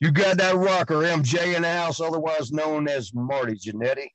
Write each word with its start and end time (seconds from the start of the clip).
You 0.00 0.10
got 0.10 0.38
that 0.38 0.56
rocker, 0.56 0.96
MJ 0.96 1.54
in 1.54 1.62
the 1.62 1.72
house, 1.72 2.00
otherwise 2.00 2.52
known 2.52 2.88
as 2.88 3.14
Marty 3.14 3.54
Jannetty. 3.54 4.08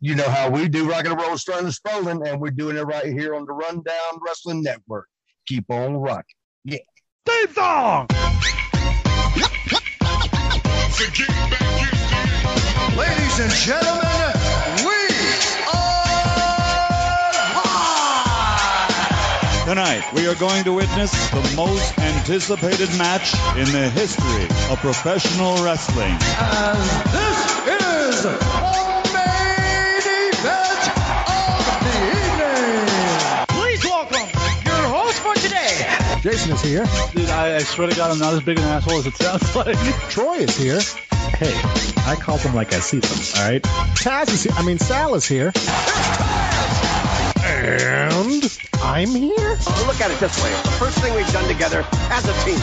You 0.00 0.14
know 0.14 0.28
how 0.28 0.48
we 0.48 0.66
do 0.68 0.88
rock 0.88 1.04
and 1.04 1.20
roll, 1.20 1.36
starting 1.36 1.66
and 1.66 1.74
Spalding, 1.74 2.26
and 2.26 2.40
we're 2.40 2.50
doing 2.50 2.76
it 2.76 2.82
right 2.82 3.06
here 3.06 3.34
on 3.34 3.44
the 3.44 3.52
Rundown 3.52 4.20
Wrestling 4.26 4.62
Network. 4.62 5.06
Keep 5.46 5.70
on 5.70 5.96
rocking. 5.96 6.24
Yeah. 6.64 6.78
Theme 7.26 7.52
song! 7.52 8.06
Ladies 12.96 13.40
and 13.40 13.52
gentlemen, 13.52 14.39
Tonight, 19.70 20.02
we 20.14 20.26
are 20.26 20.34
going 20.34 20.64
to 20.64 20.72
witness 20.72 21.12
the 21.30 21.52
most 21.54 21.96
anticipated 21.96 22.88
match 22.98 23.34
in 23.56 23.66
the 23.66 23.88
history 23.88 24.42
of 24.68 24.80
professional 24.80 25.62
wrestling. 25.62 26.10
And 26.10 26.76
this 27.14 27.38
is 27.78 28.22
the 28.24 28.32
main 29.14 30.02
event 30.26 30.82
of 31.30 31.62
the 31.86 31.94
evening! 32.18 33.46
Please 33.46 33.84
welcome 33.84 34.26
your 34.66 34.88
host 34.90 35.20
for 35.20 35.34
today. 35.34 36.18
Jason 36.20 36.50
is 36.50 36.62
here. 36.62 36.84
Dude, 37.14 37.30
I, 37.30 37.54
I 37.54 37.58
swear 37.60 37.88
to 37.88 37.94
God, 37.94 38.10
I'm 38.10 38.18
not 38.18 38.34
as 38.34 38.42
big 38.42 38.58
an 38.58 38.64
asshole 38.64 38.98
as 38.98 39.06
it 39.06 39.14
sounds 39.14 39.54
like. 39.54 39.76
Troy 40.10 40.38
is 40.38 40.56
here. 40.56 40.80
Hey, 41.38 41.54
I 42.10 42.16
call 42.20 42.38
them 42.38 42.56
like 42.56 42.72
I 42.72 42.80
see 42.80 42.98
them, 42.98 43.18
all 43.36 43.48
right? 43.48 43.62
Taz 43.62 44.34
is 44.34 44.42
here. 44.42 44.52
I 44.56 44.64
mean, 44.64 44.80
Sal 44.80 45.14
is 45.14 45.26
here. 45.28 45.52
And 47.50 48.58
I'm 48.80 49.08
here. 49.08 49.58
Look 49.86 50.00
at 50.00 50.10
it 50.12 50.20
this 50.20 50.42
way. 50.42 50.50
It's 50.52 50.62
the 50.62 50.70
first 50.78 50.98
thing 50.98 51.12
we've 51.16 51.32
done 51.32 51.48
together 51.48 51.84
as 52.14 52.24
a 52.28 52.32
team. 52.46 52.60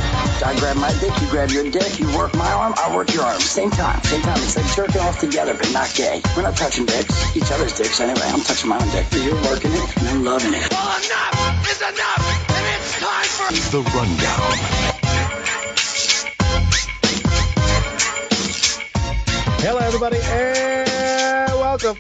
I 0.48 0.56
grab 0.58 0.78
my 0.78 0.92
dick, 1.00 1.12
you 1.20 1.28
grab 1.28 1.52
your 1.52 1.70
dick, 1.70 2.00
you 2.00 2.08
work 2.16 2.34
my 2.36 2.50
arm, 2.50 2.74
I 2.78 2.96
work 2.96 3.14
your 3.14 3.24
arm. 3.24 3.42
Same 3.42 3.70
time, 3.70 4.02
same 4.04 4.22
time. 4.22 4.38
It's 4.38 4.56
like 4.56 4.66
jerking 4.76 5.02
off 5.02 5.20
together, 5.20 5.56
but 5.56 5.74
not 5.74 5.94
gay. 5.94 6.22
We're 6.38 6.44
not 6.44 6.56
touching 6.56 6.86
dicks, 6.86 7.36
each 7.36 7.52
other's 7.52 7.76
dicks 7.76 8.00
anyway. 8.00 8.28
I'm 8.32 8.40
touching 8.40 8.70
my 8.70 8.80
own 8.80 8.90
dick. 8.92 9.08
But 9.12 9.22
you're 9.24 9.42
working 9.44 9.74
it, 9.74 9.98
and 9.98 10.08
I'm 10.08 10.24
loving 10.24 10.54
it. 10.54 10.72
Well, 10.72 10.98
enough 11.04 11.68
is 11.70 11.82
enough, 11.82 12.50
and 12.50 12.66
it's 12.80 12.96
time 13.04 13.28
for 13.28 13.52
The 13.72 13.82
Rundown. 13.92 14.56
Hello, 19.60 19.80
everybody, 19.80 20.20
and 20.24 21.60
welcome 21.60 21.98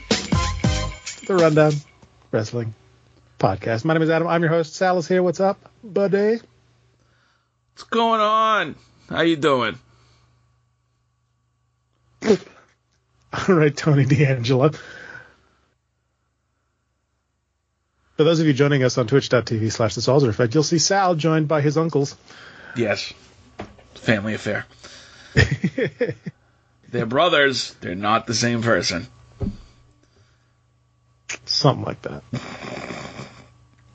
to 1.17 1.25
the 1.25 1.35
Rundown 1.35 1.73
Wrestling 2.31 2.73
Podcast. 3.39 3.85
My 3.85 3.93
name 3.93 4.03
is 4.03 4.09
Adam. 4.09 4.27
I'm 4.27 4.41
your 4.41 4.49
host. 4.49 4.75
Sal 4.75 4.97
is 4.97 5.07
here. 5.07 5.23
What's 5.23 5.39
up, 5.39 5.57
buddy? 5.83 6.39
What's 7.73 7.83
going 7.89 8.19
on? 8.21 8.75
How 9.09 9.21
you 9.21 9.35
doing? 9.35 9.77
All 12.27 13.55
right, 13.55 13.75
Tony 13.75 14.05
D'Angelo. 14.05 14.71
For 18.17 18.23
those 18.23 18.39
of 18.39 18.47
you 18.47 18.53
joining 18.53 18.83
us 18.83 18.97
on 18.97 19.05
twitch.tv 19.07 19.71
slash 19.71 19.93
the 19.95 20.01
Salzer 20.01 20.27
Effect, 20.27 20.53
you'll 20.53 20.63
see 20.63 20.79
Sal 20.79 21.13
joined 21.15 21.47
by 21.47 21.61
his 21.61 21.77
uncles. 21.77 22.15
Yes. 22.75 23.13
Family 23.93 24.33
affair. 24.33 24.65
they're 26.89 27.05
brothers. 27.05 27.75
They're 27.79 27.95
not 27.95 28.25
the 28.25 28.33
same 28.33 28.63
person. 28.63 29.07
Something 31.57 31.85
like 31.85 32.01
that. 32.03 32.21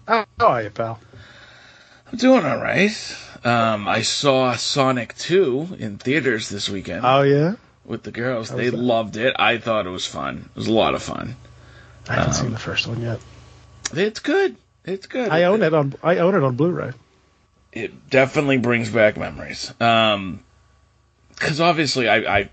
How 0.08 0.26
are 0.40 0.62
you, 0.64 0.70
pal? 0.70 0.98
I'm 2.10 2.18
doing 2.18 2.44
all 2.44 2.58
right. 2.58 2.90
Um, 3.44 3.86
I 3.86 4.02
saw 4.02 4.54
Sonic 4.56 5.16
2 5.16 5.76
in 5.78 5.98
theaters 5.98 6.48
this 6.48 6.68
weekend 6.68 7.02
Oh, 7.06 7.22
yeah? 7.22 7.54
with 7.84 8.02
the 8.02 8.10
girls. 8.10 8.50
How 8.50 8.56
They 8.56 8.64
was 8.64 8.72
that? 8.72 8.78
loved 8.80 9.16
it. 9.16 9.36
I 9.38 9.58
thought 9.58 9.86
it 9.86 9.90
was 9.90 10.04
fun. 10.04 10.48
It 10.50 10.56
was 10.56 10.66
a 10.66 10.72
lot 10.72 10.94
of 10.96 11.04
fun. 11.04 11.36
I 12.08 12.14
haven't 12.14 12.30
Um, 12.30 12.34
seen 12.34 12.50
the 12.50 12.58
first 12.58 12.88
one 12.88 13.00
yet. 13.00 13.20
It's 13.94 14.18
good. 14.18 14.56
It's 14.84 15.06
good. 15.06 15.28
I 15.28 15.44
own 15.44 15.62
it 15.62 15.72
on 15.72 15.94
I 16.02 16.18
own 16.18 16.34
it 16.34 16.42
on 16.42 16.56
Blu-ray. 16.56 16.90
it 17.72 18.10
definitely 18.10 18.58
brings 18.58 18.90
back 18.90 19.16
memories. 19.16 19.72
Um, 19.80 20.42
because 21.30 21.60
obviously 21.60 22.08
I, 22.08 22.38
I 22.40 22.50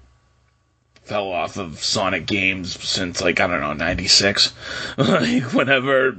fell 1.10 1.32
off 1.32 1.58
of 1.58 1.84
Sonic 1.84 2.28
games 2.28 2.82
since 2.88 3.20
like 3.22 3.40
I 3.40 3.48
don't 3.48 3.62
know 3.62 3.74
'96. 3.74 4.54
like 4.98 5.44
whenever, 5.54 6.18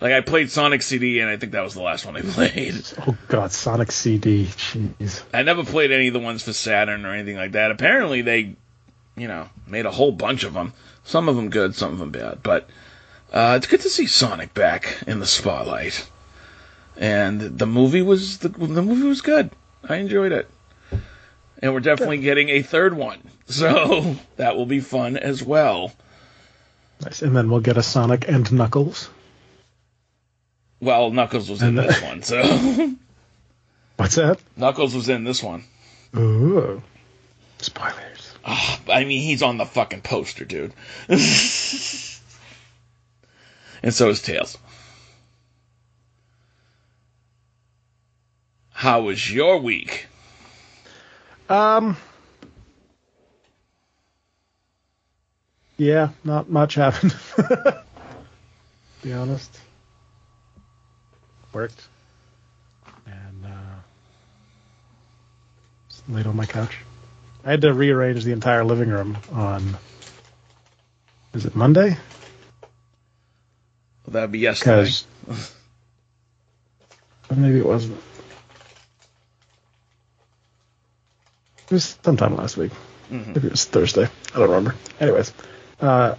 like 0.00 0.12
I 0.12 0.22
played 0.22 0.50
Sonic 0.50 0.80
CD, 0.80 1.20
and 1.20 1.30
I 1.30 1.36
think 1.36 1.52
that 1.52 1.62
was 1.62 1.74
the 1.74 1.82
last 1.82 2.06
one 2.06 2.16
I 2.16 2.20
played. 2.24 2.82
Oh 3.06 3.16
God, 3.28 3.52
Sonic 3.52 3.92
CD. 3.92 4.46
Jeez. 4.46 5.22
I 5.34 5.42
never 5.42 5.64
played 5.64 5.92
any 5.92 6.08
of 6.08 6.14
the 6.14 6.20
ones 6.20 6.42
for 6.42 6.54
Saturn 6.54 7.04
or 7.04 7.12
anything 7.12 7.36
like 7.36 7.52
that. 7.52 7.70
Apparently 7.70 8.22
they, 8.22 8.56
you 9.16 9.28
know, 9.28 9.50
made 9.66 9.84
a 9.84 9.90
whole 9.90 10.12
bunch 10.12 10.44
of 10.44 10.54
them. 10.54 10.72
Some 11.04 11.28
of 11.28 11.36
them 11.36 11.50
good, 11.50 11.74
some 11.74 11.92
of 11.92 11.98
them 11.98 12.10
bad. 12.10 12.42
But 12.42 12.68
uh, 13.32 13.54
it's 13.58 13.66
good 13.66 13.82
to 13.82 13.90
see 13.90 14.06
Sonic 14.06 14.54
back 14.54 15.02
in 15.06 15.20
the 15.20 15.26
spotlight. 15.26 16.08
And 16.96 17.40
the 17.40 17.66
movie 17.66 18.02
was 18.02 18.38
the, 18.38 18.48
the 18.48 18.82
movie 18.82 19.06
was 19.06 19.20
good. 19.20 19.50
I 19.86 19.96
enjoyed 19.96 20.32
it. 20.32 20.48
And 21.62 21.72
we're 21.72 21.80
definitely 21.80 22.18
getting 22.18 22.48
a 22.48 22.60
third 22.62 22.92
one, 22.94 23.20
so 23.46 24.16
that 24.36 24.56
will 24.56 24.66
be 24.66 24.80
fun 24.80 25.16
as 25.16 25.42
well. 25.42 25.92
Nice. 27.02 27.22
And 27.22 27.34
then 27.36 27.48
we'll 27.50 27.60
get 27.60 27.76
a 27.76 27.82
Sonic 27.82 28.28
and 28.28 28.50
Knuckles. 28.52 29.08
Well, 30.80 31.10
Knuckles 31.10 31.48
was 31.48 31.62
in 31.62 31.76
the- 31.76 31.82
this 31.82 32.02
one, 32.08 32.22
so 32.22 32.42
What's 33.96 34.16
that? 34.16 34.40
Knuckles 34.56 34.94
was 34.94 35.08
in 35.08 35.22
this 35.22 35.40
one. 35.42 35.62
Ooh. 36.16 36.82
Spoilers. 37.58 38.34
Ah, 38.44 38.80
I 38.88 39.04
mean, 39.04 39.22
he's 39.22 39.42
on 39.42 39.56
the 39.56 39.64
fucking 39.64 40.00
poster, 40.02 40.44
dude. 40.44 40.72
and 41.08 41.18
so 43.94 44.08
is 44.08 44.20
Tails. 44.20 44.58
How 48.72 49.02
was 49.02 49.32
your 49.32 49.58
week? 49.58 50.06
Um. 51.52 51.96
Yeah, 55.76 56.08
not 56.24 56.48
much 56.48 56.76
happened. 56.76 57.14
to 57.36 57.84
be 59.02 59.12
honest. 59.12 59.58
Worked. 61.52 61.88
And 63.04 63.44
uh, 63.44 63.74
laid 66.08 66.26
on 66.26 66.36
my 66.36 66.46
couch. 66.46 66.78
I 67.44 67.50
had 67.50 67.60
to 67.62 67.74
rearrange 67.74 68.24
the 68.24 68.32
entire 68.32 68.64
living 68.64 68.88
room 68.88 69.18
on. 69.32 69.76
Is 71.34 71.44
it 71.44 71.54
Monday? 71.54 71.98
Well, 74.06 74.12
That'd 74.12 74.32
be 74.32 74.38
yesterday. 74.38 74.90
Maybe 77.36 77.58
it 77.58 77.66
wasn't. 77.66 78.00
It 81.72 81.76
was 81.76 81.96
sometime 82.04 82.36
last 82.36 82.58
week. 82.58 82.70
Mhm. 83.10 83.28
Maybe 83.28 83.46
it 83.46 83.50
was 83.52 83.64
Thursday. 83.64 84.04
I 84.34 84.38
don't 84.38 84.50
remember. 84.50 84.74
Anyways, 85.00 85.32
uh, 85.80 86.16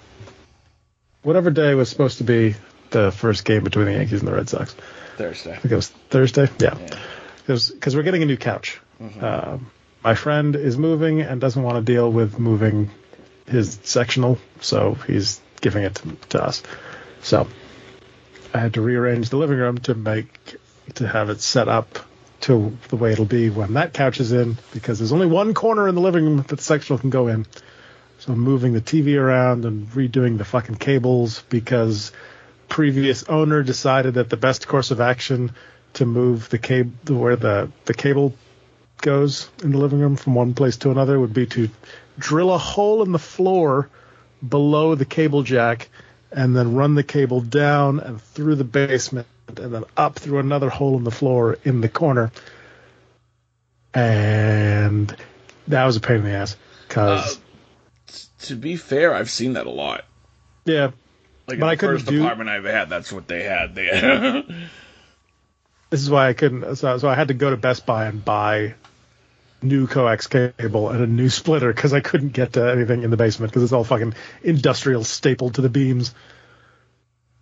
whatever 1.22 1.52
day 1.52 1.76
was 1.76 1.90
supposed 1.90 2.18
to 2.18 2.24
be 2.24 2.56
the 2.90 3.12
first 3.12 3.46
game 3.46 3.64
between 3.64 3.86
the 3.86 3.92
Yankees 3.94 4.20
and 4.22 4.28
the 4.28 4.34
Red 4.34 4.50
Sox. 4.50 4.76
Thursday. 5.18 5.52
I 5.52 5.58
think 5.58 5.72
it 5.72 5.76
was 5.76 5.90
Thursday. 6.10 6.50
Yeah, 6.60 6.76
Yeah. 6.80 6.98
because 7.46 7.96
we're 7.96 8.02
getting 8.02 8.24
a 8.24 8.26
new 8.26 8.36
couch. 8.38 8.80
Mhm. 9.00 9.22
Um, 9.22 9.68
my 10.04 10.16
friend 10.16 10.56
is 10.56 10.76
moving 10.76 11.22
and 11.22 11.40
doesn't 11.40 11.62
want 11.62 11.76
to 11.78 11.84
deal 11.84 12.12
with 12.12 12.40
moving 12.40 12.90
his 13.48 13.78
sectional, 13.84 14.40
so 14.60 14.98
he's 15.06 15.40
giving 15.62 15.84
it 15.84 15.94
to, 15.96 16.16
to 16.30 16.44
us. 16.44 16.64
So 17.22 17.48
I 18.56 18.58
had 18.58 18.74
to 18.74 18.82
rearrange 18.82 19.30
the 19.30 19.38
living 19.38 19.58
room 19.60 19.78
to 19.80 19.94
make 19.94 20.56
to 20.96 21.08
have 21.08 21.30
it 21.30 21.42
set 21.42 21.68
up 21.68 22.00
to 22.44 22.78
the 22.90 22.98
way 22.98 23.14
it'll 23.14 23.24
be 23.24 23.50
when 23.50 23.74
that 23.74 23.94
couch 23.94 24.20
is 24.20 24.34
in, 24.34 24.58
because 24.74 25.00
there's 25.00 25.14
only 25.14 25.28
one 25.28 25.54
corner 25.54 25.88
in 25.88 25.96
the 25.96 26.02
living 26.02 26.26
room 26.26 26.38
that 26.38 26.50
the 26.50 26.58
sectional 26.58 27.00
can 27.00 27.10
go 27.10 27.28
in. 27.28 27.46
So 28.20 28.34
I'm 28.34 28.40
moving 28.40 28.74
the 28.74 28.82
TV 28.82 29.18
around 29.18 29.64
and 29.64 29.88
redoing 29.88 30.38
the 30.38 30.46
fucking 30.46 30.76
cables 30.76 31.42
because 31.50 32.12
previous 32.68 33.24
owner 33.24 33.64
decided 33.64 34.16
that 34.16 34.30
the 34.30 34.38
best 34.38 34.68
course 34.68 34.92
of 34.92 35.00
action 35.00 35.52
to 35.94 36.06
move 36.06 36.50
the 36.50 36.58
cable 36.58 36.92
where 37.08 37.36
the 37.36 37.72
the 37.86 37.94
cable 37.94 38.34
goes 38.98 39.50
in 39.62 39.72
the 39.72 39.78
living 39.78 40.00
room 40.00 40.16
from 40.16 40.36
one 40.36 40.54
place 40.54 40.78
to 40.78 40.92
another 40.92 41.20
would 41.20 41.34
be 41.34 41.46
to 41.46 41.70
drill 42.18 42.54
a 42.54 42.58
hole 42.58 43.04
in 43.04 43.12
the 43.12 43.20
floor 43.20 43.90
below 44.48 44.96
the 44.96 45.06
cable 45.06 45.44
jack 45.44 45.90
and 46.32 46.56
then 46.56 46.74
run 46.74 46.96
the 46.96 47.04
cable 47.04 47.42
down 47.42 48.00
and 48.00 48.22
through 48.22 48.56
the 48.56 48.64
basement 48.64 49.28
and 49.60 49.74
then 49.74 49.84
up 49.98 50.18
through 50.20 50.40
another 50.40 50.70
hole 50.70 50.98
in 50.98 51.04
the 51.04 51.12
floor 51.12 51.58
in 51.64 51.82
the 51.82 51.90
corner. 51.90 52.32
And 53.94 55.16
that 55.68 55.86
was 55.86 55.96
a 55.96 56.00
pain 56.00 56.18
in 56.18 56.24
the 56.24 56.32
ass 56.32 56.58
because 56.88 57.38
Uh, 57.38 57.40
to 58.46 58.56
be 58.56 58.76
fair, 58.76 59.14
I've 59.14 59.30
seen 59.30 59.54
that 59.54 59.68
a 59.68 59.72
lot. 59.72 60.06
yeah, 60.66 60.92
Like 61.48 61.50
But 61.60 61.60
in 61.60 61.64
I 61.64 61.76
the 61.76 61.80
couldn't 61.80 61.96
first 61.98 62.08
do- 62.08 62.24
apartment 62.24 62.50
I've 62.50 62.66
had, 62.66 62.90
that's 62.90 63.12
what 63.12 63.28
they 63.28 63.44
had. 63.44 63.76
They 63.76 63.90
this 65.90 66.02
is 66.02 66.10
why 66.10 66.30
I 66.30 66.34
couldn't. 66.34 66.76
So, 66.78 66.98
so 66.98 67.08
I 67.08 67.16
had 67.16 67.28
to 67.28 67.34
go 67.34 67.50
to 67.52 67.58
Best 67.58 67.86
Buy 67.86 68.06
and 68.08 68.24
buy 68.24 68.74
new 69.62 69.88
coax 69.88 70.28
cable 70.28 70.90
and 70.90 71.02
a 71.02 71.08
new 71.08 71.30
splitter 71.30 71.72
because 71.72 71.94
I 71.94 72.02
couldn't 72.02 72.34
get 72.34 72.54
to 72.54 72.70
anything 72.72 73.04
in 73.04 73.12
the 73.12 73.18
basement 73.18 73.52
because 73.52 73.64
it's 73.64 73.72
all 73.72 73.86
fucking 73.86 74.14
industrial 74.44 75.04
stapled 75.06 75.56
to 75.56 75.62
the 75.62 75.70
beams. 75.70 76.14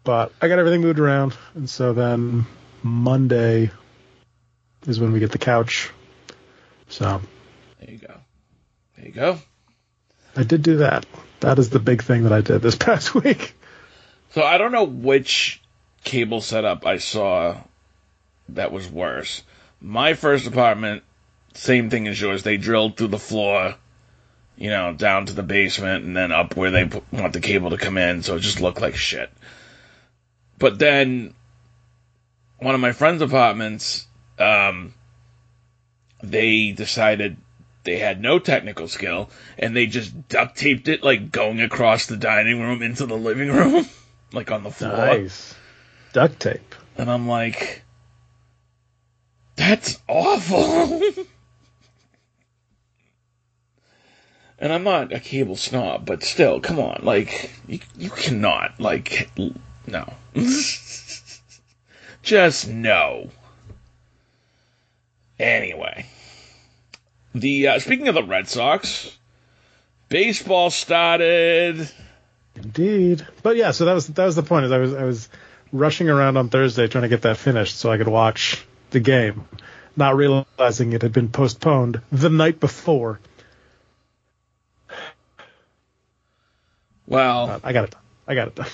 But 0.04 0.32
I 0.42 0.48
got 0.48 0.60
everything 0.60 0.82
moved 0.82 1.00
around, 1.00 1.36
and 1.54 1.70
so 1.70 1.94
then 1.94 2.46
Monday 2.82 3.70
is 4.88 5.00
when 5.00 5.12
we 5.12 5.20
get 5.20 5.32
the 5.32 5.38
couch. 5.38 5.92
So 6.90 7.22
there 7.80 7.92
you 7.92 7.98
go. 8.00 8.16
There 8.96 9.06
you 9.06 9.12
go. 9.12 9.38
I 10.36 10.44
did 10.44 10.64
do 10.64 10.78
that. 10.78 11.06
That 11.42 11.60
is 11.60 11.70
the 11.70 11.80
big 11.80 12.04
thing 12.04 12.24
that 12.24 12.34
I 12.34 12.42
did 12.42 12.62
this 12.62 12.76
past 12.88 13.14
week. 13.14 13.56
So 14.32 14.44
I 14.44 14.58
don't 14.58 14.72
know 14.72 14.86
which 14.86 15.62
cable 16.04 16.42
setup 16.42 16.86
I 16.86 16.98
saw 16.98 17.58
that 18.50 18.72
was 18.72 18.90
worse. 18.90 19.44
My 19.80 20.14
first 20.14 20.48
apartment, 20.48 21.04
same 21.54 21.90
thing 21.90 22.08
as 22.08 22.20
yours. 22.20 22.44
They 22.44 22.58
drilled 22.58 22.98
through 22.98 23.10
the 23.10 23.20
floor, 23.20 23.76
you 24.58 24.70
know, 24.70 24.94
down 24.94 25.26
to 25.28 25.34
the 25.34 25.44
basement 25.44 26.06
and 26.06 26.16
then 26.16 26.32
up 26.32 26.56
where 26.56 26.72
they 26.72 26.90
want 27.12 27.34
the 27.34 27.40
cable 27.40 27.72
to 27.72 27.78
come 27.78 27.98
in, 27.98 28.24
so 28.24 28.36
it 28.36 28.42
just 28.42 28.62
looked 28.62 28.82
like 28.82 28.96
shit. 28.96 29.30
But 30.62 30.78
then 30.78 31.34
one 32.60 32.76
of 32.76 32.82
my 32.82 32.92
friend's 32.92 33.24
apartments, 33.24 34.06
um, 34.38 34.94
they 36.22 36.72
decided 36.72 37.38
they 37.84 37.98
had 37.98 38.22
no 38.22 38.38
technical 38.38 38.88
skill 38.88 39.32
and 39.58 39.76
they 39.76 39.88
just 39.88 40.30
duct 40.30 40.56
taped 40.56 40.88
it 40.88 41.02
like 41.02 41.32
going 41.32 41.62
across 41.62 42.06
the 42.06 42.16
dining 42.16 42.62
room 42.62 42.84
into 42.84 43.08
the 43.08 43.18
living 43.18 43.50
room, 43.50 43.88
like 44.34 44.52
on 44.52 44.62
the 44.62 44.70
floor. 44.70 44.96
Nice 44.96 45.56
duct 46.14 46.40
tape. 46.40 46.76
And 46.96 47.10
I'm 47.10 47.28
like, 47.28 47.82
that's 49.56 50.00
awful. 50.08 51.02
and 54.60 54.72
I'm 54.72 54.84
not 54.84 55.12
a 55.12 55.20
cable 55.20 55.56
snob, 55.56 56.06
but 56.06 56.22
still, 56.22 56.60
come 56.60 56.80
on, 56.80 57.00
like 57.02 57.50
you 57.68 57.80
you 57.98 58.12
cannot 58.12 58.80
like 58.80 59.28
no. 59.92 60.14
Just 62.24 62.68
no. 62.68 63.30
Anyway, 65.40 66.06
the 67.34 67.68
uh, 67.68 67.80
speaking 67.80 68.08
of 68.08 68.16
the 68.16 68.24
Red 68.24 68.48
Sox, 68.48 69.18
baseball 70.10 70.70
started. 70.70 71.90
Indeed. 72.56 73.26
But 73.42 73.56
yeah, 73.56 73.72
so 73.72 73.86
that 73.86 73.94
was 73.94 74.08
that 74.08 74.26
was 74.26 74.36
the 74.36 74.44
point. 74.44 74.66
Is 74.66 74.72
I 74.72 74.78
was 74.78 74.94
I 74.94 75.04
was 75.04 75.30
rushing 75.72 76.10
around 76.10 76.38
on 76.38 76.50
Thursday 76.50 76.88
trying 76.88 77.04
to 77.04 77.08
get 77.10 77.24
that 77.24 77.38
finished 77.38 77.78
so 77.78 77.92
I 77.92 77.98
could 77.98 78.08
watch 78.08 78.64
the 78.92 79.00
game, 79.00 79.48
not 79.96 80.16
realizing 80.16 80.94
it 80.94 81.02
had 81.02 81.14
been 81.14 81.30
postponed 81.30 82.02
the 82.12 82.30
night 82.30 82.60
before. 82.60 83.20
Well, 87.08 87.50
Uh, 87.50 87.60
I 87.64 87.74
got 87.74 87.86
it 87.86 87.92
done. 87.92 88.02
I 88.28 88.36
got 88.36 88.48
it 88.50 88.56
done. 88.56 88.68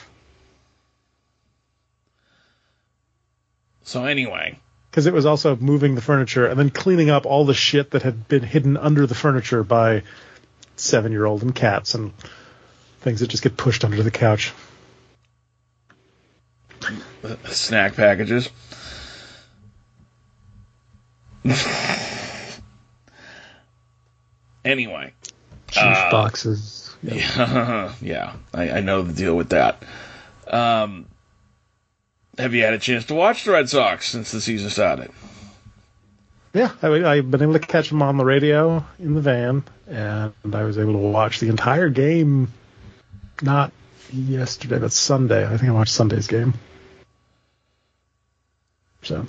So 3.88 4.04
anyway, 4.04 4.60
Because 4.92 5.06
it 5.06 5.14
was 5.14 5.26
also 5.26 5.56
moving 5.56 5.96
the 5.96 6.02
furniture 6.02 6.46
and 6.46 6.60
then 6.60 6.70
cleaning 6.70 7.10
up 7.10 7.26
all 7.26 7.46
the 7.46 7.54
shit 7.54 7.92
that 7.92 8.04
had 8.04 8.28
been 8.28 8.44
hidden 8.44 8.76
under 8.76 9.08
the 9.08 9.16
furniture 9.16 9.64
by 9.64 10.04
seven 10.76 11.12
year 11.14 11.26
old 11.26 11.42
and 11.42 11.56
cats 11.56 11.96
and 11.96 12.12
things 13.00 13.22
that 13.22 13.28
just 13.30 13.44
get 13.44 13.56
pushed 13.56 13.86
under 13.86 14.04
the 14.04 14.12
couch. 14.12 14.52
snack 17.46 17.96
packages. 17.96 18.50
anyway, 24.66 25.14
Juice 25.68 25.84
Uh, 25.84 26.12
boxes. 26.12 26.96
yeah, 27.04 27.94
yeah, 28.02 28.34
I, 28.54 28.70
I 28.72 28.82
know 28.82 29.02
the 29.02 29.14
deal 29.14 29.36
with 29.36 29.50
that. 29.50 29.82
Um, 30.48 31.06
have 32.38 32.54
you 32.54 32.64
had 32.64 32.74
a 32.74 32.80
chance 32.80 33.06
to 33.06 33.14
watch 33.14 33.44
the 33.44 33.52
Red 33.52 33.70
Sox 33.70 34.10
since 34.10 34.32
the 34.32 34.42
season 34.42 34.70
started? 34.70 35.12
Yeah, 36.54 36.72
I, 36.82 36.88
I've 36.88 37.30
been 37.30 37.42
able 37.42 37.54
to 37.54 37.60
catch 37.60 37.90
them 37.90 38.02
on 38.02 38.18
the 38.18 38.26
radio 38.26 38.86
in 39.00 39.14
the 39.14 39.22
van, 39.22 39.64
and 39.88 40.34
I 40.54 40.64
was 40.64 40.78
able 40.78 40.94
to 40.94 41.00
watch 41.00 41.40
the 41.40 41.50
entire 41.50 41.90
game. 41.90 42.52
Not 43.42 43.72
yesterday, 44.12 44.80
but 44.80 44.92
Sunday. 44.92 45.46
I 45.46 45.58
think 45.58 45.70
I 45.70 45.74
watched 45.74 45.94
Sunday's 45.94 46.28
game. 46.28 46.54
So 49.04 49.28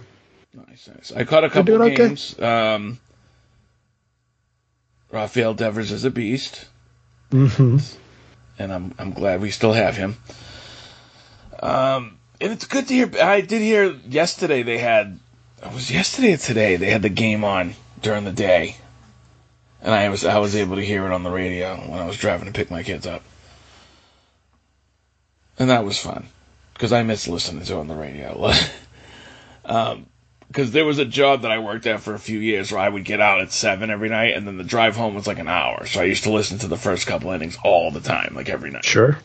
Nice, 0.66 0.88
nice. 0.88 1.12
I 1.14 1.24
caught 1.24 1.44
a 1.44 1.50
couple 1.50 1.82
okay. 1.82 1.94
games. 1.94 2.38
Um, 2.40 2.98
Rafael 5.10 5.54
Devers 5.54 5.92
is 5.92 6.04
a 6.04 6.10
beast, 6.10 6.66
mhm. 7.30 7.96
and 8.58 8.72
I'm 8.72 8.94
I'm 8.98 9.12
glad 9.12 9.40
we 9.40 9.50
still 9.50 9.72
have 9.72 9.96
him. 9.96 10.16
Um, 11.60 12.17
and 12.40 12.52
it's 12.52 12.66
good 12.66 12.88
to 12.88 12.94
hear. 12.94 13.10
I 13.20 13.40
did 13.40 13.62
hear 13.62 13.92
yesterday 14.08 14.62
they 14.62 14.78
had. 14.78 15.18
It 15.64 15.72
was 15.72 15.90
yesterday 15.90 16.34
or 16.34 16.36
today 16.36 16.76
they 16.76 16.90
had 16.90 17.02
the 17.02 17.08
game 17.08 17.44
on 17.44 17.74
during 18.00 18.24
the 18.24 18.32
day, 18.32 18.76
and 19.82 19.92
I 19.92 20.08
was 20.08 20.24
I 20.24 20.38
was 20.38 20.54
able 20.54 20.76
to 20.76 20.84
hear 20.84 21.04
it 21.06 21.12
on 21.12 21.22
the 21.22 21.30
radio 21.30 21.76
when 21.76 21.98
I 21.98 22.06
was 22.06 22.16
driving 22.16 22.46
to 22.46 22.52
pick 22.52 22.70
my 22.70 22.82
kids 22.82 23.06
up, 23.06 23.22
and 25.58 25.70
that 25.70 25.84
was 25.84 25.98
fun 25.98 26.28
because 26.74 26.92
I 26.92 27.02
miss 27.02 27.26
listening 27.26 27.64
to 27.64 27.74
it 27.74 27.78
on 27.78 27.88
the 27.88 27.94
radio. 27.94 28.52
um, 29.64 30.06
because 30.46 30.70
there 30.70 30.86
was 30.86 30.98
a 30.98 31.04
job 31.04 31.42
that 31.42 31.50
I 31.50 31.58
worked 31.58 31.86
at 31.86 32.00
for 32.00 32.14
a 32.14 32.18
few 32.18 32.38
years 32.38 32.72
where 32.72 32.80
I 32.80 32.88
would 32.88 33.04
get 33.04 33.20
out 33.20 33.42
at 33.42 33.52
seven 33.52 33.90
every 33.90 34.08
night, 34.08 34.34
and 34.34 34.46
then 34.46 34.56
the 34.56 34.64
drive 34.64 34.96
home 34.96 35.14
was 35.14 35.26
like 35.26 35.38
an 35.38 35.48
hour. 35.48 35.86
So 35.86 36.00
I 36.00 36.04
used 36.04 36.24
to 36.24 36.32
listen 36.32 36.58
to 36.60 36.68
the 36.68 36.78
first 36.78 37.06
couple 37.06 37.32
innings 37.32 37.58
all 37.62 37.90
the 37.90 38.00
time, 38.00 38.32
like 38.34 38.48
every 38.48 38.70
night. 38.70 38.84
sure, 38.84 39.18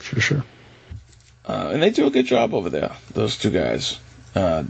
sure, 0.00 0.20
sure. 0.20 0.44
Uh, 1.48 1.70
and 1.72 1.82
they 1.82 1.90
do 1.90 2.06
a 2.06 2.10
good 2.10 2.26
job 2.26 2.52
over 2.54 2.68
there. 2.68 2.92
Those 3.14 3.38
two 3.38 3.50
guys. 3.50 3.98
Uh, 4.34 4.64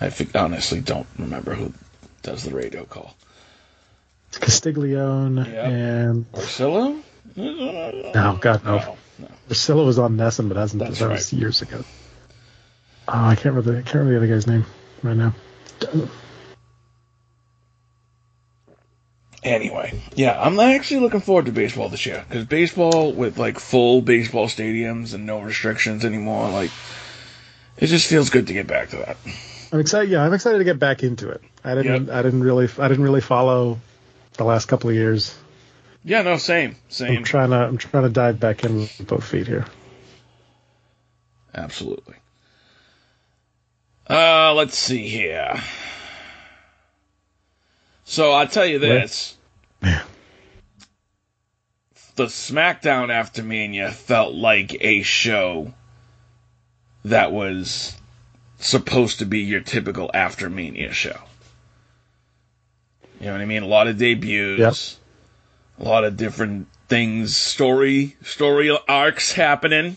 I 0.00 0.12
honestly 0.34 0.80
don't 0.80 1.06
remember 1.18 1.54
who 1.54 1.72
does 2.22 2.42
the 2.42 2.54
radio 2.54 2.84
call. 2.84 3.14
Castiglione 4.32 5.44
Yep. 5.44 5.64
and 5.66 6.32
Orsillo? 6.32 7.00
no, 7.36 8.38
God 8.40 8.64
no. 8.64 8.78
No, 8.78 8.96
no. 9.18 9.84
Was 9.84 9.98
on 9.98 10.16
NESN, 10.16 10.48
but 10.48 10.56
hasn't. 10.56 10.80
That's 10.82 10.98
that 10.98 11.10
was 11.10 11.32
years 11.32 11.62
ago. 11.62 11.84
Oh, 13.06 13.12
I 13.12 13.34
can't 13.34 13.54
remember. 13.54 13.72
The, 13.72 13.78
I 13.78 13.82
can't 13.82 13.94
remember 13.96 14.12
the 14.12 14.16
other 14.26 14.34
guy's 14.34 14.46
name 14.46 14.64
right 15.02 15.16
now. 15.16 15.34
Anyway, 19.44 20.00
yeah, 20.16 20.40
I'm 20.40 20.58
actually 20.58 21.00
looking 21.00 21.20
forward 21.20 21.46
to 21.46 21.52
baseball 21.52 21.90
this 21.90 22.06
year 22.06 22.24
because 22.26 22.46
baseball 22.46 23.12
with 23.12 23.38
like 23.38 23.58
full 23.58 24.00
baseball 24.00 24.46
stadiums 24.46 25.12
and 25.12 25.26
no 25.26 25.40
restrictions 25.40 26.02
anymore, 26.04 26.48
like 26.48 26.70
it 27.76 27.88
just 27.88 28.08
feels 28.08 28.30
good 28.30 28.46
to 28.46 28.54
get 28.54 28.66
back 28.66 28.88
to 28.90 28.96
that. 28.96 29.18
I'm 29.70 29.80
excited. 29.80 30.08
Yeah, 30.08 30.22
I'm 30.22 30.32
excited 30.32 30.58
to 30.58 30.64
get 30.64 30.78
back 30.78 31.02
into 31.02 31.28
it. 31.28 31.42
I 31.62 31.74
didn't. 31.74 32.08
I 32.08 32.22
didn't 32.22 32.42
really. 32.42 32.68
I 32.78 32.88
didn't 32.88 33.04
really 33.04 33.20
follow 33.20 33.80
the 34.34 34.44
last 34.44 34.66
couple 34.66 34.88
of 34.88 34.96
years. 34.96 35.36
Yeah, 36.04 36.22
no, 36.22 36.36
same, 36.38 36.76
same. 36.88 37.18
I'm 37.18 37.24
trying 37.24 37.50
to. 37.50 37.56
I'm 37.56 37.76
trying 37.76 38.04
to 38.04 38.10
dive 38.10 38.40
back 38.40 38.64
in 38.64 38.76
with 38.76 39.06
both 39.06 39.24
feet 39.24 39.46
here. 39.46 39.66
absolutely. 41.54 42.14
Uh, 44.08 44.54
let's 44.54 44.76
see 44.78 45.08
here. 45.08 45.60
So 48.04 48.32
I'll 48.32 48.46
tell 48.48 48.66
you 48.66 48.78
this. 48.78 49.36
The 52.16 52.26
SmackDown 52.26 53.10
after 53.10 53.42
Mania 53.42 53.90
felt 53.90 54.34
like 54.34 54.76
a 54.80 55.02
show 55.02 55.72
that 57.04 57.32
was 57.32 57.96
supposed 58.58 59.18
to 59.18 59.26
be 59.26 59.40
your 59.40 59.60
typical 59.60 60.10
after 60.14 60.48
Mania 60.48 60.92
show. 60.92 61.18
You 63.20 63.26
know 63.26 63.32
what 63.32 63.40
I 63.40 63.46
mean? 63.46 63.62
A 63.62 63.66
lot 63.66 63.88
of 63.88 63.98
debuts, 63.98 64.98
Yep. 65.78 65.86
a 65.86 65.88
lot 65.90 66.04
of 66.04 66.16
different 66.16 66.68
things, 66.88 67.36
story 67.36 68.16
story 68.22 68.76
arcs 68.88 69.32
happening. 69.32 69.96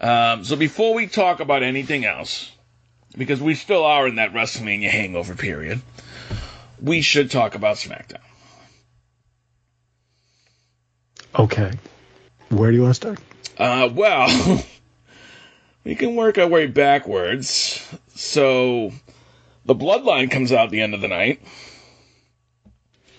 Um, 0.00 0.44
so 0.44 0.56
before 0.56 0.94
we 0.94 1.06
talk 1.06 1.40
about 1.40 1.62
anything 1.62 2.04
else, 2.04 2.50
because 3.16 3.40
we 3.40 3.54
still 3.54 3.84
are 3.84 4.08
in 4.08 4.16
that 4.16 4.32
WrestleMania 4.32 4.88
hangover 4.90 5.34
period, 5.34 5.80
we 6.82 7.00
should 7.00 7.30
talk 7.30 7.54
about 7.54 7.76
SmackDown. 7.76 8.18
Okay. 11.38 11.70
Where 12.50 12.70
do 12.70 12.76
you 12.76 12.82
want 12.82 12.94
to 12.94 12.94
start? 12.94 13.20
Uh, 13.56 13.88
well, 13.92 14.62
we 15.84 15.94
can 15.94 16.16
work 16.16 16.36
our 16.36 16.48
way 16.48 16.66
backwards. 16.66 17.88
So, 18.14 18.92
the 19.64 19.74
Bloodline 19.74 20.30
comes 20.30 20.52
out 20.52 20.66
at 20.66 20.70
the 20.70 20.82
end 20.82 20.94
of 20.94 21.00
the 21.00 21.08
night, 21.08 21.40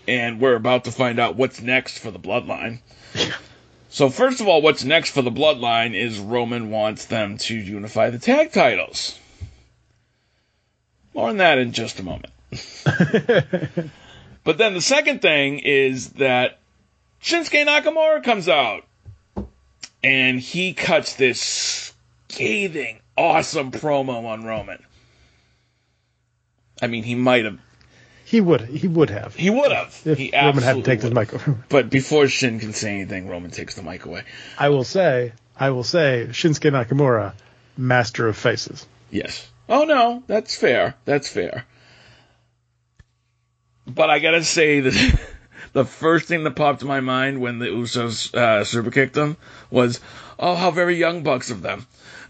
and 0.08 0.39
we're 0.39 0.55
about 0.55 0.84
to 0.84 0.91
find 0.91 1.20
out 1.20 1.36
what's 1.36 1.62
next 1.62 1.98
for 2.00 2.12
the 2.12 2.20
Bloodline. 2.20 2.79
So, 3.93 4.10
first 4.10 4.41
of 4.41 4.48
all, 4.48 4.63
what's 4.63 4.84
next 4.84 5.12
for 5.12 5.22
the 5.22 5.29
Bloodline 5.29 5.93
is 5.93 6.17
Roman 6.17 6.72
wants 6.72 7.05
them 7.05 7.38
to 7.38 7.55
unify 7.55 8.10
the 8.10 8.17
tag 8.17 8.51
titles. 8.51 9.20
More 11.13 11.29
on 11.29 11.38
that 11.38 11.60
in 11.60 11.74
just 11.74 12.00
a 12.00 12.03
moment. 12.03 12.34
but 14.43 14.57
then 14.57 14.74
the 14.74 14.81
second 14.81 15.22
thing 15.22 15.60
is 15.60 16.10
that 16.13 16.60
Shinsuke 17.22 17.65
Nakamura 17.65 18.24
comes 18.24 18.50
out 18.50 18.86
and 20.03 20.39
he 20.39 20.74
cuts 20.74 21.15
this 21.15 21.93
scathing, 22.29 23.00
awesome 23.17 23.72
promo 23.72 24.25
on 24.25 24.43
Roman. 24.43 24.83
I 26.81 26.88
mean, 26.88 27.03
he 27.03 27.15
might 27.15 27.45
have. 27.45 27.60
He 28.25 28.41
would. 28.41 28.62
He 28.62 28.88
would 28.88 29.10
have. 29.10 29.36
He 29.36 29.50
would 29.50 29.72
have. 29.72 30.01
If 30.05 30.17
he 30.17 30.31
Roman 30.33 30.63
had 30.63 30.74
to 30.74 30.79
absolutely 30.79 30.83
take 30.83 31.01
his 31.01 31.12
mic 31.12 31.33
away. 31.33 31.57
But 31.69 31.89
before 31.89 32.27
Shin 32.27 32.60
can 32.60 32.74
say 32.74 32.95
anything, 32.95 33.27
Roman 33.27 33.51
takes 33.51 33.75
the 33.75 33.83
mic 33.83 34.05
away. 34.05 34.24
I 34.57 34.69
will 34.69 34.83
say. 34.83 35.33
I 35.55 35.69
will 35.69 35.83
say. 35.83 36.27
Shinsuke 36.31 36.72
Nakamura, 36.72 37.33
master 37.77 38.27
of 38.27 38.36
faces. 38.36 38.88
Yes. 39.12 39.50
Oh 39.69 39.86
no, 39.86 40.24
that's 40.27 40.55
fair. 40.55 40.95
That's 41.05 41.29
fair. 41.29 41.65
But 43.86 44.10
I 44.10 44.20
gotta 44.20 44.44
say 44.44 44.80
that 44.82 45.20
the 45.74 45.86
first 45.86 46.28
thing 46.28 46.44
that 46.44 46.56
popped 46.56 46.82
to 46.82 46.86
my 46.86 47.00
mind 47.00 47.40
when 47.40 47.60
the 47.60 47.68
Usos 47.68 48.34
uh, 48.34 48.63
super 48.63 48.92
kicked 48.92 49.13
them 49.13 49.38
was, 49.70 50.00
"Oh, 50.40 50.56
how 50.56 50.72
very 50.72 50.96
young 50.96 51.24
bucks 51.24 51.52
of 51.52 51.62
them." 51.62 51.86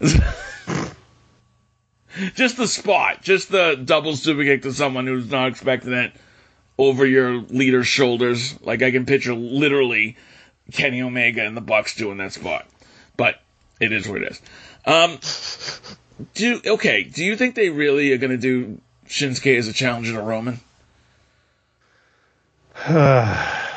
just 2.34 2.56
the 2.56 2.66
spot, 2.66 3.22
just 3.22 3.50
the 3.50 3.80
double 3.82 4.16
super 4.16 4.42
kick 4.42 4.62
to 4.62 4.72
someone 4.72 5.06
who's 5.06 5.30
not 5.30 5.48
expecting 5.48 5.92
it 5.92 6.12
over 6.78 7.06
your 7.06 7.36
leader's 7.36 7.86
shoulders. 7.86 8.60
Like 8.62 8.82
I 8.82 8.90
can 8.90 9.06
picture 9.06 9.34
literally 9.34 10.16
Kenny 10.72 11.02
Omega 11.02 11.44
and 11.44 11.56
the 11.56 11.60
Bucks 11.60 11.94
doing 11.96 12.18
that 12.18 12.32
spot. 12.32 12.66
But 13.16 13.40
it 13.80 13.92
is 13.92 14.08
what 14.08 14.22
it 14.22 14.32
is. 14.32 14.42
Um, 14.86 15.18
do 16.34 16.60
okay? 16.66 17.04
Do 17.04 17.24
you 17.24 17.36
think 17.36 17.54
they 17.54 17.70
really 17.70 18.12
are 18.12 18.18
going 18.18 18.32
to 18.32 18.36
do 18.36 18.80
Shinsuke 19.06 19.56
as 19.56 19.68
a 19.68 19.72
challenger 19.72 20.12
to 20.12 20.20
Roman? 20.20 20.60
I 22.86 23.70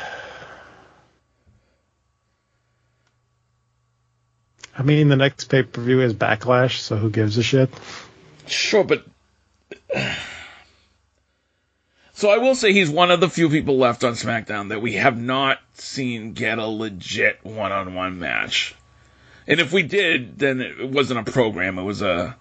mean, 4.84 5.08
the 5.08 5.16
next 5.16 5.46
pay 5.46 5.62
per 5.62 5.80
view 5.80 6.02
is 6.02 6.12
Backlash, 6.12 6.78
so 6.78 6.96
who 6.96 7.08
gives 7.08 7.38
a 7.38 7.42
shit? 7.42 7.70
Sure, 8.46 8.84
but 8.84 9.06
so 12.12 12.28
I 12.28 12.36
will 12.36 12.54
say 12.54 12.74
he's 12.74 12.90
one 12.90 13.10
of 13.10 13.20
the 13.20 13.30
few 13.30 13.48
people 13.48 13.78
left 13.78 14.04
on 14.04 14.12
SmackDown 14.12 14.68
that 14.68 14.82
we 14.82 14.92
have 14.94 15.18
not 15.18 15.58
seen 15.72 16.34
get 16.34 16.58
a 16.58 16.66
legit 16.66 17.42
one-on-one 17.44 18.18
match. 18.18 18.74
And 19.46 19.58
if 19.58 19.72
we 19.72 19.84
did, 19.84 20.38
then 20.38 20.60
it 20.60 20.90
wasn't 20.90 21.26
a 21.26 21.32
program; 21.32 21.78
it 21.78 21.82
was 21.82 22.02
a 22.02 22.36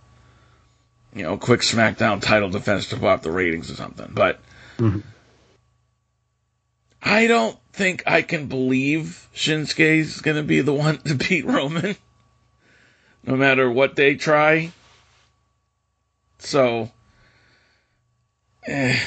you 1.16 1.24
know 1.24 1.38
quick 1.38 1.62
SmackDown 1.62 2.22
title 2.22 2.50
defense 2.50 2.90
to 2.90 2.98
pop 2.98 3.22
the 3.22 3.32
ratings 3.32 3.72
or 3.72 3.76
something. 3.76 4.12
But 4.14 4.42
mm-hmm. 4.78 5.00
I 7.02 7.28
don't 7.28 7.58
think 7.74 8.04
I 8.08 8.22
can 8.22 8.48
believe 8.48 9.28
Shinsuke's 9.36 10.22
going 10.22 10.38
to 10.38 10.44
be 10.44 10.62
the 10.62 10.74
one 10.74 10.98
to 11.00 11.16
beat 11.16 11.46
Roman, 11.46 11.96
no 13.24 13.36
matter 13.36 13.70
what 13.70 13.96
they 13.96 14.16
try. 14.16 14.72
So, 16.40 16.92
eh, 18.66 18.98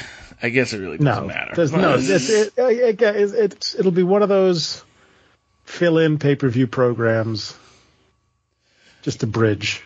I 0.42 0.48
guess 0.48 0.72
it 0.72 0.78
really 0.78 0.98
doesn't 0.98 1.22
No, 1.26 1.28
matter. 1.28 1.54
there's 1.54 1.72
no. 1.72 1.94
It's, 1.98 2.28
it, 2.30 2.52
it, 2.56 3.00
it, 3.02 3.34
it's 3.34 3.74
it'll 3.78 3.92
be 3.92 4.02
one 4.02 4.22
of 4.22 4.28
those 4.28 4.82
fill-in 5.64 6.18
pay-per-view 6.18 6.66
programs, 6.66 7.56
just 9.02 9.22
a 9.22 9.26
bridge. 9.26 9.82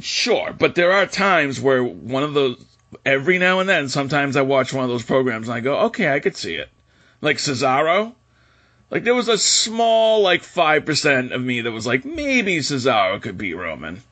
Sure, 0.00 0.52
but 0.52 0.74
there 0.74 0.92
are 0.92 1.06
times 1.06 1.58
where 1.58 1.82
one 1.82 2.22
of 2.22 2.34
those, 2.34 2.62
every 3.06 3.38
now 3.38 3.60
and 3.60 3.68
then, 3.68 3.88
sometimes 3.88 4.36
I 4.36 4.42
watch 4.42 4.74
one 4.74 4.84
of 4.84 4.90
those 4.90 5.04
programs 5.04 5.48
and 5.48 5.56
I 5.56 5.60
go, 5.60 5.78
okay, 5.86 6.12
I 6.12 6.20
could 6.20 6.36
see 6.36 6.56
it. 6.56 6.68
Like 7.20 7.38
Cesaro. 7.38 8.14
Like 8.90 9.04
there 9.04 9.14
was 9.14 9.28
a 9.28 9.38
small, 9.38 10.22
like 10.22 10.42
5% 10.42 11.32
of 11.32 11.42
me 11.42 11.62
that 11.62 11.72
was 11.72 11.86
like, 11.86 12.04
maybe 12.04 12.58
Cesaro 12.58 13.20
could 13.20 13.36
beat 13.36 13.54
Roman. 13.54 14.02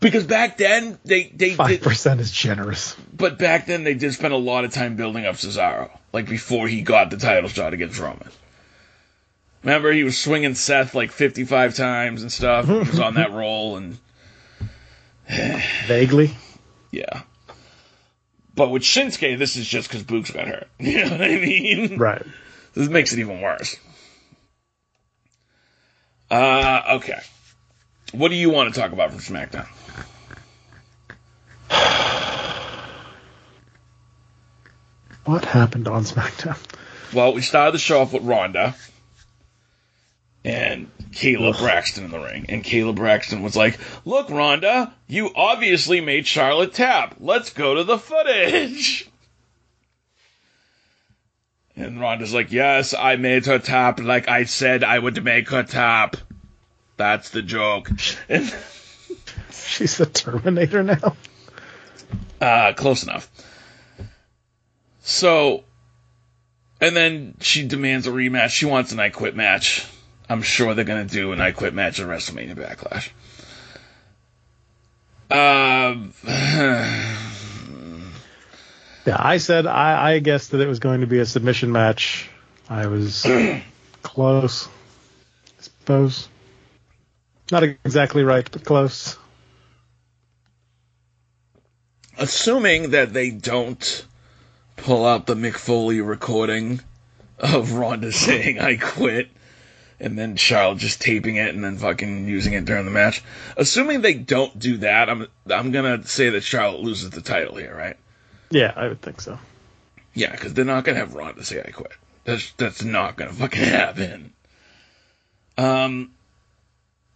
Because 0.00 0.24
back 0.24 0.58
then, 0.58 0.98
they, 1.04 1.24
they 1.34 1.54
five 1.54 1.80
percent 1.80 2.20
is 2.20 2.30
generous. 2.30 2.94
but 3.16 3.38
back 3.38 3.64
then 3.64 3.84
they 3.84 3.94
did 3.94 4.12
spend 4.12 4.34
a 4.34 4.38
lot 4.38 4.64
of 4.64 4.72
time 4.72 4.96
building 4.96 5.24
up 5.24 5.36
Cesaro. 5.36 5.88
Like 6.12 6.28
before 6.28 6.68
he 6.68 6.82
got 6.82 7.08
the 7.10 7.16
title 7.16 7.48
shot 7.48 7.72
against 7.72 7.98
Roman. 7.98 8.28
Remember, 9.62 9.90
he 9.92 10.04
was 10.04 10.18
swinging 10.18 10.54
Seth 10.54 10.94
like 10.94 11.10
55 11.10 11.74
times 11.74 12.20
and 12.20 12.30
stuff. 12.30 12.66
He 12.66 12.72
was 12.74 13.00
on 13.00 13.14
that 13.14 13.32
roll 13.32 13.78
and 13.78 13.96
Vaguely. 15.86 16.36
Yeah. 16.90 17.22
But 18.54 18.70
with 18.70 18.82
Shinsuke, 18.82 19.38
this 19.38 19.56
is 19.56 19.66
just 19.66 19.88
because 19.88 20.02
Books 20.04 20.30
got 20.30 20.46
hurt. 20.46 20.68
You 20.78 21.04
know 21.04 21.10
what 21.10 21.22
I 21.22 21.36
mean? 21.36 21.98
Right. 21.98 22.22
This 22.74 22.88
makes 22.88 23.12
it 23.12 23.18
even 23.18 23.40
worse. 23.40 23.76
Uh, 26.30 26.82
okay. 26.96 27.20
What 28.12 28.28
do 28.28 28.34
you 28.34 28.50
want 28.50 28.72
to 28.72 28.80
talk 28.80 28.92
about 28.92 29.10
from 29.10 29.20
SmackDown? 29.20 29.66
What 35.24 35.44
happened 35.44 35.88
on 35.88 36.04
SmackDown? 36.04 36.58
Well, 37.14 37.32
we 37.32 37.40
started 37.40 37.74
the 37.74 37.78
show 37.78 38.00
off 38.02 38.12
with 38.12 38.24
Ronda 38.24 38.74
and 40.44 40.90
Kayla 41.10 41.58
Braxton 41.58 42.04
in 42.04 42.10
the 42.10 42.18
ring. 42.18 42.46
And 42.48 42.62
Kayla 42.62 42.94
Braxton 42.94 43.42
was 43.42 43.56
like, 43.56 43.78
Look, 44.04 44.28
Ronda, 44.30 44.92
you 45.06 45.30
obviously 45.34 46.00
made 46.00 46.26
Charlotte 46.26 46.74
tap. 46.74 47.16
Let's 47.18 47.50
go 47.50 47.74
to 47.74 47.84
the 47.84 47.98
footage. 47.98 49.08
And 51.76 52.00
Ronda's 52.00 52.32
like, 52.32 52.52
Yes, 52.52 52.94
I 52.94 53.16
made 53.16 53.46
her 53.46 53.58
tap 53.58 53.98
like 53.98 54.28
I 54.28 54.44
said 54.44 54.84
I 54.84 54.96
would 54.96 55.24
make 55.24 55.50
her 55.50 55.64
tap. 55.64 56.16
That's 56.96 57.30
the 57.30 57.42
joke. 57.42 57.90
And 58.28 58.54
She's 59.50 59.96
the 59.96 60.06
Terminator 60.06 60.84
now. 60.84 61.16
Uh, 62.40 62.74
close 62.74 63.02
enough. 63.02 63.28
So, 65.00 65.64
and 66.80 66.94
then 66.94 67.34
she 67.40 67.66
demands 67.66 68.06
a 68.06 68.10
rematch. 68.10 68.50
She 68.50 68.66
wants 68.66 68.92
an 68.92 69.00
I 69.00 69.08
Quit 69.08 69.34
match. 69.34 69.84
I'm 70.28 70.42
sure 70.42 70.74
they're 70.74 70.84
going 70.84 71.06
to 71.06 71.12
do 71.12 71.32
an 71.32 71.40
I 71.40 71.52
Quit 71.52 71.74
match 71.74 72.00
at 72.00 72.06
WrestleMania 72.06 72.54
Backlash. 72.54 73.10
Um, 75.30 76.12
Yeah, 79.06 79.16
I 79.18 79.36
said 79.36 79.66
I, 79.66 80.14
I 80.14 80.18
guessed 80.20 80.52
that 80.52 80.62
it 80.62 80.66
was 80.66 80.78
going 80.78 81.02
to 81.02 81.06
be 81.06 81.18
a 81.18 81.26
submission 81.26 81.70
match. 81.72 82.30
I 82.70 82.86
was 82.86 83.26
close, 84.02 84.66
I 84.66 85.62
suppose. 85.62 86.28
Not 87.52 87.64
exactly 87.64 88.22
right, 88.22 88.50
but 88.50 88.64
close. 88.64 89.18
assuming 92.18 92.90
that 92.90 93.12
they 93.12 93.30
don't 93.30 94.06
pull 94.76 95.04
out 95.04 95.26
the 95.26 95.34
Mick 95.34 95.56
Foley 95.56 96.00
recording 96.00 96.80
of 97.38 97.72
Ronda 97.72 98.12
saying 98.12 98.58
I 98.58 98.76
quit 98.76 99.28
and 100.04 100.18
then 100.18 100.36
Charlotte 100.36 100.78
just 100.78 101.00
taping 101.00 101.36
it 101.36 101.54
and 101.54 101.64
then 101.64 101.78
fucking 101.78 102.28
using 102.28 102.52
it 102.52 102.66
during 102.66 102.84
the 102.84 102.90
match. 102.90 103.24
Assuming 103.56 104.02
they 104.02 104.12
don't 104.12 104.56
do 104.58 104.76
that, 104.78 105.08
I'm 105.08 105.26
I'm 105.50 105.72
gonna 105.72 106.06
say 106.06 106.30
that 106.30 106.42
Charlotte 106.42 106.82
loses 106.82 107.10
the 107.10 107.22
title 107.22 107.56
here, 107.56 107.74
right? 107.74 107.96
Yeah, 108.50 108.72
I 108.76 108.88
would 108.88 109.00
think 109.00 109.22
so. 109.22 109.38
Yeah, 110.12 110.30
because 110.30 110.52
they're 110.52 110.66
not 110.66 110.84
gonna 110.84 110.98
have 110.98 111.14
Ronda 111.14 111.42
say 111.42 111.62
I 111.66 111.70
quit. 111.70 111.92
That's 112.24 112.52
that's 112.52 112.84
not 112.84 113.16
gonna 113.16 113.32
fucking 113.32 113.64
happen. 113.64 114.32
Um. 115.56 116.10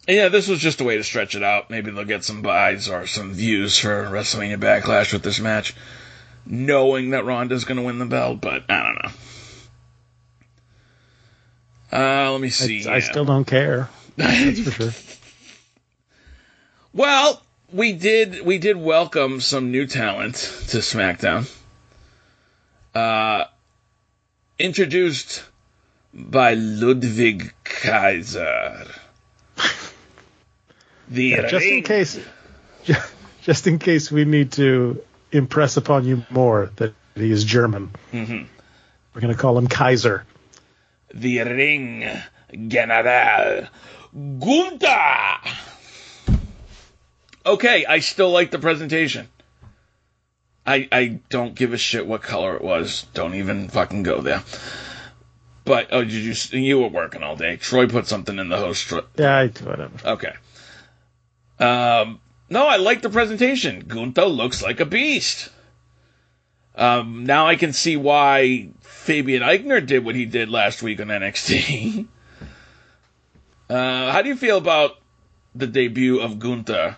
Yeah, 0.06 0.28
this 0.30 0.48
was 0.48 0.58
just 0.58 0.80
a 0.80 0.84
way 0.84 0.96
to 0.96 1.04
stretch 1.04 1.34
it 1.34 1.42
out. 1.42 1.68
Maybe 1.68 1.90
they'll 1.90 2.06
get 2.06 2.24
some 2.24 2.40
buys 2.40 2.88
or 2.88 3.06
some 3.06 3.34
views 3.34 3.76
for 3.76 4.04
WrestleMania 4.04 4.56
Backlash 4.56 5.12
with 5.12 5.22
this 5.22 5.38
match, 5.38 5.74
knowing 6.46 7.10
that 7.10 7.26
Ronda's 7.26 7.66
going 7.66 7.76
to 7.76 7.82
win 7.82 7.98
the 7.98 8.06
belt. 8.06 8.40
But 8.40 8.64
I 8.70 8.84
don't 8.84 9.04
know. 9.04 9.10
Uh, 11.92 12.32
let 12.32 12.40
me 12.40 12.50
see. 12.50 12.86
I, 12.86 12.96
I 12.96 12.98
still 13.00 13.24
don't 13.24 13.46
care. 13.46 13.88
That's 14.16 14.60
for 14.60 14.70
sure. 14.70 14.92
Well, 16.92 17.42
we 17.72 17.92
did 17.92 18.44
we 18.44 18.58
did 18.58 18.76
welcome 18.76 19.40
some 19.40 19.70
new 19.70 19.86
talent 19.86 20.34
to 20.68 20.78
SmackDown. 20.78 21.50
Uh, 22.94 23.44
introduced 24.58 25.44
by 26.12 26.54
Ludwig 26.54 27.52
Kaiser. 27.64 28.86
The 31.10 31.24
Yeah, 31.24 31.46
just 31.48 31.64
in 31.66 31.82
case, 31.84 32.18
just 33.42 33.66
in 33.66 33.78
case 33.78 34.10
we 34.10 34.24
need 34.24 34.52
to 34.52 35.02
impress 35.32 35.76
upon 35.76 36.04
you 36.04 36.24
more 36.30 36.70
that 36.76 36.94
he 37.14 37.30
is 37.30 37.44
German, 37.44 37.90
Mhm. 38.12 38.46
we're 39.14 39.20
going 39.20 39.32
to 39.34 39.40
call 39.40 39.56
him 39.56 39.68
Kaiser. 39.68 40.24
The 41.14 41.40
Ring 41.40 42.10
General 42.68 43.68
Gunther. 44.14 45.38
Okay, 47.46 47.86
I 47.86 48.00
still 48.00 48.30
like 48.30 48.50
the 48.50 48.58
presentation. 48.58 49.28
I 50.66 50.88
I 50.92 51.20
don't 51.30 51.54
give 51.54 51.72
a 51.72 51.78
shit 51.78 52.06
what 52.06 52.22
color 52.22 52.54
it 52.56 52.62
was. 52.62 53.06
Don't 53.14 53.34
even 53.34 53.68
fucking 53.68 54.02
go 54.02 54.20
there. 54.20 54.42
But 55.64 55.88
oh, 55.92 56.04
did 56.04 56.12
you 56.12 56.34
you 56.58 56.80
were 56.80 56.88
working 56.88 57.22
all 57.22 57.36
day? 57.36 57.56
Troy 57.56 57.86
put 57.88 58.06
something 58.06 58.38
in 58.38 58.48
the 58.48 58.56
host. 58.56 58.92
Yeah, 59.16 59.36
I, 59.36 59.46
whatever. 59.46 59.92
Okay. 60.04 60.32
Um, 61.58 62.20
no, 62.50 62.66
I 62.66 62.76
like 62.76 63.02
the 63.02 63.10
presentation. 63.10 63.80
Gunther 63.80 64.26
looks 64.26 64.62
like 64.62 64.80
a 64.80 64.86
beast. 64.86 65.50
Um, 66.78 67.24
now 67.24 67.48
I 67.48 67.56
can 67.56 67.72
see 67.72 67.96
why 67.96 68.68
Fabian 68.82 69.42
Aichner 69.42 69.84
did 69.84 70.04
what 70.04 70.14
he 70.14 70.26
did 70.26 70.48
last 70.48 70.80
week 70.80 71.00
on 71.00 71.08
NXT. 71.18 72.06
uh, 73.68 74.12
how 74.12 74.22
do 74.22 74.28
you 74.28 74.36
feel 74.36 74.58
about 74.58 74.92
the 75.56 75.66
debut 75.66 76.20
of 76.20 76.38
Gunther 76.38 76.96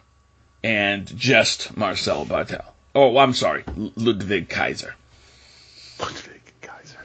and 0.63 1.07
just 1.17 1.77
Marcel 1.79 2.27
Barthel? 2.27 2.65
Oh, 2.95 3.17
I'm 3.17 3.33
sorry, 3.33 3.65
Ludwig 3.97 4.51
Kaiser. 4.51 4.95
Ludwig 5.99 6.43
Kaiser. 6.61 6.99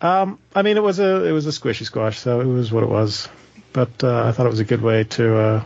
Um, 0.00 0.38
I 0.54 0.62
mean, 0.62 0.76
it 0.76 0.82
was 0.82 1.00
a 1.00 1.24
it 1.24 1.32
was 1.32 1.46
a 1.46 1.50
squishy 1.50 1.84
squash, 1.84 2.18
so 2.18 2.40
it 2.40 2.46
was 2.46 2.70
what 2.70 2.84
it 2.84 2.90
was. 2.90 3.28
But 3.72 4.04
uh, 4.04 4.24
I 4.26 4.32
thought 4.32 4.46
it 4.46 4.50
was 4.50 4.60
a 4.60 4.64
good 4.64 4.82
way 4.82 5.04
to 5.04 5.36
uh, 5.36 5.64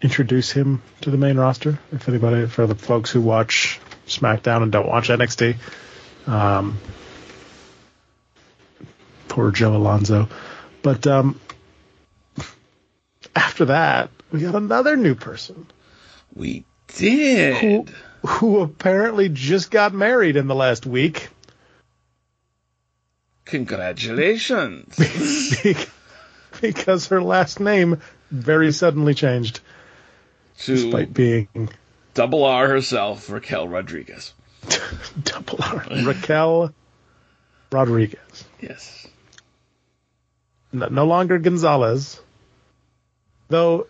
introduce 0.00 0.50
him 0.50 0.82
to 1.02 1.10
the 1.10 1.16
main 1.16 1.36
roster. 1.36 1.78
If 1.92 2.08
anybody, 2.08 2.46
for 2.46 2.66
the 2.66 2.74
folks 2.74 3.10
who 3.10 3.20
watch 3.20 3.80
SmackDown 4.06 4.62
and 4.62 4.72
don't 4.72 4.86
watch 4.86 5.08
NXT, 5.08 5.56
um, 6.26 6.78
poor 9.28 9.50
Joe 9.50 9.76
Alonzo. 9.76 10.28
But 10.82 11.06
um, 11.06 11.40
after 13.36 13.66
that, 13.66 14.10
we 14.30 14.40
got 14.40 14.54
another 14.54 14.96
new 14.96 15.14
person 15.14 15.66
We 16.34 16.64
did. 16.88 17.56
who 17.56 17.86
who 18.26 18.60
apparently 18.60 19.28
just 19.28 19.70
got 19.70 19.94
married 19.94 20.36
in 20.36 20.48
the 20.48 20.54
last 20.54 20.84
week. 20.86 21.28
Congratulations. 23.44 24.96
because 26.60 27.06
her 27.08 27.22
last 27.22 27.60
name 27.60 28.00
very 28.30 28.72
suddenly 28.72 29.14
changed, 29.14 29.60
to 30.60 30.74
despite 30.76 31.12
being 31.14 31.48
Double 32.14 32.44
R 32.44 32.68
herself, 32.68 33.30
Raquel 33.30 33.68
Rodriguez. 33.68 34.32
double 35.22 35.58
R. 35.62 35.84
Raquel 36.04 36.72
Rodriguez. 37.70 38.44
Yes. 38.60 39.06
No, 40.72 40.86
no 40.88 41.04
longer 41.06 41.38
Gonzalez. 41.38 42.20
Though, 43.48 43.86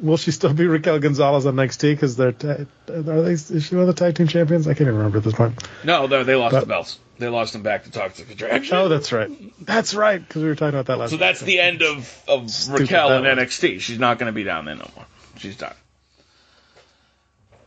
will 0.00 0.16
she 0.16 0.30
still 0.30 0.52
be 0.54 0.66
Raquel 0.66 0.98
Gonzalez 1.00 1.46
on 1.46 1.56
NXT? 1.56 1.92
Because 1.92 2.16
they're 2.16 2.32
ta- 2.32 2.66
are 2.88 3.02
they? 3.22 3.32
Is 3.32 3.64
she 3.66 3.74
one 3.74 3.88
of 3.88 3.94
the 3.94 3.94
tag 3.94 4.14
team 4.14 4.28
champions? 4.28 4.66
I 4.68 4.74
can't 4.74 4.82
even 4.82 4.96
remember 4.96 5.18
at 5.18 5.24
this 5.24 5.34
point. 5.34 5.60
No, 5.84 6.06
they, 6.06 6.22
they 6.24 6.34
lost 6.34 6.52
But- 6.52 6.60
the 6.60 6.66
belts. 6.66 6.98
They 7.18 7.26
lost 7.28 7.52
them 7.52 7.62
back 7.64 7.82
to 7.82 7.90
Toxic 7.90 8.30
Attraction. 8.30 8.76
Oh, 8.76 8.86
that's 8.88 9.10
right. 9.10 9.28
That's 9.66 9.92
right. 9.92 10.20
Because 10.24 10.40
we 10.40 10.48
were 10.48 10.54
talking 10.54 10.78
about 10.78 10.86
that 10.86 10.98
last. 10.98 11.10
so 11.10 11.16
that's 11.16 11.40
the 11.40 11.58
end 11.58 11.82
of, 11.82 12.22
of 12.28 12.48
Stupid 12.48 12.82
Raquel 12.82 13.24
in. 13.24 13.38
NXT. 13.38 13.80
She's 13.80 13.98
not 13.98 14.20
going 14.20 14.28
to 14.28 14.32
be 14.32 14.44
down 14.44 14.66
there 14.66 14.76
no 14.76 14.88
more. 14.94 15.04
She's 15.38 15.56
done. 15.56 15.74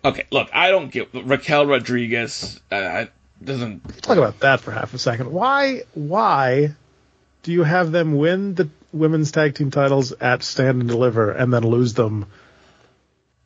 Okay, 0.03 0.25
look, 0.31 0.49
I 0.53 0.71
don't 0.71 0.91
get 0.91 1.09
Raquel 1.13 1.67
Rodriguez. 1.67 2.59
Uh, 2.71 3.05
doesn't 3.43 4.01
talk 4.01 4.17
about 4.17 4.39
that 4.39 4.61
for 4.61 4.71
half 4.71 4.93
a 4.93 4.97
second. 4.97 5.31
Why? 5.31 5.83
Why 5.93 6.75
do 7.43 7.51
you 7.51 7.63
have 7.63 7.91
them 7.91 8.17
win 8.17 8.55
the 8.55 8.69
women's 8.91 9.31
tag 9.31 9.55
team 9.55 9.71
titles 9.71 10.11
at 10.11 10.43
Stand 10.43 10.81
and 10.81 10.89
Deliver 10.89 11.31
and 11.31 11.53
then 11.53 11.63
lose 11.63 11.93
them? 11.93 12.25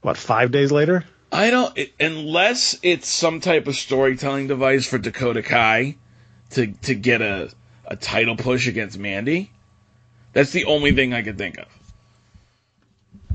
What 0.02 0.18
five 0.18 0.52
days 0.52 0.72
later? 0.72 1.04
I 1.32 1.50
don't 1.50 1.78
it, 1.78 1.94
unless 2.00 2.78
it's 2.84 3.10
some 3.10 3.42
type 3.42 3.68
of 3.68 3.76
storytelling 3.76 4.48
device 4.48 4.86
for 4.86 4.98
Dakota 4.98 5.42
Kai 5.42 5.98
to 6.52 6.68
to 6.84 6.96
get 6.96 7.22
a 7.22 7.52
a 7.86 7.96
title 7.96 8.36
push 8.36 8.68
against 8.68 8.98
Mandy. 8.98 9.52
That's 10.34 10.52
the 10.52 10.66
only 10.66 10.92
thing 10.94 11.14
I 11.14 11.22
can 11.22 11.38
think 11.38 11.58
of. 11.58 11.68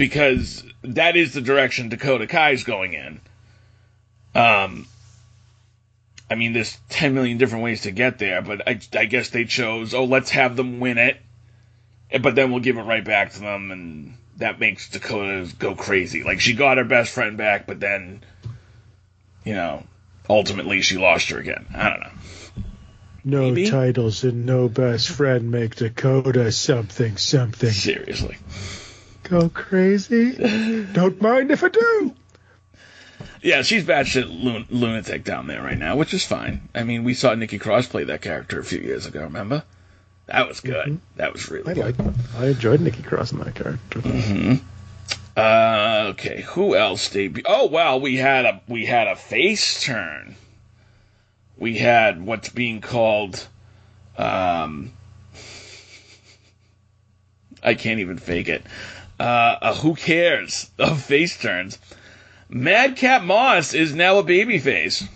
Because 0.01 0.65
that 0.81 1.15
is 1.15 1.35
the 1.35 1.43
direction 1.43 1.91
Dakota 1.91 2.27
Kai's 2.27 2.65
going 2.65 2.95
in. 2.95 3.21
Um 4.35 4.87
I 6.31 6.37
mean 6.37 6.55
there's 6.55 6.79
10 6.89 7.13
million 7.13 7.37
different 7.37 7.65
ways 7.65 7.83
to 7.83 7.91
get 7.91 8.19
there, 8.19 8.41
but 8.41 8.67
I 8.67 8.81
I 8.97 9.05
guess 9.05 9.29
they 9.29 9.45
chose, 9.45 9.93
oh, 9.93 10.05
let's 10.05 10.31
have 10.31 10.57
them 10.57 10.81
win 10.81 10.97
it. 10.97 11.19
But 12.19 12.35
then 12.35 12.51
we'll 12.51 12.63
give 12.63 12.79
it 12.79 12.83
right 12.85 13.05
back 13.05 13.33
to 13.33 13.41
them 13.41 13.71
and 13.71 14.17
that 14.39 14.59
makes 14.59 14.89
Dakota 14.89 15.53
go 15.59 15.75
crazy. 15.75 16.23
Like 16.23 16.41
she 16.41 16.55
got 16.55 16.79
her 16.79 16.85
best 16.85 17.13
friend 17.13 17.37
back, 17.37 17.67
but 17.67 17.79
then, 17.79 18.25
you 19.45 19.53
know, 19.53 19.83
ultimately 20.31 20.81
she 20.81 20.97
lost 20.97 21.29
her 21.29 21.39
again. 21.39 21.67
I 21.75 21.91
don't 21.91 22.01
know. 22.01 22.65
No 23.23 23.51
Maybe. 23.51 23.69
titles 23.69 24.25
and 24.25 24.47
no 24.47 24.71
best 24.71 25.11
friend 25.11 25.51
make 25.51 25.75
Dakota 25.75 26.51
something 26.53 27.19
something. 27.19 27.69
Seriously. 27.69 28.39
Go 29.31 29.49
crazy? 29.49 30.33
Don't 30.93 31.23
mind 31.23 31.53
if 31.53 31.62
I 31.62 31.69
do. 31.69 32.14
Yeah, 33.43 33.62
she's 33.62 33.85
batshit 33.85 34.27
lun- 34.29 34.66
lunatic 34.71 35.25
down 35.25 35.47
there 35.47 35.62
right 35.62 35.79
now, 35.79 35.97
which 35.97 36.12
is 36.12 36.27
fine. 36.27 36.69
I 36.75 36.83
mean, 36.83 37.05
we 37.05 37.14
saw 37.14 37.35
Nikki 37.35 37.59
Cross 37.59 37.87
play 37.87 38.05
that 38.05 38.23
character 38.23 38.59
a 38.59 38.64
few 38.64 38.81
years 38.81 39.07
ago. 39.07 39.23
Remember? 39.23 39.62
That 40.27 40.49
was 40.49 40.61
good. 40.61 41.01
That 41.16 41.33
was 41.33 41.49
really 41.51 41.71
I 41.71 41.75
good. 41.75 41.99
like. 41.99 42.14
I 42.37 42.47
enjoyed 42.49 42.81
Nikki 42.81 43.03
Cross 43.03 43.33
in 43.33 43.38
that 43.38 43.55
character. 43.55 44.01
hmm 44.01 44.55
Uh, 45.37 46.07
okay, 46.11 46.43
who 46.43 46.75
else 46.77 47.09
debuted? 47.09 47.45
Oh 47.47 47.66
well, 47.66 48.01
we 48.01 48.16
had 48.16 48.45
a 48.45 48.61
we 48.69 48.85
had 48.85 49.07
a 49.09 49.16
face 49.16 49.83
turn. 49.85 50.35
We 51.57 51.79
had 51.79 52.25
what's 52.25 52.49
being 52.49 52.81
called, 52.81 53.47
um, 54.19 54.93
I 57.62 57.75
can't 57.75 58.01
even 58.01 58.19
fake 58.19 58.49
it. 58.49 58.64
Uh, 59.20 59.59
a 59.61 59.74
who 59.74 59.94
cares 59.94 60.70
of 60.78 61.02
face 61.02 61.37
turns. 61.37 61.78
Madcap 62.48 63.22
Moss 63.22 63.74
is 63.74 63.94
now 63.94 64.16
a 64.18 64.24
babyface 64.24 65.06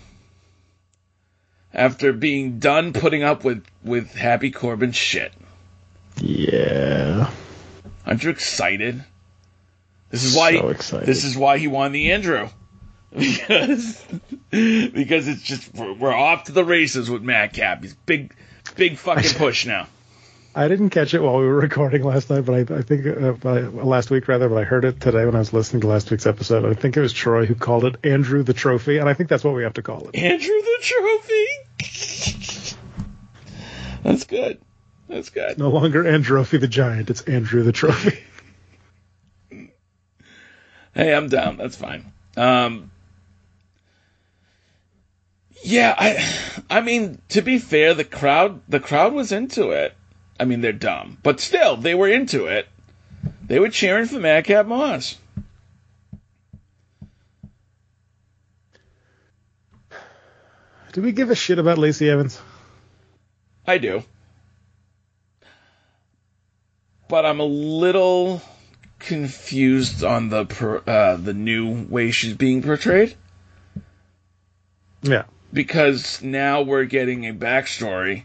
after 1.73 2.13
being 2.13 2.59
done 2.59 2.93
putting 2.93 3.23
up 3.23 3.43
with 3.43 3.65
with 3.83 4.13
Happy 4.13 4.51
Corbin 4.51 4.91
shit. 4.91 5.33
Yeah. 6.17 7.31
Aren't 8.05 8.23
you 8.23 8.29
excited? 8.29 9.03
This 10.11 10.23
is 10.23 10.35
why 10.35 10.53
So 10.59 10.69
excited. 10.69 11.07
this 11.07 11.23
is 11.23 11.35
why 11.35 11.57
he 11.57 11.67
won 11.67 11.91
the 11.91 12.11
Andrew. 12.11 12.47
Because 13.11 14.05
because 14.51 15.27
it's 15.27 15.41
just 15.41 15.73
we're, 15.73 15.93
we're 15.93 16.13
off 16.13 16.43
to 16.45 16.51
the 16.51 16.63
races 16.63 17.09
with 17.09 17.23
Madcap. 17.23 17.81
He's 17.81 17.95
big 18.05 18.35
big 18.75 18.97
fucking 18.97 19.31
push 19.37 19.65
now. 19.65 19.87
I 20.57 20.69
didn't 20.69 20.91
catch 20.91 21.13
it 21.13 21.21
while 21.21 21.37
we 21.37 21.45
were 21.45 21.55
recording 21.59 22.03
last 22.03 22.29
night, 22.29 22.45
but 22.45 22.55
I, 22.55 22.59
I 22.77 22.81
think 22.81 23.05
uh, 23.05 23.33
by, 23.33 23.59
last 23.61 24.09
week 24.09 24.27
rather, 24.29 24.47
but 24.47 24.57
I 24.57 24.63
heard 24.63 24.85
it 24.85 25.01
today 25.01 25.25
when 25.25 25.35
I 25.35 25.39
was 25.39 25.51
listening 25.51 25.81
to 25.81 25.87
last 25.87 26.09
week's 26.09 26.25
episode. 26.25 26.65
I 26.65 26.73
think 26.73 26.95
it 26.95 27.01
was 27.01 27.11
Troy 27.11 27.45
who 27.45 27.55
called 27.55 27.83
it 27.83 27.97
Andrew 28.05 28.41
the 28.41 28.53
Trophy, 28.53 28.97
and 28.97 29.09
I 29.09 29.13
think 29.13 29.29
that's 29.29 29.43
what 29.43 29.53
we 29.53 29.63
have 29.63 29.73
to 29.73 29.81
call 29.81 30.07
it. 30.07 30.15
Andrew 30.15 30.61
the 30.61 30.77
trophy. 30.81 31.47
That's 34.03 34.23
good. 34.23 34.61
That's 35.09 35.29
good. 35.29 35.57
No 35.57 35.69
longer 35.69 36.03
Androphy 36.03 36.59
the 36.59 36.67
Giant, 36.67 37.09
it's 37.09 37.21
Andrew 37.21 37.63
the 37.63 37.73
Trophy. 37.73 38.17
Hey, 40.95 41.13
I'm 41.13 41.27
down. 41.27 41.57
That's 41.57 41.75
fine. 41.75 42.13
Um, 42.37 42.89
yeah, 45.61 45.93
I, 45.97 46.25
I 46.69 46.79
mean, 46.79 47.21
to 47.29 47.41
be 47.41 47.59
fair, 47.59 47.93
the 47.93 48.05
crowd, 48.05 48.61
the 48.69 48.79
crowd 48.79 49.11
was 49.11 49.33
into 49.33 49.71
it. 49.71 49.93
I 50.39 50.45
mean, 50.45 50.61
they're 50.61 50.73
dumb, 50.73 51.17
but 51.23 51.39
still, 51.39 51.77
they 51.77 51.95
were 51.95 52.09
into 52.09 52.45
it. 52.47 52.67
They 53.47 53.59
were 53.59 53.69
cheering 53.69 54.05
for 54.05 54.19
Madcap 54.19 54.65
Moss. 54.65 55.17
Do 60.93 61.01
we 61.01 61.11
give 61.11 61.29
a 61.29 61.35
shit 61.35 61.59
about 61.59 61.77
Lacey 61.77 62.09
Evans? 62.09 62.39
I 63.67 63.77
do, 63.77 64.03
but 67.07 67.25
I'm 67.25 67.39
a 67.39 67.45
little 67.45 68.41
confused 68.99 70.03
on 70.03 70.29
the 70.29 70.45
per, 70.45 70.81
uh, 70.87 71.17
the 71.17 71.33
new 71.33 71.85
way 71.87 72.11
she's 72.11 72.33
being 72.33 72.61
portrayed. 72.61 73.15
Yeah. 75.01 75.23
Because 75.53 76.21
now 76.21 76.61
we're 76.61 76.85
getting 76.85 77.27
a 77.27 77.33
backstory 77.33 78.23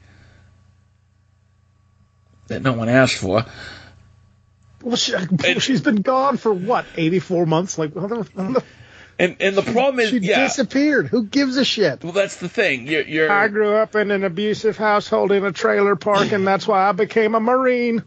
that 2.51 2.63
no 2.63 2.75
one 2.75 2.89
asked 2.89 3.17
for. 3.17 3.47
Well, 4.83 4.97
she, 4.97 5.13
has 5.13 5.81
been 5.83 6.03
gone 6.03 6.37
for 6.37 6.53
what, 6.53 6.85
84 6.97 7.47
months? 7.47 7.79
Like, 7.79 7.95
how 7.95 8.07
the, 8.07 8.29
how 8.37 8.53
the, 8.53 8.65
and 9.19 9.37
and 9.41 9.57
the 9.57 9.63
problem 9.63 10.01
is, 10.01 10.11
she 10.11 10.19
yeah. 10.19 10.45
disappeared. 10.45 11.09
Who 11.09 11.25
gives 11.25 11.57
a 11.57 11.65
shit? 11.65 12.03
Well, 12.03 12.13
that's 12.13 12.37
the 12.37 12.49
thing. 12.49 12.87
You're, 12.87 13.03
you're 13.03 13.31
I 13.31 13.49
grew 13.49 13.75
up 13.75 13.95
in 13.95 14.11
an 14.11 14.25
abusive 14.25 14.77
household 14.77 15.33
in 15.33 15.45
a 15.45 15.53
trailer 15.53 15.95
park, 15.97 16.33
and 16.33 16.47
that's 16.47 16.67
why 16.67 16.89
I 16.89 16.93
became 16.93 17.35
a 17.35 17.41
Marine. 17.41 18.03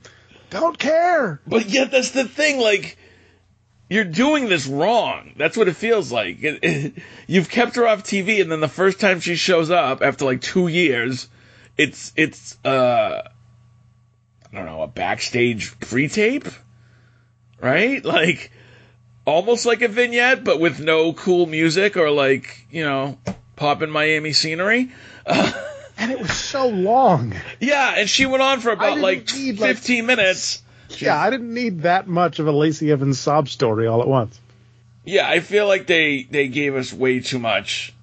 Don't 0.50 0.78
care. 0.78 1.40
But 1.48 1.70
yet, 1.70 1.92
that's 1.92 2.12
the 2.12 2.26
thing. 2.26 2.60
Like, 2.60 2.98
you're 3.90 4.04
doing 4.04 4.50
this 4.50 4.66
wrong. 4.66 5.34
That's 5.38 5.56
what 5.56 5.68
it 5.68 5.76
feels 5.76 6.12
like. 6.12 6.44
It, 6.44 6.60
it, 6.64 6.94
you've 7.28 7.50
kept 7.50 7.76
her 7.76 7.88
off 7.88 8.04
TV, 8.04 8.42
and 8.42 8.52
then 8.52 8.60
the 8.60 8.68
first 8.68 9.00
time 9.00 9.20
she 9.20 9.36
shows 9.36 9.70
up 9.70 10.02
after 10.02 10.26
like 10.26 10.42
two 10.42 10.68
years, 10.68 11.30
it's 11.78 12.12
it's 12.16 12.58
uh, 12.66 13.30
I 14.54 14.58
don't 14.58 14.66
know, 14.66 14.84
a 14.84 14.88
backstage 14.88 15.80
pre-tape, 15.80 16.48
right? 17.60 18.04
Like 18.14 18.52
almost 19.26 19.66
like 19.66 19.82
a 19.82 19.88
vignette, 19.88 20.44
but 20.44 20.60
with 20.60 20.80
no 20.80 21.14
cool 21.14 21.46
music 21.46 21.98
or 21.98 22.12
like 22.12 22.68
you 22.70 22.84
know, 22.84 23.18
popping 23.56 23.90
Miami 23.90 24.34
scenery. 24.34 24.92
Uh, 25.26 25.52
and 25.98 26.12
it 26.12 26.20
was 26.20 26.34
so 26.34 26.68
long. 26.68 27.34
Yeah, 27.60 27.96
and 27.98 28.10
she 28.10 28.26
went 28.26 28.44
on 28.44 28.60
for 28.60 28.72
about 28.72 29.00
like 29.00 29.34
need, 29.34 29.60
15 29.60 29.98
like, 29.98 30.18
minutes. 30.18 30.62
Yeah, 30.90 31.20
I 31.20 31.30
didn't 31.32 31.54
need 31.54 31.82
that 31.82 32.08
much 32.08 32.40
of 32.40 32.48
a 32.48 32.52
Lacey 32.52 32.92
Evans 32.92 33.20
sob 33.20 33.50
story 33.50 33.88
all 33.88 34.02
at 34.02 34.08
once. 34.08 34.40
Yeah, 35.06 35.28
I 35.28 35.40
feel 35.40 35.68
like 35.68 35.88
they 35.88 36.24
they 36.30 36.48
gave 36.48 36.76
us 36.76 36.94
way 36.94 37.20
too 37.20 37.40
much. 37.40 37.94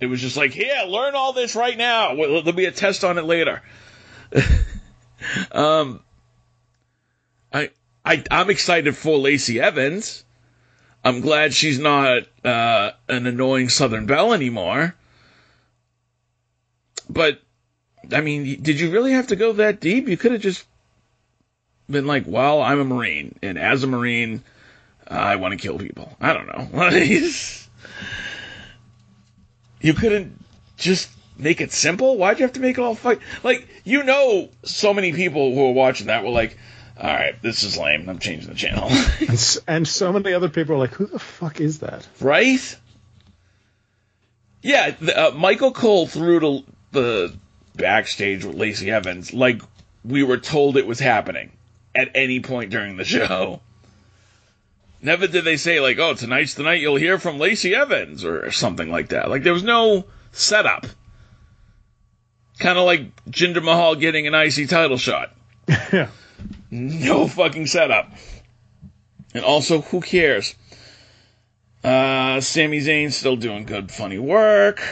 It 0.00 0.06
was 0.06 0.20
just 0.20 0.36
like, 0.36 0.52
here, 0.52 0.84
learn 0.86 1.14
all 1.14 1.32
this 1.32 1.56
right 1.56 1.76
now. 1.76 2.14
There'll 2.14 2.52
be 2.52 2.66
a 2.66 2.70
test 2.70 3.04
on 3.04 3.18
it 3.18 3.24
later. 3.24 3.62
um, 5.52 6.00
I 7.52 7.70
I 8.04 8.24
I'm 8.30 8.50
excited 8.50 8.96
for 8.96 9.18
Lacey 9.18 9.60
Evans. 9.60 10.24
I'm 11.04 11.20
glad 11.20 11.54
she's 11.54 11.78
not 11.78 12.24
uh, 12.44 12.90
an 13.08 13.26
annoying 13.26 13.68
Southern 13.68 14.06
Belle 14.06 14.32
anymore. 14.32 14.94
But 17.08 17.40
I 18.12 18.20
mean, 18.20 18.60
did 18.62 18.80
you 18.80 18.90
really 18.90 19.12
have 19.12 19.28
to 19.28 19.36
go 19.36 19.52
that 19.54 19.80
deep? 19.80 20.08
You 20.08 20.16
could 20.16 20.32
have 20.32 20.40
just 20.40 20.64
been 21.88 22.06
like, 22.06 22.24
"Well, 22.26 22.60
I'm 22.62 22.80
a 22.80 22.84
Marine, 22.84 23.38
and 23.42 23.58
as 23.58 23.82
a 23.82 23.86
Marine, 23.86 24.42
I 25.06 25.36
want 25.36 25.52
to 25.52 25.58
kill 25.58 25.78
people." 25.78 26.16
I 26.20 26.32
don't 26.32 26.46
know. 26.46 26.68
you 29.80 29.94
couldn't 29.94 30.44
just 30.76 31.10
make 31.38 31.60
it 31.60 31.72
simple. 31.72 32.16
Why'd 32.16 32.38
you 32.38 32.44
have 32.44 32.54
to 32.54 32.60
make 32.60 32.78
it 32.78 32.82
all 32.82 32.94
fight? 32.94 33.20
Like, 33.42 33.66
you 33.84 34.02
know, 34.02 34.48
so 34.64 34.92
many 34.92 35.12
people 35.12 35.54
who 35.54 35.66
are 35.66 35.72
watching 35.72 36.08
that 36.08 36.24
were 36.24 36.30
like, 36.30 36.58
"All 37.00 37.12
right, 37.12 37.40
this 37.40 37.62
is 37.62 37.78
lame. 37.78 38.08
I'm 38.08 38.18
changing 38.18 38.48
the 38.48 38.54
channel." 38.54 38.88
and, 39.20 39.58
and 39.66 39.88
so 39.88 40.12
many 40.12 40.34
other 40.34 40.48
people 40.48 40.74
are 40.74 40.78
like, 40.78 40.94
"Who 40.94 41.06
the 41.06 41.18
fuck 41.18 41.60
is 41.60 41.78
that?" 41.78 42.06
Right? 42.20 42.76
Yeah, 44.60 44.90
the, 45.00 45.28
uh, 45.28 45.30
Michael 45.30 45.72
Cole 45.72 46.06
threw 46.06 46.40
to 46.40 46.64
the 46.90 47.34
backstage 47.76 48.44
with 48.44 48.56
Lacey 48.56 48.90
Evans 48.90 49.32
like 49.32 49.62
we 50.04 50.22
were 50.22 50.38
told 50.38 50.76
it 50.76 50.86
was 50.86 50.98
happening 50.98 51.52
at 51.94 52.10
any 52.14 52.40
point 52.40 52.70
during 52.70 52.96
the 52.96 53.04
show. 53.04 53.60
Never 55.00 55.28
did 55.28 55.44
they 55.44 55.56
say 55.56 55.78
like, 55.80 55.98
"Oh, 55.98 56.14
tonight's 56.14 56.54
the 56.54 56.64
night 56.64 56.80
you'll 56.80 56.96
hear 56.96 57.18
from 57.18 57.38
Lacey 57.38 57.74
Evans" 57.74 58.24
or 58.24 58.50
something 58.50 58.90
like 58.90 59.08
that. 59.08 59.30
Like 59.30 59.44
there 59.44 59.52
was 59.52 59.62
no 59.62 60.06
setup. 60.32 60.86
Kind 62.58 62.78
of 62.78 62.84
like 62.84 63.24
Jinder 63.26 63.62
Mahal 63.62 63.94
getting 63.94 64.26
an 64.26 64.34
IC 64.34 64.68
title 64.68 64.98
shot. 64.98 65.34
yeah. 65.92 66.08
No 66.70 67.28
fucking 67.28 67.66
setup. 67.66 68.10
And 69.34 69.44
also, 69.44 69.80
who 69.82 70.00
cares? 70.00 70.54
Uh, 71.84 72.40
Sami 72.40 72.80
Zayn's 72.80 73.16
still 73.16 73.36
doing 73.36 73.64
good, 73.64 73.90
funny 73.90 74.18
work. 74.18 74.82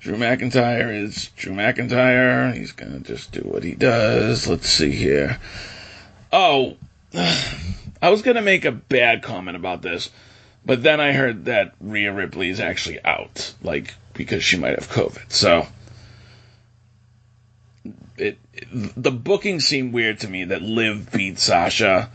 Drew 0.00 0.16
McIntyre 0.16 0.94
is 0.94 1.30
Drew 1.36 1.54
McIntyre. 1.54 2.54
He's 2.54 2.72
gonna 2.72 2.98
just 3.00 3.32
do 3.32 3.40
what 3.40 3.64
he 3.64 3.74
does. 3.74 4.46
Let's 4.46 4.68
see 4.68 4.90
here. 4.90 5.38
Oh, 6.30 6.76
I 7.14 8.10
was 8.10 8.20
gonna 8.20 8.42
make 8.42 8.66
a 8.66 8.72
bad 8.72 9.22
comment 9.22 9.56
about 9.56 9.80
this, 9.80 10.10
but 10.66 10.82
then 10.82 11.00
I 11.00 11.12
heard 11.12 11.46
that 11.46 11.74
Rhea 11.80 12.12
Ripley 12.12 12.50
is 12.50 12.60
actually 12.60 13.02
out, 13.02 13.54
like 13.62 13.94
because 14.12 14.44
she 14.44 14.58
might 14.58 14.78
have 14.78 14.90
COVID. 14.90 15.32
So 15.32 15.66
it, 18.16 18.38
the 18.72 19.10
booking 19.10 19.60
seemed 19.60 19.92
weird 19.92 20.20
to 20.20 20.28
me 20.28 20.44
that 20.44 20.62
Liv 20.62 21.10
beat 21.12 21.38
Sasha 21.38 22.10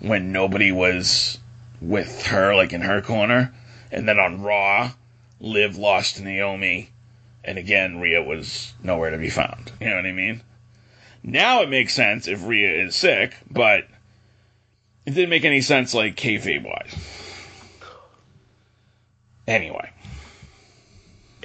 when 0.00 0.32
nobody 0.32 0.72
was 0.72 1.38
with 1.80 2.26
her, 2.26 2.54
like 2.54 2.72
in 2.72 2.80
her 2.80 3.00
corner, 3.00 3.54
and 3.90 4.08
then 4.08 4.18
on 4.18 4.42
Raw, 4.42 4.92
Liv 5.40 5.76
lost 5.76 6.16
to 6.16 6.22
Naomi 6.22 6.90
and 7.44 7.58
again, 7.58 8.00
Rhea 8.00 8.22
was 8.22 8.72
nowhere 8.82 9.10
to 9.10 9.18
be 9.18 9.28
found. 9.28 9.70
You 9.80 9.90
know 9.90 9.96
what 9.96 10.06
I 10.06 10.12
mean? 10.12 10.42
Now 11.22 11.62
it 11.62 11.68
makes 11.68 11.92
sense 11.94 12.26
if 12.26 12.46
Rhea 12.46 12.84
is 12.84 12.96
sick, 12.96 13.36
but 13.50 13.86
it 15.04 15.10
didn't 15.10 15.30
make 15.30 15.44
any 15.44 15.60
sense 15.60 15.92
like 15.92 16.16
kayfabe 16.16 16.64
wise. 16.64 16.94
Anyway. 19.46 19.90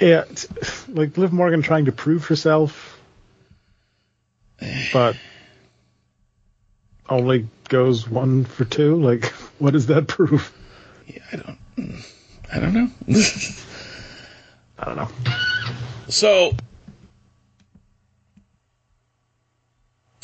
Yeah, 0.01 0.23
like 0.87 1.17
Liv 1.17 1.33
Morgan 1.33 1.61
trying 1.61 1.85
to 1.85 1.91
prove 1.91 2.25
herself, 2.25 2.88
but 4.93 5.15
only 7.09 7.47
goes 7.69 8.09
one 8.09 8.45
for 8.45 8.65
two. 8.65 8.95
Like, 8.95 9.25
what 9.59 9.73
does 9.73 9.87
that 9.87 10.07
prove? 10.07 10.51
Yeah, 11.07 11.21
I 11.31 11.35
don't. 11.37 11.57
I 12.51 12.59
don't 12.59 12.73
know. 12.73 12.89
I 14.79 14.85
don't 14.85 14.95
know. 14.95 15.09
So 16.07 16.53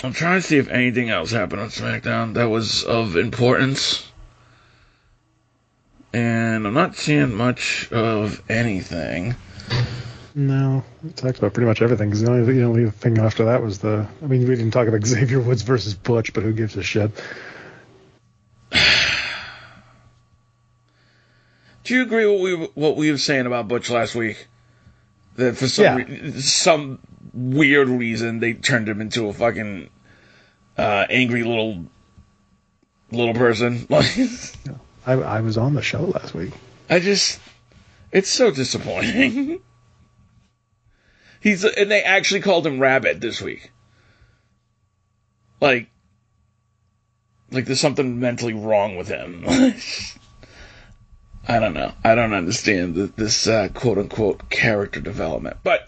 I'm 0.03 0.13
trying 0.13 0.41
to 0.41 0.47
see 0.47 0.57
if 0.57 0.69
anything 0.69 1.09
else 1.09 1.31
happened 1.31 1.61
on 1.61 1.69
SmackDown 1.69 2.33
that 2.35 2.49
was 2.49 2.83
of 2.83 3.15
importance. 3.15 4.05
And 6.13 6.65
I'm 6.65 6.73
not 6.73 6.95
seeing 6.95 7.33
much 7.33 7.91
of 7.91 8.41
anything. 8.49 9.35
No, 10.37 10.83
we 11.01 11.11
talked 11.11 11.37
about 11.37 11.53
pretty 11.53 11.67
much 11.67 11.81
everything. 11.81 12.09
Because 12.09 12.21
the 12.21 12.29
only, 12.29 12.53
the 12.53 12.63
only 12.63 12.91
thing 12.91 13.17
after 13.19 13.45
that 13.45 13.63
was 13.63 13.79
the. 13.79 14.05
I 14.21 14.25
mean, 14.27 14.41
we 14.41 14.55
didn't 14.55 14.71
talk 14.71 14.89
about 14.89 15.03
Xavier 15.05 15.39
Woods 15.39 15.61
versus 15.61 15.93
Butch, 15.93 16.33
but 16.33 16.43
who 16.43 16.51
gives 16.51 16.75
a 16.75 16.83
shit? 16.83 17.11
Do 21.85 21.95
you 21.95 22.01
agree 22.01 22.25
with 22.25 22.41
what 22.41 22.59
we 22.59 22.67
what 22.73 22.95
we 22.97 23.11
were 23.11 23.17
saying 23.17 23.45
about 23.45 23.69
Butch 23.69 23.89
last 23.89 24.13
week? 24.13 24.47
That 25.37 25.55
for 25.55 25.67
some 25.69 25.83
yeah. 25.83 25.95
re- 25.95 26.41
some 26.41 26.99
weird 27.33 27.87
reason 27.87 28.39
they 28.39 28.53
turned 28.53 28.89
him 28.89 29.01
into 29.01 29.27
a 29.27 29.33
fucking 29.33 29.89
uh, 30.77 31.05
angry 31.09 31.43
little 31.43 31.85
little 33.11 33.35
person. 33.35 33.87
I, 35.05 35.13
I 35.13 35.41
was 35.41 35.57
on 35.57 35.75
the 35.75 35.81
show 35.81 36.01
last 36.01 36.33
week. 36.33 36.51
I 36.89 36.99
just, 36.99 37.39
it's 38.11 38.29
so 38.29 38.51
disappointing. 38.51 39.61
He's 41.45 41.63
and 41.63 41.91
they 41.91 42.01
actually 42.01 42.41
called 42.41 42.65
him 42.65 42.79
Rabbit 42.79 43.21
this 43.21 43.39
week. 43.39 43.71
Like, 45.61 45.91
like 47.51 47.65
there's 47.65 47.79
something 47.79 48.19
mentally 48.19 48.55
wrong 48.55 48.95
with 48.95 49.07
him. 49.07 49.45
I 51.47 51.59
don't 51.59 51.75
know. 51.75 51.93
I 52.03 52.15
don't 52.15 52.33
understand 52.33 52.95
the, 52.95 53.13
this 53.15 53.47
uh, 53.47 53.67
quote 53.75 53.99
unquote 53.99 54.49
character 54.49 54.99
development. 54.99 55.57
But 55.63 55.87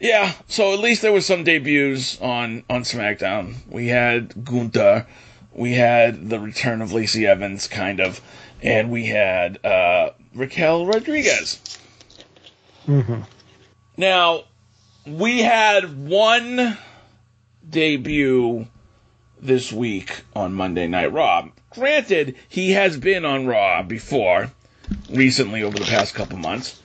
yeah, 0.00 0.32
so 0.46 0.72
at 0.72 0.80
least 0.80 1.02
there 1.02 1.12
was 1.12 1.26
some 1.26 1.44
debuts 1.44 2.18
on 2.22 2.64
on 2.70 2.84
SmackDown. 2.84 3.56
We 3.68 3.88
had 3.88 4.42
Gunther, 4.42 5.06
we 5.52 5.72
had 5.72 6.30
the 6.30 6.40
return 6.40 6.80
of 6.80 6.94
Lacey 6.94 7.26
Evans, 7.26 7.68
kind 7.68 8.00
of, 8.00 8.22
and 8.62 8.90
we 8.90 9.04
had 9.04 9.62
uh, 9.62 10.12
Raquel 10.34 10.86
Rodriguez. 10.86 11.60
Mm-hmm. 12.88 13.20
Now 13.96 14.44
we 15.06 15.40
had 15.40 16.06
one 16.06 16.76
debut 17.68 18.66
this 19.40 19.72
week 19.72 20.22
on 20.34 20.52
Monday 20.52 20.86
Night 20.86 21.12
Raw. 21.12 21.48
Granted, 21.70 22.36
he 22.48 22.72
has 22.72 22.96
been 22.96 23.24
on 23.24 23.46
Raw 23.46 23.82
before, 23.82 24.50
recently 25.10 25.62
over 25.62 25.78
the 25.78 25.84
past 25.84 26.14
couple 26.14 26.38
months. 26.38 26.80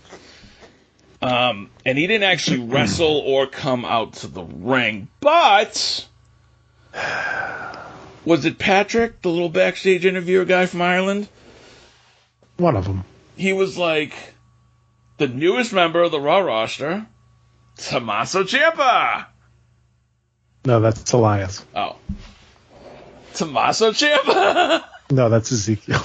Um, 1.22 1.70
and 1.86 1.98
he 1.98 2.08
didn't 2.08 2.24
actually 2.24 2.60
wrestle 2.68 3.18
or 3.26 3.48
come 3.48 3.86
out 3.86 4.14
to 4.14 4.28
the 4.28 4.44
ring, 4.44 5.08
but 5.20 6.08
was 8.26 8.46
it 8.46 8.58
Patrick, 8.58 9.22
the 9.22 9.30
little 9.30 9.50
backstage 9.50 10.06
interviewer 10.06 10.46
guy 10.46 10.66
from 10.66 10.82
Ireland? 10.82 11.28
One 12.58 12.76
of 12.76 12.86
them. 12.86 13.04
He 13.36 13.54
was 13.54 13.78
like, 13.78 14.31
the 15.22 15.28
newest 15.28 15.72
member 15.72 16.02
of 16.02 16.10
the 16.10 16.20
Raw 16.20 16.40
roster, 16.40 17.06
Tommaso 17.78 18.44
Ciampa. 18.44 19.28
No, 20.66 20.80
that's 20.80 21.14
Elias. 21.14 21.64
Oh. 21.76 21.96
Tommaso 23.36 23.92
Ciampa. 23.92 24.84
no, 25.12 25.30
that's 25.30 25.52
Ezekiel. 25.52 26.02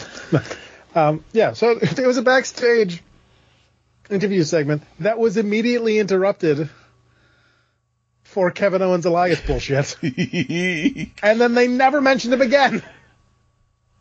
um, 0.95 1.25
yeah, 1.33 1.55
so 1.55 1.75
there 1.95 2.07
was 2.07 2.19
a 2.19 2.23
backstage 2.23 3.03
interview 4.11 4.43
segment 4.43 4.83
that 5.01 5.19
was 5.19 5.39
immediately 5.39 5.99
interrupted 5.99 6.69
for 8.23 8.51
Kevin 8.51 8.83
Owens 8.83 9.07
Elias 9.07 9.41
bullshit. 9.41 9.97
and 11.23 11.41
then 11.41 11.55
they 11.55 11.69
never 11.69 12.03
mentioned 12.03 12.35
him 12.35 12.43
again. 12.43 12.83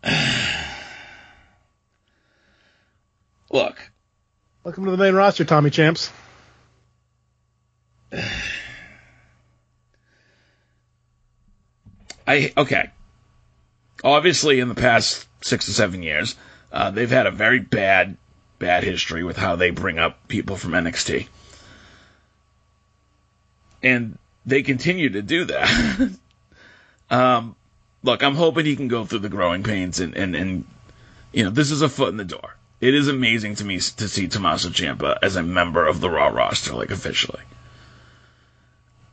Look. 3.50 3.78
Welcome 4.66 4.86
to 4.86 4.92
the 4.92 4.98
main 4.98 5.14
roster, 5.14 5.46
Tommy 5.46 5.70
Champs. 5.70 6.12
I 12.26 12.52
okay. 12.58 12.90
Obviously, 14.04 14.60
in 14.60 14.68
the 14.68 14.74
past 14.74 15.28
six 15.42 15.68
to 15.68 15.72
seven 15.72 16.02
years, 16.02 16.36
uh, 16.72 16.90
they've 16.90 17.12
had 17.12 17.28
a 17.28 17.32
very 17.32 17.60
bad, 17.60 18.18
bad 18.58 18.84
history 18.84 19.24
with 19.24 19.38
how 19.38 19.56
they 19.56 19.70
bring 19.70 20.00
up 20.00 20.28
people 20.28 20.56
from 20.56 20.72
NXT, 20.72 21.28
and 23.84 24.18
they 24.48 24.64
continue 24.64 25.12
to 25.12 25.22
do 25.22 25.46
that. 25.46 26.10
um, 27.12 27.56
look, 28.02 28.24
I'm 28.24 28.34
hoping 28.34 28.66
he 28.66 28.76
can 28.76 28.88
go 28.88 29.06
through 29.06 29.20
the 29.20 29.30
growing 29.30 29.62
pains 29.62 30.00
and, 30.00 30.18
and, 30.18 30.36
and, 30.36 30.66
you 31.32 31.44
know, 31.44 31.52
this 31.52 31.70
is 31.70 31.84
a 31.84 31.90
foot 31.90 32.10
in 32.10 32.18
the 32.18 32.26
door. 32.26 32.56
It 32.82 32.94
is 32.94 33.08
amazing 33.08 33.56
to 33.56 33.66
me 33.66 33.78
to 33.80 34.08
see 34.08 34.28
Tommaso 34.28 34.70
Ciampa 34.70 35.18
as 35.22 35.36
a 35.36 35.44
member 35.44 35.86
of 35.86 36.02
the 36.02 36.10
Raw 36.10 36.28
roster, 36.28 36.74
like 36.74 36.92
officially. 36.92 37.42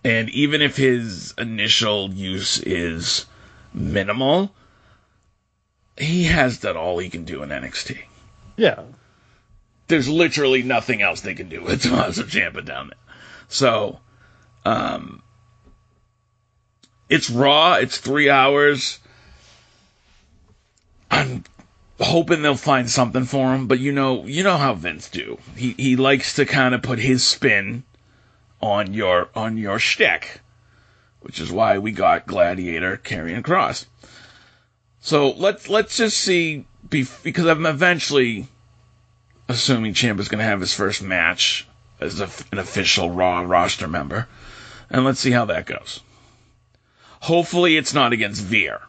And 0.05 0.29
even 0.31 0.62
if 0.62 0.77
his 0.77 1.33
initial 1.38 2.12
use 2.12 2.59
is 2.59 3.27
minimal, 3.72 4.53
he 5.96 6.25
has 6.25 6.59
done 6.59 6.77
all 6.77 6.98
he 6.98 7.09
can 7.09 7.25
do 7.25 7.42
in 7.42 7.51
NXT. 7.51 8.03
Yeah. 8.57 8.83
There's 9.87 10.09
literally 10.09 10.62
nothing 10.62 11.03
else 11.03 11.20
they 11.20 11.35
can 11.35 11.48
do 11.48 11.62
with 11.62 11.83
Tommaso 11.83 12.25
Ciampa 12.25 12.64
down 12.64 12.88
there. 12.88 13.14
So, 13.48 14.01
um, 14.64 15.22
it's 17.09 17.31
raw. 17.31 17.75
It's 17.75 17.98
three 17.98 18.29
hours. 18.31 18.98
I'm 21.11 21.44
hoping 22.02 22.42
they'll 22.42 22.56
find 22.56 22.90
something 22.90 23.24
for 23.24 23.54
him, 23.54 23.66
but 23.66 23.78
you 23.78 23.92
know, 23.92 24.24
you 24.24 24.42
know 24.42 24.56
how 24.56 24.74
Vince 24.74 25.08
do. 25.08 25.38
He 25.56 25.74
he 25.76 25.96
likes 25.96 26.34
to 26.34 26.46
kind 26.46 26.74
of 26.74 26.82
put 26.82 26.98
his 26.98 27.24
spin 27.24 27.84
on 28.60 28.92
your 28.92 29.28
on 29.34 29.56
your 29.56 29.78
shtick, 29.78 30.40
which 31.20 31.40
is 31.40 31.50
why 31.50 31.78
we 31.78 31.92
got 31.92 32.26
Gladiator, 32.26 32.96
Karrion 33.02 33.42
Kross. 33.42 33.86
So 35.00 35.30
let's 35.30 35.68
let's 35.68 35.96
just 35.96 36.18
see 36.18 36.66
because 36.88 37.46
I'm 37.46 37.66
eventually 37.66 38.46
assuming 39.48 39.94
Champ 39.94 40.20
is 40.20 40.28
going 40.28 40.38
to 40.38 40.44
have 40.44 40.60
his 40.60 40.74
first 40.74 41.02
match 41.02 41.66
as 42.00 42.20
a, 42.20 42.28
an 42.52 42.58
official 42.58 43.10
Raw 43.10 43.40
roster 43.40 43.88
member, 43.88 44.28
and 44.90 45.04
let's 45.04 45.20
see 45.20 45.30
how 45.30 45.44
that 45.46 45.66
goes. 45.66 46.00
Hopefully, 47.20 47.76
it's 47.76 47.94
not 47.94 48.12
against 48.12 48.42
Veer, 48.42 48.80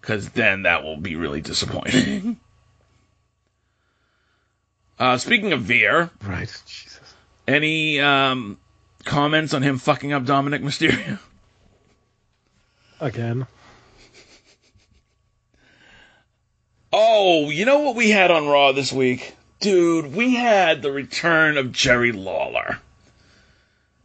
because 0.00 0.30
then 0.30 0.62
that 0.62 0.82
will 0.82 0.96
be 0.96 1.16
really 1.16 1.40
disappointing. 1.40 2.38
uh, 4.98 5.18
speaking 5.18 5.52
of 5.52 5.62
Veer, 5.62 6.10
right? 6.24 6.62
Jesus. 6.66 7.00
Any 7.46 8.00
um, 8.00 8.58
comments 9.04 9.54
on 9.54 9.62
him 9.62 9.78
fucking 9.78 10.12
up 10.12 10.24
Dominik 10.24 10.62
Mysterio? 10.62 11.18
Again. 13.00 13.46
Oh, 16.92 17.50
you 17.50 17.64
know 17.64 17.80
what 17.80 17.96
we 17.96 18.10
had 18.10 18.30
on 18.30 18.48
Raw 18.48 18.72
this 18.72 18.92
week? 18.92 19.34
Dude, 19.60 20.14
we 20.14 20.34
had 20.34 20.82
the 20.82 20.90
return 20.90 21.56
of 21.56 21.72
Jerry 21.72 22.12
Lawler. 22.12 22.78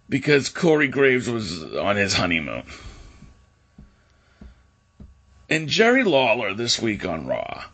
Because 0.08 0.50
Corey 0.50 0.88
Graves 0.88 1.28
was 1.28 1.64
on 1.76 1.96
his 1.96 2.14
honeymoon. 2.14 2.64
And 5.50 5.70
Jerry 5.70 6.04
Lawler 6.04 6.54
this 6.54 6.82
week 6.82 7.06
on 7.06 7.28
Raw 7.28 7.66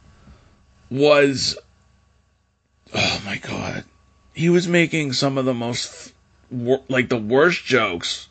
was. 0.90 1.58
Oh 2.94 3.22
my 3.26 3.38
god. 3.38 3.86
He 4.34 4.50
was 4.50 4.68
making 4.68 5.14
some 5.14 5.38
of 5.38 5.46
the 5.46 5.54
most. 5.54 6.14
Like 6.52 7.08
the 7.08 7.18
worst 7.18 7.64
jokes. 7.64 8.28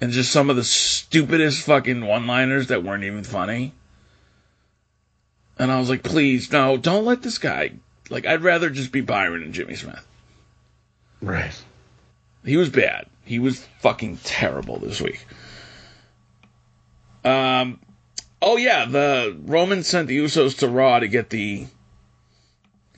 And 0.00 0.12
just 0.12 0.32
some 0.32 0.48
of 0.48 0.56
the 0.56 0.64
stupidest 0.64 1.66
fucking 1.66 2.06
one 2.06 2.26
liners 2.26 2.68
that 2.68 2.84
weren't 2.84 3.04
even 3.04 3.24
funny. 3.24 3.72
And 5.58 5.70
I 5.70 5.78
was 5.78 5.90
like, 5.90 6.02
please, 6.02 6.50
no, 6.50 6.78
don't 6.78 7.04
let 7.04 7.20
this 7.20 7.36
guy. 7.36 7.72
Like, 8.08 8.24
I'd 8.24 8.42
rather 8.42 8.70
just 8.70 8.92
be 8.92 9.02
Byron 9.02 9.42
and 9.42 9.52
Jimmy 9.52 9.74
Smith. 9.74 10.06
Right. 11.20 11.52
He 12.46 12.56
was 12.56 12.70
bad. 12.70 13.06
He 13.24 13.38
was 13.38 13.66
fucking 13.80 14.16
terrible 14.24 14.78
this 14.78 15.02
week. 15.02 15.26
Um, 17.24 17.78
oh 18.42 18.56
yeah, 18.56 18.86
the 18.86 19.36
Roman 19.44 19.82
sent 19.82 20.08
the 20.08 20.18
Usos 20.18 20.58
to 20.58 20.68
Raw 20.68 21.00
to 21.00 21.08
get 21.08 21.30
the 21.30 21.66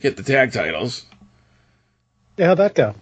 get 0.00 0.16
the 0.16 0.22
tag 0.22 0.52
titles. 0.52 1.04
Yeah, 2.36 2.46
how'd 2.46 2.58
that 2.58 2.74
go? 2.74 2.94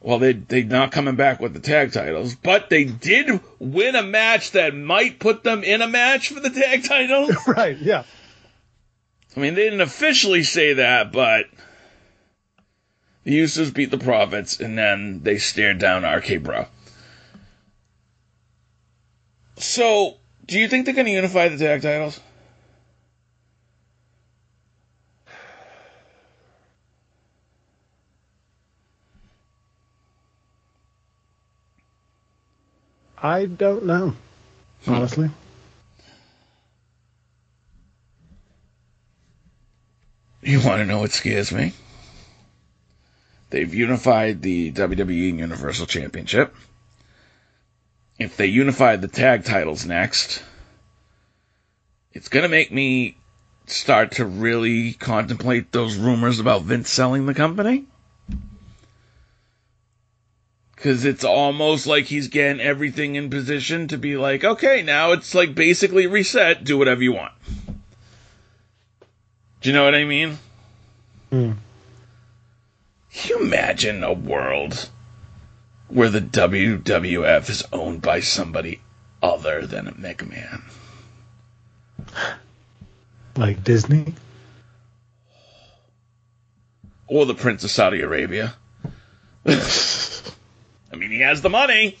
Well, 0.00 0.18
they 0.18 0.32
they're 0.32 0.64
not 0.64 0.92
coming 0.92 1.16
back 1.16 1.40
with 1.40 1.52
the 1.52 1.60
tag 1.60 1.92
titles, 1.92 2.34
but 2.34 2.70
they 2.70 2.84
did 2.84 3.40
win 3.58 3.94
a 3.94 4.02
match 4.02 4.52
that 4.52 4.74
might 4.74 5.18
put 5.18 5.44
them 5.44 5.62
in 5.62 5.82
a 5.82 5.88
match 5.88 6.30
for 6.30 6.40
the 6.40 6.50
tag 6.50 6.84
titles. 6.84 7.36
right. 7.46 7.76
Yeah. 7.76 8.04
I 9.36 9.40
mean, 9.40 9.54
they 9.54 9.64
didn't 9.64 9.82
officially 9.82 10.42
say 10.42 10.74
that, 10.74 11.12
but 11.12 11.46
the 13.24 13.38
Usos 13.38 13.72
beat 13.72 13.90
the 13.90 13.98
Profits, 13.98 14.58
and 14.58 14.76
then 14.76 15.22
they 15.22 15.38
stared 15.38 15.78
down 15.78 16.04
RK 16.04 16.42
Bro. 16.42 16.66
So, 19.56 20.16
do 20.50 20.58
you 20.58 20.66
think 20.66 20.84
they're 20.84 20.94
going 20.94 21.06
to 21.06 21.12
unify 21.12 21.48
the 21.48 21.56
tag 21.56 21.80
titles? 21.80 22.20
I 33.22 33.44
don't 33.44 33.84
know, 33.84 34.16
hmm. 34.84 34.92
honestly. 34.92 35.30
You 40.42 40.58
want 40.64 40.80
to 40.80 40.86
know 40.86 40.98
what 40.98 41.12
scares 41.12 41.52
me? 41.52 41.74
They've 43.50 43.72
unified 43.72 44.42
the 44.42 44.72
WWE 44.72 45.38
Universal 45.38 45.86
Championship. 45.86 46.54
If 48.20 48.36
they 48.36 48.46
unify 48.46 48.96
the 48.96 49.08
tag 49.08 49.44
titles 49.44 49.86
next, 49.86 50.42
it's 52.12 52.28
going 52.28 52.42
to 52.42 52.50
make 52.50 52.70
me 52.70 53.16
start 53.66 54.12
to 54.12 54.26
really 54.26 54.92
contemplate 54.92 55.72
those 55.72 55.96
rumors 55.96 56.38
about 56.38 56.62
Vince 56.62 56.90
selling 56.90 57.24
the 57.24 57.32
company. 57.32 57.86
Because 60.76 61.06
it's 61.06 61.24
almost 61.24 61.86
like 61.86 62.04
he's 62.04 62.28
getting 62.28 62.60
everything 62.60 63.14
in 63.14 63.30
position 63.30 63.88
to 63.88 63.96
be 63.96 64.18
like, 64.18 64.44
okay, 64.44 64.82
now 64.82 65.12
it's 65.12 65.34
like 65.34 65.54
basically 65.54 66.06
reset, 66.06 66.62
do 66.62 66.76
whatever 66.76 67.02
you 67.02 67.12
want. 67.12 67.32
Do 69.62 69.70
you 69.70 69.74
know 69.74 69.84
what 69.84 69.94
I 69.94 70.04
mean? 70.04 70.38
Hmm. 71.30 71.52
Can 73.12 73.30
you 73.30 73.44
imagine 73.46 74.04
a 74.04 74.12
world 74.12 74.90
where 75.90 76.08
the 76.08 76.20
WWF 76.20 77.50
is 77.50 77.64
owned 77.72 78.02
by 78.02 78.20
somebody 78.20 78.80
other 79.22 79.66
than 79.66 79.88
a 79.88 79.92
McMahon? 79.92 80.62
Like 83.36 83.62
Disney? 83.64 84.14
Or 87.06 87.26
the 87.26 87.34
Prince 87.34 87.64
of 87.64 87.70
Saudi 87.70 88.00
Arabia? 88.02 88.54
I 89.46 90.96
mean, 90.96 91.10
he 91.10 91.20
has 91.20 91.42
the 91.42 91.50
money. 91.50 91.98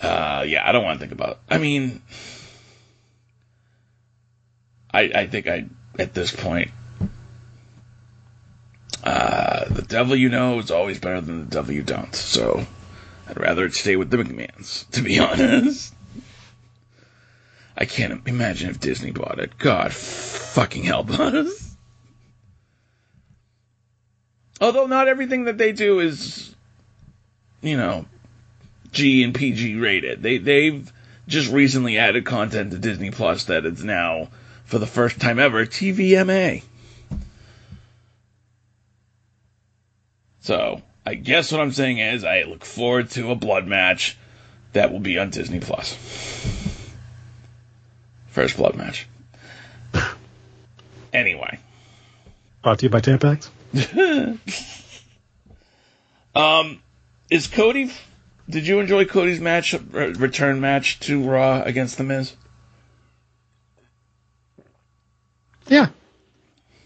Uh, 0.00 0.44
yeah, 0.46 0.68
I 0.68 0.72
don't 0.72 0.84
want 0.84 0.98
to 0.98 1.00
think 1.00 1.12
about 1.12 1.30
it. 1.30 1.38
I 1.48 1.58
mean, 1.58 2.02
I, 4.92 5.00
I 5.14 5.26
think 5.26 5.46
I, 5.48 5.66
at 5.98 6.12
this 6.14 6.34
point, 6.34 6.70
uh, 9.02 9.64
the 9.68 9.82
devil 9.82 10.14
you 10.14 10.28
know 10.28 10.58
is 10.58 10.70
always 10.70 10.98
better 10.98 11.20
than 11.20 11.40
the 11.40 11.50
devil 11.50 11.74
you 11.74 11.82
don't. 11.82 12.14
So 12.14 12.64
I'd 13.28 13.40
rather 13.40 13.64
it 13.64 13.74
stay 13.74 13.96
with 13.96 14.10
the 14.10 14.18
McMahons, 14.18 14.88
to 14.90 15.02
be 15.02 15.18
honest. 15.20 15.94
I 17.76 17.84
can't 17.84 18.26
imagine 18.28 18.70
if 18.70 18.80
Disney 18.80 19.10
bought 19.10 19.40
it. 19.40 19.58
God 19.58 19.92
fucking 19.92 20.84
help 20.84 21.10
us. 21.18 21.74
Although 24.60 24.86
not 24.86 25.08
everything 25.08 25.44
that 25.44 25.58
they 25.58 25.72
do 25.72 25.98
is, 25.98 26.54
you 27.62 27.76
know, 27.76 28.04
G 28.92 29.24
and 29.24 29.34
PG 29.34 29.76
rated. 29.76 30.22
They 30.22 30.38
they've 30.38 30.92
just 31.26 31.50
recently 31.50 31.98
added 31.98 32.24
content 32.26 32.70
to 32.70 32.78
Disney 32.78 33.10
Plus 33.10 33.44
that 33.44 33.64
is 33.64 33.82
now, 33.82 34.28
for 34.64 34.78
the 34.78 34.86
first 34.86 35.20
time 35.20 35.38
ever, 35.38 35.66
TVMA. 35.66 36.62
So 40.42 40.82
I 41.06 41.14
guess 41.14 41.50
what 41.50 41.60
I'm 41.60 41.72
saying 41.72 41.98
is 41.98 42.24
I 42.24 42.42
look 42.42 42.64
forward 42.64 43.10
to 43.10 43.30
a 43.30 43.34
blood 43.34 43.66
match 43.66 44.16
that 44.72 44.92
will 44.92 45.00
be 45.00 45.18
on 45.18 45.30
Disney 45.30 45.60
Plus. 45.60 45.94
First 48.28 48.56
blood 48.56 48.76
match. 48.76 49.06
Anyway. 51.12 51.58
Brought 52.62 52.78
to 52.78 52.86
you 52.86 52.88
by 52.88 53.02
Tampax. 53.02 53.50
um, 56.34 56.80
is 57.28 57.48
Cody? 57.48 57.92
Did 58.48 58.66
you 58.66 58.80
enjoy 58.80 59.04
Cody's 59.04 59.38
match, 59.38 59.74
return 59.92 60.62
match 60.62 61.00
to 61.00 61.22
Raw 61.22 61.62
against 61.62 61.98
The 61.98 62.04
Miz? 62.04 62.34
Yeah, 65.68 65.88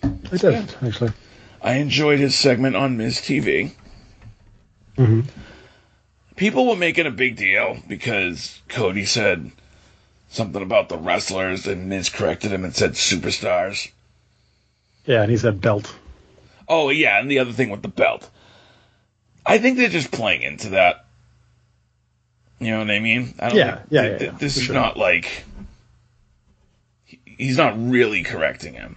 I 0.03 0.09
did 0.33 0.43
yeah. 0.43 0.67
actually. 0.83 1.13
I 1.67 1.79
enjoyed 1.79 2.21
his 2.21 2.37
segment 2.37 2.77
on 2.77 2.97
Miz 2.97 3.19
TV. 3.19 3.73
Mm-hmm. 4.97 5.23
People 6.37 6.69
were 6.69 6.77
making 6.77 7.07
a 7.07 7.11
big 7.11 7.35
deal 7.35 7.77
because 7.89 8.61
Cody 8.69 9.05
said 9.05 9.51
something 10.29 10.63
about 10.63 10.89
the 10.89 10.97
wrestlers, 10.97 11.67
and 11.67 11.89
Miz 11.89 12.09
corrected 12.09 12.53
him 12.53 12.63
and 12.63 12.73
said 12.73 12.93
superstars. 12.93 13.91
Yeah, 15.07 15.23
and 15.23 15.31
he 15.31 15.37
said 15.37 15.61
belt. 15.61 15.93
Oh 16.69 16.91
yeah, 16.91 17.19
and 17.19 17.29
the 17.29 17.41
other 17.41 17.53
thing 17.53 17.71
with 17.71 17.83
the 17.83 17.89
belt. 17.89 18.31
I 19.45 19.59
think 19.59 19.77
they're 19.77 19.89
just 19.89 20.13
playing 20.13 20.43
into 20.43 20.69
that. 20.71 21.05
You 22.61 22.71
know 22.71 22.79
what 22.79 22.93
I 22.93 23.01
mean? 23.01 23.35
I 23.41 23.49
don't 23.49 23.59
yeah, 23.59 23.81
yeah, 23.91 24.03
th- 24.03 24.21
yeah, 24.21 24.27
yeah, 24.27 24.39
This 24.39 24.57
is 24.57 24.63
sure. 24.63 24.75
not 24.77 24.97
like 24.97 25.45
he's 27.25 27.57
not 27.57 27.75
really 27.77 28.23
correcting 28.23 28.75
him. 28.75 28.95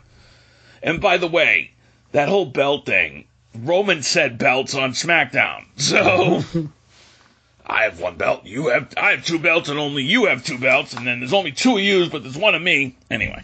And 0.84 1.02
by 1.02 1.18
the 1.18 1.28
way, 1.28 1.72
that 2.12 2.30
whole 2.30 2.46
belt 2.46 2.86
thing, 2.86 3.26
Roman 3.56 4.04
said 4.04 4.38
belts 4.38 4.76
on 4.76 4.92
SmackDown. 4.92 5.66
So 5.78 6.44
I 7.66 7.84
have 7.84 8.00
one 8.00 8.18
belt, 8.18 8.46
you 8.46 8.68
have 8.70 8.94
I 8.98 9.12
have 9.12 9.26
two 9.26 9.40
belts, 9.40 9.70
and 9.70 9.80
only 9.80 10.04
you 10.04 10.26
have 10.26 10.44
two 10.44 10.58
belts, 10.58 10.94
and 10.94 11.06
then 11.06 11.20
there's 11.20 11.34
only 11.34 11.52
two 11.52 11.78
of 11.78 11.84
you, 11.84 12.10
but 12.10 12.24
there's 12.24 12.38
one 12.38 12.56
of 12.56 12.62
me. 12.62 12.96
Anyway. 13.10 13.44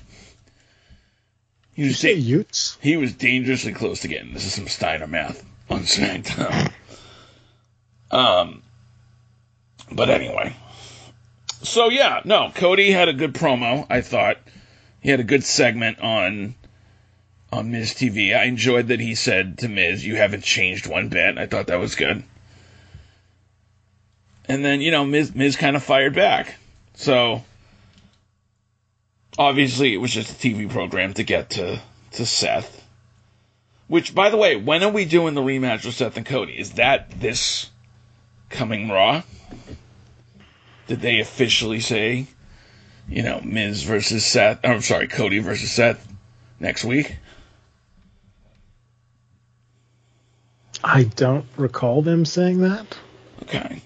He 1.76 1.84
was, 1.84 2.00
da- 2.00 2.14
Utes? 2.16 2.78
he 2.82 2.96
was 2.96 3.14
dangerously 3.14 3.74
close 3.74 4.00
to 4.02 4.08
getting 4.08 4.34
this 4.34 4.46
is 4.46 4.54
some 4.54 4.68
Steiner 4.68 5.08
math 5.08 5.44
on 5.70 5.82
SmackDown. 5.82 6.72
um 8.12 8.62
but 9.92 10.10
anyway. 10.10 10.56
So 11.62 11.90
yeah, 11.90 12.22
no, 12.26 12.52
Cody 12.56 12.92
had 12.92 13.08
a 13.10 13.14
good 13.14 13.34
promo, 13.34 13.86
I 13.90 14.02
thought. 14.02 14.38
He 15.02 15.10
had 15.10 15.20
a 15.20 15.24
good 15.24 15.44
segment 15.44 16.00
on 16.00 16.56
on 17.56 17.72
Miz 17.72 17.94
TV. 17.94 18.38
I 18.38 18.44
enjoyed 18.44 18.90
that 18.90 19.00
he 19.00 19.16
said 19.16 19.60
to 19.60 19.70
Miz, 19.70 20.06
"You 20.06 20.16
haven't 20.16 20.44
changed 20.44 20.88
one 20.88 21.08
bit." 21.10 21.38
I 21.38 21.48
thought 21.48 21.68
that 21.68 21.80
was 21.80 21.96
good. 21.96 22.24
And 24.48 24.64
then 24.64 24.82
you 24.82 24.92
know 24.92 25.06
Miz 25.06 25.34
Miz 25.34 25.56
kind 25.56 25.76
of 25.76 25.84
fired 25.84 26.14
back. 26.14 26.56
So 26.96 27.44
obviously 29.38 29.94
it 29.94 29.98
was 29.98 30.12
just 30.12 30.32
a 30.32 30.36
TV 30.36 30.70
program 30.70 31.14
to 31.14 31.24
get 31.24 31.52
to 31.52 31.82
to 32.12 32.26
Seth. 32.26 32.84
Which, 33.88 34.16
by 34.16 34.32
the 34.32 34.38
way, 34.38 34.56
when 34.56 34.84
are 34.84 34.90
we 34.90 35.06
doing 35.06 35.36
the 35.36 35.42
rematch 35.42 35.86
with 35.86 35.96
Seth 35.96 36.18
and 36.18 36.26
Cody? 36.26 36.54
Is 36.54 36.72
that 36.74 37.20
this 37.20 37.70
coming 38.50 38.90
Raw? 38.90 39.22
Did 40.88 41.02
they 41.02 41.20
officially 41.20 41.80
say, 41.80 42.26
you 43.08 43.22
know, 43.22 43.42
Miz 43.44 43.84
versus 43.84 44.26
Seth? 44.26 44.60
I'm 44.64 44.82
sorry, 44.82 45.08
Cody 45.08 45.38
versus 45.38 45.72
Seth 45.72 46.12
next 46.60 46.84
week? 46.84 47.18
I 50.88 51.02
don't 51.04 51.48
recall 51.58 52.04
them 52.04 52.26
saying 52.26 52.62
that. 52.62 52.86
Okay. 53.42 53.82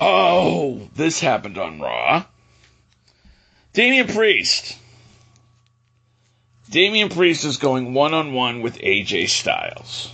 Oh, 0.00 0.88
this 0.96 1.20
happened 1.20 1.58
on 1.58 1.80
Raw. 1.80 2.24
Damian 3.72 4.08
Priest. 4.08 4.76
Damian 6.70 7.08
Priest 7.08 7.44
is 7.44 7.56
going 7.56 7.94
one 7.94 8.14
on 8.14 8.32
one 8.32 8.62
with 8.62 8.78
AJ 8.78 9.28
Styles. 9.28 10.10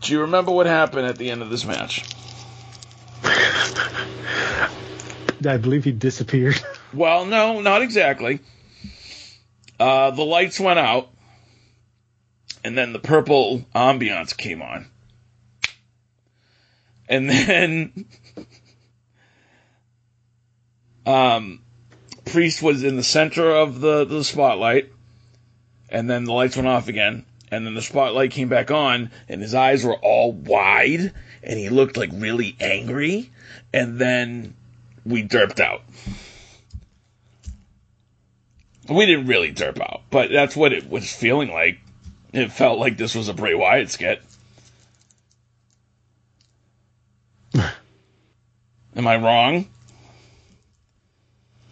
Do 0.00 0.12
you 0.12 0.22
remember 0.22 0.50
what 0.50 0.66
happened 0.66 1.06
at 1.06 1.16
the 1.16 1.30
end 1.30 1.42
of 1.42 1.50
this 1.50 1.64
match? 1.64 2.15
I 5.46 5.56
believe 5.58 5.84
he 5.84 5.92
disappeared. 5.92 6.60
Well, 6.94 7.26
no, 7.26 7.60
not 7.60 7.82
exactly. 7.82 8.40
Uh, 9.78 10.12
the 10.12 10.22
lights 10.24 10.58
went 10.58 10.78
out, 10.78 11.10
and 12.64 12.78
then 12.78 12.94
the 12.94 12.98
purple 12.98 13.66
ambiance 13.74 14.34
came 14.34 14.62
on. 14.62 14.86
And 17.06 17.28
then 17.30 18.06
um, 21.04 21.60
Priest 22.24 22.62
was 22.62 22.82
in 22.82 22.96
the 22.96 23.04
center 23.04 23.50
of 23.50 23.80
the, 23.80 24.04
the 24.04 24.24
spotlight, 24.24 24.90
and 25.90 26.08
then 26.08 26.24
the 26.24 26.32
lights 26.32 26.56
went 26.56 26.68
off 26.68 26.88
again, 26.88 27.26
and 27.50 27.66
then 27.66 27.74
the 27.74 27.82
spotlight 27.82 28.30
came 28.30 28.48
back 28.48 28.70
on, 28.70 29.10
and 29.28 29.42
his 29.42 29.54
eyes 29.54 29.84
were 29.84 29.96
all 29.96 30.32
wide, 30.32 31.12
and 31.46 31.58
he 31.58 31.68
looked 31.68 31.96
like 31.96 32.10
really 32.12 32.56
angry, 32.60 33.30
and 33.72 33.98
then 33.98 34.54
we 35.04 35.22
derped 35.22 35.60
out. 35.60 35.82
We 38.88 39.06
didn't 39.06 39.26
really 39.26 39.52
derp 39.52 39.80
out, 39.80 40.02
but 40.10 40.30
that's 40.30 40.56
what 40.56 40.72
it 40.72 40.88
was 40.90 41.10
feeling 41.10 41.50
like. 41.50 41.78
It 42.32 42.52
felt 42.52 42.78
like 42.78 42.96
this 42.96 43.14
was 43.14 43.28
a 43.28 43.34
Bray 43.34 43.54
Wyatt 43.54 43.90
skit. 43.90 44.22
Am 47.54 49.06
I 49.06 49.16
wrong? 49.16 49.68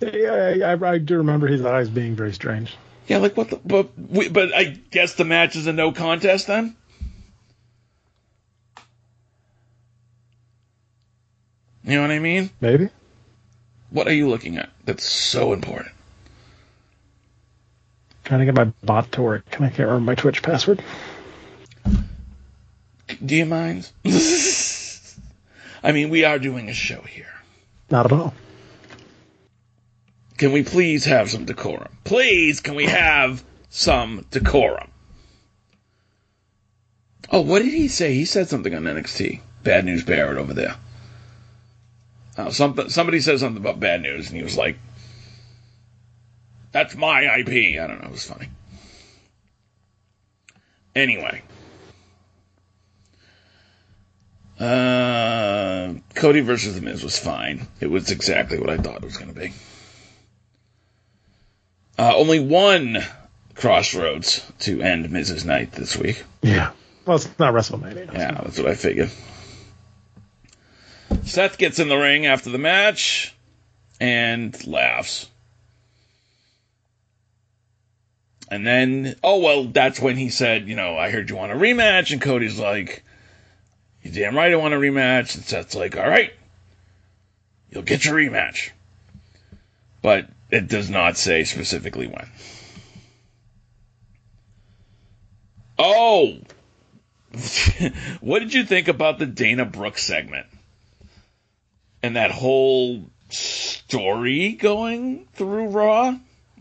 Yeah, 0.00 0.76
I, 0.82 0.87
I, 0.87 0.98
do 0.98 1.18
remember 1.18 1.46
his 1.46 1.64
eyes 1.64 1.88
being 1.88 2.14
very 2.14 2.32
strange. 2.32 2.76
Yeah, 3.08 3.18
like 3.18 3.37
what 3.37 3.50
the? 3.50 3.60
But 3.64 3.90
we, 3.98 4.28
but 4.28 4.54
I 4.54 4.64
guess 4.90 5.14
the 5.14 5.24
match 5.24 5.56
is 5.56 5.66
a 5.66 5.72
no 5.72 5.92
contest 5.92 6.46
then. 6.46 6.76
You 11.84 11.96
know 11.96 12.02
what 12.02 12.10
I 12.10 12.18
mean? 12.18 12.50
Maybe. 12.60 12.88
What 13.90 14.08
are 14.08 14.14
you 14.14 14.28
looking 14.28 14.56
at? 14.56 14.70
That's 14.84 15.04
so 15.04 15.52
important. 15.52 15.94
Trying 18.24 18.40
to 18.40 18.46
get 18.46 18.54
my 18.54 18.72
bot 18.82 19.12
to 19.12 19.22
work. 19.22 19.44
I 19.52 19.56
can't 19.56 19.78
remember 19.78 20.00
my 20.00 20.14
Twitch 20.14 20.42
password. 20.42 20.82
Do 23.24 23.36
you 23.36 23.44
mind? 23.44 23.90
I 25.82 25.92
mean, 25.92 26.08
we 26.08 26.24
are 26.24 26.38
doing 26.38 26.70
a 26.70 26.74
show 26.74 27.02
here. 27.02 27.28
Not 27.90 28.06
at 28.06 28.12
all. 28.12 28.32
Can 30.38 30.52
we 30.52 30.62
please 30.62 31.04
have 31.04 31.30
some 31.30 31.44
decorum? 31.44 31.98
Please, 32.04 32.60
can 32.60 32.74
we 32.74 32.86
have 32.86 33.44
some 33.68 34.24
decorum? 34.30 34.90
Oh, 37.30 37.42
what 37.42 37.60
did 37.60 37.72
he 37.72 37.88
say? 37.88 38.14
He 38.14 38.24
said 38.24 38.48
something 38.48 38.74
on 38.74 38.85
NXT. 38.85 39.40
Bad 39.62 39.85
News 39.85 40.02
Barrett 40.02 40.38
over 40.38 40.54
there. 40.54 40.76
Uh, 42.37 42.50
somebody 42.50 43.20
said 43.20 43.38
something 43.38 43.62
about 43.62 43.78
bad 43.78 44.02
news, 44.02 44.28
and 44.28 44.37
he 44.37 44.42
was 44.42 44.56
like, 44.56 44.76
"That's 46.72 46.96
my 46.96 47.22
IP." 47.38 47.80
I 47.80 47.87
don't 47.87 48.00
know. 48.00 48.08
It 48.08 48.12
was 48.12 48.24
funny. 48.24 48.48
Anyway, 50.96 51.42
uh, 54.58 55.94
Cody 56.14 56.40
versus 56.40 56.74
The 56.74 56.80
Miz 56.80 57.02
was 57.02 57.18
fine. 57.18 57.66
It 57.80 57.90
was 57.90 58.10
exactly 58.10 58.58
what 58.58 58.70
I 58.70 58.78
thought 58.78 58.96
it 58.96 59.04
was 59.04 59.16
going 59.16 59.32
to 59.32 59.40
be. 59.40 59.52
Uh, 61.98 62.16
only 62.16 62.40
one 62.40 62.98
Cross 63.54 63.94
Rhodes 63.94 64.44
to 64.60 64.80
end 64.80 65.10
Miz's 65.10 65.44
Night 65.44 65.72
this 65.72 65.96
week. 65.96 66.24
Yeah. 66.42 66.72
Well, 67.06 67.16
it's 67.16 67.28
not 67.38 67.54
WrestleMania. 67.54 68.12
Yeah, 68.12 68.40
that's 68.42 68.58
what 68.58 68.68
I 68.68 68.74
figured. 68.74 69.10
Seth 71.25 71.59
gets 71.59 71.79
in 71.79 71.88
the 71.88 71.96
ring 71.96 72.27
after 72.27 72.50
the 72.50 72.59
match 72.59 73.35
and 74.00 74.67
laughs. 74.67 75.29
And 78.50 78.67
then, 78.67 79.17
oh, 79.25 79.40
well, 79.40 79.65
that's 79.65 80.00
when 80.00 80.17
he 80.17 80.29
said, 80.29 80.69
you 80.69 80.77
know, 80.77 80.96
I 80.96 81.11
heard 81.11 81.31
you 81.31 81.37
want 81.37 81.52
a 81.52 81.57
rematch. 81.57 82.13
And 82.13 82.21
Cody's 82.21 82.59
like, 82.59 83.02
you 84.02 84.11
damn 84.11 84.37
right 84.37 84.52
I 84.52 84.57
want 84.57 84.75
a 84.75 84.77
rematch. 84.77 85.35
And 85.35 85.44
Seth's 85.44 85.75
like, 85.75 85.96
all 85.96 86.07
right, 86.07 86.33
you'll 87.71 87.83
get 87.83 88.05
your 88.05 88.15
rematch. 88.15 88.71
But 90.02 90.29
it 90.50 90.69
does 90.69 90.90
not 90.90 91.17
say 91.17 91.44
specifically 91.44 92.07
when. 92.07 92.29
Oh! 95.79 96.38
what 98.21 98.38
did 98.38 98.55
you 98.55 98.65
think 98.65 98.88
about 98.88 99.19
the 99.19 99.27
Dana 99.27 99.65
Brooks 99.65 100.05
segment? 100.05 100.46
And 102.05 102.17
that 102.17 102.33
whole 102.33 103.07
story 103.31 104.52
going 104.52 105.27
through 105.33 105.69
Raw? 105.69 106.19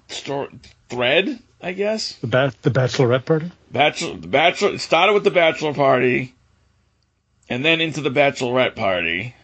Story, 0.07 0.47
thread, 0.87 1.37
I 1.61 1.73
guess? 1.73 2.13
The, 2.15 2.27
ba- 2.27 2.53
the 2.61 2.71
Bachelorette 2.71 3.25
party? 3.25 3.51
Bachelor, 3.69 4.15
the 4.15 4.27
Bachelor, 4.29 4.69
it 4.75 4.79
started 4.79 5.11
with 5.11 5.25
the 5.25 5.31
Bachelor 5.31 5.73
party, 5.73 6.33
and 7.49 7.65
then 7.65 7.81
into 7.81 7.99
the 7.99 8.09
Bachelorette 8.09 8.77
party. 8.77 9.35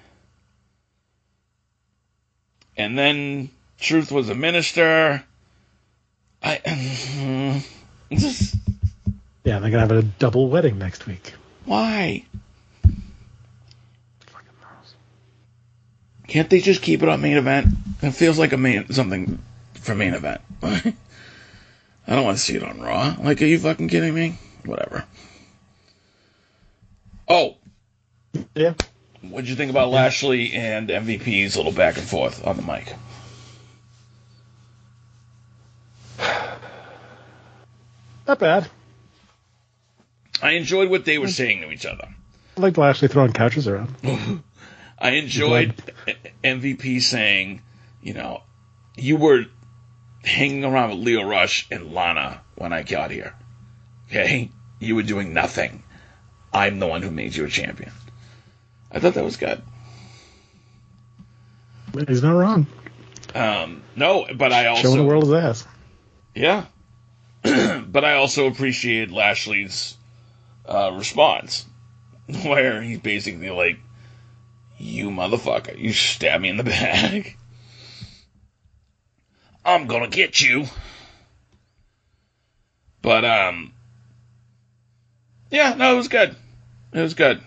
And 2.78 2.98
then 2.98 3.50
Truth 3.82 4.10
was 4.10 4.30
a 4.30 4.36
minister. 4.36 5.22
I. 6.42 7.62
just, 8.14 8.56
Yeah, 9.44 9.60
they're 9.60 9.70
gonna 9.70 9.80
have 9.80 9.92
a 9.92 10.04
double 10.04 10.48
wedding 10.48 10.78
next 10.78 11.08
week. 11.08 11.34
why? 11.66 12.24
Can't 16.30 16.50
they 16.50 16.60
just 16.62 16.82
keep 16.84 17.02
it 17.04 17.10
on 17.10 17.22
main 17.22 17.38
event? 17.38 17.68
It 18.04 18.12
feels 18.12 18.38
like 18.38 18.54
a 18.54 18.58
main 18.58 18.92
something 18.94 19.40
for 19.74 19.96
main 19.96 20.14
event. 20.14 20.42
I 20.64 20.94
don't 22.08 22.24
want 22.24 22.38
to 22.38 22.44
see 22.44 22.56
it 22.56 22.64
on 22.64 22.80
Raw. 22.80 23.16
Like, 23.20 23.42
are 23.42 23.46
you 23.46 23.58
fucking 23.60 23.90
kidding 23.90 24.14
me? 24.14 24.38
Whatever. 24.64 25.06
Oh, 27.28 27.58
Yeah. 28.56 28.74
what'd 29.22 29.50
you 29.50 29.56
think 29.56 29.72
about 29.72 29.90
Lashley 29.90 30.54
and 30.54 30.90
MVP's 30.90 31.58
little 31.58 31.72
back 31.72 31.98
and 31.98 32.08
forth 32.08 32.46
on 32.46 32.56
the 32.58 32.62
mic? 32.64 32.94
Not 38.28 38.40
bad. 38.40 38.68
I 40.42 40.52
enjoyed 40.52 40.90
what 40.90 41.06
they 41.06 41.18
were 41.18 41.28
saying 41.28 41.62
to 41.62 41.72
each 41.72 41.86
other. 41.86 42.08
I 42.58 42.62
like 42.62 42.78
Lashley 42.78 43.08
throwing 43.08 43.34
couches 43.34 43.68
around. 43.68 43.96
I 45.00 45.12
enjoyed 45.12 45.76
MVP 46.44 47.02
saying, 47.02 47.62
you 48.02 48.14
know, 48.14 48.44
you 48.96 49.16
were 49.16 49.46
hanging 50.24 50.66
around 50.66 50.92
with 50.92 51.00
Lio 51.00 51.24
Rush 51.24 51.68
and 51.72 51.94
Lana 51.94 52.42
when 52.56 52.74
I 52.74 52.84
got 52.84 53.12
here. 53.12 53.34
Okay? 54.08 54.52
You 54.80 54.96
were 54.96 55.04
doing 55.04 55.34
nothing. 55.34 55.84
I'm 56.54 56.80
the 56.80 56.88
one 56.88 57.02
who 57.02 57.12
made 57.12 57.36
you 57.36 57.46
a 57.46 57.50
champion. 57.50 57.92
I 58.92 59.00
thought 59.00 59.14
that 59.14 59.24
was 59.24 59.38
good. 59.38 59.62
He's 62.08 62.24
not 62.24 62.34
wrong. 62.34 62.68
Um, 63.36 63.84
no, 63.96 64.26
but 64.36 64.52
I 64.52 64.68
also 64.68 64.82
Showing 64.82 64.98
the 64.98 65.04
world 65.04 65.24
his 65.24 65.34
ass. 65.34 65.68
Yeah. 66.36 66.66
but 67.44 68.04
I 68.04 68.14
also 68.14 68.48
appreciate 68.48 69.12
Lashley's 69.12 69.96
uh, 70.66 70.92
response, 70.94 71.66
where 72.44 72.82
he's 72.82 73.00
basically 73.00 73.50
like, 73.50 73.80
You 74.80 75.10
motherfucker, 75.10 75.78
you 75.78 75.92
stab 75.92 76.40
me 76.40 76.48
in 76.48 76.56
the 76.56 76.64
back. 76.64 77.38
I'm 79.66 79.88
gonna 79.88 80.08
get 80.08 80.40
you. 80.40 80.66
But, 83.02 83.26
um, 83.26 83.74
yeah, 85.52 85.74
no, 85.74 85.94
it 85.94 85.98
was 85.98 86.08
good. 86.08 86.34
It 86.94 87.02
was 87.02 87.14
good. 87.14 87.42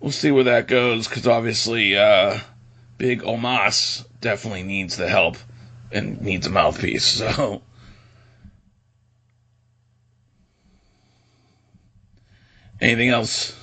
We'll 0.00 0.10
see 0.10 0.32
where 0.32 0.44
that 0.44 0.66
goes, 0.66 1.06
because 1.06 1.28
obviously, 1.28 1.96
uh, 1.96 2.40
Big 2.98 3.22
Omos 3.22 4.04
definitely 4.20 4.64
needs 4.64 4.96
the 4.96 5.08
help 5.08 5.36
and 5.92 6.20
needs 6.20 6.48
a 6.48 6.50
mouthpiece, 6.50 7.04
so. 7.18 7.62
Anything 12.80 13.10
else 13.10 13.56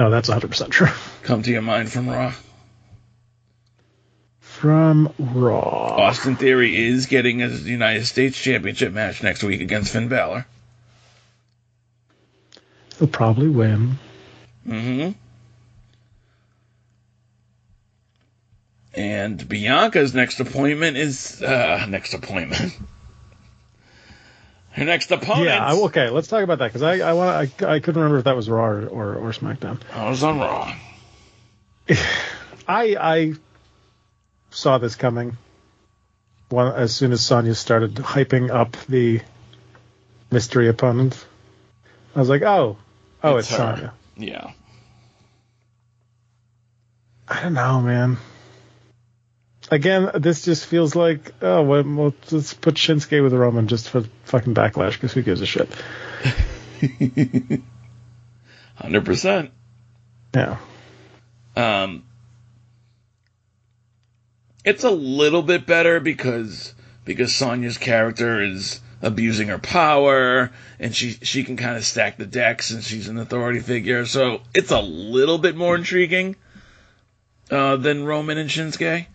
No, 0.00 0.08
that's 0.08 0.30
100% 0.30 0.70
true. 0.70 0.88
come 1.24 1.42
to 1.42 1.50
your 1.50 1.60
mind 1.60 1.92
from 1.92 2.08
Raw? 2.08 2.32
From 4.38 5.12
Raw. 5.18 5.60
Austin 5.60 6.36
Theory 6.36 6.74
is 6.74 7.04
getting 7.04 7.42
a 7.42 7.48
United 7.48 8.06
States 8.06 8.40
Championship 8.40 8.94
match 8.94 9.22
next 9.22 9.42
week 9.42 9.60
against 9.60 9.92
Finn 9.92 10.08
Balor. 10.08 10.46
He'll 12.98 13.08
probably 13.08 13.48
win. 13.48 13.98
Mm-hmm. 14.66 15.10
And 18.94 19.38
Bianca's 19.46 20.14
next 20.14 20.40
appointment 20.40 20.96
is 20.96 21.42
uh 21.42 21.84
next 21.90 22.14
appointment. 22.14 22.72
Her 24.72 24.84
next 24.84 25.10
opponent. 25.10 25.46
Yeah, 25.46 25.64
I, 25.64 25.74
okay, 25.74 26.10
let's 26.10 26.28
talk 26.28 26.44
about 26.44 26.58
that 26.60 26.68
because 26.68 26.82
I 26.82 27.00
I, 27.00 27.12
want 27.12 27.30
I 27.30 27.74
I 27.74 27.80
couldn't 27.80 28.00
remember 28.00 28.18
if 28.18 28.24
that 28.24 28.36
was 28.36 28.48
Raw 28.48 28.66
or, 28.66 28.86
or, 28.86 29.14
or 29.16 29.32
SmackDown. 29.32 29.80
I 29.92 30.08
was 30.08 30.22
on 30.22 30.38
Raw. 30.38 30.74
I 32.68 32.96
I 32.98 33.34
saw 34.50 34.78
this 34.78 34.94
coming. 34.94 35.36
One 36.50 36.72
as 36.72 36.94
soon 36.94 37.12
as 37.12 37.20
Sonya 37.20 37.54
started 37.54 37.94
hyping 37.94 38.50
up 38.50 38.76
the 38.88 39.20
mystery 40.30 40.68
opponent, 40.68 41.24
I 42.14 42.20
was 42.20 42.28
like, 42.28 42.42
oh, 42.42 42.76
oh, 43.22 43.36
it's, 43.36 43.50
her. 43.50 43.56
Sonya. 43.56 43.92
Yeah. 44.16 44.52
I 47.26 47.42
don't 47.42 47.54
know, 47.54 47.80
man. 47.80 48.18
Again, 49.70 50.10
this 50.14 50.44
just 50.44 50.66
feels 50.66 50.96
like, 50.96 51.32
oh, 51.42 51.62
well, 51.62 52.14
let's 52.30 52.54
put 52.54 52.74
Shinsuke 52.74 53.22
with 53.22 53.32
Roman 53.32 53.68
just 53.68 53.88
for 53.88 54.02
fucking 54.24 54.54
backlash 54.54 54.94
because 54.94 55.12
who 55.12 55.22
gives 55.22 55.40
a 55.40 55.46
shit? 55.46 55.68
Hundred 58.74 59.04
percent. 59.04 59.52
Yeah. 60.34 60.56
Um, 61.54 62.04
it's 64.64 64.84
a 64.84 64.90
little 64.90 65.42
bit 65.42 65.66
better 65.66 66.00
because 66.00 66.74
because 67.04 67.34
Sonya's 67.34 67.78
character 67.78 68.42
is 68.42 68.80
abusing 69.02 69.48
her 69.48 69.58
power 69.58 70.50
and 70.78 70.94
she 70.94 71.12
she 71.12 71.44
can 71.44 71.56
kind 71.56 71.76
of 71.76 71.84
stack 71.84 72.16
the 72.16 72.26
decks 72.26 72.70
and 72.70 72.82
she's 72.82 73.08
an 73.08 73.18
authority 73.18 73.60
figure, 73.60 74.06
so 74.06 74.40
it's 74.54 74.70
a 74.70 74.80
little 74.80 75.38
bit 75.38 75.56
more 75.56 75.74
intriguing 75.76 76.36
uh, 77.50 77.76
than 77.76 78.04
Roman 78.04 78.38
and 78.38 78.50
Shinsuke. 78.50 79.06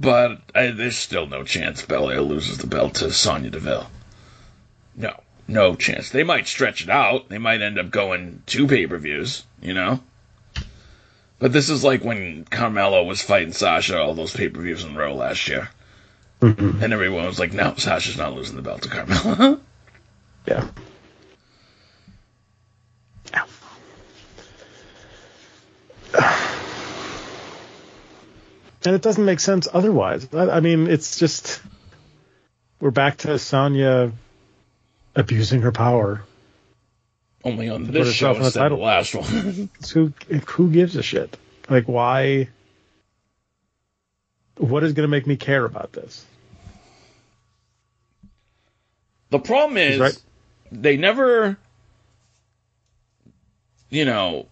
But 0.00 0.40
I, 0.54 0.68
there's 0.68 0.96
still 0.96 1.26
no 1.26 1.44
chance 1.44 1.84
Belair 1.84 2.22
loses 2.22 2.56
the 2.58 2.66
belt 2.66 2.94
to 2.96 3.12
Sonya 3.12 3.50
Deville. 3.50 3.90
No, 4.96 5.14
no 5.46 5.76
chance. 5.76 6.08
They 6.08 6.24
might 6.24 6.48
stretch 6.48 6.82
it 6.82 6.88
out. 6.88 7.28
They 7.28 7.36
might 7.36 7.60
end 7.60 7.78
up 7.78 7.90
going 7.90 8.42
two 8.46 8.66
pay 8.66 8.86
per 8.86 8.96
views. 8.96 9.44
You 9.60 9.74
know. 9.74 10.00
But 11.38 11.52
this 11.52 11.68
is 11.68 11.84
like 11.84 12.02
when 12.02 12.44
Carmelo 12.44 13.04
was 13.04 13.22
fighting 13.22 13.52
Sasha 13.52 14.00
all 14.00 14.14
those 14.14 14.34
pay 14.34 14.48
per 14.48 14.62
views 14.62 14.84
in 14.84 14.96
a 14.96 14.98
row 14.98 15.14
last 15.14 15.46
year. 15.48 15.68
Mm-hmm. 16.40 16.82
And 16.82 16.92
everyone 16.94 17.26
was 17.26 17.38
like, 17.38 17.52
no, 17.52 17.74
Sasha's 17.76 18.16
not 18.16 18.34
losing 18.34 18.56
the 18.56 18.62
belt 18.62 18.82
to 18.82 18.88
Carmelo. 18.88 19.60
Yeah. 20.46 20.66
And 28.84 28.94
it 28.94 29.02
doesn't 29.02 29.24
make 29.24 29.40
sense 29.40 29.68
otherwise. 29.72 30.28
I, 30.32 30.48
I 30.48 30.60
mean, 30.60 30.86
it's 30.86 31.18
just 31.18 31.60
we're 32.80 32.90
back 32.90 33.18
to 33.18 33.38
Sonya 33.38 34.12
abusing 35.14 35.62
her 35.62 35.72
power. 35.72 36.22
Only 37.44 37.68
on 37.68 37.84
this 37.84 38.12
show 38.12 38.34
in 38.34 38.42
the 38.42 38.64
of 38.64 38.70
the 38.70 38.76
last 38.76 39.14
one. 39.14 39.70
who 39.92 40.12
who 40.46 40.70
gives 40.70 40.96
a 40.96 41.02
shit? 41.02 41.36
Like, 41.68 41.86
why? 41.86 42.48
What 44.56 44.82
is 44.82 44.92
going 44.92 45.04
to 45.04 45.10
make 45.10 45.26
me 45.26 45.36
care 45.36 45.64
about 45.64 45.92
this? 45.92 46.24
the 49.30 49.38
problem 49.38 49.78
is, 49.78 49.98
right. 49.98 50.22
they 50.72 50.96
never, 50.96 51.56
you 53.88 54.04
know, 54.04 54.46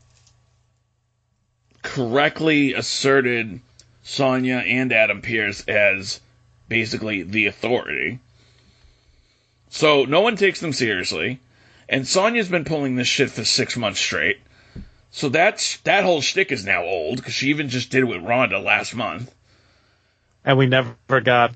correctly 1.82 2.74
asserted 2.74 3.60
Sonya 4.08 4.56
and 4.56 4.90
Adam 4.90 5.20
Pearce 5.20 5.62
as 5.68 6.18
basically 6.66 7.24
the 7.24 7.46
authority. 7.46 8.20
So 9.68 10.06
no 10.06 10.22
one 10.22 10.36
takes 10.36 10.60
them 10.60 10.72
seriously. 10.72 11.40
And 11.90 12.08
Sonya's 12.08 12.48
been 12.48 12.64
pulling 12.64 12.96
this 12.96 13.06
shit 13.06 13.30
for 13.30 13.44
six 13.44 13.76
months 13.76 14.00
straight. 14.00 14.38
So 15.10 15.28
that's 15.28 15.76
that 15.80 16.04
whole 16.04 16.22
shtick 16.22 16.52
is 16.52 16.64
now 16.64 16.84
old 16.84 17.18
because 17.18 17.34
she 17.34 17.48
even 17.50 17.68
just 17.68 17.90
did 17.90 18.00
it 18.00 18.06
with 18.06 18.22
Ronda 18.22 18.58
last 18.58 18.94
month. 18.94 19.32
And 20.42 20.56
we 20.56 20.66
never 20.66 20.96
got 21.22 21.52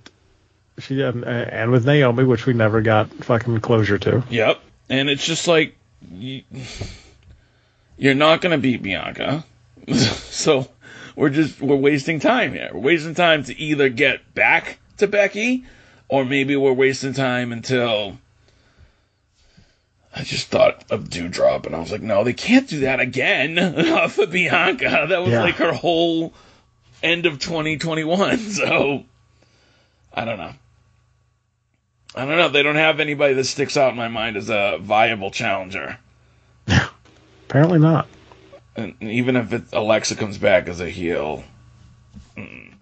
she 0.78 1.00
and, 1.00 1.24
and 1.24 1.70
with 1.70 1.86
Naomi, 1.86 2.24
which 2.24 2.44
we 2.44 2.52
never 2.52 2.82
got 2.82 3.08
fucking 3.24 3.60
closure 3.60 3.98
to. 3.98 4.24
Yep. 4.28 4.60
And 4.90 5.08
it's 5.08 5.24
just 5.24 5.48
like 5.48 5.74
you, 6.10 6.42
you're 7.96 8.14
not 8.14 8.42
going 8.42 8.52
to 8.52 8.58
beat 8.58 8.82
Bianca. 8.82 9.42
so 9.94 10.68
we're 11.16 11.30
just 11.30 11.60
we're 11.60 11.76
wasting 11.76 12.20
time 12.20 12.52
here. 12.52 12.70
We're 12.72 12.80
wasting 12.80 13.14
time 13.14 13.44
to 13.44 13.58
either 13.58 13.88
get 13.88 14.34
back 14.34 14.78
to 14.98 15.06
Becky, 15.06 15.64
or 16.08 16.24
maybe 16.24 16.56
we're 16.56 16.72
wasting 16.72 17.12
time 17.14 17.52
until. 17.52 18.18
I 20.14 20.24
just 20.24 20.48
thought 20.48 20.84
of 20.90 21.04
Doudrop, 21.04 21.64
and 21.64 21.74
I 21.74 21.78
was 21.78 21.90
like, 21.90 22.02
no, 22.02 22.22
they 22.22 22.34
can't 22.34 22.68
do 22.68 22.80
that 22.80 23.00
again 23.00 23.56
for 24.10 24.26
Bianca. 24.26 25.06
That 25.08 25.22
was 25.22 25.30
Yeah. 25.32 25.40
like 25.40 25.54
her 25.54 25.72
whole 25.72 26.34
end 27.02 27.24
of 27.24 27.38
2021. 27.38 28.38
So 28.50 29.04
I 30.12 30.26
don't 30.26 30.36
know. 30.36 30.52
I 32.14 32.26
don't 32.26 32.36
know. 32.36 32.50
They 32.50 32.62
don't 32.62 32.76
have 32.76 33.00
anybody 33.00 33.32
that 33.32 33.44
sticks 33.44 33.78
out 33.78 33.92
in 33.92 33.96
my 33.96 34.08
mind 34.08 34.36
as 34.36 34.50
a 34.50 34.76
viable 34.82 35.30
challenger. 35.30 35.96
Apparently 37.48 37.78
not. 37.78 38.06
And 38.74 38.94
even 39.00 39.36
if 39.36 39.52
it, 39.52 39.64
Alexa 39.72 40.16
comes 40.16 40.38
back 40.38 40.68
as 40.68 40.80
a 40.80 40.88
heel. 40.88 41.44
mm. 42.36 42.72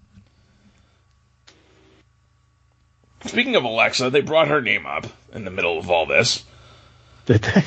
Speaking 3.26 3.56
of 3.56 3.64
Alexa, 3.64 4.10
they 4.10 4.22
brought 4.22 4.48
her 4.48 4.62
name 4.62 4.86
up 4.86 5.06
in 5.32 5.44
the 5.44 5.50
middle 5.50 5.78
of 5.78 5.90
all 5.90 6.06
this. 6.06 6.44
Did 7.26 7.42
they? 7.42 7.64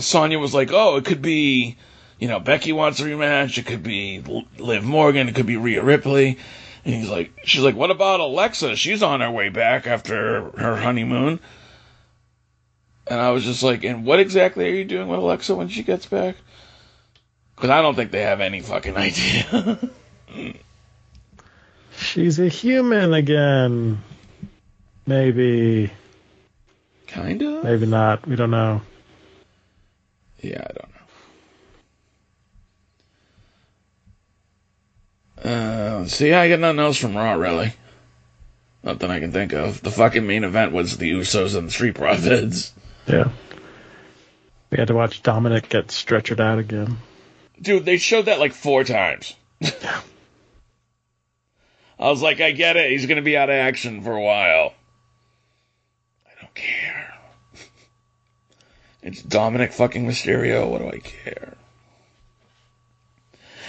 Sonya 0.00 0.38
was 0.38 0.54
like, 0.54 0.70
"Oh, 0.72 0.96
it 0.96 1.04
could 1.04 1.22
be, 1.22 1.76
you 2.18 2.28
know, 2.28 2.40
Becky 2.40 2.72
wants 2.72 3.00
a 3.00 3.04
rematch. 3.04 3.56
It 3.58 3.66
could 3.66 3.82
be 3.82 4.22
Liv 4.58 4.82
Morgan. 4.82 5.28
It 5.28 5.34
could 5.34 5.46
be 5.46 5.56
Rhea 5.56 5.82
Ripley." 5.82 6.38
And 6.84 6.94
he's 6.94 7.08
like, 7.08 7.32
"She's 7.44 7.62
like, 7.62 7.76
what 7.76 7.90
about 7.90 8.20
Alexa? 8.20 8.76
She's 8.76 9.02
on 9.02 9.20
her 9.20 9.30
way 9.30 9.48
back 9.48 9.86
after 9.86 10.50
her 10.56 10.76
honeymoon." 10.76 11.40
And 13.06 13.20
I 13.20 13.30
was 13.30 13.44
just 13.44 13.62
like, 13.62 13.84
"And 13.84 14.04
what 14.04 14.20
exactly 14.20 14.66
are 14.66 14.74
you 14.74 14.84
doing 14.84 15.08
with 15.08 15.20
Alexa 15.20 15.54
when 15.54 15.68
she 15.68 15.82
gets 15.82 16.06
back?" 16.06 16.36
Because 17.60 17.68
I 17.76 17.82
don't 17.82 17.94
think 17.94 18.10
they 18.10 18.22
have 18.22 18.40
any 18.40 18.62
fucking 18.62 18.96
idea. 18.96 19.78
She's 21.94 22.38
a 22.38 22.48
human 22.48 23.12
again. 23.12 24.00
Maybe. 25.06 25.90
kind 27.06 27.42
of. 27.42 27.62
Maybe 27.64 27.84
not. 27.84 28.26
We 28.26 28.36
don't 28.36 28.50
know. 28.50 28.80
Yeah, 30.40 30.64
I 30.70 30.72
don't 30.72 30.88
know. 35.44 35.50
Uh, 35.50 36.06
see, 36.06 36.32
I 36.32 36.48
got 36.48 36.60
nothing 36.60 36.80
else 36.80 36.96
from 36.96 37.14
Raw, 37.14 37.34
really. 37.34 37.74
Nothing 38.82 39.10
I 39.10 39.20
can 39.20 39.32
think 39.32 39.52
of. 39.52 39.82
The 39.82 39.90
fucking 39.90 40.26
main 40.26 40.44
event 40.44 40.72
was 40.72 40.96
the 40.96 41.12
Usos 41.12 41.54
and 41.54 41.68
the 41.68 41.72
Street 41.72 41.94
Profits. 41.94 42.72
Yeah. 43.06 43.28
We 44.70 44.78
had 44.78 44.88
to 44.88 44.94
watch 44.94 45.22
Dominik 45.22 45.68
get 45.68 45.88
stretchered 45.88 46.40
out 46.40 46.58
again. 46.58 46.96
Dude, 47.60 47.84
they 47.84 47.98
showed 47.98 48.26
that 48.26 48.38
like 48.38 48.52
four 48.52 48.84
times. 48.84 49.34
I 51.98 52.08
was 52.08 52.22
like, 52.22 52.40
I 52.40 52.52
get 52.52 52.76
it. 52.76 52.90
He's 52.90 53.04
going 53.06 53.16
to 53.16 53.22
be 53.22 53.36
out 53.36 53.50
of 53.50 53.54
action 53.54 54.02
for 54.02 54.12
a 54.12 54.22
while. 54.22 54.72
I 56.26 56.40
don't 56.40 56.54
care. 56.54 57.14
It's 59.02 59.22
Dominik 59.22 59.72
fucking 59.72 60.06
Mysterio. 60.06 60.70
What 60.70 60.80
do 60.80 60.88
I 60.88 60.98
care? 60.98 61.54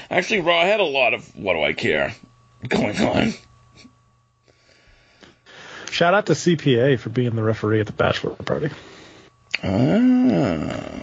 Actually, 0.10 0.42
Raw 0.42 0.62
had 0.62 0.80
a 0.80 0.86
lot 0.86 1.14
of 1.14 1.36
what 1.38 1.54
do 1.54 1.64
I 1.64 1.74
care 1.74 2.14
going 2.68 2.98
on. 3.00 3.34
Shout 5.90 6.14
out 6.14 6.26
to 6.28 6.34
CPA 6.34 7.00
for 7.00 7.10
being 7.10 7.36
the 7.36 7.44
referee 7.44 7.82
at 7.82 7.88
the 7.88 7.94
bachelor 7.94 8.32
party. 8.36 8.70
Ah. 9.64 11.02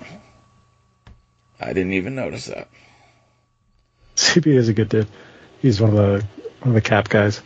I 1.60 1.72
didn't 1.72 1.94
even 1.94 2.14
notice 2.14 2.46
that. 2.46 2.68
CPA 4.16 4.54
is 4.54 4.68
a 4.68 4.72
good 4.72 4.88
dude. 4.88 5.08
He's 5.60 5.80
one 5.80 5.90
of 5.90 5.96
the 5.96 6.26
one 6.60 6.70
of 6.70 6.74
the 6.74 6.80
cap 6.80 7.08
guys. 7.08 7.40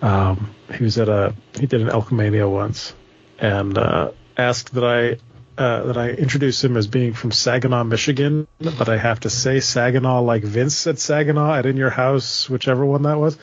Um, 0.00 0.54
he 0.74 0.84
was 0.84 0.98
at 0.98 1.08
a 1.08 1.34
he 1.58 1.66
did 1.66 1.80
an 1.80 1.88
Elkamania 1.88 2.50
once, 2.50 2.94
and 3.38 3.76
uh, 3.76 4.12
asked 4.36 4.74
that 4.74 4.84
I 4.84 5.18
uh, 5.60 5.84
that 5.84 5.98
I 5.98 6.10
introduce 6.10 6.62
him 6.64 6.76
as 6.76 6.86
being 6.86 7.12
from 7.12 7.30
Saginaw, 7.30 7.84
Michigan, 7.84 8.46
but 8.58 8.88
I 8.88 8.96
have 8.96 9.20
to 9.20 9.30
say 9.30 9.60
Saginaw 9.60 10.22
like 10.22 10.42
Vince 10.42 10.74
said 10.74 10.98
Saginaw 10.98 11.54
at 11.54 11.66
In 11.66 11.76
Your 11.76 11.90
House, 11.90 12.48
whichever 12.48 12.84
one 12.84 13.02
that 13.02 13.18
was. 13.18 13.36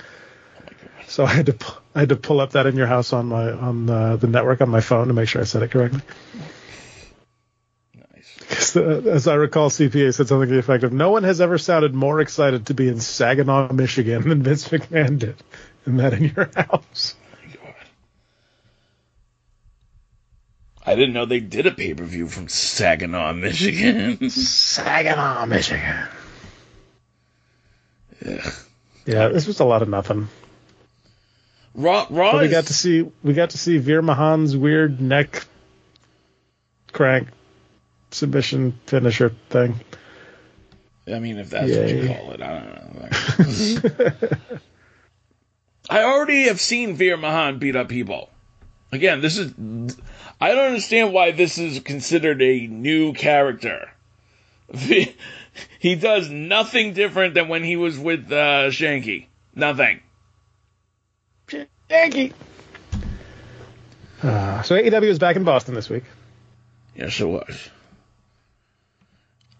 So 1.07 1.23
I 1.23 1.33
had 1.33 1.45
to 1.47 1.55
I 1.95 2.01
had 2.01 2.09
to 2.09 2.15
pull 2.15 2.39
up 2.39 2.51
that 2.51 2.65
In 2.65 2.75
Your 2.75 2.87
House 2.87 3.13
on 3.13 3.27
my 3.27 3.51
on 3.51 3.89
uh, 3.89 4.15
the 4.15 4.27
network 4.27 4.61
on 4.61 4.69
my 4.69 4.81
phone 4.81 5.07
to 5.07 5.13
make 5.13 5.29
sure 5.29 5.41
I 5.41 5.45
said 5.45 5.63
it 5.63 5.71
correctly. 5.71 6.01
Because 8.49 8.75
as 8.75 9.27
I 9.27 9.35
recall, 9.35 9.69
CPA 9.69 10.11
said 10.13 10.27
something 10.27 10.49
to 10.49 10.53
the 10.55 10.59
effect 10.59 10.83
of, 10.83 10.91
"No 10.91 11.11
one 11.11 11.23
has 11.23 11.39
ever 11.39 11.59
sounded 11.59 11.93
more 11.93 12.19
excited 12.19 12.65
to 12.67 12.73
be 12.73 12.87
in 12.87 12.99
Saginaw, 12.99 13.71
Michigan, 13.73 14.27
than 14.27 14.41
Vince 14.41 14.67
McMahon 14.69 15.19
did 15.19 15.35
in 15.85 15.97
that 15.97 16.13
in 16.13 16.33
your 16.35 16.49
house." 16.55 17.15
I 20.83 20.95
didn't 20.95 21.13
know 21.13 21.25
they 21.25 21.39
did 21.39 21.67
a 21.67 21.71
pay 21.71 21.93
per 21.93 22.03
view 22.03 22.27
from 22.27 22.47
Saginaw, 22.47 23.33
Michigan. 23.33 24.29
Saginaw, 24.31 25.45
Michigan. 25.45 26.07
Ugh. 28.25 28.53
Yeah, 29.05 29.27
this 29.27 29.45
was 29.45 29.59
a 29.59 29.65
lot 29.65 29.83
of 29.83 29.89
nothing. 29.89 30.27
Raw, 31.75 32.07
Raw 32.09 32.39
we 32.39 32.47
got 32.47 32.65
to 32.65 32.73
see 32.73 33.09
we 33.23 33.33
got 33.33 33.51
to 33.51 33.59
see 33.59 33.77
Veer 33.77 34.01
Mahaan's 34.01 34.57
weird 34.57 34.99
neck 34.99 35.45
crank 36.91 37.27
submission 38.11 38.79
finisher 38.85 39.33
thing. 39.49 39.79
I 41.07 41.19
mean, 41.19 41.37
if 41.37 41.49
that's 41.49 41.71
what 41.71 41.89
you 41.89 42.07
call 42.07 42.31
it, 42.31 42.41
I 42.41 42.59
don't 42.59 44.39
know. 44.39 44.59
I 45.89 46.03
already 46.03 46.43
have 46.43 46.61
seen 46.61 46.95
Veer 46.95 47.17
Mahaan 47.17 47.59
beat 47.59 47.75
up 47.75 47.89
people. 47.89 48.29
Again, 48.91 49.21
this 49.21 49.37
is. 49.37 49.53
I 50.41 50.49
don't 50.53 50.67
understand 50.67 51.13
why 51.13 51.31
this 51.31 51.57
is 51.57 51.79
considered 51.79 52.41
a 52.41 52.67
new 52.67 53.13
character. 53.13 53.89
He 55.79 55.95
does 55.95 56.29
nothing 56.29 56.93
different 56.93 57.33
than 57.33 57.47
when 57.47 57.63
he 57.63 57.75
was 57.75 57.97
with 57.97 58.31
uh, 58.31 58.69
Shanky. 58.69 59.25
Nothing. 59.55 60.01
Shanky. 61.47 62.33
Uh, 64.21 64.61
so 64.63 64.75
AEW 64.75 65.03
is 65.03 65.19
back 65.19 65.35
in 65.35 65.43
Boston 65.43 65.75
this 65.75 65.89
week. 65.89 66.03
Yes, 66.95 67.19
it 67.19 67.25
was. 67.25 67.69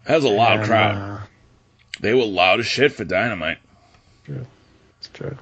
That 0.04 0.16
was 0.16 0.24
a 0.24 0.28
loud 0.30 0.58
And, 0.60 0.66
crowd. 0.66 0.94
uh, 0.94 1.20
They 2.00 2.14
were 2.14 2.24
loud 2.24 2.60
as 2.60 2.66
shit 2.66 2.92
for 2.92 3.04
Dynamite. 3.04 3.58
True. 4.24 4.46
It's 4.98 5.08
true. 5.08 5.36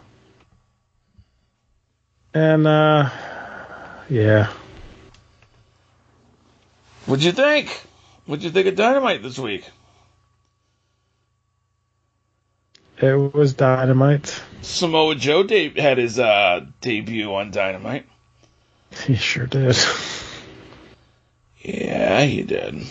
And 2.35 2.67
uh 2.67 3.11
yeah. 4.11 4.53
What'd 7.07 7.25
you 7.25 7.33
think? 7.33 7.71
What'd 8.27 8.45
you 8.45 8.51
think 8.51 8.67
of 8.67 8.77
Dynamite 8.77 9.23
this 9.23 9.39
week? 9.39 9.65
It 13.01 13.15
was 13.35 13.55
dynamite. 13.55 14.43
Samoa 14.61 15.15
Joe 15.15 15.45
de- 15.45 15.81
had 15.81 15.99
his 15.99 16.19
uh, 16.19 16.67
debut 16.81 17.33
on 17.33 17.51
Dynamite. 17.53 18.07
He 19.07 19.15
sure 19.15 19.47
did. 19.47 19.77
Yeah, 21.63 22.25
he 22.25 22.43
did. 22.43 22.83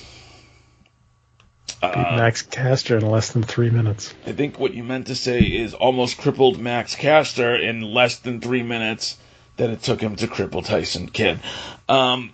Beat 1.82 1.96
Uh, 1.96 2.18
Max 2.18 2.42
Caster 2.42 2.98
in 2.98 3.06
less 3.06 3.32
than 3.32 3.44
three 3.44 3.70
minutes. 3.70 4.14
I 4.26 4.32
think 4.32 4.60
what 4.60 4.74
you 4.74 4.84
meant 4.84 5.08
to 5.08 5.16
say 5.16 5.42
is 5.42 5.74
almost 5.74 6.18
crippled 6.18 6.60
Max 6.60 6.96
Caster 6.96 7.56
in 7.56 7.82
less 7.82 8.18
than 8.20 8.42
three 8.42 8.64
minutes 8.64 9.18
that 9.58 9.70
it 9.70 9.84
took 9.84 10.02
him 10.02 10.16
to 10.18 10.28
cripple 10.28 10.66
Tyson 10.66 11.08
Kidd. 11.08 11.40
Um, 11.88 12.34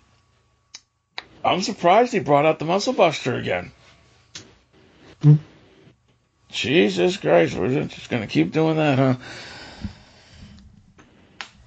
I'm 1.44 1.62
surprised 1.62 2.14
he 2.14 2.20
brought 2.20 2.46
out 2.46 2.60
the 2.60 2.66
Muscle 2.66 2.94
Buster 2.94 3.36
again. 3.36 3.72
Hmm. 5.22 5.36
Jesus 6.50 7.18
Christ, 7.18 7.56
we're 7.56 7.86
just 7.86 8.10
gonna 8.10 8.28
keep 8.28 8.52
doing 8.52 8.78
that, 8.78 8.98
huh? 8.98 9.16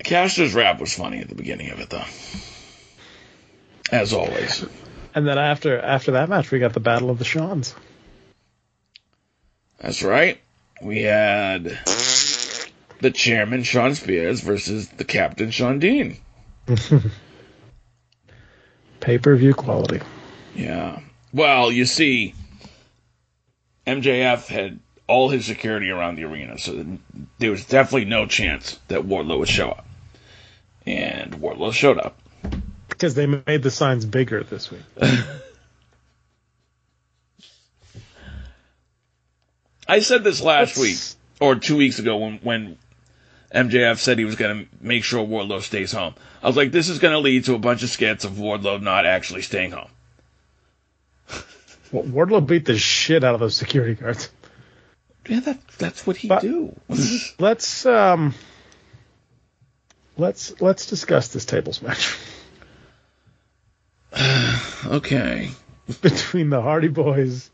Caster's 0.03 0.55
rap 0.55 0.81
was 0.81 0.95
funny 0.95 1.19
at 1.19 1.29
the 1.29 1.35
beginning 1.35 1.71
of 1.71 1.81
it, 1.81 1.91
though. 1.91 2.05
As 3.91 4.13
always. 4.13 4.65
And 5.17 5.27
then 5.27 5.39
after 5.39 5.81
after 5.81 6.13
that 6.13 6.29
match, 6.29 6.51
we 6.51 6.59
got 6.59 6.75
the 6.75 6.81
Battle 6.81 7.09
of 7.09 7.19
the 7.19 7.25
Shawns. 7.25 7.75
That's 9.79 10.03
right. 10.03 10.39
We 10.83 11.01
had 11.03 11.79
the 13.01 13.11
chairman, 13.11 13.63
Shawn 13.63 13.95
Spears, 13.95 14.43
versus 14.43 14.89
the 14.91 15.05
captain, 15.05 15.51
Shawn 15.51 15.79
Dean. 15.79 16.19
Pay 19.01 19.17
per 19.17 19.35
view 19.37 19.55
quality. 19.55 20.03
Yeah. 20.55 21.01
Well, 21.33 21.73
you 21.73 21.87
see, 21.87 22.35
MJF 23.87 24.49
had 24.49 24.81
all 25.07 25.31
his 25.31 25.47
security 25.47 25.89
around 25.89 26.17
the 26.17 26.25
arena, 26.25 26.59
so 26.59 26.85
there 27.39 27.51
was 27.51 27.65
definitely 27.65 28.05
no 28.05 28.27
chance 28.27 28.79
that 28.89 29.01
Wardlow 29.01 29.39
would 29.39 29.49
show 29.49 29.71
up. 29.71 29.87
And 30.85 31.37
Wardlow 31.37 31.73
showed 31.73 31.99
up. 31.99 32.19
Because 32.97 33.15
they 33.15 33.27
made 33.27 33.63
the 33.63 33.71
signs 33.71 34.07
bigger 34.07 34.43
this 34.43 34.71
week. 34.71 34.81
I 39.89 40.01
said 40.01 40.25
this 40.25 40.41
last 40.41 40.77
Let's- 40.77 40.81
week. 40.81 40.99
or 41.41 41.55
two 41.57 41.77
weeks 41.77 41.99
ago 41.99 42.17
when 42.17 42.39
when 42.39 42.79
MJF 43.55 43.99
said 43.99 44.19
he 44.19 44.25
was 44.25 44.35
going 44.37 44.65
to 44.65 44.71
make 44.85 45.05
sure 45.05 45.25
Wardlow 45.25 45.63
stays 45.63 45.93
home. 45.93 46.15
I 46.43 46.47
was 46.49 46.57
like, 46.57 46.73
this 46.73 46.89
is 46.89 46.99
going 46.99 47.13
to 47.13 47.21
lead 47.21 47.45
to 47.45 47.55
a 47.55 47.59
bunch 47.59 47.83
of 47.85 47.89
skits 47.91 48.25
of 48.25 48.33
Wardlow 48.33 48.83
not 48.83 49.07
actually 49.07 49.43
staying 49.43 49.71
home. 49.71 49.89
Well, 51.93 52.03
Wardlow 52.05 52.45
beat 52.47 52.65
the 52.65 52.77
shit 52.77 53.23
out 53.23 53.35
of 53.35 53.41
those 53.41 53.57
security 53.57 53.95
guards. 53.95 54.29
Yeah, 55.29 55.41
that 55.41 55.61
that's 55.79 56.07
what 56.07 56.17
he 56.17 56.29
But- 56.29 56.43
do. 56.43 56.75
Let's 57.39 57.87
um, 57.87 58.35
let's 60.17 60.61
let's 60.61 60.87
discuss 60.87 61.29
this 61.29 61.45
tables 61.45 61.81
match 61.83 62.17
okay. 64.87 65.51
between 66.03 66.51
the 66.51 66.61
Hardy 66.61 66.89
Boys 66.89 67.51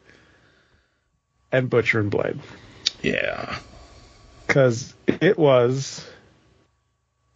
and 1.50 1.68
Butcher 1.68 2.00
and 2.00 2.10
Blade 2.10 2.38
Yeah. 3.02 3.58
because 4.46 4.94
it 5.06 5.38
was, 5.38 6.06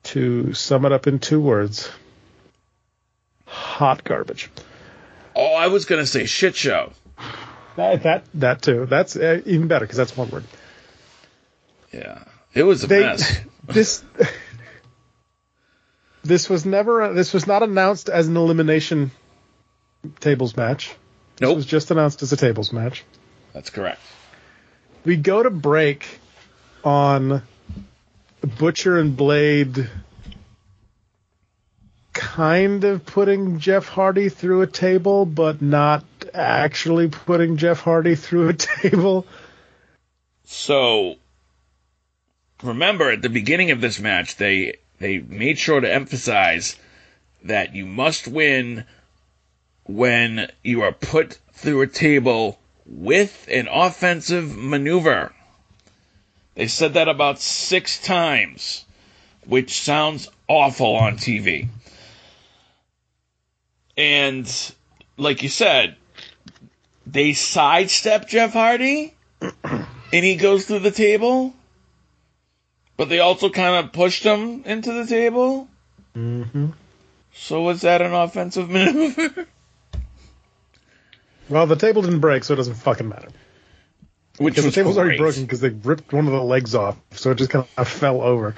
to 0.05 0.53
sum 0.55 0.87
it 0.87 0.93
up 0.93 1.07
in 1.07 1.19
two 1.19 1.41
words, 1.41 1.91
hot 3.47 4.05
garbage. 4.05 4.51
Oh, 5.35 5.55
I 5.55 5.67
was 5.67 5.85
going 5.85 6.01
to 6.03 6.07
say 6.07 6.25
shit 6.25 6.55
show. 6.57 6.93
That 7.77 8.05
that, 8.05 8.25
that 8.35 8.63
too. 8.63 8.87
That's 8.87 9.17
uh, 9.17 9.43
even 9.45 9.69
better 9.69 9.85
because 9.85 9.99
that's 9.99 10.17
one 10.17 10.31
word. 10.31 10.45
Yeah. 11.93 12.25
It 12.55 12.63
was 12.63 12.85
a 12.85 12.87
They- 12.87 13.01
mess. 13.01 13.41
This 13.67 14.05
this 16.27 16.49
was 16.51 16.65
never 16.67 17.13
this 17.13 17.33
was 17.33 17.47
not 17.47 17.63
announced 17.63 18.09
as 18.09 18.29
an 18.29 18.37
elimination 18.37 19.11
tables 20.21 20.57
match. 20.57 20.89
This 21.37 21.49
Nope. 21.49 21.57
was 21.57 21.67
just 21.67 21.91
announced 21.91 22.23
as 22.23 22.33
a 22.33 22.37
tables 22.37 22.73
match. 22.73 23.05
That's 23.53 23.71
correct. 23.71 24.01
We 25.05 25.17
go 25.17 25.43
to 25.43 25.51
break 25.51 26.07
on 26.85 27.43
Butcher 28.59 28.99
and 28.99 29.17
Blade 29.17 29.89
kind 32.13 32.85
of 32.85 33.05
putting 33.05 33.59
Jeff 33.59 33.87
Hardy 33.89 34.29
through 34.29 34.63
a 34.63 34.67
table, 34.67 35.27
but 35.27 35.61
not 35.61 36.05
actually 36.33 37.09
putting 37.09 37.57
Jeff 37.57 37.81
Hardy 37.81 38.15
through 38.15 38.49
a 38.49 38.53
table. 38.55 39.27
So 40.45 41.17
remember 42.63 43.11
at 43.11 43.21
the 43.23 43.29
beginning 43.29 43.71
of 43.71 43.81
this 43.81 44.01
match 44.01 44.37
they 44.37 44.77
they 44.99 45.19
made 45.19 45.59
sure 45.59 45.81
to 45.81 45.93
emphasize 45.93 46.77
that 47.45 47.75
you 47.75 47.87
must 47.87 48.27
win 48.27 48.85
when 49.85 50.51
you 50.63 50.83
are 50.83 50.93
put 50.93 51.39
through 51.53 51.83
a 51.83 51.87
table 51.87 52.59
with 52.85 53.49
an 53.51 53.69
offensive 53.71 54.57
maneuver. 54.57 55.33
They 56.55 56.67
said 56.67 56.95
that 56.95 57.09
about 57.09 57.41
6 57.41 58.03
times, 58.03 58.85
which 59.45 59.81
sounds 59.81 60.29
awful 60.49 60.97
on 60.97 61.19
TV. 61.19 61.69
And 63.97 64.51
like 65.17 65.43
you 65.43 65.49
said, 65.49 65.97
they 67.07 67.33
sidestep 67.33 68.29
Jeff 68.29 68.53
Hardy 68.53 69.15
and 69.43 70.25
he 70.25 70.37
goes 70.37 70.67
through 70.67 70.81
the 70.81 70.91
table, 70.91 71.55
but 72.97 73.09
they 73.09 73.21
also 73.21 73.51
kind 73.51 73.85
of 73.85 73.93
pushed 73.93 74.23
him 74.23 74.65
into 74.65 74.93
the 74.93 75.07
table. 75.07 75.69
Mm-hmm. 76.17 76.69
So 77.35 77.63
was 77.63 77.83
that 77.83 78.03
an 78.03 78.15
offensive 78.15 78.71
maneuver? 78.71 79.47
Well, 81.49 81.67
the 81.67 81.77
table 81.77 82.03
didn't 82.03 82.21
break, 82.21 82.45
so 82.45 82.55
it 82.55 82.57
doesn't 82.57 82.75
fucking 82.75 83.09
matter. 83.09 83.29
Which 84.39 84.55
Because 84.55 84.65
the 84.67 84.71
table's 84.73 84.99
already 84.99 85.17
broken 85.17 85.43
because 85.43 85.61
they 85.61 85.71
ripped 85.71 86.13
one 86.13 86.27
of 86.27 86.33
the 86.33 86.43
legs 86.43 86.75
off, 86.75 86.97
so 87.13 87.31
it 87.31 87.37
just 87.37 87.51
kind 87.51 87.67
of 87.77 87.89
fell 87.89 88.21
over. 88.21 88.55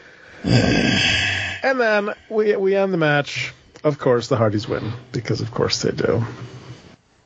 and 0.42 1.80
then 1.80 2.10
we 2.28 2.56
we 2.56 2.74
end 2.74 2.92
the 2.92 2.98
match. 2.98 3.52
Of 3.84 3.98
course, 3.98 4.26
the 4.28 4.36
Hardys 4.36 4.66
win 4.66 4.92
because, 5.12 5.40
of 5.40 5.52
course, 5.52 5.82
they 5.82 5.92
do. 5.92 6.24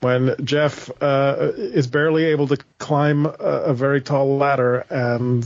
When 0.00 0.34
Jeff 0.44 0.90
uh, 1.02 1.52
is 1.56 1.86
barely 1.86 2.24
able 2.24 2.48
to 2.48 2.58
climb 2.78 3.24
a, 3.24 3.30
a 3.30 3.74
very 3.74 4.02
tall 4.02 4.36
ladder 4.36 4.84
and 4.90 5.44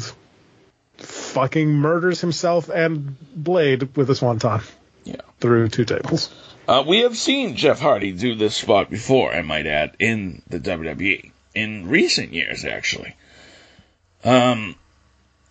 fucking 1.05 1.69
murders 1.69 2.21
himself 2.21 2.69
and 2.69 3.17
Blade 3.35 3.97
with 3.97 4.11
a 4.11 4.15
swanton 4.15 4.61
Yeah. 5.05 5.17
through 5.41 5.69
two 5.69 5.85
tables. 5.85 6.31
Uh, 6.67 6.83
we 6.87 7.01
have 7.01 7.17
seen 7.17 7.57
Jeff 7.57 7.81
Hardy 7.81 8.13
do 8.13 8.35
this 8.35 8.57
spot 8.57 8.89
before, 8.91 9.33
I 9.33 9.43
might 9.43 9.67
add, 9.67 9.97
in 9.99 10.43
the 10.49 10.59
WWE 10.59 11.31
in 11.55 11.89
recent 11.89 12.33
years, 12.33 12.65
actually. 12.65 13.15
Um, 14.25 14.75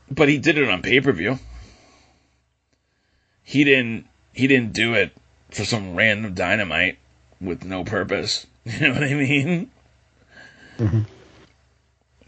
but 0.09 0.27
he 0.29 0.39
did 0.39 0.57
it 0.57 0.67
on 0.67 0.81
pay 0.81 0.99
per 1.01 1.11
view. 1.11 1.37
He 3.43 3.63
didn't. 3.63 4.07
He 4.33 4.47
didn't 4.47 4.73
do 4.73 4.95
it 4.95 5.11
for 5.51 5.63
some 5.65 5.95
random 5.95 6.33
dynamite 6.33 6.97
with 7.39 7.63
no 7.63 7.83
purpose. 7.83 8.45
You 8.65 8.79
know 8.87 8.93
what 8.93 9.03
I 9.03 9.13
mean? 9.13 9.69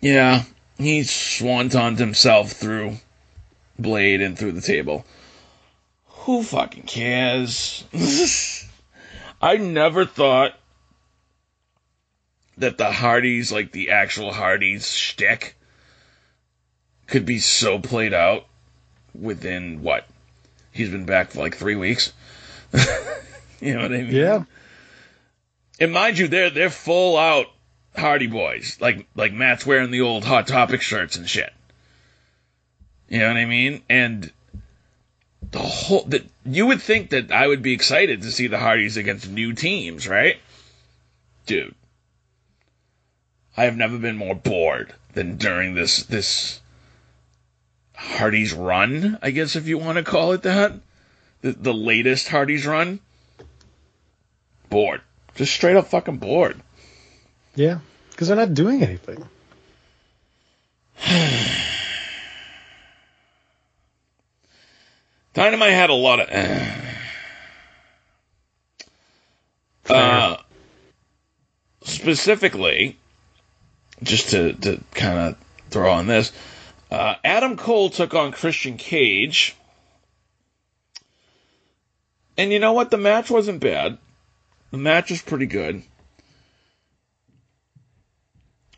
Yeah, 0.02 0.44
he 0.78 1.04
swantoned 1.04 1.98
himself 1.98 2.52
through 2.52 2.98
Blade 3.78 4.22
and 4.22 4.38
through 4.38 4.54
the 4.54 4.62
table. 4.62 5.06
Who 6.08 6.44
fucking 6.44 6.84
cares? 6.84 7.84
I 9.42 9.58
never 9.58 10.06
thought 10.06 10.54
that 12.58 12.78
the 12.78 12.92
Hardys, 12.92 13.52
like 13.52 13.72
the 13.72 13.92
actual 13.92 14.32
Hardys 14.32 14.92
shtick, 14.92 15.56
could 17.08 17.26
be 17.26 17.40
so 17.40 17.80
played 17.80 18.14
out 18.14 18.46
within 19.14 19.82
what? 19.84 20.08
He's 20.72 20.90
been 20.90 21.06
back 21.06 21.32
for 21.32 21.40
like 21.40 21.56
three 21.56 21.76
weeks. 21.76 22.14
you 23.62 23.76
know 23.76 23.82
what 23.82 23.94
I 23.94 23.98
mean? 24.02 24.16
Yeah. 24.16 24.44
And 25.80 25.94
mind 25.94 26.18
you, 26.18 26.28
they're 26.28 26.50
they're 26.50 26.70
full 26.70 27.18
out 27.18 27.48
Hardy 27.96 28.28
boys. 28.28 28.78
Like 28.80 29.08
like 29.16 29.34
Matt's 29.34 29.66
wearing 29.66 29.92
the 29.92 30.02
old 30.02 30.26
Hot 30.26 30.48
Topic 30.48 30.82
shirts 30.82 31.16
and 31.18 31.30
shit. 31.30 31.52
You 33.10 33.20
know 33.20 33.28
what 33.28 33.38
I 33.38 33.46
mean? 33.46 33.82
And 33.90 34.32
the 35.52 35.60
whole 35.60 36.04
that 36.06 36.26
you 36.46 36.66
would 36.68 36.82
think 36.82 37.12
that 37.12 37.32
I 37.32 37.48
would 37.48 37.62
be 37.62 37.74
excited 37.74 38.22
to 38.22 38.32
see 38.32 38.48
the 38.48 38.58
Hardys 38.58 38.98
against 38.98 39.30
new 39.30 39.54
teams, 39.54 40.08
right? 40.08 40.38
Dude. 41.46 41.76
I 43.58 43.66
have 43.66 43.78
never 43.78 43.98
been 43.98 44.18
more 44.18 44.36
bored 44.36 44.94
than 45.14 45.38
during 45.38 45.76
this 45.76 46.04
this 46.04 46.60
Hardy's 47.96 48.54
run, 48.54 49.18
I 49.22 49.32
guess 49.32 49.56
if 49.56 49.68
you 49.68 49.78
want 49.78 49.98
to 49.98 50.04
call 50.04 50.34
it 50.34 50.44
that. 50.44 50.74
The, 51.42 51.52
the 51.54 51.74
latest 51.74 52.28
Hardy's 52.28 52.66
run. 52.66 53.00
Bored. 54.70 55.02
Just 55.36 55.54
straight 55.54 55.76
up 55.76 55.88
fucking 55.88 56.18
bored. 56.18 56.60
Yeah, 57.56 57.80
because 58.12 58.28
they're 58.28 58.38
not 58.38 58.54
doing 58.54 58.84
anything. 58.84 59.26
Dynamite 65.36 65.74
had 65.74 65.90
a 65.90 65.94
lot 65.94 66.22
of. 66.22 66.30
Uh, 69.88 70.38
specifically, 71.84 72.98
just 74.02 74.30
to, 74.30 74.54
to 74.54 74.82
kind 74.94 75.20
of 75.20 75.38
throw 75.70 75.92
on 75.92 76.08
this, 76.08 76.32
uh, 76.90 77.16
Adam 77.24 77.58
Cole 77.58 77.90
took 77.90 78.14
on 78.14 78.32
Christian 78.32 78.78
Cage. 78.78 79.56
And 82.38 82.52
you 82.52 82.60
know 82.60 82.74
what? 82.74 82.90
The 82.90 82.98
match 82.98 83.30
wasn't 83.30 83.60
bad. 83.60 83.98
The 84.72 84.78
match 84.78 85.12
was 85.12 85.22
pretty 85.22 85.46
good. 85.46 85.84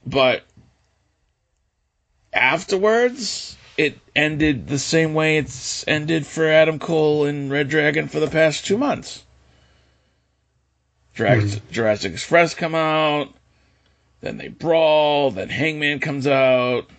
But 0.05 0.43
afterwards, 2.33 3.55
it 3.77 3.99
ended 4.15 4.67
the 4.67 4.79
same 4.79 5.13
way 5.13 5.37
it's 5.37 5.87
ended 5.87 6.25
for 6.25 6.47
Adam 6.47 6.79
Cole 6.79 7.25
and 7.25 7.51
Red 7.51 7.69
Dragon 7.69 8.07
for 8.07 8.19
the 8.19 8.27
past 8.27 8.65
two 8.65 8.77
months. 8.77 9.23
Jurassic, 11.13 11.63
hmm. 11.63 11.71
Jurassic 11.71 12.13
Express 12.13 12.53
come 12.53 12.75
out, 12.75 13.33
then 14.21 14.37
they 14.37 14.47
brawl, 14.47 15.31
then 15.31 15.49
Hangman 15.49 15.99
comes 15.99 16.27
out. 16.27 16.89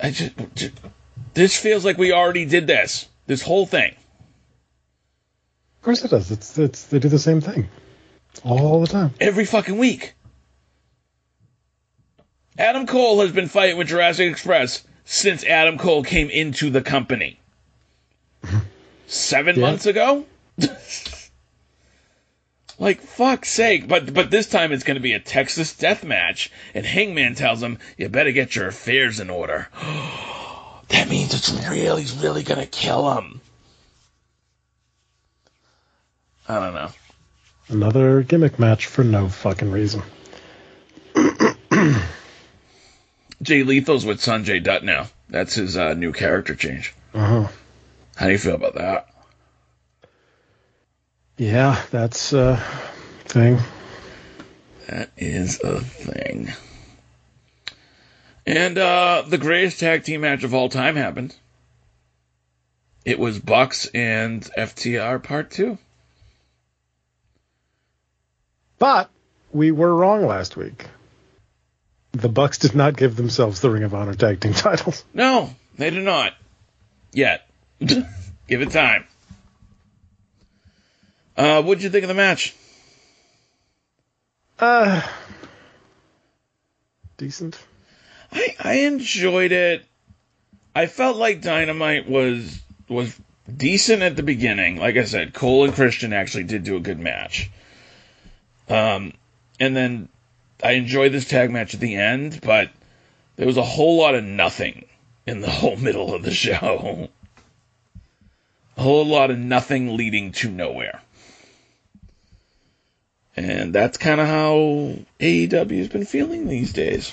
I 0.00 0.10
just, 0.10 0.32
just 0.54 0.74
this 1.34 1.56
feels 1.58 1.84
like 1.84 1.98
we 1.98 2.12
already 2.12 2.44
did 2.44 2.66
this. 2.66 3.08
This 3.26 3.42
whole 3.42 3.66
thing. 3.66 3.92
Of 5.78 5.82
course 5.82 6.04
it 6.04 6.10
does. 6.10 6.30
It's 6.30 6.58
it's 6.58 6.84
they 6.84 6.98
do 6.98 7.08
the 7.08 7.18
same 7.18 7.40
thing 7.40 7.68
all 8.44 8.80
the 8.80 8.86
time. 8.86 9.14
every 9.20 9.44
fucking 9.44 9.78
week. 9.78 10.14
Adam 12.58 12.86
Cole 12.86 13.20
has 13.20 13.32
been 13.32 13.48
fighting 13.48 13.76
with 13.76 13.88
Jurassic 13.88 14.30
Express 14.30 14.82
since 15.04 15.44
Adam 15.44 15.78
Cole 15.78 16.02
came 16.02 16.30
into 16.30 16.70
the 16.70 16.80
company. 16.82 17.38
Seven 19.06 19.56
Yeah. 19.56 19.62
months 19.62 19.86
ago? 19.86 20.24
Like 22.78 23.00
fuck's 23.00 23.48
sake! 23.50 23.88
But 23.88 24.12
but 24.12 24.30
this 24.30 24.46
time 24.48 24.70
it's 24.70 24.84
going 24.84 24.96
to 24.96 25.00
be 25.02 25.14
a 25.14 25.18
Texas 25.18 25.74
death 25.74 26.04
match, 26.04 26.50
and 26.74 26.84
Hangman 26.84 27.34
tells 27.34 27.62
him, 27.62 27.78
"You 27.96 28.10
better 28.10 28.32
get 28.32 28.54
your 28.54 28.68
affairs 28.68 29.18
in 29.18 29.30
order." 29.30 29.68
that 30.88 31.08
means 31.08 31.32
it's 31.32 31.50
really, 31.70 32.02
he's 32.02 32.12
really 32.12 32.42
going 32.42 32.60
to 32.60 32.66
kill 32.66 33.14
him. 33.16 33.40
I 36.48 36.60
don't 36.60 36.74
know. 36.74 36.90
Another 37.68 38.22
gimmick 38.22 38.58
match 38.58 38.86
for 38.86 39.02
no 39.02 39.28
fucking 39.30 39.70
reason. 39.70 40.02
Jay 43.42 43.62
Lethal's 43.62 44.04
with 44.04 44.20
Sonjay 44.20 44.62
Dutt 44.62 44.84
now. 44.84 45.08
That's 45.28 45.54
his 45.54 45.76
uh, 45.76 45.94
new 45.94 46.12
character 46.12 46.54
change. 46.54 46.94
Uh-huh. 47.14 47.48
How 48.16 48.26
do 48.26 48.32
you 48.32 48.38
feel 48.38 48.54
about 48.54 48.74
that? 48.74 49.08
Yeah, 51.36 51.80
that's 51.90 52.32
a 52.32 52.62
thing. 53.24 53.58
That 54.88 55.10
is 55.16 55.60
a 55.60 55.80
thing. 55.80 56.52
And 58.46 58.78
uh, 58.78 59.24
the 59.28 59.38
greatest 59.38 59.80
tag 59.80 60.04
team 60.04 60.22
match 60.22 60.44
of 60.44 60.54
all 60.54 60.68
time 60.68 60.96
happened. 60.96 61.34
It 63.04 63.18
was 63.18 63.38
Bucks 63.38 63.86
and 63.86 64.42
FTR 64.56 65.22
Part 65.22 65.50
2. 65.50 65.76
But 68.78 69.10
we 69.52 69.70
were 69.72 69.94
wrong 69.94 70.26
last 70.26 70.56
week. 70.56 70.86
The 72.16 72.28
Bucks 72.30 72.58
did 72.58 72.74
not 72.74 72.96
give 72.96 73.14
themselves 73.14 73.60
the 73.60 73.68
Ring 73.68 73.82
of 73.82 73.94
Honor 73.94 74.14
tag 74.14 74.40
team 74.40 74.54
titles. 74.54 75.04
No, 75.12 75.50
they 75.76 75.90
did 75.90 76.02
not. 76.02 76.32
Yet. 77.12 77.46
Give 77.80 78.62
it 78.62 78.70
time. 78.70 79.04
Uh, 81.36 81.62
what'd 81.62 81.82
you 81.82 81.90
think 81.90 82.04
of 82.04 82.08
the 82.08 82.14
match? 82.14 82.54
Uh, 84.58 85.02
decent. 87.18 87.58
I 88.32 88.56
I 88.58 88.72
enjoyed 88.86 89.52
it. 89.52 89.84
I 90.74 90.86
felt 90.86 91.16
like 91.16 91.42
Dynamite 91.42 92.08
was 92.08 92.62
was 92.88 93.14
decent 93.54 94.02
at 94.02 94.16
the 94.16 94.22
beginning. 94.22 94.76
Like 94.76 94.96
I 94.96 95.04
said, 95.04 95.34
Cole 95.34 95.64
and 95.64 95.74
Christian 95.74 96.12
actually 96.12 96.44
did 96.44 96.64
do 96.64 96.76
a 96.76 96.80
good 96.80 96.98
match. 96.98 97.50
Um, 98.68 99.12
and 99.60 99.76
then 99.76 100.08
I 100.62 100.72
enjoyed 100.72 101.12
this 101.12 101.28
tag 101.28 101.50
match 101.50 101.74
at 101.74 101.80
the 101.80 101.96
end, 101.96 102.40
but 102.42 102.70
there 103.36 103.46
was 103.46 103.56
a 103.56 103.62
whole 103.62 103.98
lot 103.98 104.14
of 104.14 104.24
nothing 104.24 104.86
in 105.26 105.40
the 105.40 105.50
whole 105.50 105.76
middle 105.76 106.14
of 106.14 106.22
the 106.22 106.32
show. 106.32 107.08
A 108.76 108.82
whole 108.82 109.06
lot 109.06 109.30
of 109.30 109.38
nothing 109.38 109.96
leading 109.96 110.32
to 110.32 110.50
nowhere. 110.50 111.00
And 113.36 113.74
that's 113.74 113.98
kind 113.98 114.20
of 114.20 114.26
how 114.26 114.96
AEW 115.20 115.78
has 115.78 115.88
been 115.88 116.06
feeling 116.06 116.48
these 116.48 116.72
days. 116.72 117.12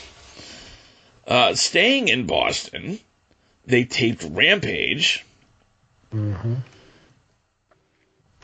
Uh, 1.27 1.53
staying 1.55 2.07
in 2.07 2.25
Boston, 2.25 2.99
they 3.65 3.83
taped 3.83 4.23
Rampage. 4.29 5.25
Mm-hmm. 6.13 6.55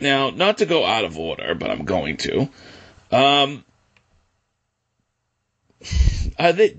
Now, 0.02 0.30
not 0.30 0.60
to 0.60 0.66
go 0.66 0.86
out 0.86 1.06
of 1.06 1.18
order, 1.18 1.56
but 1.56 1.72
I'm 1.72 1.86
going 1.86 2.18
to. 2.18 2.50
Um, 3.12 3.64
are 6.40 6.54
they? 6.54 6.78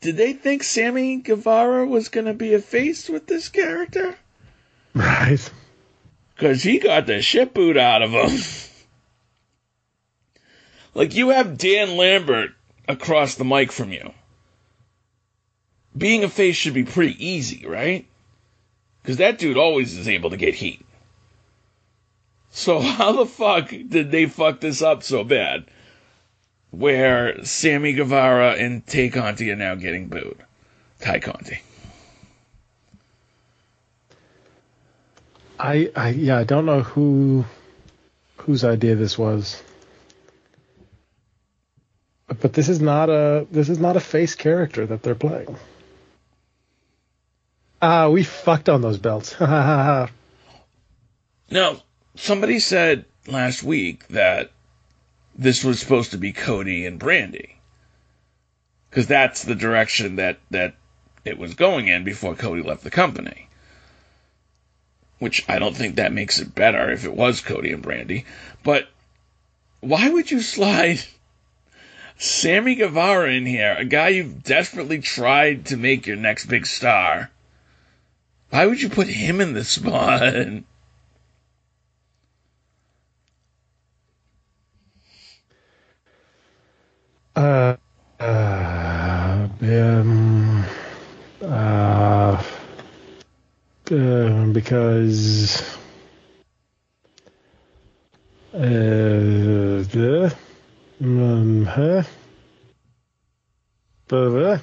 Did 0.00 0.16
they 0.16 0.34
think 0.34 0.62
Sammy 0.62 1.16
Guevara 1.16 1.86
was 1.86 2.08
going 2.08 2.26
to 2.26 2.34
be 2.34 2.54
a 2.54 2.60
face 2.60 3.08
with 3.08 3.26
this 3.26 3.48
character? 3.48 4.16
Right. 4.94 5.50
Because 6.34 6.62
he 6.62 6.78
got 6.78 7.06
the 7.06 7.22
shit 7.22 7.54
boot 7.54 7.76
out 7.76 8.02
of 8.02 8.10
him. 8.10 8.38
like 10.94 11.14
you 11.14 11.30
have 11.30 11.58
Dan 11.58 11.96
Lambert 11.96 12.50
across 12.86 13.34
the 13.34 13.44
mic 13.44 13.72
from 13.72 13.92
you. 13.92 14.12
Being 15.96 16.24
a 16.24 16.28
face 16.28 16.56
should 16.56 16.74
be 16.74 16.84
pretty 16.84 17.26
easy, 17.26 17.66
right? 17.66 18.06
Because 19.02 19.16
that 19.16 19.38
dude 19.38 19.56
always 19.56 19.96
is 19.96 20.08
able 20.08 20.30
to 20.30 20.36
get 20.36 20.54
heat. 20.54 20.84
So 22.50 22.80
how 22.80 23.12
the 23.12 23.26
fuck 23.26 23.68
did 23.68 24.10
they 24.10 24.26
fuck 24.26 24.60
this 24.60 24.82
up 24.82 25.02
so 25.02 25.24
bad? 25.24 25.64
Where 26.78 27.42
Sammy 27.44 27.94
Guevara 27.94 28.52
and 28.52 28.86
Tay 28.86 29.08
Conti 29.08 29.50
are 29.50 29.56
now 29.56 29.76
getting 29.76 30.08
booed. 30.08 30.36
Ty 31.00 31.20
Conti. 31.20 31.60
I, 35.58 35.90
I 35.96 36.10
yeah, 36.10 36.36
I 36.36 36.44
don't 36.44 36.66
know 36.66 36.82
who 36.82 37.46
whose 38.36 38.62
idea 38.62 38.94
this 38.94 39.16
was. 39.16 39.62
But 42.28 42.52
this 42.52 42.68
is 42.68 42.80
not 42.80 43.08
a 43.08 43.46
this 43.50 43.70
is 43.70 43.78
not 43.78 43.96
a 43.96 44.00
face 44.00 44.34
character 44.34 44.84
that 44.86 45.02
they're 45.02 45.14
playing. 45.14 45.56
Ah, 47.80 48.08
we 48.08 48.22
fucked 48.22 48.68
on 48.68 48.82
those 48.82 48.98
belts. 48.98 49.38
now, 49.40 50.10
somebody 52.16 52.58
said 52.58 53.06
last 53.26 53.62
week 53.62 54.06
that 54.08 54.50
this 55.38 55.62
was 55.62 55.78
supposed 55.78 56.12
to 56.12 56.18
be 56.18 56.32
Cody 56.32 56.86
and 56.86 56.98
Brandi. 56.98 57.50
Because 58.90 59.06
that's 59.06 59.42
the 59.42 59.54
direction 59.54 60.16
that, 60.16 60.38
that 60.50 60.74
it 61.24 61.38
was 61.38 61.54
going 61.54 61.88
in 61.88 62.04
before 62.04 62.34
Cody 62.34 62.62
left 62.62 62.84
the 62.84 62.90
company. 62.90 63.48
Which 65.18 65.44
I 65.48 65.58
don't 65.58 65.76
think 65.76 65.96
that 65.96 66.12
makes 66.12 66.38
it 66.38 66.54
better 66.54 66.90
if 66.90 67.04
it 67.04 67.14
was 67.14 67.40
Cody 67.40 67.72
and 67.72 67.82
Brandi. 67.82 68.24
But 68.62 68.88
why 69.80 70.08
would 70.08 70.30
you 70.30 70.40
slide 70.40 71.00
Sammy 72.18 72.74
Guevara 72.74 73.32
in 73.32 73.44
here, 73.44 73.76
a 73.78 73.84
guy 73.84 74.08
you've 74.08 74.42
desperately 74.42 75.00
tried 75.00 75.66
to 75.66 75.76
make 75.76 76.06
your 76.06 76.16
next 76.16 76.46
big 76.46 76.66
star? 76.66 77.30
Why 78.50 78.66
would 78.66 78.80
you 78.80 78.88
put 78.88 79.08
him 79.08 79.40
in 79.40 79.52
this 79.52 79.68
spot? 79.80 80.22
Uh, 87.36 87.76
uh, 88.18 89.48
um, 89.60 90.64
uh, 91.42 92.42
uh, 93.90 94.46
because 94.52 95.62
uh, 98.54 98.58
the 98.58 100.34
um, 101.02 101.66
huh? 101.66 102.02
But, 104.08 104.62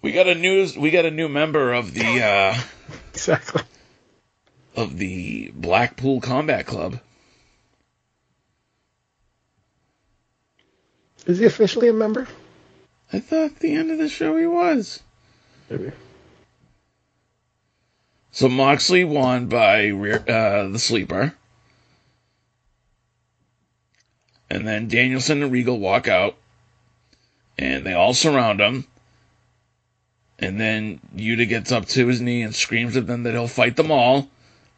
We 0.00 0.12
got 0.12 0.26
a 0.26 0.34
news. 0.34 0.76
We 0.76 0.90
got 0.90 1.04
a 1.04 1.10
new 1.10 1.28
member 1.28 1.74
of 1.74 1.92
the 1.92 2.22
uh, 2.24 2.60
exactly 3.12 3.62
of 4.76 4.98
the 4.98 5.52
Blackpool 5.54 6.20
Combat 6.20 6.66
Club. 6.66 6.98
Is 11.26 11.38
he 11.38 11.44
officially 11.44 11.88
a 11.88 11.92
member? 11.92 12.26
I 13.12 13.20
thought 13.20 13.44
at 13.44 13.60
the 13.60 13.74
end 13.74 13.90
of 13.90 13.98
the 13.98 14.08
show 14.08 14.36
he 14.36 14.46
was. 14.46 15.02
Maybe. 15.68 15.92
So 18.32 18.48
Moxley 18.48 19.04
won 19.04 19.46
by 19.46 19.90
uh, 19.90 20.68
the 20.68 20.78
sleeper. 20.78 21.34
And 24.48 24.66
then 24.66 24.88
Danielson 24.88 25.42
and 25.42 25.52
Regal 25.52 25.78
walk 25.78 26.08
out. 26.08 26.36
And 27.58 27.84
they 27.84 27.92
all 27.92 28.14
surround 28.14 28.60
him. 28.60 28.86
And 30.38 30.58
then 30.58 31.00
Yuta 31.14 31.48
gets 31.48 31.70
up 31.70 31.86
to 31.88 32.06
his 32.06 32.20
knee 32.20 32.42
and 32.42 32.54
screams 32.54 32.96
at 32.96 33.06
them 33.06 33.22
that 33.24 33.32
he'll 33.32 33.46
fight 33.48 33.76
them 33.76 33.90
all. 33.90 34.28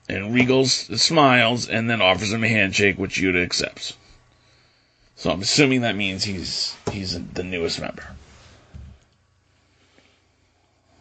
And 0.09 0.35
Regal 0.35 0.67
smiles 0.67 1.69
and 1.69 1.89
then 1.89 2.03
offers 2.03 2.33
him 2.33 2.45
a 2.45 2.49
handshake, 2.49 2.99
which 2.99 3.17
Yuta 3.21 3.43
accepts. 3.43 3.95
So 5.17 5.31
I'm 5.31 5.41
assuming 5.41 5.83
that 5.83 5.97
means 5.97 6.25
he's 6.25 6.77
he's 6.91 7.19
the 7.33 7.45
newest 7.45 7.81
member. 7.81 8.05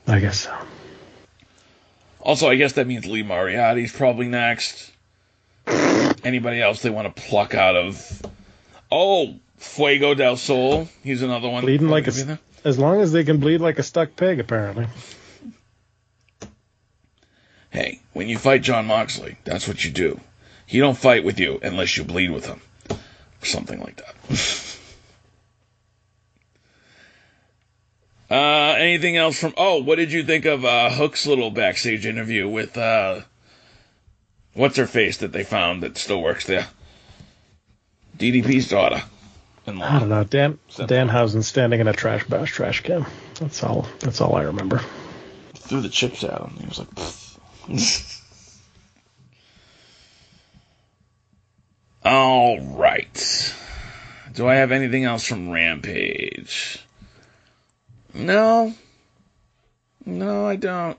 I 0.08 0.20
guess 0.20 0.42
so. 0.42 0.56
Also, 2.22 2.50
I 2.50 2.56
guess 2.56 2.74
that 2.74 2.88
means 2.88 3.06
Lee 3.06 3.24
Moriarty's 3.24 3.92
probably 3.92 4.28
next. 4.28 4.92
Anybody 5.68 6.62
else 6.62 6.82
they 6.82 6.90
want 6.90 7.14
to 7.14 7.22
pluck 7.22 7.54
out 7.54 7.76
of? 7.76 8.22
Oh, 8.90 9.36
Fuego 9.58 10.14
del 10.14 10.38
Sol. 10.38 10.88
He's 11.04 11.22
another 11.22 11.50
one. 11.50 11.64
Bleeding 11.64 11.90
like 11.90 12.08
a, 12.08 12.40
as 12.64 12.80
long 12.80 13.02
as 13.02 13.12
they 13.12 13.24
can 13.24 13.40
bleed 13.40 13.60
like 13.60 13.80
a 13.80 13.84
stuck 13.84 14.16
pig, 14.16 14.40
apparently. 14.40 14.88
Hey, 17.74 18.00
when 18.14 18.30
you 18.30 18.38
fight 18.38 18.62
Jon 18.62 18.86
Moxley, 18.86 19.38
that's 19.46 19.68
what 19.68 19.84
you 19.84 19.90
do. 19.90 20.20
He 20.68 20.78
don't 20.78 20.96
fight 20.96 21.24
with 21.24 21.40
you 21.40 21.60
unless 21.64 21.98
you 21.98 22.04
bleed 22.04 22.30
with 22.30 22.46
him, 22.46 22.62
or 22.92 23.46
something 23.46 23.80
like 23.80 23.98
that. 23.98 24.78
uh, 28.36 28.76
anything 28.78 29.18
else 29.18 29.40
from? 29.40 29.56
Oh, 29.58 29.82
what 29.82 29.96
did 29.96 30.12
you 30.12 30.24
think 30.24 30.46
of 30.46 30.64
uh, 30.64 30.92
Hook's 30.92 31.26
little 31.26 31.50
backstage 31.50 32.06
interview 32.06 32.48
with 32.48 32.78
uh, 32.78 33.22
what's 34.54 34.78
her 34.78 34.86
face 34.86 35.18
that 35.18 35.32
they 35.32 35.44
found 35.44 35.82
that 35.82 35.98
still 35.98 36.22
works 36.22 36.46
there? 36.46 36.68
DDP's 38.20 38.70
daughter. 38.70 39.02
I 39.66 39.72
don't 40.00 40.10
know. 40.10 40.24
Dan 40.26 40.60
Danhausen 40.70 41.44
standing 41.44 41.80
in 41.80 41.88
a 41.88 41.94
trash 41.94 42.24
bash 42.26 42.52
trash 42.52 42.82
can. 42.82 43.08
That's 43.40 43.64
all. 43.64 43.88
That's 44.02 44.22
all 44.22 44.36
I 44.36 44.44
remember. 44.44 44.80
Threw 45.56 45.82
the 45.82 45.90
chips 45.90 46.24
at 46.24 46.40
him. 46.40 46.56
He 46.60 46.68
was 46.68 46.78
like. 46.78 47.23
all 52.06 52.60
right. 52.60 53.56
Do 54.34 54.48
I 54.48 54.56
have 54.56 54.72
anything 54.72 55.06
else 55.06 55.26
from 55.26 55.50
Rampage? 55.50 56.86
No. 58.14 58.74
No, 60.06 60.46
I 60.46 60.58
don't. 60.58 60.98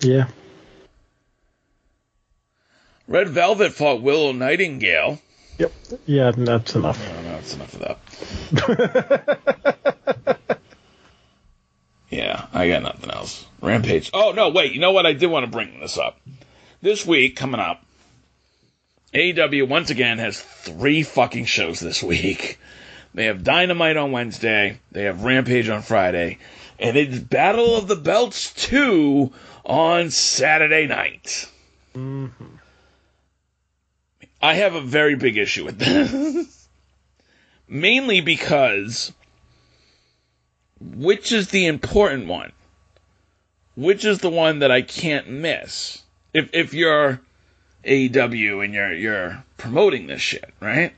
Yeah. 0.00 0.28
Red 3.08 3.28
Velvet 3.28 3.72
fought 3.72 4.02
Willow 4.02 4.32
Nightingale. 4.32 5.20
Yep. 5.58 5.72
Yeah, 6.06 6.32
that's 6.36 6.74
enough. 6.74 7.06
No, 7.06 7.22
no, 7.22 7.30
that's 7.32 7.54
enough 7.54 7.74
of 7.74 7.80
that. 8.52 9.88
yeah, 12.14 12.46
I 12.52 12.68
got 12.68 12.82
nothing 12.82 13.10
else. 13.10 13.44
Rampage. 13.60 14.10
Oh, 14.14 14.32
no, 14.32 14.50
wait. 14.50 14.72
You 14.72 14.80
know 14.80 14.92
what? 14.92 15.04
I 15.04 15.14
did 15.14 15.26
want 15.26 15.44
to 15.44 15.50
bring 15.50 15.80
this 15.80 15.98
up. 15.98 16.20
This 16.80 17.04
week, 17.04 17.34
coming 17.34 17.60
up, 17.60 17.84
AEW 19.12 19.68
once 19.68 19.90
again 19.90 20.18
has 20.18 20.40
three 20.40 21.02
fucking 21.02 21.46
shows 21.46 21.80
this 21.80 22.02
week. 22.02 22.58
They 23.14 23.24
have 23.26 23.42
Dynamite 23.42 23.96
on 23.96 24.12
Wednesday, 24.12 24.80
they 24.92 25.04
have 25.04 25.24
Rampage 25.24 25.68
on 25.68 25.82
Friday, 25.82 26.38
and 26.78 26.96
it's 26.96 27.18
Battle 27.18 27.76
of 27.76 27.86
the 27.86 27.96
Belts 27.96 28.52
2 28.54 29.32
on 29.64 30.10
Saturday 30.10 30.86
night. 30.86 31.48
Mm-hmm. 31.94 32.44
I 34.42 34.54
have 34.54 34.74
a 34.74 34.80
very 34.80 35.14
big 35.14 35.36
issue 35.36 35.64
with 35.64 35.78
this. 35.78 36.68
Mainly 37.68 38.20
because 38.20 39.12
which 40.92 41.32
is 41.32 41.48
the 41.48 41.66
important 41.66 42.26
one? 42.26 42.52
Which 43.76 44.04
is 44.04 44.18
the 44.18 44.30
one 44.30 44.60
that 44.60 44.70
I 44.70 44.82
can't 44.82 45.28
miss? 45.28 46.02
If 46.32 46.50
if 46.52 46.74
you're 46.74 47.20
AEW 47.84 48.64
and 48.64 48.74
you're 48.74 48.92
you're 48.92 49.44
promoting 49.56 50.06
this 50.06 50.20
shit, 50.20 50.52
right? 50.60 50.92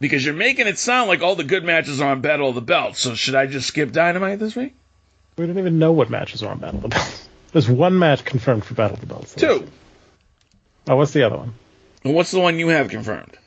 Because 0.00 0.24
you're 0.24 0.34
making 0.34 0.66
it 0.66 0.78
sound 0.78 1.08
like 1.08 1.22
all 1.22 1.36
the 1.36 1.44
good 1.44 1.64
matches 1.64 2.00
are 2.00 2.10
on 2.10 2.20
Battle 2.20 2.48
of 2.48 2.54
the 2.54 2.60
Belts. 2.60 3.00
So 3.00 3.14
should 3.14 3.34
I 3.34 3.46
just 3.46 3.68
skip 3.68 3.92
Dynamite 3.92 4.38
this 4.38 4.56
week? 4.56 4.74
We 5.36 5.46
don't 5.46 5.58
even 5.58 5.78
know 5.78 5.92
what 5.92 6.10
matches 6.10 6.42
are 6.42 6.50
on 6.50 6.58
Battle 6.58 6.78
of 6.78 6.82
the 6.82 6.88
Belts. 6.88 7.28
There's 7.52 7.68
one 7.68 7.98
match 7.98 8.24
confirmed 8.24 8.64
for 8.64 8.74
Battle 8.74 8.94
of 8.94 9.00
the 9.00 9.06
Belts. 9.06 9.34
Two. 9.34 9.68
Oh, 10.88 10.96
what's 10.96 11.12
the 11.12 11.22
other 11.22 11.36
one? 11.36 11.54
What's 12.02 12.32
the 12.32 12.40
one 12.40 12.58
you 12.58 12.68
have 12.68 12.88
confirmed? 12.88 13.38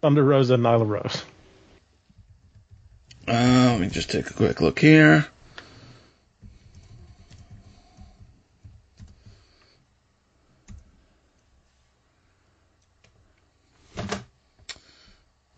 Thunder 0.00 0.24
Rosa 0.24 0.54
and 0.54 0.62
Nyla 0.62 0.88
Rose. 0.88 1.24
Uh, 3.30 3.68
let 3.70 3.80
me 3.80 3.86
just 3.86 4.10
take 4.10 4.28
a 4.28 4.34
quick 4.34 4.60
look 4.60 4.80
here. 4.80 5.24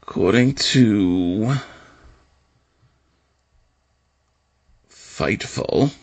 According 0.02 0.54
to 0.56 1.54
Fightful, 4.90 5.94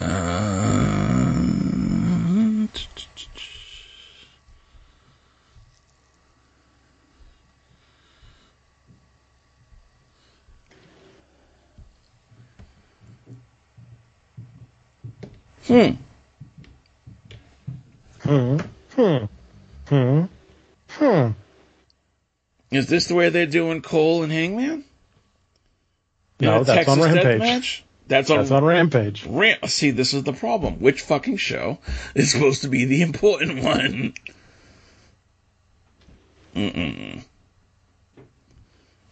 uh, 0.00 1.07
Hmm. 15.68 15.90
Hmm. 18.22 18.58
Hmm. 18.94 19.24
Hmm. 19.88 20.24
Hmm. 20.88 21.30
Is 22.70 22.86
this 22.88 23.06
the 23.06 23.14
way 23.14 23.28
they're 23.28 23.46
doing 23.46 23.82
Cole 23.82 24.22
and 24.22 24.32
Hangman? 24.32 24.84
In 26.40 26.46
No, 26.46 26.64
that's 26.64 26.86
Texas 26.86 26.94
on 27.06 27.14
Rampage. 27.14 27.38
Match? 27.38 27.84
That's 28.08 28.30
on, 28.30 28.38
That's 28.38 28.50
on 28.50 28.64
Rampage. 28.64 29.26
Ram- 29.26 29.58
See, 29.66 29.90
this 29.90 30.14
is 30.14 30.22
the 30.24 30.32
problem. 30.32 30.80
Which 30.80 31.02
fucking 31.02 31.36
show 31.36 31.78
is 32.14 32.32
supposed 32.32 32.62
to 32.62 32.68
be 32.68 32.84
the 32.86 33.02
important 33.08 33.62
one? 33.62 34.14
Mm-mm. 36.54 37.22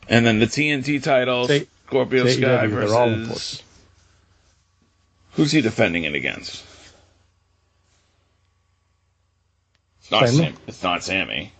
And 0.08 0.24
then 0.26 0.38
the 0.38 0.46
TNT 0.46 1.02
titles, 1.02 1.48
Say- 1.48 1.66
Scorpio 1.86 2.24
say 2.24 2.40
Sky 2.40 2.66
AEW, 2.66 2.70
versus. 2.70 3.62
Who's 5.36 5.52
he 5.52 5.60
defending 5.60 6.04
it 6.04 6.14
against? 6.14 6.64
It's 10.00 10.10
not 10.10 10.28
Sammy? 10.28 10.38
Sam. 10.38 10.54
It's 10.66 10.82
not 10.82 11.04
Sammy. 11.04 11.52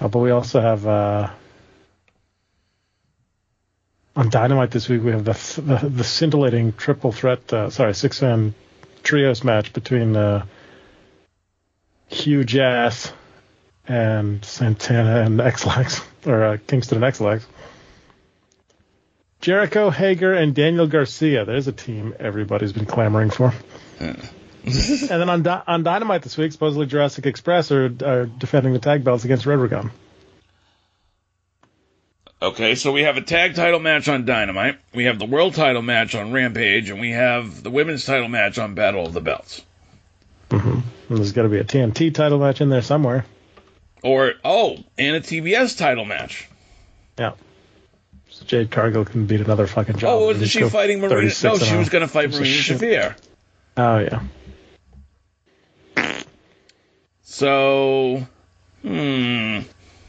Oh, 0.00 0.08
but 0.08 0.18
we 0.18 0.30
also 0.30 0.60
have 0.60 0.86
uh, 0.86 1.30
on 4.16 4.30
Dynamite 4.30 4.72
this 4.72 4.88
week. 4.88 5.02
We 5.02 5.12
have 5.12 5.24
the 5.24 5.32
the, 5.62 5.88
the 5.88 6.04
scintillating 6.04 6.72
triple 6.72 7.12
threat, 7.12 7.52
uh, 7.52 7.70
sorry, 7.70 7.94
six 7.94 8.20
man 8.20 8.54
trios 9.04 9.44
match 9.44 9.72
between 9.72 10.16
uh, 10.16 10.44
Hugh 12.08 12.42
Jass 12.42 13.12
and 13.86 14.44
Santana 14.44 15.20
and 15.20 15.40
X-Lax, 15.40 16.00
or 16.26 16.44
uh, 16.44 16.56
Kingston 16.66 16.96
and 16.98 17.04
X-Lax. 17.04 17.46
Jericho, 19.40 19.90
Hager, 19.90 20.32
and 20.32 20.54
Daniel 20.54 20.86
Garcia. 20.86 21.44
There's 21.44 21.68
a 21.68 21.72
team 21.72 22.14
everybody's 22.18 22.72
been 22.72 22.86
clamoring 22.86 23.30
for. 23.30 23.54
and 24.00 24.18
then 24.64 25.28
on 25.28 25.42
Di- 25.42 25.62
on 25.66 25.82
Dynamite 25.82 26.22
this 26.22 26.36
week, 26.36 26.52
supposedly 26.52 26.86
Jurassic 26.86 27.26
Express 27.26 27.70
are, 27.70 27.92
are 28.04 28.26
defending 28.26 28.72
the 28.72 28.78
tag 28.78 29.04
belts 29.04 29.24
against 29.24 29.46
Red 29.46 29.56
Dragon. 29.56 29.90
Okay, 32.40 32.76
so 32.76 32.92
we 32.92 33.02
have 33.02 33.16
a 33.16 33.20
tag 33.20 33.56
title 33.56 33.80
match 33.80 34.08
on 34.08 34.24
Dynamite, 34.24 34.78
we 34.94 35.04
have 35.04 35.18
the 35.18 35.24
world 35.26 35.54
title 35.54 35.82
match 35.82 36.14
on 36.14 36.32
Rampage, 36.32 36.88
and 36.88 37.00
we 37.00 37.10
have 37.10 37.64
the 37.64 37.70
women's 37.70 38.04
title 38.04 38.28
match 38.28 38.58
on 38.58 38.74
Battle 38.74 39.06
of 39.06 39.12
the 39.12 39.20
Belts. 39.20 39.62
Mm-hmm. 40.50 41.14
There's 41.16 41.32
got 41.32 41.42
to 41.42 41.48
be 41.48 41.58
a 41.58 41.64
TNT 41.64 42.14
title 42.14 42.38
match 42.38 42.60
in 42.60 42.68
there 42.68 42.82
somewhere. 42.82 43.24
Or, 44.04 44.34
oh, 44.44 44.76
and 44.96 45.16
a 45.16 45.20
TBS 45.20 45.76
title 45.76 46.04
match. 46.04 46.48
Yeah. 47.18 47.32
Jade 48.48 48.70
Cargill 48.70 49.04
can 49.04 49.26
beat 49.26 49.40
another 49.42 49.66
fucking 49.66 49.98
job. 49.98 50.10
Oh, 50.10 50.26
wasn't 50.26 50.48
she 50.50 50.66
fighting 50.68 51.00
Marina? 51.00 51.30
No, 51.44 51.58
she 51.58 51.76
was 51.76 51.90
going 51.90 52.00
to 52.02 52.08
fight 52.08 52.30
Marina. 52.30 52.46
Shafir. 52.46 53.14
Oh, 53.76 53.98
yeah. 53.98 54.22
So, 57.22 58.26
hmm. 58.82 59.60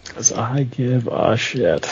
Because 0.05 0.31
I 0.31 0.63
give 0.63 1.07
a 1.07 1.35
shit. 1.37 1.85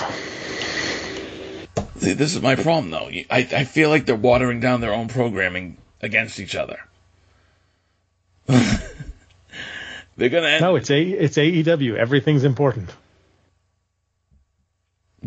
See, 1.97 2.13
this 2.13 2.33
is 2.35 2.41
my 2.41 2.55
problem, 2.55 2.91
though. 2.91 3.09
I, 3.09 3.25
I 3.39 3.63
feel 3.65 3.89
like 3.89 4.05
they're 4.05 4.15
watering 4.15 4.61
down 4.61 4.79
their 4.81 4.93
own 4.93 5.09
programming 5.09 5.77
against 6.01 6.39
each 6.39 6.55
other. 6.55 6.79
they're 8.47 10.29
gonna 10.29 10.47
end- 10.47 10.61
No, 10.61 10.77
it's 10.77 10.89
a 10.89 11.01
it's 11.01 11.35
AEW. 11.37 11.97
Everything's 11.97 12.45
important. 12.45 12.89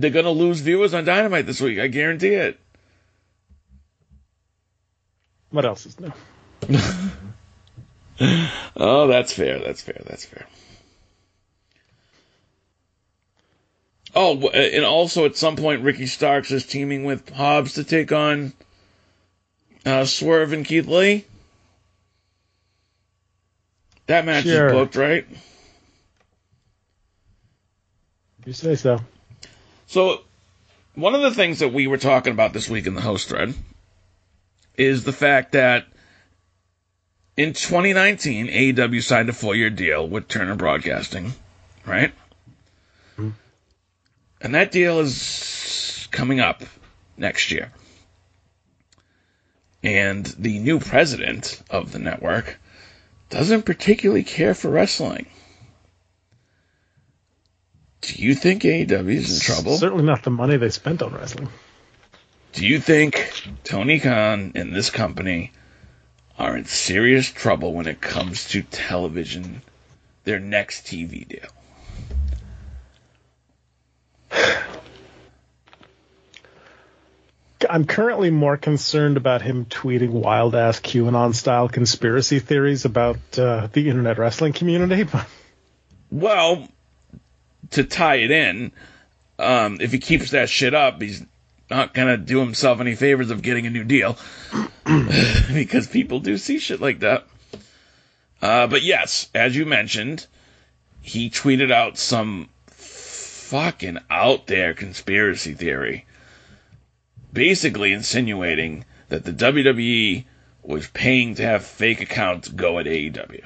They're 0.01 0.11
gonna 0.11 0.31
lose 0.31 0.61
viewers 0.61 0.95
on 0.95 1.05
Dynamite 1.05 1.47
this 1.47 1.61
week. 1.61 1.79
I 1.79 1.87
guarantee 1.89 2.35
it. 2.35 2.59
What 5.51 5.65
else 5.65 5.87
is 5.87 5.99
new? 6.01 6.13
Oh, 8.77 9.07
that's 9.07 9.33
fair. 9.33 9.59
That's 9.61 9.81
fair. 9.81 10.03
That's 10.07 10.27
fair. 10.27 10.47
Oh, 14.15 14.49
and 14.51 14.85
also 14.85 15.25
at 15.25 15.37
some 15.37 15.57
point, 15.57 15.83
Ricky 15.83 16.07
Starks 16.07 16.51
is 16.51 16.67
teaming 16.67 17.05
with 17.05 17.31
Hobbs 17.31 17.75
to 17.75 17.85
take 17.85 18.13
on 18.13 18.53
uh, 19.87 20.05
Swerve 20.05 20.53
and 20.53 20.67
Keith 20.67 20.87
Lee. 20.87 21.25
That 24.07 24.27
match 24.27 24.45
Sure. 24.45 24.67
is 24.67 24.73
booked, 24.73 24.97
right? 24.97 25.27
You 28.45 28.53
say 28.53 28.75
so. 28.75 28.99
So, 29.91 30.21
one 30.95 31.15
of 31.15 31.23
the 31.23 31.35
things 31.35 31.59
that 31.59 31.73
we 31.73 31.87
were 31.87 31.99
talking 31.99 32.33
about 32.33 32.53
this 32.53 32.69
week 32.69 32.87
in 32.87 32.95
the 32.95 33.01
host 33.01 33.29
thread 33.29 33.55
is 34.77 35.05
the 35.05 35.13
fact 35.13 35.53
that 35.53 35.87
in 37.37 37.53
2019, 37.53 38.47
AEW 38.49 39.03
signed 39.03 39.29
a 39.29 39.33
four 39.33 39.55
year 39.55 39.71
deal 39.71 40.07
with 40.09 40.29
Turner 40.29 40.55
Broadcasting 40.57 41.33
right? 41.87 42.13
Mm-hmm. 43.19 43.31
And 44.41 44.55
that 44.55 44.73
deal 44.73 45.01
is 45.01 46.09
coming 46.11 46.41
up 46.41 46.63
next 47.17 47.51
year. 47.51 47.73
And 49.83 50.27
the 50.27 50.59
new 50.59 50.79
president 50.79 51.63
of 51.71 51.93
the 51.93 51.99
network 51.99 52.59
doesn't 53.31 53.63
particularly 53.63 54.25
care 54.25 54.55
for 54.55 54.69
wrestling. 54.71 55.27
Do 58.01 58.15
you 58.23 58.35
think 58.35 58.63
AEW 58.63 59.15
is 59.15 59.35
in 59.35 59.41
trouble? 59.41 59.77
Certainly 59.77 60.05
not 60.05 60.23
the 60.23 60.31
money 60.31 60.57
they 60.57 60.71
spent 60.71 61.03
on 61.03 61.15
wrestling. 61.15 61.49
Do 62.53 62.67
you 62.67 62.81
think 62.81 63.33
Tony 63.63 64.01
Khan 64.01 64.53
and 64.55 64.75
this 64.75 64.91
company 64.91 65.53
are 66.39 66.57
in 66.57 66.65
serious 66.65 67.31
trouble 67.31 67.75
when 67.75 67.87
it 67.87 68.01
comes 68.01 68.49
to 68.49 68.63
television, 68.63 69.63
their 70.25 70.41
next 70.41 70.87
TV 70.87 71.29
deal? 71.29 71.49
I'm 77.69 77.85
currently 77.85 78.31
more 78.31 78.57
concerned 78.57 79.17
about 79.17 79.43
him 79.43 79.67
tweeting 79.67 80.11
wild 80.11 80.55
ass 80.55 80.81
QAnon 80.81 81.35
style 81.35 81.69
conspiracy 81.69 82.39
theories 82.39 82.85
about 82.87 83.19
uh, 83.39 83.69
the 83.73 83.89
internet 83.89 84.19
wrestling 84.19 84.55
community. 84.55 85.07
well, 86.11 86.67
to 87.71 87.85
tie 87.85 88.17
it 88.17 88.31
in, 88.31 88.73
um, 89.39 89.79
if 89.81 89.93
he 89.93 89.99
keeps 89.99 90.31
that 90.31 90.49
shit 90.49 90.75
up, 90.75 91.01
he's 91.01 91.25
not 91.71 91.95
gonna 91.95 92.17
do 92.17 92.41
himself 92.41 92.81
any 92.81 92.95
favors 92.95 93.31
of 93.31 93.43
getting 93.43 93.67
a 93.67 93.71
new 93.71 93.85
deal 93.85 94.19
because 95.53 95.87
people 95.87 96.21
do 96.21 96.37
see 96.37 96.59
shit 96.59 96.81
like 96.81 97.01
that. 97.01 97.25
Uh, 98.43 98.67
but 98.67 98.83
yes, 98.83 99.29
as 99.35 99.57
you 99.57 99.67
mentioned, 99.67 100.27
he 101.01 101.31
tweeted 101.31 101.71
out 101.71 101.97
some 101.99 102.49
fucking 102.67 103.99
out 104.11 104.47
there 104.47 104.75
conspiracy 104.75 105.55
theory 105.55 106.07
basically 107.33 107.93
insinuating 107.93 108.85
that 109.09 109.25
the 109.25 109.33
WWE 109.33 110.25
was 110.63 110.87
paying 110.89 111.35
to 111.37 111.43
have 111.43 111.65
fake 111.65 112.01
accounts 112.01 112.49
go 112.49 112.79
at 112.79 112.87
AEW. 112.87 113.45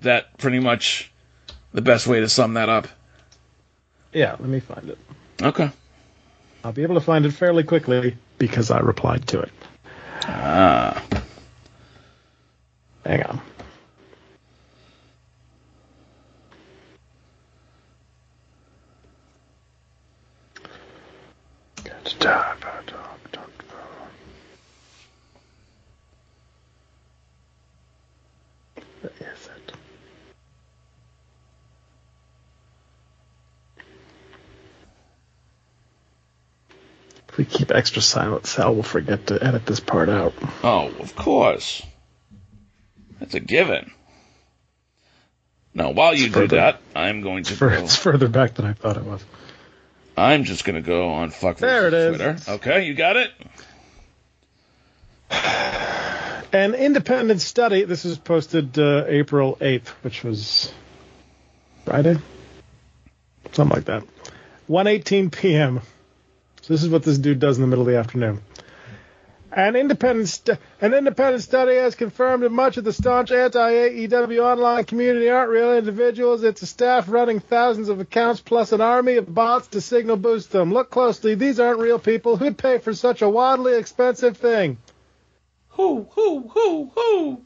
That 0.00 0.36
pretty 0.38 0.58
much 0.58 1.12
the 1.72 1.82
best 1.82 2.06
way 2.06 2.20
to 2.20 2.28
sum 2.28 2.54
that 2.54 2.68
up. 2.68 2.88
Yeah, 4.12 4.32
let 4.32 4.48
me 4.48 4.60
find 4.60 4.90
it. 4.90 4.98
Okay. 5.42 5.70
I'll 6.64 6.72
be 6.72 6.82
able 6.82 6.94
to 6.94 7.00
find 7.00 7.26
it 7.26 7.32
fairly 7.32 7.64
quickly 7.64 8.16
because 8.38 8.70
I 8.70 8.80
replied 8.80 9.26
to 9.28 9.40
it. 9.40 9.50
Ah. 10.28 11.02
Hang 13.04 13.22
on. 13.24 13.40
Good 21.84 22.14
If 37.32 37.38
we 37.38 37.44
keep 37.46 37.70
extra 37.70 38.02
silent, 38.02 38.44
Sal 38.44 38.74
will 38.74 38.82
forget 38.82 39.28
to 39.28 39.42
edit 39.42 39.64
this 39.64 39.80
part 39.80 40.10
out. 40.10 40.34
Oh, 40.62 40.92
of 41.00 41.16
course. 41.16 41.82
That's 43.18 43.34
a 43.34 43.40
given. 43.40 43.90
Now, 45.72 45.92
while 45.92 46.12
you 46.12 46.26
it's 46.26 46.34
do 46.34 46.40
further, 46.40 46.56
that, 46.56 46.80
I'm 46.94 47.22
going 47.22 47.44
to 47.44 47.52
it's, 47.52 47.60
go. 47.60 47.68
It's 47.68 47.96
further 47.96 48.28
back 48.28 48.52
than 48.52 48.66
I 48.66 48.74
thought 48.74 48.98
it 48.98 49.04
was. 49.04 49.24
I'm 50.14 50.44
just 50.44 50.66
going 50.66 50.76
to 50.76 50.82
go 50.86 51.08
on 51.08 51.30
fuck 51.30 51.56
there 51.56 51.88
it 51.88 51.94
is. 51.94 52.16
Twitter. 52.16 52.36
Okay, 52.48 52.84
you 52.84 52.92
got 52.92 53.16
it. 53.16 53.30
An 56.52 56.74
independent 56.74 57.40
study. 57.40 57.84
This 57.84 58.04
was 58.04 58.18
posted 58.18 58.78
uh, 58.78 59.06
April 59.08 59.56
8th, 59.56 59.88
which 60.02 60.22
was 60.22 60.70
Friday, 61.86 62.18
something 63.52 63.74
like 63.74 63.86
that. 63.86 64.04
1:18 64.68 65.32
p.m. 65.32 65.80
So 66.62 66.72
this 66.72 66.84
is 66.84 66.88
what 66.90 67.02
this 67.02 67.18
dude 67.18 67.40
does 67.40 67.58
in 67.58 67.62
the 67.62 67.66
middle 67.66 67.82
of 67.82 67.92
the 67.92 67.98
afternoon. 67.98 68.40
An 69.54 69.76
independent, 69.76 70.28
st- 70.28 70.58
an 70.80 70.94
independent 70.94 71.42
study 71.42 71.74
has 71.74 71.94
confirmed 71.94 72.44
that 72.44 72.52
much 72.52 72.78
of 72.78 72.84
the 72.84 72.92
staunch 72.92 73.30
anti-AEW 73.32 74.38
online 74.40 74.84
community 74.84 75.28
aren't 75.28 75.50
real 75.50 75.76
individuals. 75.76 76.42
It's 76.42 76.62
a 76.62 76.66
staff 76.66 77.06
running 77.08 77.40
thousands 77.40 77.90
of 77.90 78.00
accounts 78.00 78.40
plus 78.40 78.72
an 78.72 78.80
army 78.80 79.16
of 79.16 79.32
bots 79.34 79.66
to 79.68 79.80
signal 79.82 80.16
boost 80.16 80.52
them. 80.52 80.72
Look 80.72 80.90
closely. 80.90 81.34
These 81.34 81.60
aren't 81.60 81.80
real 81.80 81.98
people. 81.98 82.36
Who'd 82.36 82.56
pay 82.56 82.78
for 82.78 82.94
such 82.94 83.20
a 83.20 83.28
wildly 83.28 83.74
expensive 83.74 84.38
thing? 84.38 84.78
Who, 85.70 86.06
who, 86.12 86.48
who, 86.48 86.90
who? 86.94 87.42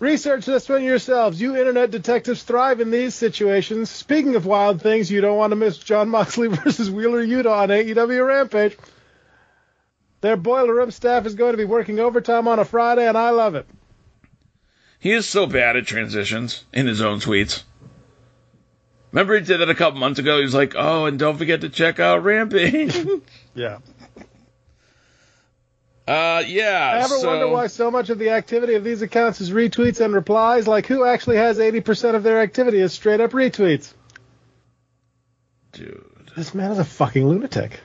Research 0.00 0.46
this 0.46 0.66
one 0.66 0.82
yourselves. 0.82 1.38
You 1.38 1.56
internet 1.56 1.90
detectives 1.90 2.42
thrive 2.42 2.80
in 2.80 2.90
these 2.90 3.14
situations. 3.14 3.90
Speaking 3.90 4.34
of 4.34 4.46
wild 4.46 4.80
things, 4.80 5.10
you 5.10 5.20
don't 5.20 5.36
want 5.36 5.50
to 5.50 5.56
miss 5.56 5.76
Jon 5.76 6.08
Moxley 6.08 6.48
versus 6.48 6.90
Wheeler 6.90 7.24
Yuta 7.24 7.50
on 7.50 7.68
AEW 7.68 8.26
Rampage. 8.26 8.78
Their 10.22 10.38
boiler 10.38 10.74
room 10.74 10.90
staff 10.90 11.26
is 11.26 11.34
going 11.34 11.52
to 11.52 11.58
be 11.58 11.66
working 11.66 12.00
overtime 12.00 12.48
on 12.48 12.58
a 12.58 12.64
Friday, 12.64 13.06
and 13.06 13.16
I 13.16 13.30
love 13.30 13.54
it. 13.54 13.66
He 14.98 15.12
is 15.12 15.28
so 15.28 15.46
bad 15.46 15.76
at 15.76 15.86
transitions 15.86 16.64
in 16.72 16.86
his 16.86 17.02
own 17.02 17.20
tweets. 17.20 17.62
Remember 19.12 19.34
he 19.34 19.44
did 19.44 19.60
it 19.60 19.68
a 19.68 19.74
couple 19.74 20.00
months 20.00 20.18
ago? 20.18 20.38
He 20.38 20.44
was 20.44 20.54
like, 20.54 20.74
"Oh, 20.76 21.06
and 21.06 21.18
don't 21.18 21.36
forget 21.36 21.62
to 21.62 21.68
check 21.68 22.00
out 22.00 22.22
Rampage." 22.22 22.96
yeah. 23.54 23.78
Uh, 26.10 26.42
yeah. 26.44 26.90
I 26.94 26.98
ever 27.04 27.18
so... 27.18 27.28
wonder 27.28 27.46
why 27.46 27.68
so 27.68 27.88
much 27.88 28.10
of 28.10 28.18
the 28.18 28.30
activity 28.30 28.74
of 28.74 28.82
these 28.82 29.00
accounts 29.00 29.40
is 29.40 29.52
retweets 29.52 30.00
and 30.00 30.12
replies? 30.12 30.66
Like, 30.66 30.86
who 30.86 31.04
actually 31.04 31.36
has 31.36 31.58
80% 31.58 32.16
of 32.16 32.24
their 32.24 32.40
activity 32.40 32.80
as 32.80 32.92
straight 32.92 33.20
up 33.20 33.30
retweets? 33.30 33.94
Dude. 35.70 36.04
This 36.36 36.52
man 36.52 36.72
is 36.72 36.80
a 36.80 36.84
fucking 36.84 37.28
lunatic. 37.28 37.78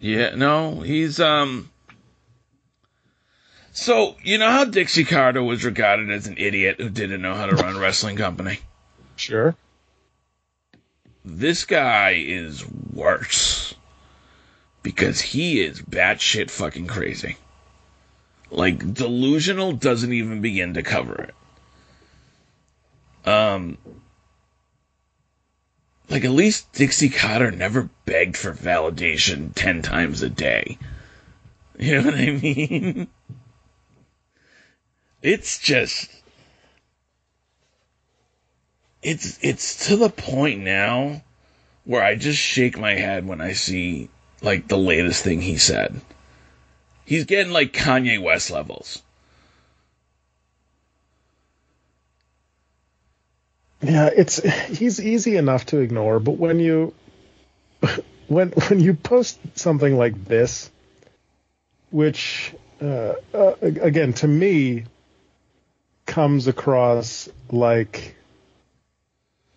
Yeah, 0.00 0.34
no, 0.34 0.82
he's, 0.82 1.18
um. 1.18 1.70
So, 3.72 4.16
you 4.22 4.36
know 4.36 4.50
how 4.50 4.66
Dixie 4.66 5.06
Carter 5.06 5.42
was 5.42 5.64
regarded 5.64 6.10
as 6.10 6.26
an 6.26 6.34
idiot 6.36 6.76
who 6.78 6.90
didn't 6.90 7.22
know 7.22 7.34
how 7.34 7.46
to 7.46 7.56
run 7.56 7.74
a 7.74 7.80
wrestling 7.80 8.16
company? 8.16 8.58
Sure. 9.16 9.56
This 11.24 11.64
guy 11.64 12.22
is 12.22 12.62
worse 12.68 13.71
because 14.82 15.20
he 15.20 15.60
is 15.60 15.80
batshit 15.80 16.50
fucking 16.50 16.86
crazy. 16.86 17.36
Like 18.50 18.94
delusional 18.94 19.72
doesn't 19.72 20.12
even 20.12 20.40
begin 20.40 20.74
to 20.74 20.82
cover 20.82 21.28
it. 23.24 23.28
Um, 23.28 23.78
like 26.10 26.24
at 26.24 26.30
least 26.30 26.72
Dixie 26.72 27.08
Carter 27.08 27.50
never 27.50 27.88
begged 28.04 28.36
for 28.36 28.52
validation 28.52 29.52
ten 29.54 29.82
times 29.82 30.22
a 30.22 30.28
day. 30.28 30.78
You 31.78 32.00
know 32.00 32.10
what 32.10 32.14
I 32.14 32.30
mean? 32.30 33.08
It's 35.22 35.58
just 35.58 36.10
it's 39.02 39.38
it's 39.42 39.88
to 39.88 39.96
the 39.96 40.10
point 40.10 40.60
now 40.60 41.22
where 41.84 42.02
I 42.02 42.14
just 42.14 42.38
shake 42.38 42.78
my 42.78 42.94
head 42.94 43.26
when 43.26 43.40
I 43.40 43.52
see 43.52 44.10
like 44.42 44.68
the 44.68 44.78
latest 44.78 45.22
thing 45.24 45.40
he 45.40 45.56
said. 45.56 46.00
He's 47.04 47.24
getting 47.24 47.52
like 47.52 47.72
Kanye 47.72 48.20
West 48.22 48.50
levels. 48.50 49.02
Yeah, 53.82 54.10
it's 54.14 54.36
he's 54.78 55.00
easy 55.00 55.36
enough 55.36 55.66
to 55.66 55.78
ignore, 55.78 56.20
but 56.20 56.32
when 56.32 56.60
you 56.60 56.94
when 58.28 58.50
when 58.50 58.80
you 58.80 58.94
post 58.94 59.38
something 59.54 59.96
like 59.96 60.24
this, 60.24 60.70
which 61.90 62.54
uh, 62.80 63.14
uh, 63.34 63.54
again 63.60 64.12
to 64.14 64.28
me 64.28 64.84
comes 66.06 66.46
across 66.46 67.28
like 67.50 68.16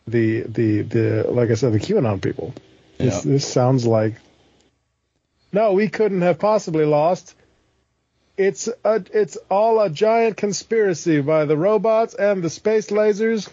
the 0.08 0.42
the 0.42 0.82
the 0.82 1.26
like 1.30 1.52
I 1.52 1.54
said 1.54 1.74
the 1.74 1.80
QAnon 1.80 2.22
people. 2.22 2.54
This, 2.98 3.26
yeah. 3.26 3.32
this 3.32 3.48
sounds 3.48 3.86
like 3.86 4.16
no, 5.52 5.74
we 5.74 5.88
couldn't 5.88 6.22
have 6.22 6.40
possibly 6.40 6.86
lost. 6.86 7.36
It's 8.38 8.68
a, 8.68 9.04
it's 9.14 9.38
all 9.50 9.80
a 9.80 9.90
giant 9.90 10.38
conspiracy 10.38 11.22
by 11.22 11.46
the 11.46 11.58
robots 11.58 12.14
and 12.14 12.44
the 12.44 12.50
space 12.50 12.88
lasers. 12.88 13.50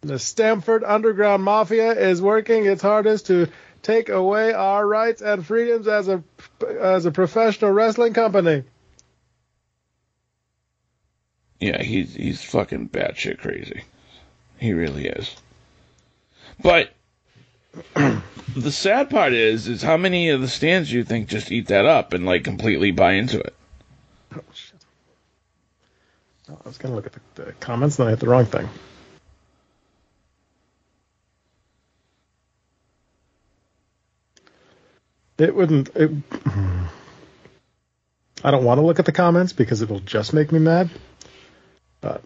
The 0.00 0.18
Stamford 0.18 0.84
Underground 0.84 1.42
Mafia 1.42 1.92
is 1.92 2.20
working 2.20 2.66
its 2.66 2.82
hardest 2.82 3.26
to 3.26 3.48
take 3.82 4.08
away 4.08 4.52
our 4.52 4.86
rights 4.86 5.22
and 5.22 5.46
freedoms 5.46 5.86
as 5.86 6.08
a 6.08 6.22
as 6.80 7.06
a 7.06 7.10
professional 7.10 7.70
wrestling 7.70 8.12
company. 8.12 8.64
Yeah, 11.60 11.82
he's 11.82 12.14
he's 12.14 12.42
fucking 12.42 12.88
batshit 12.88 13.38
crazy. 13.38 13.84
He 14.58 14.72
really 14.72 15.06
is. 15.06 15.34
But 16.60 16.90
the 17.94 18.72
sad 18.72 19.10
part 19.10 19.32
is, 19.32 19.68
is 19.68 19.82
how 19.82 19.96
many 19.96 20.28
of 20.30 20.40
the 20.40 20.48
stands 20.48 20.92
you 20.92 21.04
think 21.04 21.28
just 21.28 21.50
eat 21.50 21.68
that 21.68 21.86
up 21.86 22.12
and 22.12 22.26
like 22.26 22.44
completely 22.44 22.90
buy 22.90 23.12
into 23.12 23.40
it? 23.40 23.54
Oh, 24.34 24.40
shit. 24.52 24.74
I 26.48 26.68
was 26.68 26.78
gonna 26.78 26.94
look 26.94 27.06
at 27.06 27.12
the, 27.12 27.42
the 27.42 27.52
comments, 27.54 27.96
then 27.96 28.06
I 28.06 28.10
hit 28.10 28.20
the 28.20 28.28
wrong 28.28 28.44
thing. 28.44 28.68
It 35.36 35.54
wouldn't. 35.54 35.88
It, 35.96 36.10
I 38.44 38.50
don't 38.50 38.64
want 38.64 38.78
to 38.78 38.82
look 38.86 38.98
at 38.98 39.04
the 39.04 39.12
comments 39.12 39.52
because 39.52 39.82
it 39.82 39.88
will 39.88 40.00
just 40.00 40.32
make 40.32 40.52
me 40.52 40.60
mad. 40.60 40.90
But 42.00 42.22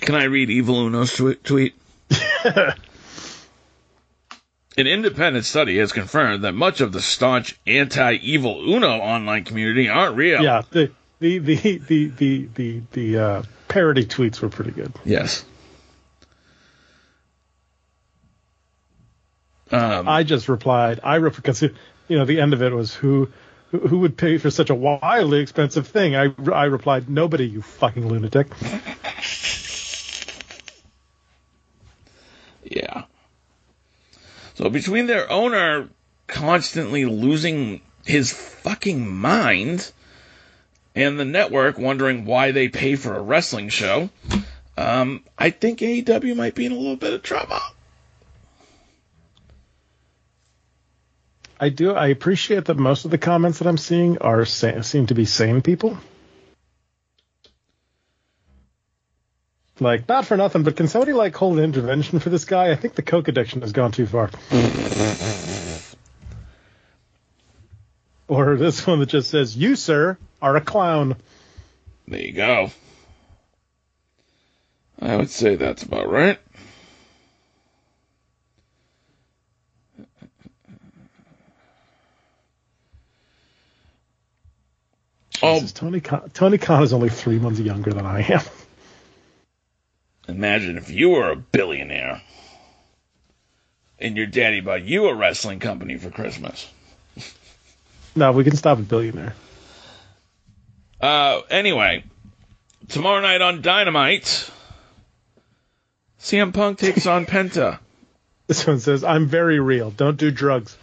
Can 0.00 0.14
I 0.14 0.24
read 0.24 0.50
Evil 0.50 0.76
Uno's 0.86 1.14
tweet? 1.44 1.74
An 4.78 4.86
independent 4.86 5.44
study 5.46 5.78
has 5.78 5.92
confirmed 5.92 6.44
that 6.44 6.52
much 6.52 6.80
of 6.82 6.92
the 6.92 7.00
staunch 7.00 7.58
anti-Evil 7.66 8.74
Uno 8.74 8.98
online 8.98 9.44
community 9.44 9.88
aren't 9.88 10.16
real. 10.16 10.42
yeah, 10.42 10.62
the 10.70 10.90
the 11.18 11.38
the 11.38 11.78
the 11.78 12.08
the 12.08 12.48
the, 12.54 12.82
the 12.92 13.18
uh, 13.18 13.42
parody 13.68 14.04
tweets 14.04 14.40
were 14.40 14.50
pretty 14.50 14.72
good. 14.72 14.92
Yes. 15.04 15.44
Um, 19.70 20.08
I 20.08 20.22
just 20.22 20.48
replied. 20.48 21.00
I 21.02 21.18
because 21.18 21.62
you 21.62 21.72
know 22.10 22.24
the 22.24 22.40
end 22.40 22.52
of 22.52 22.62
it 22.62 22.72
was 22.72 22.94
who 22.94 23.32
who 23.70 23.78
who 23.78 23.98
would 24.00 24.16
pay 24.16 24.38
for 24.38 24.50
such 24.50 24.70
a 24.70 24.74
wildly 24.74 25.40
expensive 25.40 25.88
thing. 25.88 26.14
I 26.14 26.32
I 26.52 26.64
replied 26.64 27.08
nobody. 27.08 27.48
You 27.48 27.62
fucking 27.62 28.06
lunatic. 28.06 28.48
Yeah. 32.62 33.04
So 34.56 34.70
between 34.70 35.06
their 35.06 35.30
owner 35.30 35.90
constantly 36.26 37.04
losing 37.04 37.82
his 38.06 38.32
fucking 38.32 39.06
mind 39.06 39.92
and 40.94 41.20
the 41.20 41.26
network 41.26 41.76
wondering 41.76 42.24
why 42.24 42.52
they 42.52 42.68
pay 42.68 42.96
for 42.96 43.14
a 43.14 43.20
wrestling 43.20 43.68
show, 43.68 44.08
um, 44.78 45.22
I 45.36 45.50
think 45.50 45.80
AEW 45.80 46.34
might 46.34 46.54
be 46.54 46.64
in 46.64 46.72
a 46.72 46.76
little 46.76 46.96
bit 46.96 47.12
of 47.12 47.22
trouble. 47.22 47.58
I 51.60 51.68
do. 51.68 51.92
I 51.92 52.06
appreciate 52.08 52.64
that 52.64 52.78
most 52.78 53.04
of 53.04 53.10
the 53.10 53.18
comments 53.18 53.58
that 53.58 53.68
I'm 53.68 53.78
seeing 53.78 54.16
are 54.18 54.46
seem 54.46 55.06
to 55.06 55.14
be 55.14 55.26
sane 55.26 55.60
people. 55.60 55.98
Like, 59.78 60.08
not 60.08 60.24
for 60.26 60.36
nothing, 60.36 60.62
but 60.62 60.76
can 60.76 60.88
somebody 60.88 61.12
like 61.12 61.34
hold 61.36 61.58
an 61.58 61.64
intervention 61.64 62.18
for 62.18 62.30
this 62.30 62.46
guy? 62.46 62.70
I 62.70 62.76
think 62.76 62.94
the 62.94 63.02
coke 63.02 63.28
addiction 63.28 63.60
has 63.60 63.72
gone 63.72 63.92
too 63.92 64.06
far. 64.06 64.30
or 68.28 68.56
this 68.56 68.86
one 68.86 69.00
that 69.00 69.10
just 69.10 69.30
says, 69.30 69.56
"You, 69.56 69.76
sir, 69.76 70.16
are 70.40 70.56
a 70.56 70.60
clown." 70.60 71.16
There 72.08 72.20
you 72.20 72.32
go. 72.32 72.70
I 75.00 75.16
would 75.16 75.30
say 75.30 75.56
that's 75.56 75.82
about 75.82 76.10
right. 76.10 76.38
Jesus, 85.32 85.72
Tony 85.72 86.00
Khan, 86.00 86.30
Tony 86.32 86.56
Khan 86.56 86.82
is 86.82 86.94
only 86.94 87.10
three 87.10 87.38
months 87.38 87.60
younger 87.60 87.92
than 87.92 88.06
I 88.06 88.22
am. 88.22 88.40
Imagine 90.28 90.76
if 90.78 90.90
you 90.90 91.10
were 91.10 91.30
a 91.30 91.36
billionaire 91.36 92.20
and 93.98 94.16
your 94.16 94.26
daddy 94.26 94.60
bought 94.60 94.82
you 94.82 95.06
a 95.06 95.14
wrestling 95.14 95.58
company 95.60 95.96
for 95.96 96.10
Christmas. 96.10 96.68
No, 98.18 98.32
we 98.32 98.44
can 98.44 98.56
stop 98.56 98.78
at 98.78 98.88
billionaire. 98.88 99.34
Uh, 100.98 101.42
anyway, 101.50 102.02
tomorrow 102.88 103.20
night 103.20 103.42
on 103.42 103.60
Dynamite, 103.60 104.50
CM 106.18 106.54
Punk 106.54 106.78
takes 106.78 107.04
on 107.06 107.26
Penta. 107.26 107.78
This 108.46 108.66
one 108.66 108.80
says, 108.80 109.04
"I'm 109.04 109.26
very 109.26 109.60
real. 109.60 109.90
Don't 109.90 110.16
do 110.16 110.30
drugs." 110.30 110.78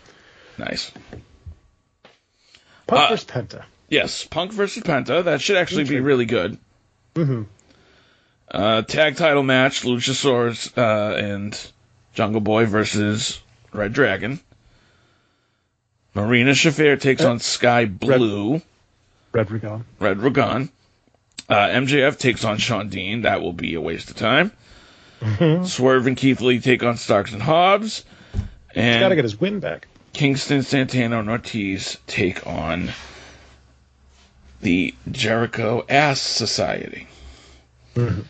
Nice. 0.59 0.91
Punk 2.85 3.01
Uh, 3.01 3.09
versus 3.09 3.25
Penta. 3.25 3.63
Yes, 3.89 4.25
Punk 4.25 4.51
versus 4.51 4.83
Penta. 4.83 5.23
That 5.23 5.41
should 5.41 5.57
actually 5.57 5.85
be 5.85 5.99
really 6.01 6.25
good. 6.25 6.59
Mm-hmm. 7.15 7.43
Uh, 8.53 8.81
tag 8.83 9.15
title 9.15 9.43
match: 9.43 9.81
Luchasaurus 9.83 10.71
uh, 10.77 11.15
and 11.15 11.59
Jungle 12.13 12.41
Boy 12.41 12.65
versus 12.65 13.41
Red 13.73 13.93
Dragon. 13.93 14.39
Marina 16.13 16.51
Shafir 16.51 16.99
takes 17.01 17.23
Uh, 17.23 17.31
on 17.31 17.39
Sky 17.39 17.85
Blue. 17.85 18.61
Red 19.31 19.47
Dragon. 19.47 19.85
Red 19.99 20.19
Dragon. 20.19 20.69
Uh, 21.49 21.55
MJF 21.55 22.17
takes 22.19 22.45
on 22.45 22.57
Shawn 22.57 22.89
Dean. 22.89 23.23
That 23.23 23.41
will 23.41 23.53
be 23.53 23.73
a 23.73 23.81
waste 23.81 24.09
of 24.11 24.15
time. 24.15 24.51
Mm-hmm. 25.21 25.65
Swerve 25.65 26.05
and 26.07 26.15
Keith 26.17 26.39
Lee 26.41 26.59
take 26.59 26.83
on 26.83 26.97
Starks 26.97 27.33
and 27.33 27.41
Hobbs. 27.41 28.05
He's 28.33 28.41
And 28.75 28.99
got 29.01 29.09
to 29.09 29.15
get 29.15 29.23
his 29.25 29.39
win 29.39 29.59
back. 29.59 29.87
Kingston, 30.13 30.61
Santana, 30.61 31.19
and 31.19 31.29
Ortiz 31.29 31.97
take 32.05 32.45
on 32.45 32.91
the 34.61 34.93
Jericho 35.11 35.83
Ass 35.89 36.21
Society. 36.21 37.07
Mhm. 37.95 38.25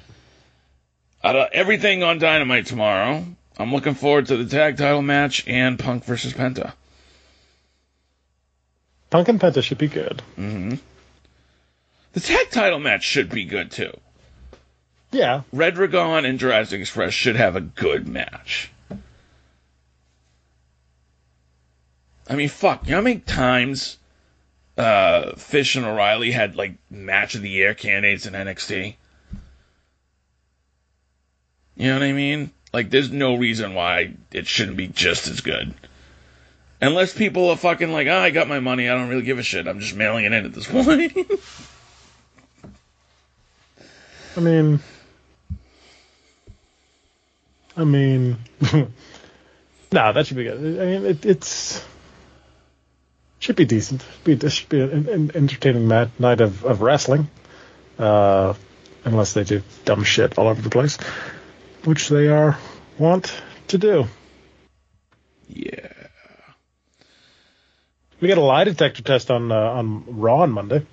Out 1.24 1.36
of 1.36 1.50
everything 1.54 2.04
on 2.04 2.20
Dynamite 2.20 2.66
tomorrow, 2.66 3.26
I'm 3.58 3.72
looking 3.72 3.94
forward 3.94 4.26
to 4.28 4.38
the 4.38 4.46
tag 4.46 4.78
title 4.78 5.02
match 5.02 5.48
and 5.48 5.80
Punk 5.80 6.04
versus 6.04 6.34
Penta. 6.34 6.74
Punk 9.10 9.30
and 9.30 9.40
Penta 9.40 9.64
should 9.64 9.78
be 9.78 9.88
good. 9.88 10.22
hmm 10.36 10.76
The 12.14 12.20
tag 12.20 12.50
title 12.50 12.80
match 12.80 13.04
should 13.04 13.30
be 13.30 13.46
good 13.46 13.72
too. 13.72 13.92
Yeah, 15.12 15.44
Red 15.54 15.76
Dragon 15.76 16.26
and 16.26 16.40
Jurassic 16.40 16.82
Express 16.82 17.14
should 17.14 17.36
have 17.36 17.56
a 17.56 17.62
good 17.62 18.08
match. 18.08 18.72
I 22.28 22.36
mean, 22.36 22.50
fuck. 22.50 22.86
You 22.86 22.92
know 22.92 22.98
how 22.98 23.04
many 23.04 23.20
times 23.20 23.98
uh, 24.78 25.36
Fish 25.36 25.76
and 25.76 25.86
O'Reilly 25.86 26.32
had 26.32 26.56
like 26.56 26.74
match 26.90 27.36
of 27.36 27.42
the 27.44 27.50
year 27.50 27.74
candidates 27.76 28.26
in 28.26 28.34
NXT? 28.34 28.96
You 31.76 31.88
know 31.88 31.96
what 31.96 32.04
I 32.04 32.14
mean? 32.14 32.52
Like, 32.72 32.90
there's 32.90 33.12
no 33.12 33.36
reason 33.36 33.74
why 33.74 34.14
it 34.32 34.48
shouldn't 34.48 34.78
be 34.78 34.88
just 34.88 35.28
as 35.28 35.42
good. 35.42 35.74
Unless 36.82 37.14
people 37.14 37.50
are 37.50 37.56
fucking 37.56 37.92
like, 37.92 38.08
oh, 38.08 38.18
I 38.18 38.32
got 38.32 38.48
my 38.48 38.60
money, 38.60 38.90
I 38.90 38.96
don't 38.96 39.10
really 39.10 39.22
give 39.24 39.40
a 39.40 39.44
shit. 39.44 39.68
I'm 39.68 39.80
just 39.80 39.96
mailing 39.96 40.26
it 40.26 40.34
in 40.34 40.46
at 40.46 40.54
this 40.54 40.68
point. 40.70 41.16
I 44.36 44.40
mean, 44.40 44.80
I 47.78 47.84
mean, 47.84 48.38
no, 48.74 48.88
that 49.92 50.28
should 50.28 50.38
be 50.38 50.44
good. 50.44 50.58
I 50.58 50.86
mean, 50.86 51.06
it, 51.06 51.26
it's 51.26 51.86
should 53.40 53.56
be 53.56 53.66
decent. 53.66 54.06
Be 54.24 54.36
this 54.36 54.54
should 54.54 54.70
be 54.70 54.82
an, 54.82 55.10
an 55.10 55.32
entertaining 55.36 55.88
mat, 55.88 56.10
night 56.20 56.42
of, 56.42 56.64
of 56.64 56.82
wrestling, 56.82 57.30
uh, 58.00 58.54
unless 59.06 59.34
they 59.34 59.44
do 59.44 59.62
dumb 59.86 60.04
shit 60.04 60.38
all 60.38 60.48
over 60.48 60.62
the 60.62 60.70
place, 60.70 60.98
which 61.86 62.10
they 62.10 62.28
are 62.28 62.58
want 62.98 63.34
to 63.68 63.78
do. 63.78 64.08
yeah. 65.48 65.90
We 68.20 68.28
got 68.30 68.38
a 68.38 68.42
lie 68.42 68.64
detector 68.64 69.04
test 69.04 69.30
on 69.30 69.52
uh, 69.52 69.56
on 69.56 70.06
Raw 70.08 70.40
on 70.44 70.52
Monday. 70.52 70.86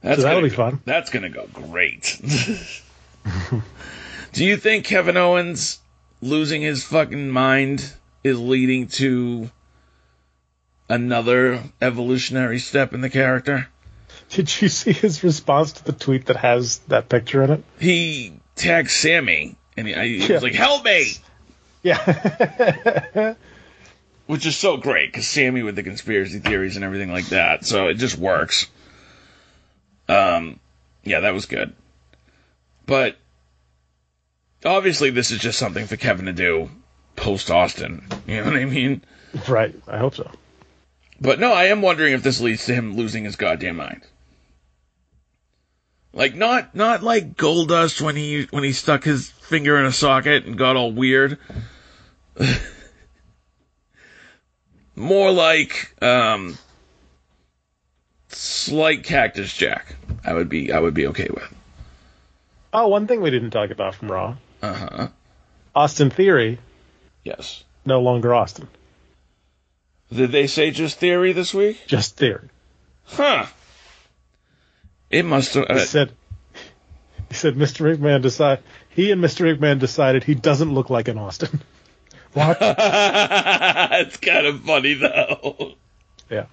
That's 0.00 0.18
So 0.18 0.22
that'll 0.22 0.38
gonna 0.40 0.50
be 0.50 0.56
go- 0.56 0.70
fun. 0.70 0.80
That's 0.84 1.10
gonna 1.10 1.28
go 1.28 1.48
great. 1.52 2.20
Do 4.32 4.44
you 4.44 4.56
think 4.56 4.84
Kevin 4.84 5.16
Owens 5.16 5.80
losing 6.22 6.62
his 6.62 6.84
fucking 6.84 7.30
mind 7.30 7.92
is 8.22 8.38
leading 8.38 8.86
to 8.88 9.50
another 10.88 11.60
evolutionary 11.82 12.60
step 12.60 12.94
in 12.94 13.00
the 13.00 13.10
character? 13.10 13.68
Did 14.30 14.60
you 14.62 14.68
see 14.68 14.92
his 14.92 15.22
response 15.24 15.72
to 15.72 15.84
the 15.84 15.92
tweet 15.92 16.26
that 16.26 16.36
has 16.36 16.78
that 16.88 17.08
picture 17.08 17.42
in 17.42 17.50
it? 17.50 17.64
He 17.78 18.32
tagged 18.56 18.90
Sammy 18.90 19.56
and 19.76 19.86
he, 19.86 19.94
he 19.94 20.26
Yeah. 20.26 20.34
was 20.34 20.42
like, 20.42 20.54
"Help 20.54 20.84
me!" 20.84 21.04
Yeah. 21.82 23.34
which 24.26 24.46
is 24.46 24.56
so 24.56 24.76
great 24.76 25.10
because 25.10 25.26
Sammy 25.26 25.62
with 25.62 25.74
the 25.76 25.82
conspiracy 25.82 26.38
theories 26.38 26.76
and 26.76 26.84
everything 26.84 27.10
like 27.12 27.26
that. 27.30 27.64
So 27.66 27.88
it 27.88 27.94
just 27.94 28.16
works. 28.16 28.68
Um, 30.08 30.60
yeah, 31.02 31.20
that 31.20 31.34
was 31.34 31.46
good. 31.46 31.72
But 32.86 33.16
obviously, 34.64 35.10
this 35.10 35.30
is 35.30 35.38
just 35.40 35.58
something 35.58 35.86
for 35.86 35.96
Kevin 35.96 36.26
to 36.26 36.32
do 36.32 36.70
post 37.16 37.50
Austin. 37.50 38.04
You 38.26 38.36
know 38.36 38.44
what 38.44 38.56
I 38.56 38.64
mean? 38.64 39.02
right. 39.48 39.74
I 39.88 39.98
hope 39.98 40.14
so. 40.14 40.30
But 41.20 41.38
no, 41.40 41.52
I 41.52 41.64
am 41.64 41.82
wondering 41.82 42.12
if 42.14 42.22
this 42.22 42.40
leads 42.40 42.66
to 42.66 42.74
him 42.74 42.96
losing 42.96 43.24
his 43.24 43.36
goddamn 43.36 43.76
mind. 43.76 44.02
Like 46.12 46.34
not 46.34 46.74
not 46.74 47.02
like 47.02 47.36
Goldust 47.36 48.00
when 48.00 48.16
he 48.16 48.48
when 48.50 48.64
he 48.64 48.72
stuck 48.72 49.04
his 49.04 49.30
finger 49.30 49.78
in 49.78 49.86
a 49.86 49.92
socket 49.92 50.44
and 50.44 50.58
got 50.58 50.76
all 50.76 50.90
weird. 50.90 51.38
More 54.96 55.30
like 55.30 55.94
um, 56.02 56.58
slight 58.28 59.04
Cactus 59.04 59.54
Jack. 59.56 59.94
I 60.24 60.34
would 60.34 60.48
be 60.48 60.72
I 60.72 60.80
would 60.80 60.94
be 60.94 61.06
okay 61.08 61.28
with. 61.30 61.54
Oh, 62.72 62.88
one 62.88 63.06
thing 63.06 63.20
we 63.20 63.30
didn't 63.30 63.50
talk 63.50 63.70
about 63.70 63.94
from 63.94 64.10
Raw. 64.10 64.36
Uh 64.62 64.74
huh. 64.74 65.08
Austin 65.74 66.10
Theory. 66.10 66.58
Yes. 67.24 67.62
No 67.84 68.00
longer 68.00 68.34
Austin. 68.34 68.68
Did 70.12 70.32
they 70.32 70.48
say 70.48 70.72
just 70.72 70.98
theory 70.98 71.32
this 71.32 71.54
week? 71.54 71.86
Just 71.86 72.16
theory. 72.16 72.48
Huh. 73.04 73.46
It 75.10 75.24
must 75.24 75.54
have. 75.54 75.66
He 75.66 75.74
Uh, 75.74 75.78
said. 75.78 76.12
He 77.28 77.34
said 77.34 77.54
Mr. 77.54 77.96
McMahon 77.96 78.22
decide 78.22 78.60
he 78.88 79.12
and 79.12 79.22
Mr. 79.22 79.56
McMahon 79.56 79.78
decided 79.78 80.24
he 80.24 80.34
doesn't 80.34 80.72
look 80.74 80.90
like 80.90 81.08
an 81.08 81.18
Austin. 81.18 81.60
What? 82.32 82.58
it's 82.60 84.16
kind 84.18 84.46
of 84.46 84.60
funny 84.60 84.94
though. 84.94 85.72
Yeah. 86.30 86.46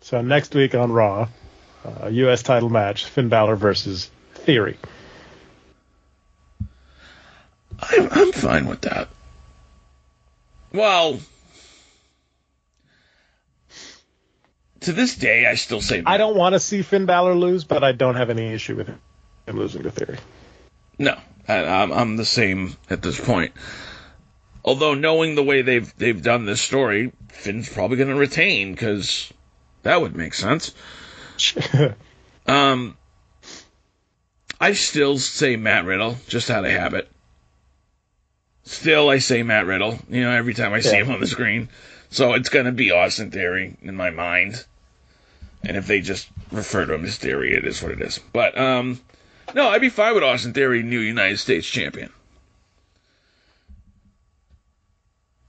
So 0.00 0.20
next 0.22 0.56
week 0.56 0.74
on 0.74 0.90
Raw, 0.90 1.28
uh, 1.84 2.08
U.S. 2.08 2.42
title 2.42 2.68
match: 2.68 3.04
Finn 3.04 3.28
Balor 3.28 3.54
versus 3.54 4.10
Theory. 4.34 4.76
I'm, 7.78 8.08
I'm 8.10 8.32
fine 8.32 8.66
with 8.66 8.80
that. 8.82 9.08
Well, 10.72 11.20
to 14.82 14.92
this 14.92 15.16
day, 15.16 15.46
I 15.46 15.54
still 15.54 15.80
say 15.80 16.02
I 16.04 16.16
don't 16.16 16.36
want 16.36 16.54
to 16.54 16.60
see 16.60 16.82
Finn 16.82 17.06
Balor 17.06 17.34
lose, 17.34 17.64
but 17.64 17.82
I 17.84 17.92
don't 17.92 18.16
have 18.16 18.30
any 18.30 18.52
issue 18.52 18.76
with 18.76 18.88
him 18.88 18.98
losing 19.46 19.82
to 19.82 19.90
Theory. 19.90 20.18
no. 20.98 21.16
I, 21.48 21.64
I'm, 21.64 21.92
I'm 21.92 22.16
the 22.16 22.24
same 22.24 22.76
at 22.88 23.02
this 23.02 23.20
point. 23.20 23.52
Although 24.64 24.94
knowing 24.94 25.34
the 25.34 25.42
way 25.42 25.62
they've 25.62 25.92
they've 25.96 26.22
done 26.22 26.46
this 26.46 26.60
story, 26.60 27.12
Finn's 27.28 27.68
probably 27.68 27.96
going 27.96 28.10
to 28.10 28.14
retain 28.14 28.72
because 28.72 29.32
that 29.82 30.00
would 30.00 30.16
make 30.16 30.34
sense. 30.34 30.72
Um, 32.44 32.96
I 34.60 34.72
still 34.72 35.18
say 35.18 35.54
Matt 35.56 35.84
Riddle 35.84 36.16
just 36.26 36.50
out 36.50 36.64
of 36.64 36.72
habit. 36.72 37.08
Still, 38.64 39.10
I 39.10 39.18
say 39.18 39.42
Matt 39.42 39.66
Riddle. 39.66 39.98
You 40.08 40.22
know, 40.22 40.30
every 40.30 40.54
time 40.54 40.72
I 40.72 40.80
see 40.80 40.96
him 40.96 41.10
on 41.10 41.20
the 41.20 41.26
screen, 41.26 41.68
so 42.10 42.32
it's 42.34 42.48
going 42.48 42.66
to 42.66 42.72
be 42.72 42.90
Austin 42.90 43.30
Theory 43.30 43.76
in 43.82 43.96
my 43.96 44.10
mind. 44.10 44.64
And 45.64 45.76
if 45.76 45.86
they 45.86 46.00
just 46.00 46.28
refer 46.50 46.84
to 46.86 46.94
him 46.94 47.04
as 47.04 47.16
Theory, 47.18 47.54
it 47.54 47.64
is 47.64 47.82
what 47.82 47.92
it 47.92 48.00
is. 48.00 48.18
But 48.32 48.58
um, 48.58 49.00
no, 49.54 49.68
I'd 49.68 49.80
be 49.80 49.90
fine 49.90 50.14
with 50.14 50.24
Austin 50.24 50.52
Theory, 50.52 50.82
new 50.82 50.98
United 50.98 51.38
States 51.38 51.66
champion. 51.68 52.10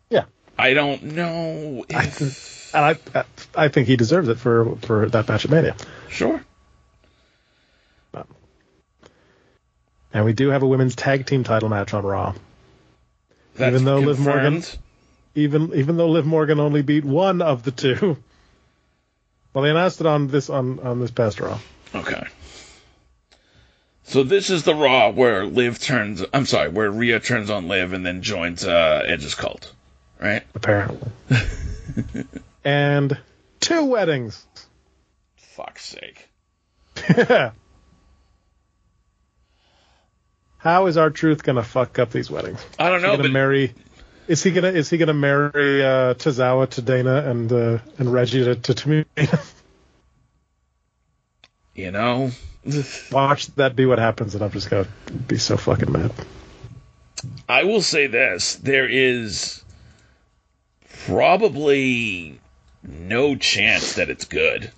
Yeah. 0.10 0.26
I 0.58 0.74
don't 0.74 1.04
know 1.04 1.84
I 1.94 2.04
if 2.06 2.18
th- 2.20 2.72
and 2.76 2.98
I, 3.16 3.24
I 3.56 3.68
think 3.70 3.88
he 3.88 3.96
deserves 3.96 4.30
it 4.30 4.38
for 4.40 4.76
for 4.78 5.10
that 5.10 5.28
match 5.28 5.46
at 5.46 5.52
Mania. 5.52 5.76
sure. 6.10 6.44
And 10.16 10.26
we 10.26 10.34
do 10.34 10.50
have 10.50 10.62
a 10.62 10.68
women's 10.68 10.96
tag 10.96 11.26
team 11.26 11.44
title 11.44 11.70
match 11.70 11.92
on 11.96 12.06
Raw. 12.06 12.36
That's 13.56 13.74
Even 13.74 13.84
though 13.84 13.98
Liv 13.98 14.20
Morgan- 14.20 14.64
Even 15.34 15.74
even 15.74 15.98
though 15.98 16.10
Liv 16.10 16.28
Morgan 16.28 16.60
only 16.60 16.84
beat 16.84 17.04
one 17.04 17.42
of 17.42 17.64
the 17.64 17.72
two. 17.72 18.18
Well, 19.54 19.64
they 19.64 19.70
announced 19.70 20.02
it 20.02 20.08
on 20.08 20.28
this 20.28 20.50
on 20.50 20.80
on 20.80 21.00
this 21.00 21.12
past 21.12 21.40
Raw. 21.40 21.60
Okay. 21.94 22.26
So 24.04 24.24
this 24.24 24.50
is 24.50 24.64
the 24.64 24.76
Raw 24.76 25.10
where 25.12 25.46
Liv 25.46 25.80
turns. 25.80 26.24
I'm 26.34 26.46
sorry, 26.46 26.70
where 26.70 26.90
Rhea 26.90 27.20
turns 27.20 27.50
on 27.50 27.68
Liv 27.68 27.94
and 27.94 28.06
then 28.06 28.22
joins 28.22 28.66
uh, 28.66 29.04
Edge's 29.06 29.36
cult, 29.36 29.74
right? 30.20 30.44
apparently. 30.56 31.12
and 32.64 33.18
two 33.60 33.86
weddings. 33.86 34.46
Fuck's 35.38 35.86
sake. 35.86 36.30
How 40.58 40.86
is 40.86 40.96
R-Truth 40.98 41.44
gonna 41.44 41.64
fuck 41.64 42.00
up 42.00 42.12
these 42.12 42.32
weddings? 42.32 42.66
I 42.80 42.90
don't 42.90 43.02
know, 43.02 43.12
gonna 43.12 43.24
but 43.24 43.32
marry? 43.32 43.74
Is 44.28 44.42
he 44.44 44.52
gonna 44.52 44.70
is 44.70 44.90
he 44.90 44.98
gonna 44.98 45.14
marry 45.14 45.84
uh, 45.84 46.14
Tozawa 46.14 46.70
to 46.72 46.82
Dana 46.82 47.30
and 47.30 47.52
uh, 47.52 47.80
and 47.98 48.12
Reggie 48.14 48.44
to, 48.46 48.56
to 48.56 48.74
Tamina? 48.74 49.06
you 51.76 51.92
know, 51.92 52.32
Watch 53.12 53.48
that 53.56 53.76
be 53.76 53.86
what 53.86 54.00
happens, 54.00 54.34
and 54.36 54.44
I'm 54.44 54.52
just 54.52 54.70
gonna 54.70 54.88
be 55.28 55.38
so 55.38 55.58
fucking 55.58 55.92
mad. 55.92 56.12
I 57.50 57.66
will 57.66 57.82
say 57.82 58.08
this: 58.08 58.56
there 58.56 58.88
is 58.90 59.62
probably 61.06 62.40
no 62.82 63.36
chance 63.36 63.96
that 63.96 64.10
it's 64.10 64.26
good, 64.26 64.72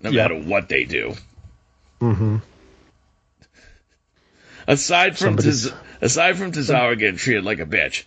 no 0.00 0.10
Yeah. 0.10 0.22
matter 0.28 0.36
what 0.40 0.68
they 0.68 0.84
do. 0.84 1.14
Mm-hmm. 2.00 2.36
Aside 4.68 5.16
from 5.18 5.38
Somebody's- 5.38 5.70
Taz- 5.70 5.74
aside 6.02 6.36
from 6.36 6.52
Tozawa 6.52 6.96
getting 6.98 7.16
treated 7.16 7.42
like 7.44 7.58
a 7.58 7.66
bitch, 7.66 8.04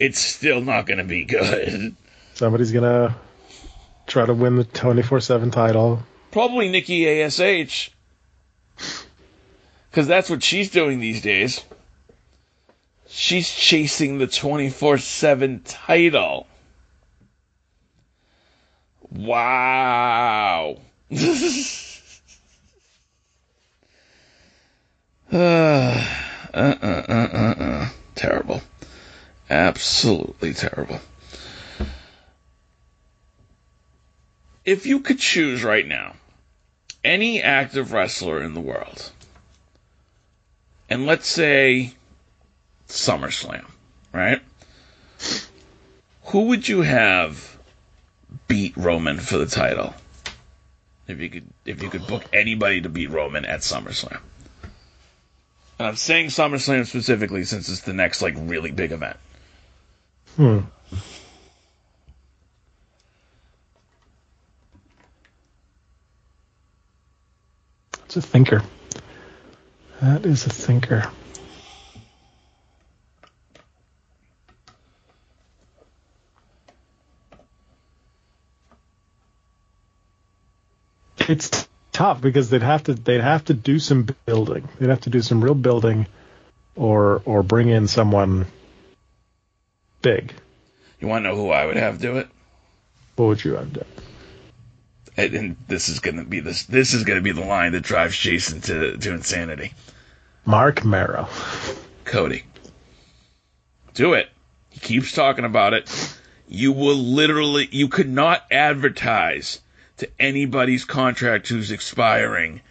it's 0.00 0.18
still 0.18 0.60
not 0.62 0.86
going 0.86 0.98
to 0.98 1.04
be 1.04 1.24
good. 1.24 1.94
Somebody's 2.34 2.72
gonna 2.72 3.14
try 4.06 4.24
to 4.24 4.32
win 4.34 4.56
the 4.56 4.64
24/7 4.64 5.52
title. 5.52 6.02
Probably 6.30 6.70
Nikki 6.70 7.06
Ash, 7.22 7.90
because 9.90 10.06
that's 10.06 10.30
what 10.30 10.42
she's 10.42 10.70
doing 10.70 11.00
these 11.00 11.20
days. 11.20 11.62
She's 13.08 13.52
chasing 13.52 14.18
the 14.18 14.26
twenty 14.26 14.70
four 14.70 14.96
seven 14.96 15.60
title. 15.64 16.46
Wow. 19.10 20.76
uh, 25.32 25.34
uh, 25.34 26.06
uh, 26.54 27.02
uh. 27.12 27.49
Absolutely 29.80 30.52
terrible. 30.52 31.00
If 34.66 34.84
you 34.84 35.00
could 35.00 35.18
choose 35.18 35.64
right 35.64 35.88
now 35.88 36.16
any 37.02 37.42
active 37.42 37.90
wrestler 37.90 38.42
in 38.42 38.52
the 38.52 38.60
world, 38.60 39.10
and 40.90 41.06
let's 41.06 41.26
say 41.26 41.94
SummerSlam, 42.88 43.64
right? 44.12 44.42
Who 46.24 46.42
would 46.48 46.68
you 46.68 46.82
have 46.82 47.56
beat 48.48 48.76
Roman 48.76 49.18
for 49.18 49.38
the 49.38 49.46
title? 49.46 49.94
If 51.08 51.20
you 51.20 51.30
could, 51.30 51.46
if 51.64 51.82
you 51.82 51.88
could 51.88 52.06
book 52.06 52.24
anybody 52.34 52.82
to 52.82 52.90
beat 52.90 53.08
Roman 53.08 53.46
at 53.46 53.60
SummerSlam. 53.60 54.20
And 55.78 55.88
I'm 55.88 55.96
saying 55.96 56.26
SummerSlam 56.26 56.86
specifically 56.86 57.44
since 57.44 57.70
it's 57.70 57.80
the 57.80 57.94
next 57.94 58.20
like 58.20 58.34
really 58.36 58.72
big 58.72 58.92
event. 58.92 59.16
Hmm. 60.40 60.60
It's 68.06 68.16
a 68.16 68.22
thinker. 68.22 68.62
That 70.00 70.24
is 70.24 70.46
a 70.46 70.48
thinker. 70.48 71.10
It's 81.18 81.68
tough 81.92 82.22
because 82.22 82.48
they'd 82.48 82.62
have 82.62 82.84
to 82.84 82.94
they'd 82.94 83.20
have 83.20 83.44
to 83.44 83.52
do 83.52 83.78
some 83.78 84.06
building. 84.24 84.66
They'd 84.78 84.88
have 84.88 85.02
to 85.02 85.10
do 85.10 85.20
some 85.20 85.44
real 85.44 85.54
building, 85.54 86.06
or 86.76 87.20
or 87.26 87.42
bring 87.42 87.68
in 87.68 87.88
someone 87.88 88.46
big. 90.02 90.32
You 91.00 91.08
want 91.08 91.24
to 91.24 91.30
know 91.30 91.36
who 91.36 91.50
I 91.50 91.66
would 91.66 91.76
have 91.76 92.00
do 92.00 92.18
it? 92.18 92.28
What 93.16 93.26
would 93.26 93.44
you 93.44 93.54
have 93.54 93.72
done? 93.72 93.84
And, 95.16 95.34
and 95.34 95.56
this 95.68 95.88
is 95.88 95.98
gonna 95.98 96.24
be 96.24 96.40
this. 96.40 96.64
This 96.64 96.94
is 96.94 97.04
gonna 97.04 97.20
be 97.20 97.32
the 97.32 97.44
line 97.44 97.72
that 97.72 97.82
drives 97.82 98.16
Jason 98.16 98.60
to 98.62 98.96
to 98.96 99.12
insanity. 99.12 99.74
Mark 100.44 100.84
Marrow. 100.84 101.28
Cody. 102.04 102.44
Do 103.94 104.14
it. 104.14 104.28
He 104.70 104.80
keeps 104.80 105.12
talking 105.12 105.44
about 105.44 105.74
it. 105.74 106.16
You 106.48 106.72
will 106.72 106.96
literally, 106.96 107.68
you 107.70 107.88
could 107.88 108.08
not 108.08 108.44
advertise 108.50 109.60
to 109.98 110.08
anybody's 110.18 110.84
contract 110.84 111.48
who's 111.48 111.70
expiring 111.70 112.62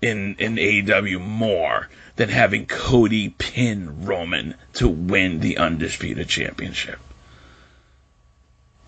in, 0.00 0.36
in 0.38 0.56
AEW 0.56 1.20
more 1.20 1.88
than 2.16 2.28
having 2.30 2.66
Cody 2.66 3.28
pin 3.28 4.04
Roman 4.04 4.54
to 4.74 4.88
win 4.88 5.40
the 5.40 5.58
Undisputed 5.58 6.28
Championship. 6.28 6.98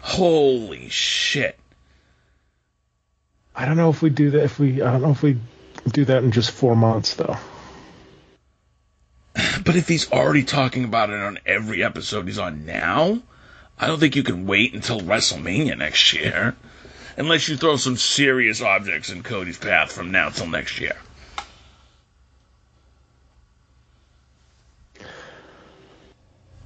Holy 0.00 0.88
shit. 0.88 1.58
I 3.54 3.66
don't 3.66 3.76
know 3.76 3.90
if 3.90 4.02
we 4.02 4.10
do 4.10 4.30
that. 4.30 4.44
If 4.44 4.58
we, 4.58 4.80
I 4.80 4.92
don't 4.92 5.02
know 5.02 5.10
if 5.10 5.22
we 5.22 5.38
do 5.90 6.04
that 6.06 6.22
in 6.24 6.32
just 6.32 6.50
four 6.50 6.74
months, 6.74 7.14
though. 7.14 7.36
But 9.64 9.76
if 9.76 9.86
he's 9.86 10.10
already 10.10 10.44
talking 10.44 10.84
about 10.84 11.10
it 11.10 11.20
on 11.20 11.38
every 11.44 11.84
episode 11.84 12.26
he's 12.26 12.38
on 12.38 12.64
now, 12.64 13.20
I 13.78 13.86
don't 13.86 14.00
think 14.00 14.16
you 14.16 14.22
can 14.22 14.46
wait 14.46 14.74
until 14.74 15.00
WrestleMania 15.00 15.76
next 15.76 16.12
year. 16.12 16.56
Unless 17.16 17.48
you 17.48 17.56
throw 17.56 17.76
some 17.76 17.96
serious 17.96 18.62
objects 18.62 19.10
in 19.10 19.22
Cody's 19.22 19.58
path 19.58 19.92
from 19.92 20.10
now 20.10 20.30
till 20.30 20.46
next 20.46 20.80
year. 20.80 20.96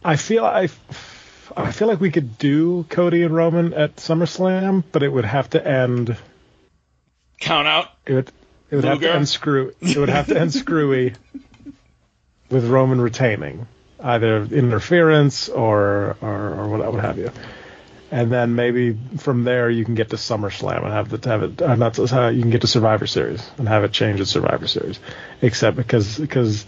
I 0.05 0.17
feel 0.17 0.45
I, 0.45 0.69
I 1.57 1.73
feel 1.73 1.89
like 1.89 2.01
we 2.01 2.11
could 2.11 2.39
do 2.39 2.85
Cody 2.89 3.23
and 3.23 3.35
Roman 3.35 3.75
at 3.75 3.97
SummerSlam, 3.97 4.85
but 4.93 5.03
it 5.03 5.09
would 5.09 5.25
have 5.25 5.51
to 5.51 5.67
end. 5.67 6.17
Count 7.41 7.69
out. 7.69 7.89
It 8.07 8.15
would. 8.15 8.33
It 8.71 8.77
would 8.77 8.85
have 8.85 9.01
to 9.01 9.13
end 9.13 9.29
screw. 9.29 9.75
It 9.81 9.99
would 9.99 10.09
have 10.09 10.29
to 10.29 10.41
end 10.41 10.53
screwy. 10.53 11.15
with 12.53 12.67
Roman 12.67 13.01
retaining 13.01 13.67
either 13.99 14.45
interference 14.45 15.49
or 15.49 16.17
or, 16.21 16.55
or 16.55 16.69
what, 16.69 16.93
what 16.93 17.03
have 17.03 17.19
you. 17.19 17.33
And 18.11 18.31
then 18.31 18.55
maybe 18.55 18.99
from 19.17 19.45
there 19.45 19.71
you 19.71 19.87
can 19.87 19.95
get 19.95 20.11
to 20.11 20.17
SummerSlam 20.17 20.85
and 20.85 20.93
have 20.93 21.09
the 21.09 21.29
have 21.29 21.43
it 21.43 21.63
uh, 21.63 21.75
not 21.77 21.99
uh, 21.99 22.29
you 22.29 22.43
can 22.43 22.51
get 22.51 22.61
to 22.61 22.67
Survivor 22.67 23.07
Series 23.07 23.49
and 23.57 23.67
have 23.67 23.85
it 23.85 23.93
change 23.93 24.21
at 24.21 24.27
Survivor 24.27 24.67
Series, 24.69 25.01
except 25.41 25.79
because 25.79 26.19
because 26.19 26.67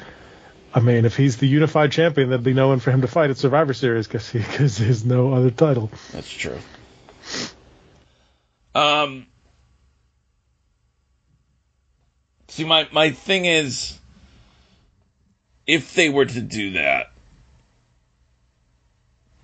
I 0.75 0.81
mean 0.81 1.05
if 1.05 1.17
he's 1.17 1.37
the 1.37 1.47
unified 1.47 1.93
champion 1.93 2.29
there'd 2.29 2.43
be 2.43 2.53
no 2.53 2.69
one 2.69 2.81
for 2.81 2.91
him 2.91 3.03
to 3.03 3.07
fight 3.07 3.31
at 3.31 3.39
Survivor 3.39 3.73
Series 3.73 4.09
because 4.09 4.31
because 4.33 4.77
there's 4.77 5.05
no 5.05 5.33
other 5.33 5.51
title. 5.51 5.91
That's 6.13 6.31
true. 6.31 6.59
Um. 8.75 9.27
See, 12.49 12.65
my 12.65 12.89
my 12.93 13.11
thing 13.11 13.45
is, 13.45 13.99
if 15.67 15.95
they 15.95 16.09
were 16.09 16.25
to 16.25 16.41
do 16.41 16.73
that, 16.73 17.13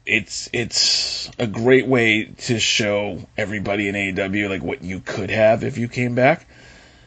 it's 0.04 0.50
it's 0.52 1.30
a 1.38 1.46
great 1.46 1.86
way 1.86 2.24
to 2.24 2.58
show 2.58 3.24
everybody 3.36 3.88
in 3.88 3.94
AEW 3.94 4.48
like 4.48 4.62
what 4.62 4.82
you 4.82 5.00
could 5.00 5.30
have 5.30 5.62
if 5.62 5.78
you 5.78 5.86
came 5.86 6.16
back. 6.16 6.48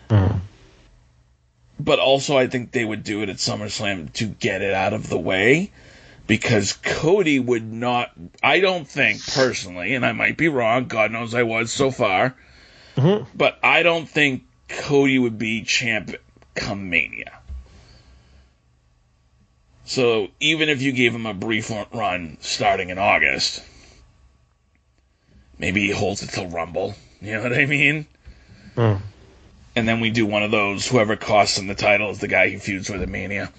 Mm. 0.09 0.39
But 1.79 1.99
also, 1.99 2.37
I 2.37 2.47
think 2.47 2.71
they 2.71 2.85
would 2.85 3.03
do 3.03 3.23
it 3.23 3.29
at 3.29 3.37
SummerSlam 3.37 4.13
to 4.13 4.25
get 4.25 4.61
it 4.61 4.73
out 4.73 4.93
of 4.93 5.09
the 5.09 5.17
way, 5.17 5.71
because 6.27 6.73
Cody 6.73 7.39
would 7.39 7.63
not. 7.63 8.11
I 8.41 8.59
don't 8.59 8.87
think 8.87 9.25
personally, 9.25 9.95
and 9.95 10.05
I 10.05 10.11
might 10.11 10.37
be 10.37 10.47
wrong. 10.47 10.85
God 10.85 11.11
knows 11.11 11.33
I 11.33 11.43
was 11.43 11.71
so 11.71 11.91
far, 11.91 12.35
mm-hmm. 12.95 13.25
but 13.35 13.57
I 13.63 13.83
don't 13.83 14.07
think 14.07 14.43
Cody 14.69 15.19
would 15.19 15.37
be 15.37 15.63
champ 15.63 16.15
come 16.55 16.89
Mania. 16.89 17.39
So 19.85 20.29
even 20.39 20.69
if 20.69 20.81
you 20.81 20.91
gave 20.91 21.13
him 21.13 21.25
a 21.25 21.33
brief 21.33 21.71
run 21.91 22.37
starting 22.39 22.89
in 22.89 22.97
August, 22.97 23.61
maybe 25.57 25.81
he 25.81 25.91
holds 25.91 26.23
it 26.23 26.29
till 26.29 26.47
Rumble. 26.47 26.95
You 27.21 27.33
know 27.33 27.43
what 27.43 27.53
I 27.53 27.65
mean? 27.65 28.05
Mm. 28.75 29.01
And 29.75 29.87
then 29.87 29.99
we 29.99 30.11
do 30.11 30.25
one 30.25 30.43
of 30.43 30.51
those. 30.51 30.87
Whoever 30.87 31.15
costs 31.15 31.57
him 31.57 31.67
the 31.67 31.75
title 31.75 32.09
is 32.11 32.19
the 32.19 32.27
guy 32.27 32.49
he 32.49 32.57
feuds 32.57 32.89
with 32.89 33.01
at 33.01 33.09
Mania. 33.09 33.51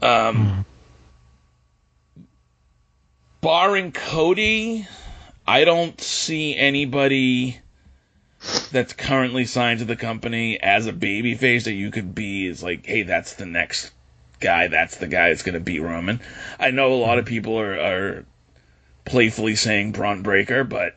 Um, 0.00 0.64
mm. 2.18 2.24
barring 3.40 3.92
Cody, 3.92 4.86
I 5.46 5.64
don't 5.64 5.98
see 6.00 6.56
anybody 6.56 7.60
that's 8.70 8.92
currently 8.92 9.44
signed 9.44 9.80
to 9.80 9.84
the 9.84 9.96
company 9.96 10.60
as 10.60 10.86
a 10.86 10.92
babyface 10.92 11.64
that 11.64 11.72
you 11.72 11.90
could 11.90 12.14
be 12.14 12.46
is 12.46 12.62
like, 12.62 12.84
hey, 12.86 13.02
that's 13.02 13.34
the 13.34 13.46
next 13.46 13.92
guy. 14.40 14.68
That's 14.68 14.96
the 14.98 15.08
guy 15.08 15.28
that's 15.28 15.42
going 15.42 15.54
to 15.54 15.60
beat 15.60 15.80
Roman. 15.80 16.20
I 16.58 16.70
know 16.70 16.92
a 16.92 16.94
lot 16.94 17.18
of 17.18 17.24
people 17.24 17.58
are, 17.58 17.78
are 17.78 18.24
playfully 19.04 19.56
saying 19.56 19.92
Bron 19.92 20.22
Breakker, 20.22 20.64
but 20.64 20.94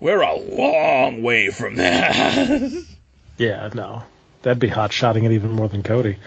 we're 0.00 0.20
a 0.20 0.36
long 0.36 1.22
way 1.22 1.50
from 1.50 1.76
that. 1.76 2.84
yeah, 3.38 3.70
no. 3.74 4.02
That'd 4.42 4.60
be 4.60 4.68
hot 4.68 4.92
shotting 4.92 5.24
it 5.24 5.32
even 5.32 5.50
more 5.50 5.68
than 5.68 5.82
Cody. 5.82 6.18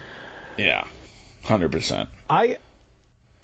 Yeah, 0.58 0.86
100%. 1.44 2.08
I 2.28 2.58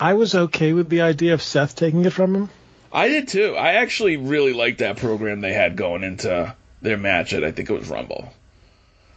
I 0.01 0.15
was 0.15 0.35
okay 0.35 0.73
with 0.73 0.89
the 0.89 1.01
idea 1.01 1.35
of 1.35 1.43
Seth 1.43 1.75
taking 1.75 2.05
it 2.05 2.13
from 2.13 2.35
him. 2.35 2.51
I 2.93 3.09
did 3.09 3.29
too. 3.29 3.57
I 3.57 3.75
actually 3.75 4.17
really 4.17 4.53
liked 4.53 4.79
that 4.79 4.97
program 4.99 5.41
they 5.41 5.53
had 5.53 5.77
going 5.77 6.05
into 6.05 6.55
their 6.81 6.97
match 6.97 7.33
at 7.33 7.45
I 7.45 7.53
think 7.53 7.71
it 7.71 7.73
was 7.73 7.89
Rumble. 7.89 8.33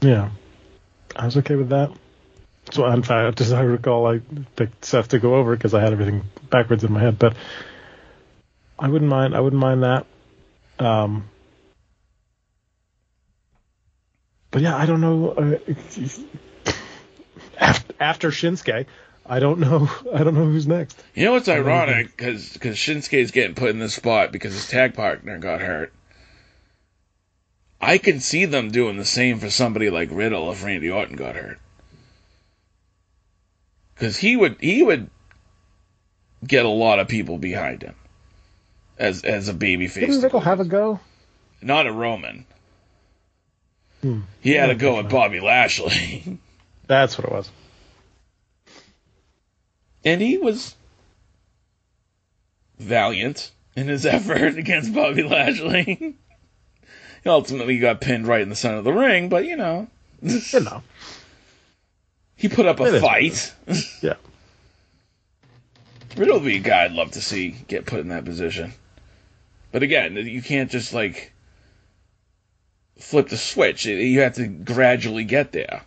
Yeah, 0.01 0.31
I 1.15 1.25
was 1.25 1.37
okay 1.37 1.55
with 1.55 1.69
that. 1.69 1.91
So 2.71 2.87
in 2.87 3.03
fact, 3.03 3.41
as 3.41 3.51
I 3.51 3.61
recall, 3.61 4.07
I 4.07 4.21
picked 4.55 4.85
Seth 4.85 5.09
to 5.09 5.19
go 5.19 5.35
over 5.35 5.55
because 5.55 5.73
I 5.73 5.81
had 5.81 5.93
everything 5.93 6.23
backwards 6.49 6.83
in 6.83 6.91
my 6.91 7.01
head. 7.01 7.19
But 7.19 7.35
I 8.79 8.87
wouldn't 8.87 9.09
mind. 9.09 9.35
I 9.35 9.39
wouldn't 9.39 9.59
mind 9.59 9.83
that. 9.83 10.05
Um, 10.81 11.29
but 14.49 14.63
yeah, 14.63 14.75
I 14.75 14.87
don't 14.87 14.99
know. 14.99 15.29
Uh, 15.29 15.57
after, 17.59 17.93
after 17.99 18.29
Shinsuke, 18.31 18.87
I 19.27 19.39
don't 19.39 19.59
know. 19.59 19.87
I 20.13 20.23
don't 20.23 20.33
know 20.33 20.45
who's 20.45 20.65
next. 20.65 21.01
You 21.13 21.25
know 21.25 21.33
what's 21.33 21.47
ironic? 21.47 22.17
Because 22.17 22.53
because 22.53 22.77
Shinsuke's 22.77 23.29
getting 23.29 23.53
put 23.53 23.69
in 23.69 23.77
this 23.77 23.93
spot 23.93 24.31
because 24.31 24.53
his 24.53 24.67
tag 24.67 24.95
partner 24.95 25.37
got 25.37 25.61
hurt. 25.61 25.93
I 27.79 27.99
can 27.99 28.19
see 28.19 28.45
them 28.45 28.71
doing 28.71 28.97
the 28.97 29.05
same 29.05 29.39
for 29.39 29.51
somebody 29.51 29.91
like 29.91 30.09
Riddle 30.11 30.51
if 30.51 30.63
Randy 30.63 30.89
Orton 30.89 31.15
got 31.15 31.35
hurt. 31.35 31.59
Because 33.93 34.17
he 34.17 34.35
would 34.35 34.57
he 34.59 34.81
would 34.81 35.11
get 36.45 36.65
a 36.65 36.69
lot 36.69 36.97
of 36.97 37.07
people 37.07 37.37
behind 37.37 37.83
him 37.83 37.93
as 38.97 39.23
as 39.23 39.47
a 39.47 39.53
babyface. 39.53 39.93
Didn't 39.95 40.21
Riddle 40.21 40.39
have 40.41 40.59
a 40.59 40.65
go? 40.65 40.99
Not 41.61 41.87
a 41.87 41.91
Roman. 41.91 42.45
Hmm. 44.01 44.21
He 44.39 44.51
had 44.51 44.69
a 44.69 44.75
go 44.75 44.99
at 44.99 45.09
Bobby 45.09 45.39
Lashley. 45.39 46.39
That's 46.87 47.17
what 47.17 47.25
it 47.25 47.31
was. 47.31 47.51
And 50.03 50.19
he 50.19 50.37
was 50.37 50.75
valiant 52.79 53.51
in 53.75 53.87
his 53.87 54.05
effort 54.07 54.57
against 54.57 54.93
Bobby 54.93 55.23
Lashley. 55.23 56.15
he 57.23 57.29
ultimately 57.29 57.77
got 57.77 58.01
pinned 58.01 58.27
right 58.27 58.41
in 58.41 58.49
the 58.49 58.55
center 58.55 58.77
of 58.77 58.83
the 58.83 58.93
ring, 58.93 59.29
but 59.29 59.45
you 59.45 59.55
know. 59.55 59.87
you 60.21 60.59
know. 60.59 60.83
He 62.35 62.47
put 62.47 62.65
up 62.65 62.79
a 62.79 62.95
it 62.95 63.01
fight. 63.01 63.53
yeah. 64.01 64.15
Riddle 66.17 66.39
would 66.39 66.45
be 66.45 66.55
a 66.55 66.59
guy 66.59 66.85
I'd 66.85 66.91
love 66.93 67.11
to 67.11 67.21
see 67.21 67.51
get 67.67 67.85
put 67.85 67.99
in 67.99 68.07
that 68.09 68.25
position. 68.25 68.73
But 69.71 69.83
again, 69.83 70.15
you 70.15 70.41
can't 70.41 70.69
just 70.69 70.93
like 70.93 71.33
flip 72.97 73.29
the 73.29 73.37
switch. 73.37 73.85
You 73.85 74.21
have 74.21 74.35
to 74.35 74.47
gradually 74.47 75.23
get 75.23 75.51
there. 75.51 75.81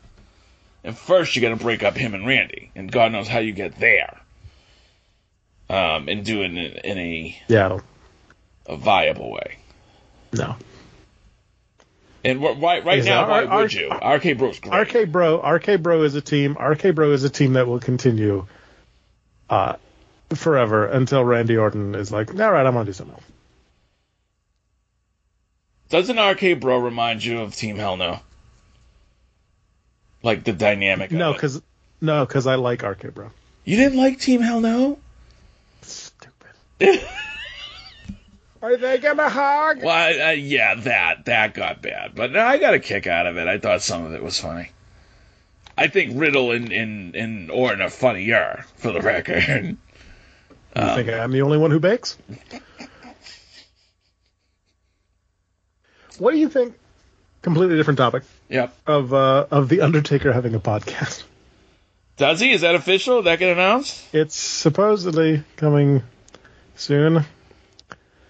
And 0.82 0.96
first, 0.96 1.34
you 1.34 1.42
got 1.42 1.50
to 1.50 1.56
break 1.56 1.82
up 1.82 1.96
him 1.96 2.14
and 2.14 2.26
Randy, 2.26 2.70
and 2.74 2.92
God 2.92 3.12
knows 3.12 3.28
how 3.28 3.38
you 3.38 3.52
get 3.52 3.78
there. 3.78 4.20
Um, 5.70 6.08
and 6.08 6.24
do 6.24 6.42
it 6.42 6.46
in, 6.46 6.58
in 6.58 6.98
a 6.98 7.42
yeah 7.48 7.78
a 8.66 8.76
viable 8.76 9.30
way. 9.30 9.58
No. 10.32 10.56
And 12.22 12.40
why 12.40 12.80
right 12.80 13.04
now? 13.04 13.28
Why 13.28 13.44
would 13.44 13.72
you? 13.72 13.90
RK 13.90 14.38
Bro's 14.38 14.58
great. 14.58 14.94
RK 14.94 15.10
Bro, 15.10 15.42
RK 15.42 15.82
Bro 15.82 16.02
is 16.02 16.14
a 16.14 16.22
team. 16.22 16.56
RK 16.58 16.94
Bro 16.94 17.12
is 17.12 17.24
a 17.24 17.30
team 17.30 17.54
that 17.54 17.66
will 17.66 17.80
continue, 17.80 18.46
uh, 19.50 19.76
forever 20.34 20.86
until 20.86 21.22
Randy 21.22 21.56
Orton 21.56 21.94
is 21.94 22.10
like, 22.10 22.30
all 22.30 22.50
right, 22.50 22.66
I'm 22.66 22.72
gonna 22.72 22.86
do 22.86 22.94
something 22.94 23.14
else. 23.14 23.24
Doesn't 25.94 26.18
RK 26.18 26.58
Bro 26.58 26.78
remind 26.78 27.24
you 27.24 27.42
of 27.42 27.54
Team 27.54 27.76
Hell 27.76 27.96
No? 27.96 28.18
Like 30.24 30.42
the 30.42 30.52
dynamic. 30.52 31.12
No, 31.12 31.32
because 31.32 31.62
no, 32.00 32.26
because 32.26 32.48
I 32.48 32.56
like 32.56 32.82
RK 32.82 33.14
Bro. 33.14 33.30
You 33.64 33.76
didn't 33.76 33.96
like 33.96 34.18
Team 34.18 34.40
Hell 34.40 34.60
No? 34.60 34.98
Stupid. 35.82 36.50
Are 38.62 38.76
they 38.76 38.98
gonna 38.98 39.28
hug? 39.28 39.84
Well, 39.84 40.30
uh, 40.30 40.32
yeah, 40.32 40.74
that 40.74 41.26
that 41.26 41.54
got 41.54 41.80
bad, 41.80 42.16
but 42.16 42.36
I 42.36 42.58
got 42.58 42.74
a 42.74 42.80
kick 42.80 43.06
out 43.06 43.28
of 43.28 43.36
it. 43.36 43.46
I 43.46 43.58
thought 43.58 43.80
some 43.80 44.04
of 44.04 44.14
it 44.14 44.22
was 44.24 44.40
funny. 44.40 44.72
I 45.78 45.86
think 45.86 46.18
Riddle 46.20 46.50
and 46.50 46.72
and, 46.72 47.14
and 47.14 47.52
Orton 47.52 47.82
are 47.82 47.88
funnier, 47.88 48.64
for 48.78 48.90
the 48.90 49.00
record. 49.00 49.46
You 49.46 49.76
um, 50.74 50.96
think 50.96 51.08
I'm 51.08 51.30
the 51.30 51.42
only 51.42 51.58
one 51.58 51.70
who 51.70 51.78
bakes? 51.78 52.18
What 56.18 56.32
do 56.32 56.38
you 56.38 56.48
think? 56.48 56.74
Completely 57.42 57.76
different 57.76 57.98
topic. 57.98 58.22
Yep. 58.48 58.74
Of 58.86 59.12
uh, 59.12 59.46
of 59.50 59.68
the 59.68 59.80
Undertaker 59.82 60.32
having 60.32 60.54
a 60.54 60.60
podcast. 60.60 61.24
Does 62.16 62.40
he? 62.40 62.52
Is 62.52 62.60
that 62.62 62.74
official? 62.74 63.16
Did 63.16 63.26
that 63.26 63.38
get 63.38 63.52
announced? 63.52 64.02
It's 64.14 64.36
supposedly 64.36 65.42
coming 65.56 66.02
soon 66.76 67.24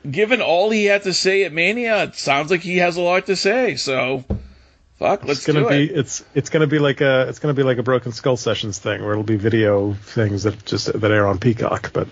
given 0.08 0.40
all 0.40 0.70
he 0.70 0.84
had 0.84 1.02
to 1.04 1.12
say 1.12 1.44
at 1.44 1.52
Mania, 1.52 2.04
it 2.04 2.14
sounds 2.14 2.50
like 2.50 2.60
he 2.60 2.78
has 2.78 2.96
a 2.96 3.00
lot 3.00 3.26
to 3.26 3.36
say. 3.36 3.76
So 3.76 4.24
Fuck, 4.98 5.24
let's 5.24 5.40
it's 5.40 5.46
gonna 5.46 5.60
do 5.60 5.68
be 5.68 5.84
it. 5.84 5.98
it's 5.98 6.24
it's 6.34 6.50
gonna 6.50 6.66
be 6.66 6.78
like 6.78 7.00
a 7.00 7.28
it's 7.28 7.38
gonna 7.38 7.54
be 7.54 7.62
like 7.62 7.78
a 7.78 7.82
Broken 7.82 8.12
Skull 8.12 8.36
Sessions 8.36 8.78
thing 8.78 9.02
where 9.02 9.12
it'll 9.12 9.24
be 9.24 9.36
video 9.36 9.94
things 9.94 10.44
that 10.44 10.64
just 10.64 10.92
that 11.00 11.10
air 11.10 11.26
on 11.26 11.38
Peacock, 11.38 11.92
but 11.92 12.08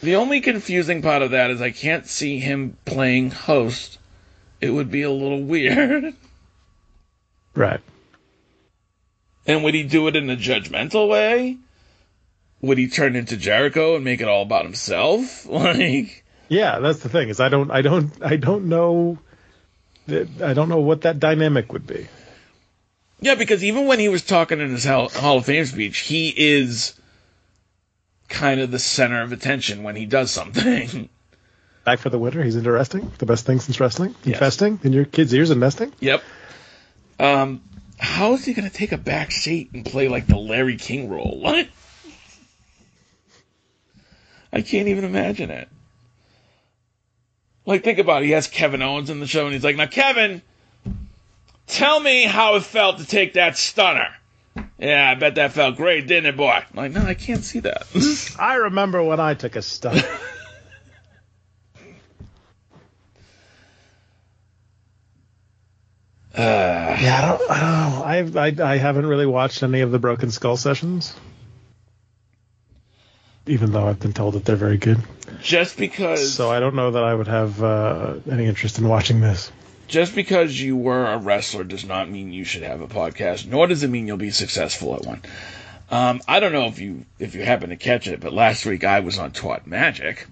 The 0.00 0.16
only 0.16 0.40
confusing 0.40 1.02
part 1.02 1.22
of 1.22 1.30
that 1.30 1.50
is 1.50 1.60
I 1.60 1.70
can't 1.70 2.06
see 2.06 2.38
him 2.38 2.76
playing 2.84 3.30
host. 3.30 3.98
It 4.62 4.70
would 4.70 4.90
be 4.90 5.02
a 5.02 5.10
little 5.10 5.42
weird. 5.42 6.14
right. 7.54 7.80
And 9.46 9.64
would 9.64 9.74
he 9.74 9.82
do 9.82 10.06
it 10.06 10.14
in 10.16 10.30
a 10.30 10.36
judgmental 10.36 11.08
way? 11.08 11.58
Would 12.60 12.78
he 12.78 12.88
turn 12.88 13.16
into 13.16 13.36
Jericho 13.36 13.96
and 13.96 14.04
make 14.04 14.20
it 14.20 14.28
all 14.28 14.42
about 14.42 14.64
himself? 14.64 15.44
Like, 15.50 16.24
Yeah, 16.48 16.78
that's 16.78 17.00
the 17.00 17.08
thing 17.08 17.28
is 17.28 17.40
I 17.40 17.48
don't 17.48 17.70
I 17.72 17.82
don't 17.82 18.12
I 18.22 18.36
don't 18.36 18.66
know 18.66 19.18
I 20.08 20.54
don't 20.54 20.68
know 20.68 20.78
what 20.80 21.00
that 21.02 21.18
dynamic 21.18 21.72
would 21.72 21.86
be. 21.86 22.06
yeah, 23.20 23.34
because 23.34 23.64
even 23.64 23.86
when 23.86 23.98
he 23.98 24.08
was 24.08 24.22
talking 24.22 24.60
in 24.60 24.70
his 24.70 24.84
Hall, 24.84 25.08
Hall 25.08 25.38
of 25.38 25.46
Fame 25.46 25.64
speech, 25.64 25.98
he 25.98 26.32
is 26.36 26.94
kind 28.28 28.60
of 28.60 28.70
the 28.70 28.78
center 28.78 29.22
of 29.22 29.32
attention 29.32 29.82
when 29.82 29.96
he 29.96 30.06
does 30.06 30.30
something. 30.30 31.08
Back 31.84 31.98
for 31.98 32.10
the 32.10 32.18
winter, 32.18 32.42
he's 32.42 32.56
interesting. 32.56 33.10
The 33.18 33.26
best 33.26 33.44
thing 33.44 33.58
since 33.60 33.80
wrestling. 33.80 34.14
Yes. 34.24 34.34
Infesting 34.34 34.80
in 34.84 34.92
your 34.92 35.04
kids' 35.04 35.34
ears 35.34 35.50
and 35.50 35.60
nesting. 35.60 35.92
Yep. 36.00 36.22
Um, 37.18 37.62
how 37.98 38.34
is 38.34 38.44
he 38.44 38.52
going 38.52 38.68
to 38.68 38.74
take 38.74 38.92
a 38.92 38.98
back 38.98 39.32
seat 39.32 39.70
and 39.72 39.84
play 39.84 40.08
like 40.08 40.26
the 40.26 40.36
Larry 40.36 40.76
King 40.76 41.08
role? 41.08 41.38
What? 41.40 41.68
I 44.52 44.60
can't 44.62 44.88
even 44.88 45.04
imagine 45.04 45.50
it. 45.50 45.68
Like, 47.64 47.84
think 47.84 47.98
about 47.98 48.22
it. 48.22 48.26
He 48.26 48.32
has 48.32 48.48
Kevin 48.48 48.82
Owens 48.82 49.08
in 49.08 49.20
the 49.20 49.26
show, 49.26 49.44
and 49.44 49.54
he's 49.54 49.64
like, 49.64 49.76
"Now, 49.76 49.86
Kevin, 49.86 50.42
tell 51.68 51.98
me 51.98 52.24
how 52.24 52.56
it 52.56 52.64
felt 52.64 52.98
to 52.98 53.06
take 53.06 53.34
that 53.34 53.56
stunner." 53.56 54.08
Yeah, 54.78 55.10
I 55.10 55.14
bet 55.14 55.36
that 55.36 55.52
felt 55.52 55.76
great, 55.76 56.06
didn't 56.06 56.26
it, 56.26 56.36
boy? 56.36 56.50
I'm 56.50 56.64
like, 56.74 56.92
no, 56.92 57.02
I 57.02 57.14
can't 57.14 57.44
see 57.44 57.60
that. 57.60 57.86
I 58.38 58.56
remember 58.56 59.02
when 59.02 59.20
I 59.20 59.34
took 59.34 59.56
a 59.56 59.62
stunt. 59.62 60.04
uh, 66.36 66.96
yeah, 67.00 67.18
I 67.22 67.28
don't, 67.38 67.50
I 67.50 67.60
don't 67.60 68.32
know. 68.34 68.40
I, 68.40 68.46
I 68.66 68.72
I 68.74 68.76
haven't 68.78 69.06
really 69.06 69.26
watched 69.26 69.62
any 69.62 69.80
of 69.80 69.90
the 69.90 69.98
Broken 69.98 70.30
Skull 70.30 70.56
sessions, 70.56 71.14
even 73.46 73.72
though 73.72 73.86
I've 73.88 74.00
been 74.00 74.12
told 74.12 74.34
that 74.34 74.44
they're 74.44 74.56
very 74.56 74.78
good. 74.78 74.98
just 75.42 75.76
because, 75.76 76.32
So 76.34 76.50
I 76.50 76.60
don't 76.60 76.74
know 76.74 76.92
that 76.92 77.02
I 77.04 77.14
would 77.14 77.28
have 77.28 77.62
uh, 77.62 78.14
any 78.30 78.46
interest 78.46 78.78
in 78.78 78.88
watching 78.88 79.20
this. 79.20 79.50
just 79.88 80.14
because 80.14 80.58
you 80.58 80.76
were 80.76 81.04
a 81.06 81.18
wrestler 81.18 81.64
does 81.64 81.84
not 81.84 82.08
mean 82.10 82.32
you 82.32 82.44
should 82.44 82.62
have 82.62 82.80
a 82.80 82.86
podcast. 82.88 83.46
Nor 83.46 83.66
does 83.66 83.82
it 83.82 83.88
mean 83.90 84.06
you'll 84.06 84.16
be 84.16 84.30
successful 84.30 84.94
at 84.94 85.04
one. 85.04 85.20
Um, 85.90 86.22
I 86.26 86.40
don't 86.40 86.52
know 86.52 86.66
if 86.66 86.78
you 86.78 87.04
if 87.18 87.34
you 87.34 87.44
happen 87.44 87.68
to 87.70 87.76
catch 87.76 88.06
it, 88.08 88.20
but 88.20 88.32
last 88.32 88.64
week 88.64 88.84
I 88.84 89.00
was 89.00 89.18
on 89.18 89.32
Twat 89.32 89.66
Magic, 89.66 90.26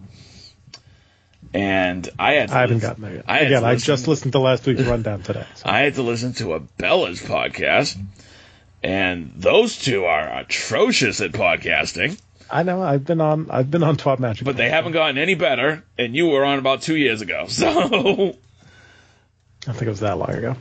and 1.52 2.09
I 2.18 2.32
had 2.35 2.48
to 2.51 2.55
I 2.56 2.60
haven't 2.60 2.77
listen- 2.77 2.89
gotten 2.90 3.02
there 3.05 3.14
yet. 3.14 3.24
I 3.28 3.39
Again, 3.40 3.62
to 3.62 3.68
I 3.68 3.74
just 3.77 4.09
listened 4.09 4.32
to 4.32 4.39
last 4.39 4.66
week's 4.66 4.82
rundown 4.82 5.22
today. 5.22 5.47
So. 5.56 5.68
I 5.68 5.81
had 5.81 5.94
to 5.94 6.02
listen 6.02 6.32
to 6.35 6.55
a 6.55 6.60
Bella's 6.60 7.20
podcast, 7.20 7.98
and 8.82 9.32
those 9.36 9.78
two 9.78 10.05
are 10.05 10.39
atrocious 10.40 11.20
at 11.20 11.32
podcasting, 11.32 12.20
I 12.52 12.62
know 12.64 12.82
I've 12.82 13.05
been 13.05 13.20
on 13.20 13.48
I've 13.51 13.70
been 13.70 13.82
on 13.85 13.97
Twat 13.97 14.18
Magic, 14.18 14.44
but 14.44 14.56
they 14.56 14.68
haven't 14.68 14.93
gotten 14.93 15.18
any 15.18 15.35
better. 15.36 15.85
And 15.98 16.16
you 16.16 16.27
were 16.28 16.44
on 16.44 16.59
about 16.59 16.82
two 16.82 16.97
years 16.97 17.20
ago, 17.22 17.47
so 17.48 18.35
I 19.68 19.72
think 19.72 19.82
it 19.82 19.89
was 19.89 20.01
that 20.01 20.18
long 20.18 20.31
ago. 20.31 20.56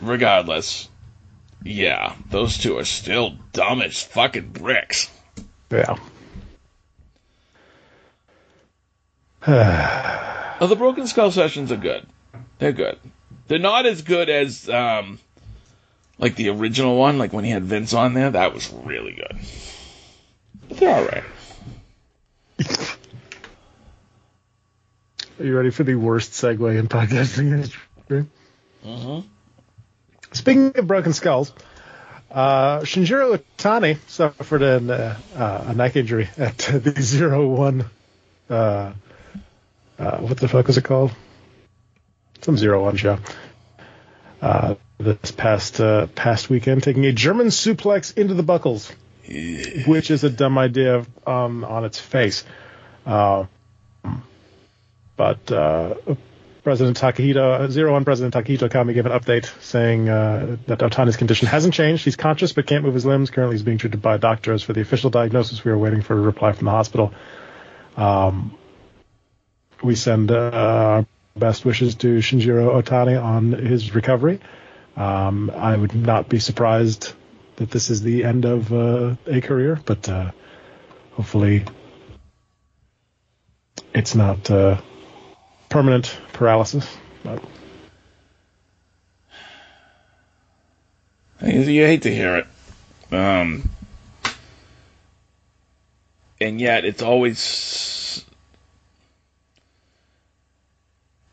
regardless, 0.00 0.88
yeah, 1.62 2.14
those 2.30 2.58
two 2.58 2.78
are 2.78 2.84
still 2.84 3.34
dumb 3.52 3.80
as 3.82 4.02
fucking 4.02 4.48
bricks. 4.50 5.10
Yeah. 5.70 5.96
Oh, 10.60 10.66
the 10.66 10.74
Broken 10.74 11.06
Skull 11.06 11.30
sessions 11.30 11.70
are 11.70 11.76
good. 11.76 12.04
They're 12.58 12.72
good. 12.72 12.98
They're 13.46 13.60
not 13.60 13.86
as 13.86 14.02
good 14.02 14.28
as 14.28 14.68
um, 14.68 15.20
like 16.18 16.34
the 16.34 16.48
original 16.48 16.96
one, 16.98 17.16
like 17.18 17.32
when 17.32 17.44
he 17.44 17.50
had 17.52 17.64
Vince 17.64 17.94
on 17.94 18.12
there. 18.12 18.30
That 18.30 18.54
was 18.54 18.68
really 18.72 19.12
good. 19.12 19.38
But 20.68 20.78
they're 20.78 20.94
all 20.94 21.04
right. 21.04 21.24
Are 25.38 25.44
you 25.44 25.56
ready 25.56 25.70
for 25.70 25.84
the 25.84 25.94
worst 25.94 26.32
segue 26.32 26.76
in 26.76 26.88
podcasting 26.88 27.56
history? 27.56 28.26
Mm-hmm. 28.84 29.28
Speaking 30.32 30.72
of 30.76 30.86
broken 30.88 31.12
skulls, 31.12 31.52
uh, 32.30 32.80
Shinjiro 32.80 33.40
Otani 33.56 33.98
suffered 34.08 34.62
an, 34.62 34.90
uh, 34.90 35.16
uh, 35.36 35.64
a 35.68 35.74
neck 35.74 35.94
injury 35.94 36.28
at 36.36 36.58
the 36.58 37.00
zero 37.00 37.46
one. 37.46 37.88
Uh, 39.98 40.18
what 40.18 40.38
the 40.38 40.48
fuck 40.48 40.66
was 40.66 40.78
it 40.78 40.84
called? 40.84 41.12
Some 42.40 42.56
zero 42.56 42.84
one 42.84 42.96
show. 42.96 43.18
Uh, 44.40 44.76
this 44.98 45.32
past 45.32 45.80
uh, 45.80 46.06
past 46.06 46.48
weekend, 46.48 46.82
taking 46.82 47.06
a 47.06 47.12
German 47.12 47.48
suplex 47.48 48.16
into 48.16 48.34
the 48.34 48.42
buckles, 48.42 48.92
which 49.86 50.10
is 50.10 50.22
a 50.24 50.30
dumb 50.30 50.58
idea 50.58 51.04
um, 51.26 51.64
on 51.64 51.84
its 51.84 51.98
face. 51.98 52.44
Uh, 53.04 53.46
but 55.16 55.50
uh, 55.50 55.94
President 56.62 56.96
Takahito, 56.96 57.68
Zero 57.70 57.92
One 57.92 58.04
President 58.04 58.34
Takahito 58.34 58.70
Kami 58.70 58.94
gave 58.94 59.06
an 59.06 59.12
update 59.12 59.46
saying 59.62 60.08
uh, 60.08 60.56
that 60.66 60.78
Otani's 60.78 61.16
condition 61.16 61.48
hasn't 61.48 61.74
changed. 61.74 62.04
He's 62.04 62.16
conscious 62.16 62.52
but 62.52 62.66
can't 62.66 62.84
move 62.84 62.94
his 62.94 63.06
limbs. 63.06 63.30
Currently, 63.30 63.54
he's 63.54 63.64
being 63.64 63.78
treated 63.78 64.00
by 64.00 64.18
doctors 64.18 64.62
for 64.62 64.72
the 64.72 64.80
official 64.80 65.10
diagnosis. 65.10 65.64
We 65.64 65.72
are 65.72 65.78
waiting 65.78 66.02
for 66.02 66.14
a 66.14 66.20
reply 66.20 66.52
from 66.52 66.66
the 66.66 66.70
hospital. 66.70 67.12
Um, 67.96 68.56
we 69.82 69.94
send 69.94 70.30
uh, 70.30 70.50
our 70.52 71.06
best 71.36 71.64
wishes 71.64 71.94
to 71.96 72.18
Shinjiro 72.18 72.82
Otani 72.82 73.22
on 73.22 73.52
his 73.52 73.94
recovery. 73.94 74.40
Um, 74.96 75.50
I 75.50 75.76
would 75.76 75.94
not 75.94 76.28
be 76.28 76.38
surprised 76.38 77.12
that 77.56 77.70
this 77.70 77.90
is 77.90 78.02
the 78.02 78.24
end 78.24 78.44
of 78.44 78.72
uh, 78.72 79.14
a 79.26 79.40
career, 79.40 79.80
but 79.84 80.08
uh, 80.08 80.30
hopefully 81.12 81.64
it's 83.94 84.14
not 84.14 84.50
uh, 84.50 84.80
permanent 85.68 86.16
paralysis. 86.32 86.86
But 87.24 87.42
You 91.40 91.86
hate 91.86 92.02
to 92.02 92.14
hear 92.14 92.36
it. 92.36 92.46
Um, 93.14 93.70
and 96.40 96.60
yet 96.60 96.84
it's 96.84 97.02
always, 97.02 98.24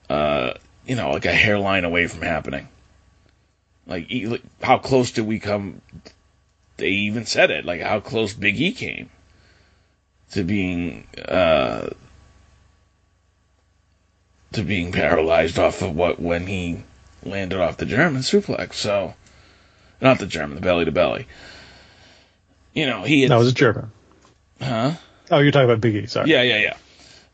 uh, 0.09 0.53
you 0.85 0.95
know, 0.95 1.11
like 1.11 1.25
a 1.25 1.33
hairline 1.33 1.83
away 1.83 2.07
from 2.07 2.21
happening. 2.21 2.67
Like, 3.87 4.11
how 4.61 4.77
close 4.77 5.11
did 5.11 5.25
we 5.27 5.39
come? 5.39 5.81
They 6.77 6.89
even 6.89 7.25
said 7.25 7.51
it, 7.51 7.65
like 7.65 7.81
how 7.81 7.99
close 7.99 8.33
Big 8.33 8.59
E 8.59 8.71
came 8.71 9.09
to 10.31 10.43
being, 10.43 11.07
uh, 11.27 11.89
to 14.53 14.63
being 14.63 14.91
paralyzed 14.91 15.59
off 15.59 15.81
of 15.81 15.95
what 15.95 16.19
when 16.19 16.47
he 16.47 16.83
landed 17.23 17.59
off 17.59 17.77
the 17.77 17.85
German 17.85 18.21
suplex. 18.21 18.73
So, 18.73 19.13
not 20.01 20.19
the 20.19 20.25
German, 20.25 20.55
the 20.55 20.61
belly 20.61 20.85
to 20.85 20.91
belly. 20.91 21.27
You 22.73 22.87
know, 22.87 23.03
he 23.03 23.21
had, 23.21 23.31
that 23.31 23.37
was 23.37 23.47
a 23.47 23.53
German. 23.53 23.91
huh? 24.61 24.93
Oh, 25.31 25.39
you're 25.39 25.51
talking 25.51 25.65
about 25.69 25.81
Big 25.81 25.95
E. 25.95 26.05
Sorry. 26.07 26.29
Yeah, 26.29 26.41
yeah, 26.41 26.57
yeah. 26.57 26.77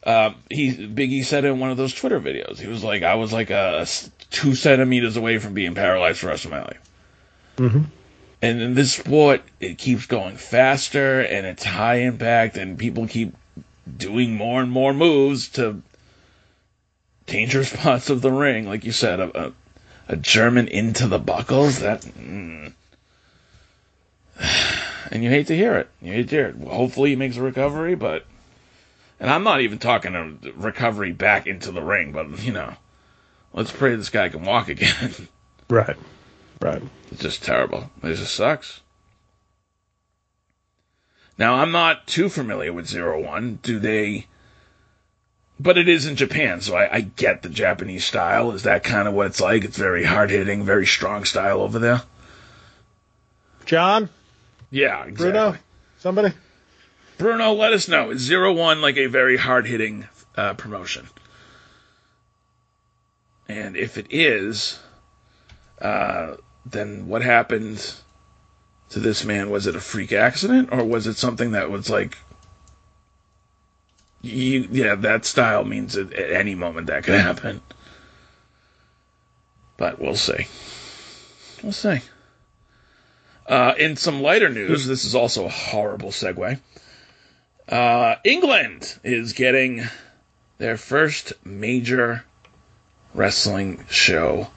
Um, 0.04 0.36
he 0.50 0.72
Biggie 0.88 1.24
said 1.24 1.46
in 1.46 1.60
one 1.60 1.70
of 1.70 1.78
those 1.78 1.94
Twitter 1.94 2.20
videos, 2.20 2.58
he 2.58 2.68
was 2.68 2.84
like, 2.84 3.04
"I 3.04 3.16
was 3.16 3.32
like 3.32 3.52
a, 3.52 3.86
two 4.32 4.56
centimeters 4.56 5.16
away 5.16 5.38
from 5.38 5.54
being 5.54 5.76
paralyzed 5.76 6.20
for 6.20 6.28
the 6.28 6.32
rest 6.32 6.46
of 6.46 6.52
my 6.52 6.62
life." 6.62 6.80
hmm 7.58 7.82
And 8.42 8.62
in 8.62 8.74
this 8.74 8.94
sport, 8.94 9.44
it 9.60 9.78
keeps 9.78 10.08
going 10.08 10.38
faster, 10.38 11.22
and 11.22 11.46
it's 11.46 11.64
high 11.64 11.98
impact, 11.98 12.58
and 12.58 12.80
people 12.80 13.08
keep 13.08 13.36
doing 13.98 14.36
more 14.36 14.62
and 14.62 14.72
more 14.72 14.94
moves 14.94 15.50
to 15.50 15.82
dangerous 17.28 17.70
spots 17.74 18.10
of 18.10 18.22
the 18.22 18.32
ring, 18.32 18.68
like 18.68 18.86
you 18.86 18.92
said, 18.92 19.20
a, 19.20 19.48
a, 19.48 19.54
a 20.10 20.16
German 20.18 20.68
into 20.68 21.08
the 21.08 21.20
buckles. 21.20 21.80
That, 21.80 22.02
mm. 22.02 22.74
and 25.12 25.24
you 25.24 25.30
hate 25.30 25.48
to 25.48 25.56
hear 25.56 25.76
it. 25.76 25.90
You 26.02 26.14
hate 26.14 26.30
to 26.30 26.36
hear 26.36 26.48
it. 26.48 26.56
Hopefully, 26.68 27.12
he 27.12 27.16
makes 27.16 27.38
a 27.38 27.42
recovery, 27.42 27.96
but, 27.96 28.26
and 29.22 29.30
I'm 29.30 29.44
not 29.44 29.62
even 29.62 29.78
talking 29.78 30.16
a 30.16 30.52
recovery 30.56 31.14
back 31.14 31.46
into 31.46 31.72
the 31.72 31.82
ring, 31.82 32.12
but 32.12 32.44
you 32.44 32.52
know, 32.52 32.74
let's 33.54 33.72
pray 33.72 33.96
this 33.96 34.10
guy 34.10 34.28
can 34.28 34.44
walk 34.44 34.68
again. 34.68 35.14
Right. 35.70 35.96
Right. 36.60 36.84
It's 37.14 37.22
just 37.22 37.46
terrible. 37.46 37.90
It 38.04 38.16
just 38.16 38.36
sucks. 38.36 38.82
Now 41.38 41.54
I'm 41.54 41.72
not 41.72 42.08
too 42.08 42.28
familiar 42.28 42.74
with 42.74 42.90
Zero 42.90 43.24
One. 43.24 43.60
Do 43.64 43.80
they 43.80 44.28
but 45.62 45.78
it 45.78 45.88
is 45.88 46.08
in 46.08 46.18
Japan, 46.18 46.60
so 46.60 46.76
I, 46.76 46.96
I 46.96 47.02
get 47.02 47.42
the 47.42 47.48
Japanese 47.48 48.04
style. 48.04 48.52
Is 48.52 48.64
that 48.64 48.84
kind 48.84 49.08
of 49.08 49.14
what 49.14 49.28
it's 49.28 49.40
like? 49.40 49.64
It's 49.64 49.78
very 49.78 50.04
hard 50.04 50.30
hitting, 50.30 50.66
very 50.66 50.86
strong 50.86 51.24
style 51.24 51.62
over 51.62 51.80
there. 51.80 52.02
John, 53.64 54.10
Yeah, 54.72 55.06
exactly. 55.06 55.32
Bruno, 55.32 55.58
somebody. 56.00 56.34
Bruno, 57.22 57.54
let 57.54 57.72
us 57.72 57.88
know. 57.88 58.10
Is 58.10 58.22
zero 58.22 58.52
one 58.52 58.82
like 58.82 58.98
a 58.98 59.06
very 59.06 59.38
hard 59.38 59.68
hitting 59.68 60.08
uh, 60.36 60.56
promotion? 60.56 61.08
And 63.48 63.78
if 63.78 64.00
it 64.00 64.08
is, 64.10 64.80
uh, 65.80 66.38
then 66.66 67.08
what 67.08 67.22
happened 67.22 67.94
to 68.90 69.00
this 69.00 69.24
man? 69.24 69.52
Was 69.52 69.68
it 69.68 69.76
a 69.76 69.80
freak 69.80 70.12
accident, 70.12 70.70
or 70.72 70.84
was 70.84 71.06
it 71.06 71.16
something 71.16 71.52
that 71.52 71.70
was 71.70 71.92
like, 71.92 72.18
you, 74.24 74.68
yeah, 74.72 74.96
that 74.96 75.24
style 75.24 75.64
means 75.64 75.96
at, 75.98 76.12
at 76.14 76.32
any 76.32 76.56
moment 76.56 76.88
that 76.88 77.04
could 77.04 77.20
happen. 77.20 77.62
But 79.78 80.00
we'll 80.00 80.16
see. 80.16 80.48
We'll 81.62 81.72
see. 81.72 82.00
Uh, 83.46 83.76
in 83.78 83.96
some 83.96 84.24
lighter 84.24 84.50
news, 84.50 84.88
this 84.88 85.06
is 85.06 85.14
also 85.14 85.46
a 85.46 85.50
horrible 85.50 86.10
segue. 86.10 86.60
Uh, 87.72 88.18
England 88.26 89.00
is 89.02 89.32
getting 89.32 89.84
their 90.58 90.76
first 90.76 91.32
major 91.46 92.26
wrestling 93.14 93.86
show 93.90 94.50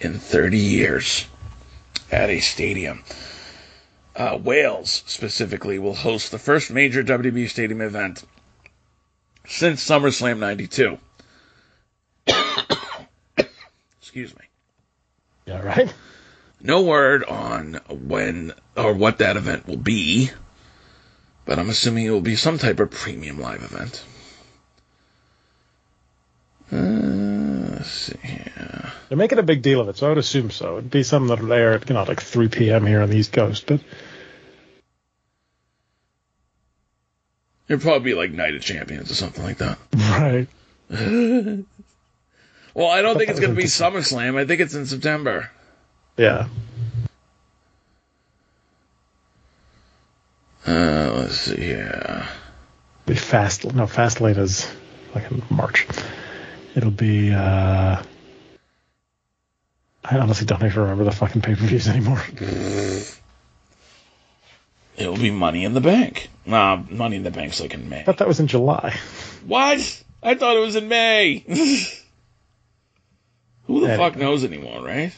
in 0.00 0.18
30 0.18 0.58
years 0.58 1.26
at 2.10 2.28
a 2.28 2.40
stadium. 2.40 3.04
Uh, 4.16 4.38
Wales, 4.42 5.04
specifically, 5.06 5.78
will 5.78 5.94
host 5.94 6.32
the 6.32 6.38
first 6.38 6.70
major 6.70 7.04
WWE 7.04 7.48
Stadium 7.48 7.80
event 7.80 8.24
since 9.46 9.86
SummerSlam 9.86 10.38
92. 10.38 10.98
Excuse 14.00 14.34
me. 14.34 14.44
Yeah, 15.46 15.60
right. 15.60 15.94
No 16.60 16.82
word 16.82 17.22
on 17.24 17.74
when 17.88 18.52
or 18.76 18.94
what 18.94 19.18
that 19.18 19.36
event 19.36 19.68
will 19.68 19.76
be, 19.76 20.30
but 21.46 21.58
I'm 21.58 21.70
assuming 21.70 22.04
it 22.04 22.10
will 22.10 22.20
be 22.20 22.36
some 22.36 22.58
type 22.58 22.80
of 22.80 22.90
premium 22.90 23.40
live 23.40 23.62
event. 23.62 24.04
Uh, 26.70 27.76
let's 27.76 27.88
see 27.90 28.18
here. 28.22 28.92
They're 29.08 29.16
making 29.16 29.38
a 29.38 29.44
big 29.44 29.62
deal 29.62 29.80
of 29.80 29.88
it, 29.88 29.96
so 29.96 30.06
I 30.06 30.08
would 30.10 30.18
assume 30.18 30.50
so. 30.50 30.78
It'd 30.78 30.90
be 30.90 31.04
something 31.04 31.28
that 31.28 31.40
would 31.40 31.52
air 31.52 31.74
at 31.74 31.88
you 31.88 31.94
know 31.94 32.02
like 32.02 32.20
3 32.20 32.48
p.m. 32.48 32.84
here 32.84 33.00
on 33.00 33.08
the 33.08 33.16
East 33.16 33.32
Coast, 33.32 33.64
but 33.66 33.80
it'd 37.68 37.82
probably 37.82 38.10
be 38.10 38.14
like 38.14 38.32
Night 38.32 38.56
of 38.56 38.62
Champions 38.62 39.10
or 39.12 39.14
something 39.14 39.44
like 39.44 39.58
that. 39.58 39.78
right. 39.96 40.48
well, 42.74 42.88
I 42.88 43.02
don't 43.02 43.16
think 43.16 43.30
it's 43.30 43.40
going 43.40 43.54
to 43.54 43.56
be 43.56 43.64
SummerSlam. 43.68 44.36
I 44.36 44.44
think 44.44 44.60
it's 44.60 44.74
in 44.74 44.86
September. 44.86 45.50
Yeah. 46.16 46.48
Uh, 50.66 51.12
let's 51.14 51.36
see 51.38 51.56
here. 51.56 52.26
Be 53.06 53.14
fast. 53.14 53.64
No, 53.72 53.84
Fastlane 53.84 54.38
is 54.38 54.70
like 55.14 55.30
in 55.30 55.42
March. 55.50 55.86
It'll 56.74 56.90
be. 56.90 57.32
uh 57.32 58.02
I 60.08 60.18
honestly 60.18 60.46
don't 60.46 60.62
even 60.64 60.82
remember 60.82 61.04
the 61.04 61.12
fucking 61.12 61.42
pay 61.42 61.54
per 61.54 61.66
views 61.66 61.88
anymore. 61.88 62.22
It 64.96 65.06
will 65.06 65.16
be 65.18 65.30
Money 65.30 65.64
in 65.64 65.74
the 65.74 65.80
Bank. 65.82 66.30
Nah, 66.46 66.82
Money 66.88 67.16
in 67.16 67.22
the 67.22 67.30
Bank's 67.30 67.60
like 67.60 67.74
in 67.74 67.88
May. 67.88 68.00
I 68.00 68.04
thought 68.04 68.18
that 68.18 68.28
was 68.28 68.40
in 68.40 68.46
July. 68.46 68.98
What? 69.46 70.02
I 70.22 70.34
thought 70.34 70.56
it 70.56 70.60
was 70.60 70.74
in 70.74 70.88
May. 70.88 71.44
Who 73.66 73.86
the 73.86 73.96
fuck 73.96 74.16
knows 74.16 74.42
anymore, 74.44 74.82
right? 74.82 75.12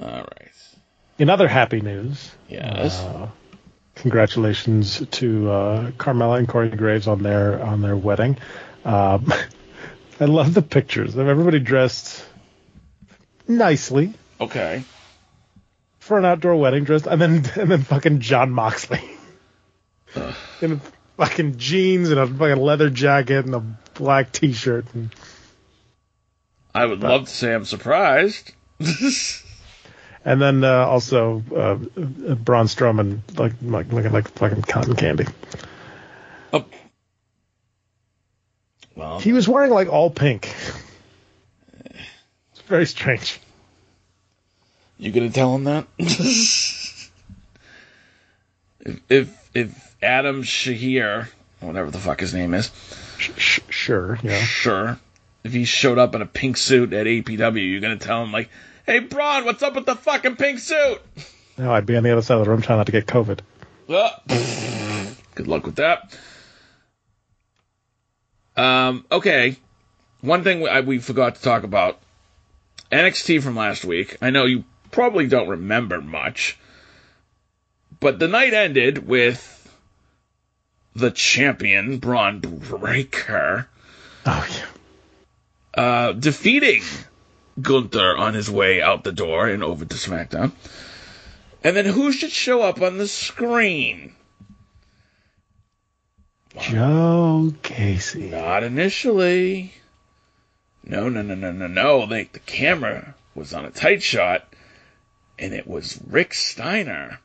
All 0.00 0.08
right. 0.08 0.52
In 1.18 1.30
other 1.30 1.46
happy 1.46 1.80
news, 1.80 2.32
Yes. 2.48 3.00
uh, 3.00 3.28
congratulations 3.94 5.06
to 5.12 5.50
uh, 5.50 5.90
Carmella 5.92 6.38
and 6.38 6.48
Corey 6.48 6.70
Graves 6.70 7.06
on 7.06 7.22
their 7.22 7.62
on 7.62 7.80
their 7.82 7.96
wedding. 7.96 8.36
Um, 8.84 9.32
I 10.20 10.24
love 10.26 10.54
the 10.54 10.62
pictures 10.62 11.16
of 11.16 11.26
everybody 11.28 11.58
dressed 11.60 12.24
nicely 13.46 14.14
okay. 14.40 14.84
for 15.98 16.18
an 16.18 16.24
outdoor 16.24 16.56
wedding, 16.56 16.84
dressed, 16.84 17.06
and 17.06 17.20
then 17.20 17.44
and 17.56 17.70
then 17.70 17.82
fucking 17.82 18.20
Jon 18.20 18.50
Moxley 18.50 19.02
in 20.60 20.80
fucking 21.16 21.56
jeans 21.58 22.10
and 22.10 22.18
a 22.18 22.26
fucking 22.26 22.62
leather 22.62 22.90
jacket 22.90 23.46
and 23.46 23.54
a 23.54 23.60
black 23.94 24.32
T-shirt. 24.32 24.86
And, 24.94 25.14
I 26.74 26.86
would 26.86 27.00
love 27.00 27.26
to 27.26 27.30
say 27.30 27.54
I'm 27.54 27.64
surprised. 27.64 28.52
and 30.24 30.40
then 30.40 30.64
uh, 30.64 30.86
also 30.86 31.42
uh, 31.54 31.58
uh, 32.30 32.34
Braun 32.34 32.66
Strowman 32.66 33.20
like, 33.38 33.52
like 33.62 33.92
looking 33.92 34.12
like 34.12 34.28
fucking 34.30 34.62
cotton 34.62 34.94
candy. 34.96 35.26
oh. 36.52 36.64
Well, 38.96 39.18
He 39.20 39.32
was 39.32 39.48
wearing 39.48 39.70
like 39.72 39.88
all 39.88 40.10
pink. 40.10 40.54
It's 42.52 42.60
very 42.66 42.86
strange. 42.86 43.40
you 44.98 45.10
gonna 45.12 45.30
tell 45.30 45.54
him 45.54 45.64
that? 45.64 45.86
if, 45.98 47.10
if 49.08 49.50
if 49.54 49.96
Adam 50.02 50.42
Scherr, 50.42 51.28
whatever 51.60 51.90
the 51.90 51.98
fuck 51.98 52.20
his 52.20 52.34
name 52.34 52.54
is, 52.54 52.70
Sh- 53.18 53.30
sh- 53.36 53.60
sure, 53.68 54.18
yeah. 54.22 54.38
sure, 54.38 54.98
if 55.42 55.52
he 55.52 55.64
showed 55.64 55.98
up 55.98 56.14
in 56.14 56.22
a 56.22 56.26
pink 56.26 56.56
suit 56.56 56.92
at 56.92 57.06
APW, 57.06 57.70
you're 57.70 57.80
gonna 57.80 57.96
tell 57.96 58.22
him 58.22 58.32
like, 58.32 58.48
"Hey, 58.86 59.00
Braun, 59.00 59.44
what's 59.44 59.62
up 59.62 59.74
with 59.74 59.86
the 59.86 59.96
fucking 59.96 60.36
pink 60.36 60.58
suit?" 60.58 61.00
No, 61.56 61.72
I'd 61.72 61.86
be 61.86 61.96
on 61.96 62.02
the 62.02 62.10
other 62.12 62.22
side 62.22 62.38
of 62.38 62.44
the 62.44 62.50
room 62.50 62.62
trying 62.62 62.78
not 62.78 62.86
to 62.86 62.92
get 62.92 63.06
COVID. 63.06 63.40
Uh, 63.88 64.10
good 65.34 65.46
luck 65.46 65.64
with 65.66 65.76
that. 65.76 66.16
Um, 68.56 69.04
okay. 69.10 69.56
One 70.20 70.42
thing 70.42 70.60
we, 70.62 70.68
I, 70.68 70.80
we 70.80 70.98
forgot 70.98 71.34
to 71.36 71.42
talk 71.42 71.64
about 71.64 71.98
NXT 72.90 73.42
from 73.42 73.56
last 73.56 73.84
week. 73.84 74.16
I 74.22 74.30
know 74.30 74.44
you 74.46 74.64
probably 74.90 75.26
don't 75.26 75.48
remember 75.48 76.00
much, 76.00 76.58
but 78.00 78.18
the 78.18 78.28
night 78.28 78.54
ended 78.54 79.06
with 79.06 79.50
the 80.94 81.10
champion, 81.10 81.98
Bron 81.98 82.40
Breakker, 82.40 83.68
Oh 84.26 84.48
yeah. 85.76 85.82
uh, 85.82 86.12
defeating 86.12 86.82
Gunther 87.60 88.16
on 88.16 88.34
his 88.34 88.50
way 88.50 88.82
out 88.82 89.04
the 89.04 89.12
door 89.12 89.48
and 89.48 89.62
over 89.62 89.84
to 89.84 89.94
SmackDown. 89.94 90.52
And 91.62 91.76
then 91.76 91.86
who 91.86 92.12
should 92.12 92.30
show 92.30 92.62
up 92.62 92.82
on 92.82 92.98
the 92.98 93.08
screen? 93.08 94.14
Joe 96.58 97.52
Gacy. 97.62 98.30
Not 98.30 98.62
initially. 98.62 99.72
No, 100.84 101.08
no, 101.08 101.22
no, 101.22 101.34
no, 101.34 101.52
no, 101.52 101.66
no. 101.66 102.06
They, 102.06 102.24
the 102.24 102.38
camera 102.40 103.14
was 103.34 103.54
on 103.54 103.64
a 103.64 103.70
tight 103.70 104.02
shot, 104.02 104.46
and 105.38 105.54
it 105.54 105.66
was 105.66 106.00
Rick 106.06 106.34
Steiner. 106.34 107.18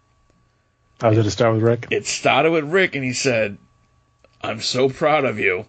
How 1.02 1.12
did 1.12 1.26
it 1.26 1.32
start 1.32 1.56
with 1.56 1.64
Rick? 1.64 1.88
It 1.92 2.06
started 2.06 2.52
with 2.52 2.66
Rick, 2.66 2.96
and 2.96 3.04
he 3.04 3.14
said, 3.14 3.58
I'm 4.42 4.62
so 4.62 4.90
proud 4.90 5.26
of 5.26 5.40
you. 5.40 5.66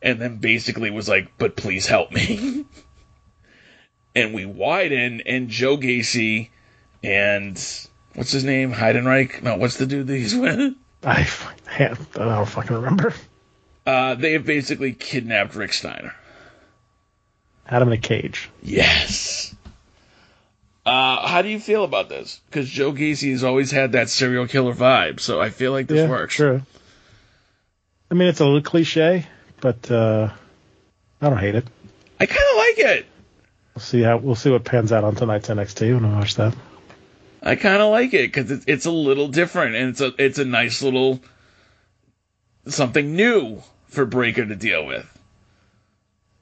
And 0.00 0.20
then 0.20 0.36
basically 0.36 0.90
was 0.90 1.08
like, 1.08 1.36
but 1.38 1.56
please 1.56 1.86
help 1.86 2.12
me. 2.12 2.64
and 4.14 4.34
we 4.34 4.46
widen, 4.46 5.22
and 5.22 5.48
Joe 5.48 5.76
Gacy 5.76 6.50
and 7.02 7.52
what's 8.14 8.32
his 8.32 8.44
name? 8.44 8.72
Heidenreich? 8.72 9.42
No, 9.42 9.56
what's 9.56 9.76
the 9.76 9.86
dude 9.86 10.06
that 10.06 10.16
he's 10.16 10.34
with? 10.34 10.74
I 11.02 11.26
don't 12.14 12.48
fucking 12.48 12.76
remember. 12.76 13.12
Uh, 13.86 14.14
they 14.14 14.32
have 14.32 14.46
basically 14.46 14.94
kidnapped 14.94 15.54
Rick 15.54 15.74
Steiner. 15.74 16.14
Had 17.64 17.82
him 17.82 17.88
in 17.88 17.94
a 17.94 17.98
cage. 17.98 18.50
Yes. 18.62 19.54
Uh, 20.86 21.26
how 21.26 21.42
do 21.42 21.48
you 21.48 21.60
feel 21.60 21.84
about 21.84 22.08
this? 22.08 22.40
Because 22.46 22.68
Joe 22.68 22.92
Gacy 22.92 23.32
has 23.32 23.44
always 23.44 23.70
had 23.70 23.92
that 23.92 24.08
serial 24.08 24.46
killer 24.46 24.74
vibe, 24.74 25.20
so 25.20 25.40
I 25.40 25.50
feel 25.50 25.72
like 25.72 25.86
this 25.86 25.98
yeah, 25.98 26.08
works. 26.08 26.34
Sure. 26.34 26.62
I 28.10 28.14
mean, 28.14 28.28
it's 28.28 28.40
a 28.40 28.44
little 28.44 28.62
cliche, 28.62 29.26
but 29.60 29.90
uh, 29.90 30.30
I 31.20 31.28
don't 31.28 31.38
hate 31.38 31.54
it. 31.54 31.66
I 32.20 32.26
kind 32.26 32.40
of 32.50 32.56
like 32.56 32.78
it. 32.96 33.06
We'll 33.74 33.82
see 33.82 34.02
how 34.02 34.18
we'll 34.18 34.36
see 34.36 34.50
what 34.50 34.64
pans 34.64 34.92
out 34.92 35.02
on 35.04 35.16
tonight's 35.16 35.48
NXT 35.48 35.94
when 35.94 36.08
we 36.08 36.14
watch 36.16 36.36
that. 36.36 36.54
I 37.42 37.56
kind 37.56 37.82
of 37.82 37.90
like 37.90 38.14
it 38.14 38.32
because 38.32 38.50
it's, 38.50 38.64
it's 38.66 38.86
a 38.86 38.90
little 38.90 39.28
different 39.28 39.74
and 39.74 39.90
it's 39.90 40.00
a 40.00 40.14
it's 40.16 40.38
a 40.38 40.44
nice 40.44 40.80
little 40.82 41.20
something 42.66 43.16
new 43.16 43.62
for 43.88 44.06
Breakker 44.06 44.46
to 44.46 44.56
deal 44.56 44.86
with. 44.86 45.10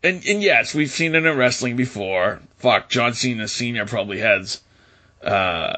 And 0.03 0.25
and 0.27 0.43
yes, 0.43 0.75
we've 0.75 0.91
seen 0.91 1.15
it 1.15 1.25
in 1.25 1.37
wrestling 1.37 1.77
before. 1.77 2.41
Fuck, 2.59 2.91
John 2.91 3.15
Cena 3.15 3.49
Senior 3.49 3.87
probably 3.87 4.19
has, 4.19 4.61
uh, 5.23 5.77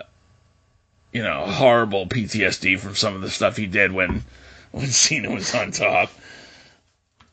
you 1.13 1.23
know, 1.23 1.47
horrible 1.47 2.07
PTSD 2.07 2.79
from 2.79 2.95
some 2.97 3.15
of 3.15 3.21
the 3.23 3.31
stuff 3.31 3.57
he 3.57 3.67
did 3.67 3.93
when 3.93 4.25
when 4.73 4.87
Cena 4.89 5.31
was 5.31 5.55
on 5.55 5.71
top. 5.71 6.11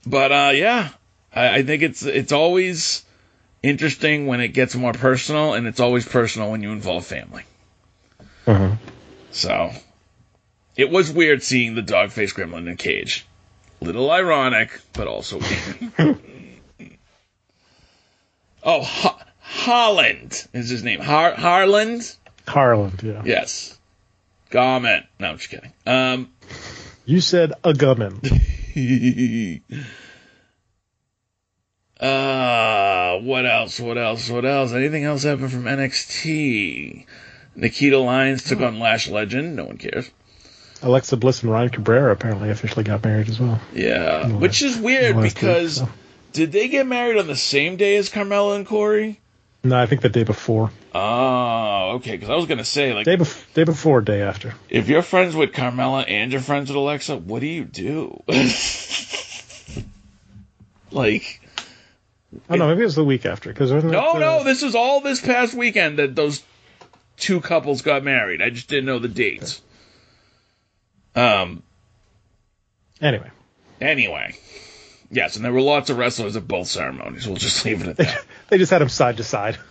But 0.06 0.32
uh, 0.32 0.52
yeah, 0.54 0.90
I, 1.34 1.58
I 1.58 1.64
think 1.64 1.82
it's 1.82 2.04
it's 2.04 2.32
always 2.32 3.04
interesting 3.64 4.28
when 4.28 4.42
it 4.42 4.50
gets 4.50 4.76
more 4.76 4.94
personal, 4.94 5.54
and 5.54 5.68
it's 5.68 5.80
always 5.80 6.08
personal 6.08 6.52
when 6.52 6.62
you 6.64 6.72
involve 6.72 7.06
family. 7.06 7.44
Uh-huh. 8.48 8.76
So 9.32 9.72
it 10.76 10.90
was 10.90 11.12
weird 11.12 11.44
seeing 11.44 11.76
the 11.76 11.82
dog 11.82 12.12
face 12.12 12.34
gremlin 12.34 12.60
in 12.60 12.68
a 12.70 12.76
cage. 12.76 13.26
Little 13.82 14.12
ironic, 14.12 14.80
but 14.94 15.08
also 15.08 15.40
weird. 15.40 16.18
oh, 18.64 18.82
Ho- 18.84 19.18
Holland 19.40 20.48
is 20.54 20.70
his 20.70 20.84
name. 20.84 21.00
Har- 21.00 21.34
Harland? 21.34 22.16
Harland, 22.48 23.02
yeah. 23.04 23.22
Yes. 23.26 23.78
Garment. 24.50 25.06
No, 25.20 25.30
I'm 25.30 25.38
just 25.38 25.50
kidding. 25.50 25.72
Um, 25.86 26.32
You 27.06 27.22
said 27.22 27.54
a 27.64 27.74
gummin. 27.74 28.22
uh, 32.02 33.20
what 33.20 33.46
else? 33.46 33.80
What 33.80 33.98
else? 33.98 34.30
What 34.30 34.46
else? 34.46 34.72
Anything 34.74 35.04
else 35.04 35.24
happen 35.24 35.50
from 35.50 35.64
NXT? 35.64 37.06
Nikita 37.56 37.98
Lyons 38.00 38.44
took 38.44 38.62
on 38.62 38.80
Lash 38.80 39.08
Legend. 39.08 39.56
No 39.56 39.66
one 39.66 39.78
cares. 39.78 40.10
Alexa 40.82 41.16
Bliss 41.18 41.44
and 41.44 41.52
Ryan 41.52 41.70
Cabrera 41.70 42.12
apparently 42.12 42.50
officially 42.50 42.84
got 42.84 43.04
married 43.04 43.30
as 43.30 43.40
well. 43.40 43.62
Yeah, 43.74 44.28
the 44.28 44.36
which 44.36 44.64
is 44.64 44.78
weird 44.78 45.16
last 45.16 45.24
week, 45.24 45.36
because 45.36 45.76
so. 45.78 45.90
did 46.34 46.52
they 46.52 46.70
get 46.70 46.88
married 46.88 47.18
on 47.18 47.28
the 47.28 47.36
same 47.36 47.76
day 47.76 47.98
as 47.98 48.10
Carmella 48.10 48.56
and 48.56 48.66
Corey? 48.66 49.20
No, 49.64 49.78
I 49.80 49.86
think 49.86 50.02
the 50.02 50.10
day 50.10 50.24
before. 50.24 50.72
Oh, 50.96 51.92
okay. 51.98 52.12
Because 52.14 52.32
I 52.32 52.36
was 52.36 52.48
gonna 52.48 52.66
say, 52.66 52.96
like, 52.96 53.06
Day, 53.06 53.16
bef- 53.16 53.54
day 53.54 53.64
before, 53.64 54.02
day 54.02 54.24
after. 54.24 54.56
if 54.70 54.90
you're 54.90 55.04
friends 55.04 55.36
with 55.36 55.52
Carmella 55.52 56.04
and 56.08 56.32
you're 56.32 56.42
friends 56.42 56.70
with 56.70 56.78
Alexa, 56.78 57.16
what 57.18 57.42
do 57.42 57.46
you 57.48 57.64
do? 57.64 58.24
like, 60.92 61.42
Oh 62.50 62.56
no, 62.56 62.68
maybe 62.68 62.82
it 62.82 62.86
was 62.86 62.96
the 62.96 63.04
week 63.04 63.26
after. 63.26 63.50
Because 63.52 63.72
no, 63.72 64.14
no, 64.14 64.44
this 64.44 64.64
is 64.64 64.76
all 64.76 65.02
this 65.02 65.20
past 65.20 65.54
weekend 65.54 66.00
that 66.00 66.16
those 66.16 66.42
two 67.18 67.42
couples 67.42 67.82
got 67.82 68.04
married. 68.04 68.42
I 68.42 68.50
just 68.50 68.68
didn't 68.70 68.86
know 68.86 69.00
the 69.00 69.08
dates. 69.08 69.62
Um. 71.16 71.64
Anyway, 73.02 73.32
Anyway, 73.82 74.36
yes, 75.10 75.36
and 75.36 75.44
there 75.44 75.52
were 75.52 75.60
lots 75.62 75.90
of 75.90 75.98
wrestlers 75.98 76.36
at 76.36 76.48
both 76.48 76.68
ceremonies. 76.68 77.26
We'll 77.28 77.38
just 77.38 77.66
leave 77.66 77.82
it 77.82 77.88
at 77.88 77.98
that. 77.98 78.24
they 78.50 78.60
just 78.60 78.70
had 78.72 78.80
them 78.80 78.90
side 78.90 79.18
to 79.18 79.24
side. 79.24 79.58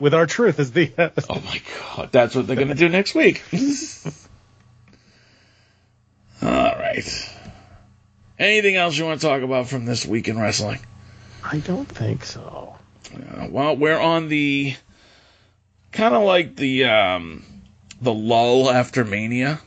With 0.00 0.14
R-Truth 0.14 0.58
as 0.58 0.72
the. 0.72 0.90
Oh 1.28 1.40
my 1.44 1.62
god, 1.78 2.08
that's 2.10 2.34
what 2.34 2.46
they're 2.46 2.56
gonna 2.56 2.74
do 2.74 2.88
next 2.88 3.14
week. 3.14 3.42
All 6.42 6.48
right. 6.50 7.33
Anything 8.38 8.76
else 8.76 8.96
you 8.96 9.04
want 9.04 9.20
to 9.20 9.26
talk 9.26 9.42
about 9.42 9.68
from 9.68 9.84
this 9.84 10.04
week 10.04 10.28
in 10.28 10.38
wrestling? 10.38 10.80
I 11.44 11.58
don't 11.58 11.86
think 11.88 12.24
so. 12.24 12.76
Uh, 13.14 13.46
well, 13.50 13.76
we're 13.76 13.98
on 13.98 14.28
the 14.28 14.74
kind 15.92 16.14
of 16.14 16.22
like 16.22 16.56
the 16.56 16.86
um, 16.86 17.44
the 18.00 18.12
lull 18.12 18.70
after 18.70 19.04
Mania, 19.04 19.60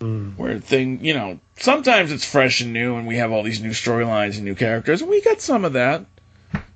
where 0.00 0.58
thing 0.58 1.04
you 1.04 1.14
know 1.14 1.38
sometimes 1.58 2.10
it's 2.10 2.24
fresh 2.24 2.60
and 2.60 2.72
new, 2.72 2.96
and 2.96 3.06
we 3.06 3.16
have 3.16 3.30
all 3.30 3.42
these 3.42 3.60
new 3.60 3.70
storylines 3.70 4.36
and 4.36 4.44
new 4.44 4.54
characters, 4.54 5.00
and 5.00 5.10
we 5.10 5.20
got 5.20 5.40
some 5.40 5.64
of 5.64 5.74
that. 5.74 6.04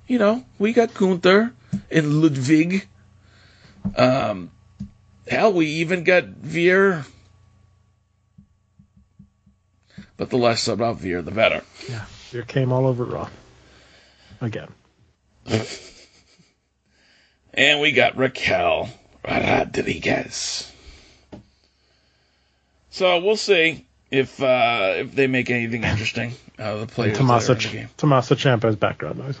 You 0.07 0.19
know, 0.19 0.45
we 0.59 0.73
got 0.73 0.93
Gunther 0.93 1.53
and 1.91 2.21
Ludwig. 2.21 2.87
Um, 3.95 4.51
hell, 5.27 5.51
we 5.51 5.65
even 5.67 6.03
got 6.03 6.25
Veer. 6.25 7.05
But 10.17 10.29
the 10.29 10.37
less 10.37 10.67
about 10.67 10.97
Veer, 10.97 11.21
the 11.21 11.31
better. 11.31 11.63
Yeah, 11.89 12.05
Veer 12.29 12.43
came 12.43 12.71
all 12.71 12.85
over 12.85 13.03
Raw. 13.03 13.29
Again. 14.41 14.69
And 17.53 17.79
we 17.81 17.91
got 17.91 18.17
Raquel 18.17 18.89
Rodriguez. 19.23 20.71
So 22.89 23.19
we'll 23.23 23.37
see 23.37 23.85
if 24.09 24.41
uh, 24.41 24.93
if 24.97 25.15
they 25.15 25.27
make 25.27 25.49
anything 25.49 25.83
interesting 25.83 26.33
out 26.57 26.75
of 26.75 26.79
the 26.81 26.87
players. 26.87 27.17
Tommaso, 27.17 27.53
that 27.53 27.63
are 27.63 27.67
in 27.67 27.73
the 27.73 27.79
game. 27.81 27.89
Tommaso 27.97 28.35
Ciampa's 28.35 28.75
background 28.75 29.19
noise. 29.19 29.39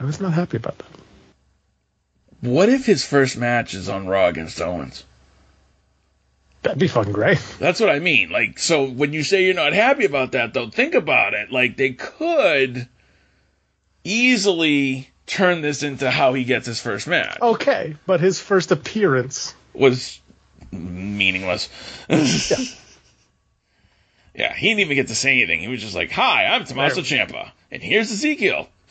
I 0.00 0.04
was 0.04 0.20
not 0.20 0.32
happy 0.32 0.56
about 0.56 0.78
that. 0.78 0.86
What 2.40 2.68
if 2.68 2.86
his 2.86 3.04
first 3.04 3.36
match 3.36 3.72
is 3.72 3.88
on 3.88 4.08
Raw 4.08 4.26
against 4.26 4.60
Owens? 4.60 5.04
That'd 6.62 6.78
be 6.78 6.88
fucking 6.88 7.12
great. 7.12 7.38
That's 7.58 7.80
what 7.80 7.90
I 7.90 7.98
mean. 7.98 8.30
Like, 8.30 8.58
so 8.58 8.88
when 8.88 9.12
you 9.12 9.24
say 9.24 9.44
you're 9.44 9.54
not 9.54 9.72
happy 9.72 10.04
about 10.04 10.32
that, 10.32 10.54
though, 10.54 10.70
think 10.70 10.94
about 10.94 11.34
it. 11.34 11.50
Like, 11.50 11.76
they 11.76 11.92
could 11.92 12.88
easily 14.04 15.08
turn 15.26 15.60
this 15.60 15.82
into 15.82 16.10
how 16.10 16.34
he 16.34 16.44
gets 16.44 16.66
his 16.66 16.80
first 16.80 17.08
match. 17.08 17.38
Okay, 17.40 17.96
but 18.06 18.20
his 18.20 18.40
first 18.40 18.70
appearance. 18.70 19.54
Was 19.74 20.20
meaningless. 20.70 21.68
yeah. 22.08 22.16
he 24.54 24.68
didn't 24.68 24.80
even 24.80 24.96
get 24.96 25.08
to 25.08 25.14
say 25.14 25.32
anything. 25.32 25.60
He 25.60 25.68
was 25.68 25.80
just 25.80 25.94
like, 25.94 26.10
"Hi, 26.12 26.46
I'm 26.46 26.64
Tommaso 26.64 27.00
Ciampa, 27.00 27.50
and 27.70 27.82
here's 27.82 28.12
Ezekiel." 28.12 28.68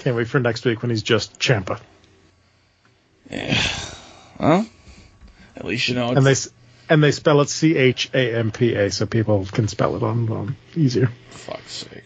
Can't 0.00 0.16
wait 0.16 0.28
for 0.28 0.38
next 0.38 0.66
week 0.66 0.82
when 0.82 0.90
he's 0.90 1.02
just 1.02 1.40
Champa. 1.40 1.80
Yeah. 3.30 3.58
Well, 4.38 4.66
at 5.56 5.64
least 5.64 5.88
you 5.88 5.94
know. 5.94 6.12
It's, 6.12 6.16
And 6.16 6.26
they 6.26 6.34
and 6.94 7.02
they 7.02 7.12
spell 7.12 7.40
it 7.40 7.48
C 7.48 7.76
H 7.76 8.10
A 8.12 8.36
M 8.36 8.50
P 8.50 8.74
A 8.74 8.90
so 8.90 9.06
people 9.06 9.44
can 9.46 9.68
spell 9.68 9.96
it 9.96 10.02
on 10.02 10.30
um, 10.30 10.56
easier. 10.76 11.10
fuck's 11.30 11.72
sake. 11.72 12.04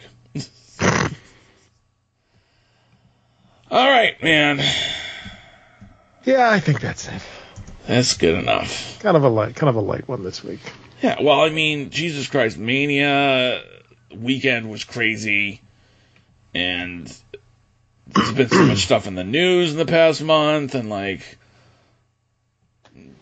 All 3.70 3.88
right, 3.88 4.22
man. 4.22 4.60
Yeah, 6.24 6.50
I 6.50 6.60
think 6.60 6.80
that's 6.80 7.08
it. 7.08 7.22
That's 7.86 8.16
good 8.16 8.38
enough. 8.38 8.98
Kind 9.00 9.16
of 9.16 9.24
a 9.24 9.28
light, 9.28 9.54
kind 9.56 9.68
of 9.68 9.76
a 9.76 9.80
light 9.80 10.08
one 10.08 10.22
this 10.22 10.42
week. 10.44 10.60
Yeah, 11.02 11.22
well, 11.22 11.40
I 11.40 11.50
mean, 11.50 11.90
Jesus 11.90 12.28
Christ, 12.28 12.58
Mania 12.58 13.62
weekend 14.14 14.70
was 14.70 14.84
crazy, 14.84 15.60
and 16.54 17.06
there's 18.08 18.32
been 18.32 18.48
so 18.48 18.64
much 18.64 18.78
stuff 18.78 19.06
in 19.06 19.14
the 19.14 19.24
news 19.24 19.72
in 19.72 19.78
the 19.78 19.86
past 19.86 20.22
month, 20.22 20.74
and 20.74 20.90
like, 20.90 21.38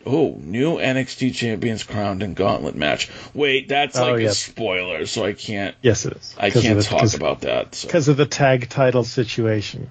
oh, 0.06 0.38
new 0.40 0.76
NXT 0.76 1.34
champions 1.34 1.82
crowned 1.82 2.22
in 2.22 2.34
gauntlet 2.34 2.76
match. 2.76 3.10
Wait, 3.34 3.68
that's 3.68 3.98
Oh, 3.98 4.12
like 4.12 4.22
yeah. 4.22 4.28
a 4.28 4.32
spoiler, 4.32 5.04
so 5.06 5.24
I 5.24 5.32
can't. 5.32 5.74
Yes, 5.82 6.06
it 6.06 6.14
is. 6.16 6.34
I 6.38 6.50
can't 6.50 6.78
the- 6.78 6.84
talk 6.84 7.12
about 7.14 7.40
that. 7.42 7.74
So. 7.74 7.88
because 7.88 8.08
of 8.08 8.16
the 8.16 8.26
tag 8.26 8.68
title 8.68 9.04
situation. 9.04 9.90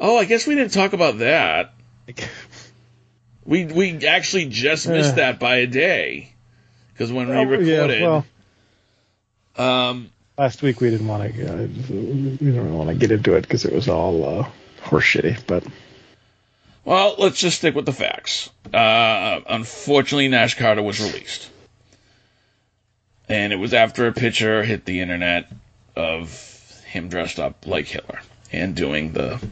Oh, 0.00 0.16
I 0.18 0.24
guess 0.24 0.46
we 0.46 0.54
didn't 0.54 0.72
talk 0.72 0.92
about 0.92 1.18
that. 1.18 1.74
We 3.44 3.64
we 3.64 4.04
actually 4.06 4.46
just 4.46 4.88
missed 4.88 5.12
Uh. 5.12 5.16
that 5.16 5.38
by 5.38 5.58
a 5.58 5.66
day 5.68 6.32
because 6.92 7.12
when 7.12 7.30
Oh, 7.30 7.44
we 7.44 7.58
yeah, 7.70 7.82
recorded, 7.82 8.02
well, 8.02 8.26
um, 9.56 10.10
last 10.36 10.62
week 10.62 10.80
we 10.80 10.90
didn't 10.90 11.06
want 11.06 11.32
to. 11.32 11.46
Uh, 11.46 11.56
we 11.56 12.36
didn't 12.38 12.74
want 12.74 12.88
to 12.90 12.96
get 12.96 13.12
into 13.12 13.34
it 13.36 13.42
because 13.42 13.64
it 13.64 13.72
was 13.72 13.88
all 13.88 14.40
uh, 14.40 14.48
horseshitty. 14.82 15.46
But 15.46 15.62
well, 16.86 17.16
let's 17.18 17.38
just 17.38 17.58
stick 17.58 17.74
with 17.74 17.84
the 17.84 17.92
facts. 17.92 18.48
Uh, 18.72 19.40
unfortunately, 19.48 20.28
Nash 20.28 20.56
Carter 20.56 20.82
was 20.82 21.00
released, 21.00 21.50
and 23.28 23.52
it 23.52 23.56
was 23.56 23.74
after 23.74 24.06
a 24.06 24.12
picture 24.12 24.62
hit 24.62 24.84
the 24.84 25.00
internet 25.00 25.50
of 25.96 26.80
him 26.86 27.08
dressed 27.08 27.40
up 27.40 27.66
like 27.66 27.86
Hitler 27.86 28.20
and 28.52 28.76
doing 28.76 29.12
the 29.12 29.44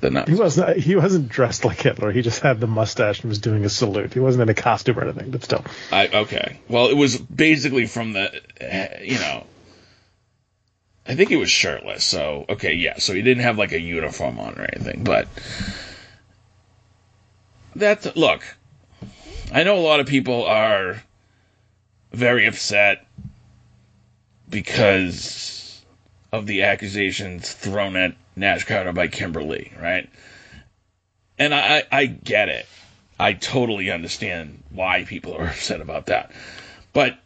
the 0.00 0.10
nuts. 0.10 0.28
he 0.28 0.36
wasn't. 0.36 0.76
He 0.76 0.94
wasn't 0.94 1.30
dressed 1.30 1.64
like 1.64 1.80
Hitler. 1.80 2.12
He 2.12 2.20
just 2.20 2.40
had 2.40 2.60
the 2.60 2.66
mustache 2.66 3.20
and 3.20 3.30
was 3.30 3.38
doing 3.38 3.64
a 3.64 3.70
salute. 3.70 4.12
He 4.12 4.20
wasn't 4.20 4.42
in 4.42 4.48
a 4.50 4.54
costume 4.54 4.98
or 4.98 5.04
anything. 5.04 5.30
But 5.30 5.42
still, 5.42 5.64
I 5.90 6.08
okay. 6.08 6.60
Well, 6.68 6.88
it 6.88 6.96
was 6.96 7.16
basically 7.16 7.86
from 7.86 8.12
the, 8.12 8.30
you 9.02 9.18
know, 9.18 9.46
I 11.06 11.14
think 11.14 11.30
he 11.30 11.36
was 11.36 11.50
shirtless. 11.50 12.04
So 12.04 12.44
okay, 12.50 12.74
yeah. 12.74 12.98
So 12.98 13.14
he 13.14 13.22
didn't 13.22 13.44
have 13.44 13.56
like 13.56 13.72
a 13.72 13.80
uniform 13.80 14.38
on 14.38 14.58
or 14.58 14.68
anything. 14.70 15.02
But 15.04 15.28
that 17.76 18.16
look, 18.16 18.42
I 19.52 19.62
know 19.62 19.76
a 19.76 19.80
lot 19.80 20.00
of 20.00 20.06
people 20.06 20.44
are 20.44 21.02
very 22.12 22.46
upset 22.46 23.06
because 24.48 25.82
of 26.32 26.46
the 26.46 26.64
accusations 26.64 27.52
thrown 27.52 27.96
at 27.96 28.16
Nash 28.36 28.64
Carter 28.64 28.92
by 28.92 29.08
Kimberly, 29.08 29.72
right? 29.80 30.08
And 31.38 31.54
I, 31.54 31.84
I, 31.90 32.06
get 32.06 32.48
it. 32.48 32.66
I 33.18 33.32
totally 33.32 33.90
understand 33.90 34.62
why 34.70 35.04
people 35.04 35.34
are 35.34 35.46
upset 35.48 35.80
about 35.80 36.06
that. 36.06 36.32
But 36.92 37.18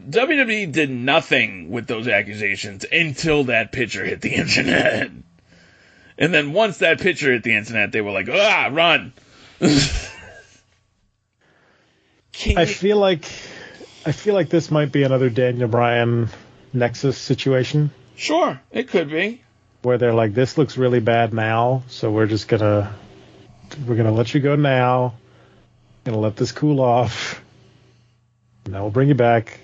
WWE 0.00 0.72
did 0.72 0.90
nothing 0.90 1.70
with 1.70 1.86
those 1.86 2.08
accusations 2.08 2.84
until 2.90 3.44
that 3.44 3.72
picture 3.72 4.04
hit 4.04 4.20
the 4.20 4.34
internet. 4.34 5.10
And 6.18 6.34
then 6.34 6.52
once 6.52 6.78
that 6.78 7.00
picture 7.00 7.32
hit 7.32 7.42
the 7.42 7.54
internet, 7.54 7.92
they 7.92 8.00
were 8.00 8.12
like, 8.12 8.28
ah, 8.28 8.68
run. 8.72 9.12
I 12.56 12.64
feel 12.64 12.96
like 12.96 13.26
I 14.04 14.10
feel 14.10 14.34
like 14.34 14.48
this 14.48 14.72
might 14.72 14.90
be 14.90 15.04
another 15.04 15.30
Daniel 15.30 15.68
Bryan 15.68 16.28
Nexus 16.72 17.16
situation. 17.16 17.92
Sure, 18.16 18.60
it 18.72 18.88
could 18.88 19.08
be. 19.08 19.40
Where 19.82 19.98
they're 19.98 20.14
like, 20.14 20.34
this 20.34 20.58
looks 20.58 20.76
really 20.76 20.98
bad 20.98 21.32
now, 21.32 21.84
so 21.88 22.10
we're 22.10 22.26
just 22.26 22.48
gonna 22.48 22.92
we're 23.86 23.94
gonna 23.94 24.10
let 24.12 24.34
you 24.34 24.40
go 24.40 24.56
now. 24.56 25.14
Gonna 26.02 26.18
let 26.18 26.34
this 26.34 26.50
cool 26.50 26.80
off. 26.80 27.40
And 28.64 28.74
then 28.74 28.82
we'll 28.82 28.90
bring 28.90 29.08
you 29.08 29.14
back. 29.14 29.60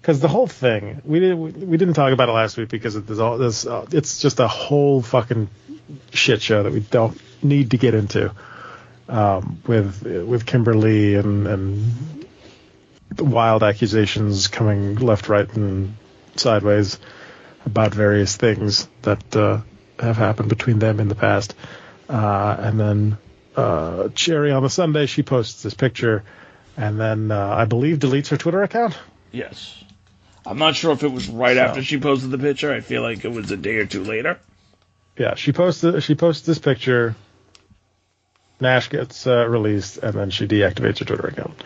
Because 0.00 0.20
the 0.20 0.28
whole 0.28 0.46
thing, 0.46 1.00
we 1.06 1.20
didn't 1.20 1.68
we 1.70 1.78
didn't 1.78 1.94
talk 1.94 2.12
about 2.12 2.28
it 2.28 2.32
last 2.32 2.58
week 2.58 2.68
because 2.68 2.96
it, 2.96 3.08
all 3.18 3.38
this. 3.38 3.66
Uh, 3.66 3.86
it's 3.92 4.20
just 4.20 4.40
a 4.40 4.48
whole 4.48 5.00
fucking 5.00 5.48
shit 6.12 6.42
show 6.42 6.62
that 6.64 6.72
we 6.72 6.80
don't 6.80 7.18
need 7.42 7.70
to 7.72 7.78
get 7.78 7.94
into. 7.94 8.32
Um, 9.08 9.60
with 9.66 10.02
with 10.02 10.46
Kimberly 10.46 11.16
and 11.16 11.46
and 11.46 12.26
wild 13.18 13.62
accusations 13.62 14.48
coming 14.48 14.96
left, 14.96 15.28
right, 15.28 15.48
and 15.54 15.96
sideways 16.36 16.98
about 17.66 17.94
various 17.94 18.36
things 18.36 18.88
that 19.02 19.36
uh, 19.36 19.60
have 19.98 20.16
happened 20.16 20.48
between 20.48 20.78
them 20.78 21.00
in 21.00 21.08
the 21.08 21.14
past. 21.14 21.54
Uh, 22.08 22.56
and 22.58 22.80
then 22.80 23.18
uh, 23.56 24.08
Cherry 24.14 24.52
on 24.52 24.62
the 24.62 24.70
sundae, 24.70 25.06
she 25.06 25.22
posts 25.22 25.62
this 25.62 25.74
picture, 25.74 26.24
and 26.76 26.98
then 26.98 27.30
uh, 27.30 27.54
I 27.56 27.64
believe 27.66 27.98
deletes 27.98 28.28
her 28.28 28.36
Twitter 28.36 28.62
account. 28.62 28.98
Yes. 29.30 29.82
I'm 30.44 30.58
not 30.58 30.74
sure 30.74 30.92
if 30.92 31.02
it 31.02 31.12
was 31.12 31.28
right 31.28 31.56
so. 31.56 31.62
after 31.62 31.82
she 31.82 31.98
posted 31.98 32.30
the 32.30 32.38
picture. 32.38 32.72
I 32.72 32.80
feel 32.80 33.02
like 33.02 33.24
it 33.24 33.30
was 33.30 33.50
a 33.50 33.56
day 33.56 33.76
or 33.76 33.86
two 33.86 34.02
later. 34.02 34.40
Yeah, 35.16 35.34
she 35.34 35.52
posted 35.52 36.02
she 36.02 36.14
posted 36.14 36.46
this 36.46 36.58
picture. 36.58 37.14
Nash 38.62 38.88
gets 38.88 39.26
uh, 39.26 39.46
released, 39.46 39.98
and 39.98 40.14
then 40.14 40.30
she 40.30 40.46
deactivates 40.46 40.98
her 40.98 41.04
Twitter 41.04 41.26
account. 41.26 41.62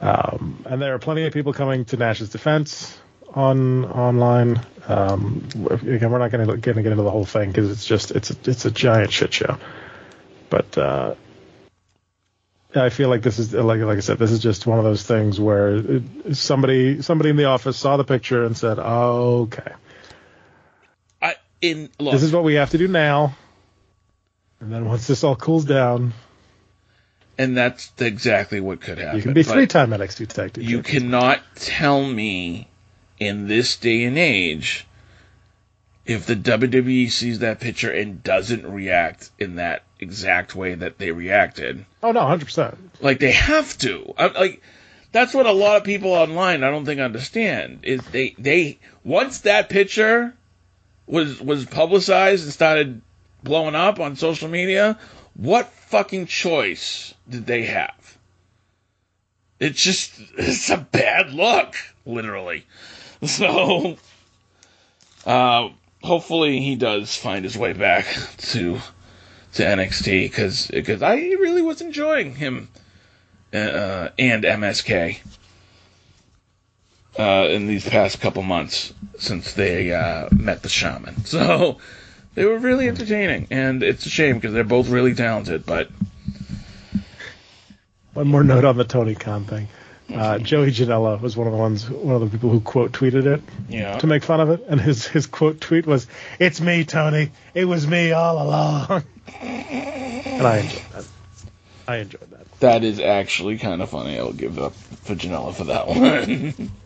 Um, 0.00 0.64
and 0.66 0.80
there 0.80 0.94
are 0.94 0.98
plenty 0.98 1.24
of 1.24 1.32
people 1.32 1.52
coming 1.52 1.84
to 1.86 1.96
Nash's 1.96 2.30
defense 2.30 2.98
on 3.32 3.84
online. 3.84 4.60
Um, 4.86 5.48
again, 5.70 6.10
we're 6.10 6.18
not 6.18 6.30
going 6.30 6.46
to 6.46 6.56
get 6.56 6.76
into 6.76 7.02
the 7.02 7.10
whole 7.10 7.24
thing 7.24 7.50
because 7.50 7.70
it's 7.70 7.84
just 7.84 8.10
it's 8.12 8.30
a, 8.30 8.36
it's 8.44 8.64
a 8.64 8.70
giant 8.70 9.12
shit 9.12 9.32
show. 9.32 9.58
But 10.48 10.78
uh, 10.78 11.14
I 12.74 12.90
feel 12.90 13.08
like 13.08 13.22
this 13.22 13.38
is 13.38 13.52
like 13.52 13.80
like 13.80 13.96
I 13.96 14.00
said, 14.00 14.18
this 14.18 14.30
is 14.30 14.40
just 14.40 14.66
one 14.66 14.78
of 14.78 14.84
those 14.84 15.02
things 15.02 15.40
where 15.40 16.02
somebody 16.32 17.02
somebody 17.02 17.30
in 17.30 17.36
the 17.36 17.46
office 17.46 17.76
saw 17.76 17.96
the 17.96 18.04
picture 18.04 18.44
and 18.44 18.56
said, 18.56 18.78
oh, 18.78 19.42
"Okay, 19.42 19.72
I 21.22 21.34
in 21.60 21.90
look, 21.98 22.12
this 22.12 22.22
is 22.22 22.32
what 22.32 22.44
we 22.44 22.54
have 22.54 22.70
to 22.70 22.78
do 22.78 22.88
now." 22.88 23.34
And 24.66 24.74
then 24.74 24.84
once 24.86 25.06
this 25.06 25.22
all 25.22 25.36
cools 25.36 25.64
down, 25.64 26.12
and 27.38 27.56
that's 27.56 27.92
exactly 27.98 28.58
what 28.58 28.80
could 28.80 28.98
happen. 28.98 29.16
You 29.16 29.22
can 29.22 29.32
be 29.32 29.44
three-time 29.44 29.90
NXT 29.90 30.26
Tag 30.26 30.54
Team. 30.54 30.64
You 30.64 30.82
cannot 30.82 31.40
tell 31.54 32.04
me 32.04 32.66
in 33.20 33.46
this 33.46 33.76
day 33.76 34.02
and 34.02 34.18
age 34.18 34.84
if 36.04 36.26
the 36.26 36.34
WWE 36.34 37.08
sees 37.12 37.38
that 37.38 37.60
picture 37.60 37.92
and 37.92 38.24
doesn't 38.24 38.66
react 38.66 39.30
in 39.38 39.54
that 39.54 39.84
exact 40.00 40.56
way 40.56 40.74
that 40.74 40.98
they 40.98 41.12
reacted. 41.12 41.86
Oh 42.02 42.10
no, 42.10 42.22
hundred 42.22 42.46
percent. 42.46 42.76
Like 43.00 43.20
they 43.20 43.30
have 43.30 43.78
to. 43.78 44.14
I, 44.18 44.26
like 44.26 44.62
that's 45.12 45.32
what 45.32 45.46
a 45.46 45.52
lot 45.52 45.76
of 45.76 45.84
people 45.84 46.10
online 46.10 46.64
I 46.64 46.70
don't 46.72 46.84
think 46.84 47.00
understand 47.00 47.84
is 47.84 48.00
they 48.06 48.34
they 48.36 48.80
once 49.04 49.42
that 49.42 49.68
picture 49.68 50.34
was 51.06 51.40
was 51.40 51.64
publicized 51.66 52.42
and 52.42 52.52
started 52.52 53.02
blowing 53.46 53.74
up 53.74 53.98
on 54.00 54.16
social 54.16 54.48
media, 54.48 54.98
what 55.34 55.68
fucking 55.68 56.26
choice 56.26 57.14
did 57.28 57.46
they 57.46 57.64
have? 57.64 58.18
It's 59.58 59.82
just 59.82 60.12
it's 60.36 60.68
a 60.68 60.76
bad 60.76 61.32
look, 61.32 61.74
literally. 62.04 62.66
So 63.24 63.96
uh 65.24 65.70
hopefully 66.02 66.60
he 66.60 66.76
does 66.76 67.16
find 67.16 67.44
his 67.44 67.56
way 67.56 67.72
back 67.72 68.04
to 68.52 68.78
to 69.54 69.62
NXT 69.62 70.24
because 70.24 70.66
because 70.66 71.02
I 71.02 71.14
really 71.14 71.62
was 71.62 71.80
enjoying 71.80 72.34
him 72.34 72.68
uh, 73.54 74.10
and 74.18 74.44
MSK 74.44 75.18
uh, 77.18 77.46
in 77.48 77.66
these 77.66 77.88
past 77.88 78.20
couple 78.20 78.42
months 78.42 78.92
since 79.18 79.54
they 79.54 79.92
uh, 79.92 80.28
met 80.30 80.62
the 80.62 80.68
shaman. 80.68 81.24
So 81.24 81.78
they 82.36 82.44
were 82.44 82.58
really 82.58 82.86
entertaining, 82.86 83.48
and 83.50 83.82
it's 83.82 84.06
a 84.06 84.10
shame 84.10 84.36
because 84.36 84.52
they're 84.52 84.62
both 84.62 84.88
really 84.88 85.14
talented. 85.14 85.66
But 85.66 85.90
one 88.12 88.28
more 88.28 88.44
note 88.44 88.64
on 88.64 88.76
the 88.76 88.84
Tony 88.84 89.16
Khan 89.16 89.44
thing. 89.44 89.68
Uh, 90.14 90.38
Joey 90.38 90.70
Janela 90.70 91.20
was 91.20 91.36
one 91.36 91.48
of 91.48 91.52
the 91.52 91.58
ones, 91.58 91.90
one 91.90 92.14
of 92.14 92.20
the 92.20 92.28
people 92.28 92.50
who 92.50 92.60
quote 92.60 92.92
tweeted 92.92 93.26
it 93.26 93.42
yeah. 93.68 93.98
to 93.98 94.06
make 94.06 94.22
fun 94.22 94.40
of 94.40 94.50
it, 94.50 94.64
and 94.68 94.80
his 94.80 95.06
his 95.06 95.26
quote 95.26 95.60
tweet 95.60 95.86
was, 95.86 96.06
"It's 96.38 96.60
me, 96.60 96.84
Tony. 96.84 97.32
It 97.54 97.64
was 97.64 97.88
me 97.88 98.12
all 98.12 98.40
along." 98.40 99.02
and 99.40 100.46
I 100.46 100.58
enjoyed 100.58 100.82
that. 100.92 101.08
I 101.88 101.96
enjoyed 101.96 102.30
that. 102.30 102.60
That 102.60 102.84
is 102.84 103.00
actually 103.00 103.58
kind 103.58 103.82
of 103.82 103.90
funny. 103.90 104.18
I'll 104.18 104.32
give 104.32 104.58
up 104.58 104.74
for 104.74 105.14
Janela 105.14 105.54
for 105.54 105.64
that 105.64 105.88
one. 105.88 106.70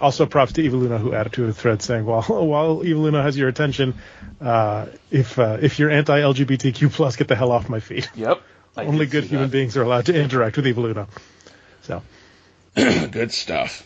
also, 0.00 0.26
props 0.26 0.52
to 0.54 0.62
Evil 0.62 0.84
Uno 0.84 0.98
who 0.98 1.14
added 1.14 1.32
to 1.34 1.46
a 1.46 1.52
thread 1.52 1.82
saying, 1.82 2.04
"While 2.04 2.22
while 2.28 2.84
Evil 2.84 3.06
Uno 3.06 3.22
has 3.22 3.36
your 3.36 3.48
attention, 3.48 3.94
uh, 4.40 4.86
if 5.10 5.38
uh, 5.38 5.58
if 5.60 5.78
you're 5.78 5.90
anti-LGBTQ 5.90 6.92
plus, 6.92 7.16
get 7.16 7.28
the 7.28 7.36
hell 7.36 7.52
off 7.52 7.68
my 7.68 7.80
feet." 7.80 8.10
Yep. 8.14 8.40
I 8.76 8.84
Only 8.84 9.06
good 9.06 9.24
human 9.24 9.46
that. 9.46 9.52
beings 9.52 9.76
are 9.76 9.82
allowed 9.82 10.06
to 10.06 10.14
interact 10.14 10.56
with 10.56 10.66
Evil 10.66 10.86
Uno. 10.86 11.08
So. 11.82 12.02
good 12.74 13.32
stuff. 13.32 13.82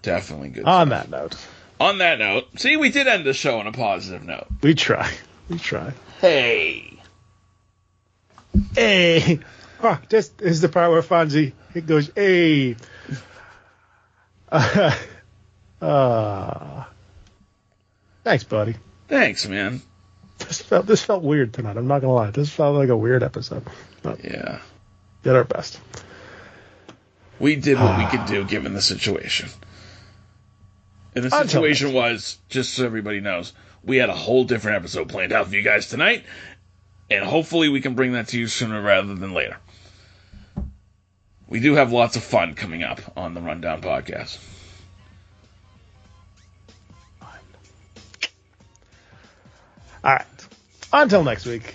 Definitely 0.00 0.48
good. 0.48 0.64
On 0.64 0.86
stuff. 0.88 1.02
that 1.02 1.10
note. 1.10 1.36
On 1.78 1.98
that 1.98 2.18
note, 2.18 2.48
see, 2.58 2.76
we 2.76 2.90
did 2.90 3.08
end 3.08 3.26
the 3.26 3.34
show 3.34 3.58
on 3.58 3.66
a 3.66 3.72
positive 3.72 4.22
note. 4.22 4.46
We 4.62 4.74
try. 4.74 5.12
We 5.50 5.58
try. 5.58 5.92
Hey. 6.20 6.98
Hey. 8.74 9.40
Oh, 9.82 9.98
this 10.08 10.30
is 10.38 10.60
the 10.60 10.68
part 10.68 10.90
where 10.90 11.02
Fonzie 11.02 11.52
it 11.74 11.86
goes, 11.86 12.10
hey. 12.14 12.76
Uh, 14.50 14.94
uh, 15.82 16.84
thanks, 18.24 18.44
buddy. 18.44 18.76
Thanks, 19.08 19.46
man. 19.46 19.82
This 20.38 20.62
felt 20.62 20.86
this 20.86 21.04
felt 21.04 21.22
weird 21.22 21.52
tonight. 21.52 21.76
I'm 21.76 21.86
not 21.86 22.00
gonna 22.00 22.14
lie. 22.14 22.30
This 22.30 22.50
felt 22.50 22.76
like 22.76 22.88
a 22.88 22.96
weird 22.96 23.22
episode. 23.22 23.64
But 24.02 24.24
yeah, 24.24 24.60
did 25.22 25.34
our 25.34 25.44
best. 25.44 25.80
We 27.38 27.56
did 27.56 27.78
what 27.78 27.98
we 27.98 28.06
could 28.06 28.26
do 28.26 28.44
given 28.44 28.74
the 28.74 28.82
situation. 28.82 29.48
And 31.14 31.24
the 31.24 31.30
situation 31.30 31.92
was, 31.92 32.38
just 32.48 32.74
so 32.74 32.86
everybody 32.86 33.20
knows, 33.20 33.52
we 33.82 33.96
had 33.96 34.08
a 34.08 34.14
whole 34.14 34.44
different 34.44 34.76
episode 34.76 35.08
planned 35.08 35.32
out 35.32 35.48
for 35.48 35.54
you 35.54 35.62
guys 35.62 35.88
tonight, 35.88 36.24
and 37.10 37.24
hopefully 37.24 37.68
we 37.68 37.80
can 37.80 37.94
bring 37.94 38.12
that 38.12 38.28
to 38.28 38.38
you 38.38 38.46
sooner 38.46 38.80
rather 38.80 39.14
than 39.14 39.32
later. 39.32 39.56
We 41.48 41.60
do 41.60 41.74
have 41.74 41.92
lots 41.92 42.16
of 42.16 42.22
fun 42.22 42.54
coming 42.54 42.82
up 42.82 43.00
on 43.16 43.34
the 43.34 43.42
Rundown 43.42 43.82
podcast. 43.82 44.38
All 50.04 50.12
right. 50.14 50.26
Until 50.92 51.24
next 51.24 51.46
week. 51.46 51.74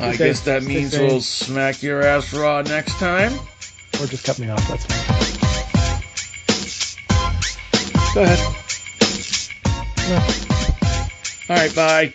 I 0.00 0.16
guess 0.16 0.40
that 0.42 0.62
means 0.62 0.98
we'll 0.98 1.20
smack 1.20 1.82
your 1.82 2.02
ass 2.02 2.32
raw 2.32 2.62
next 2.62 2.98
time. 2.98 3.32
Or 4.00 4.06
just 4.06 4.24
cut 4.24 4.38
me 4.38 4.48
off. 4.50 4.66
That's 4.68 4.84
fine. 4.86 5.34
Go 8.14 8.22
ahead. 8.22 8.56
No. 10.08 10.16
All 11.50 11.56
right. 11.56 11.74
Bye. 11.74 12.14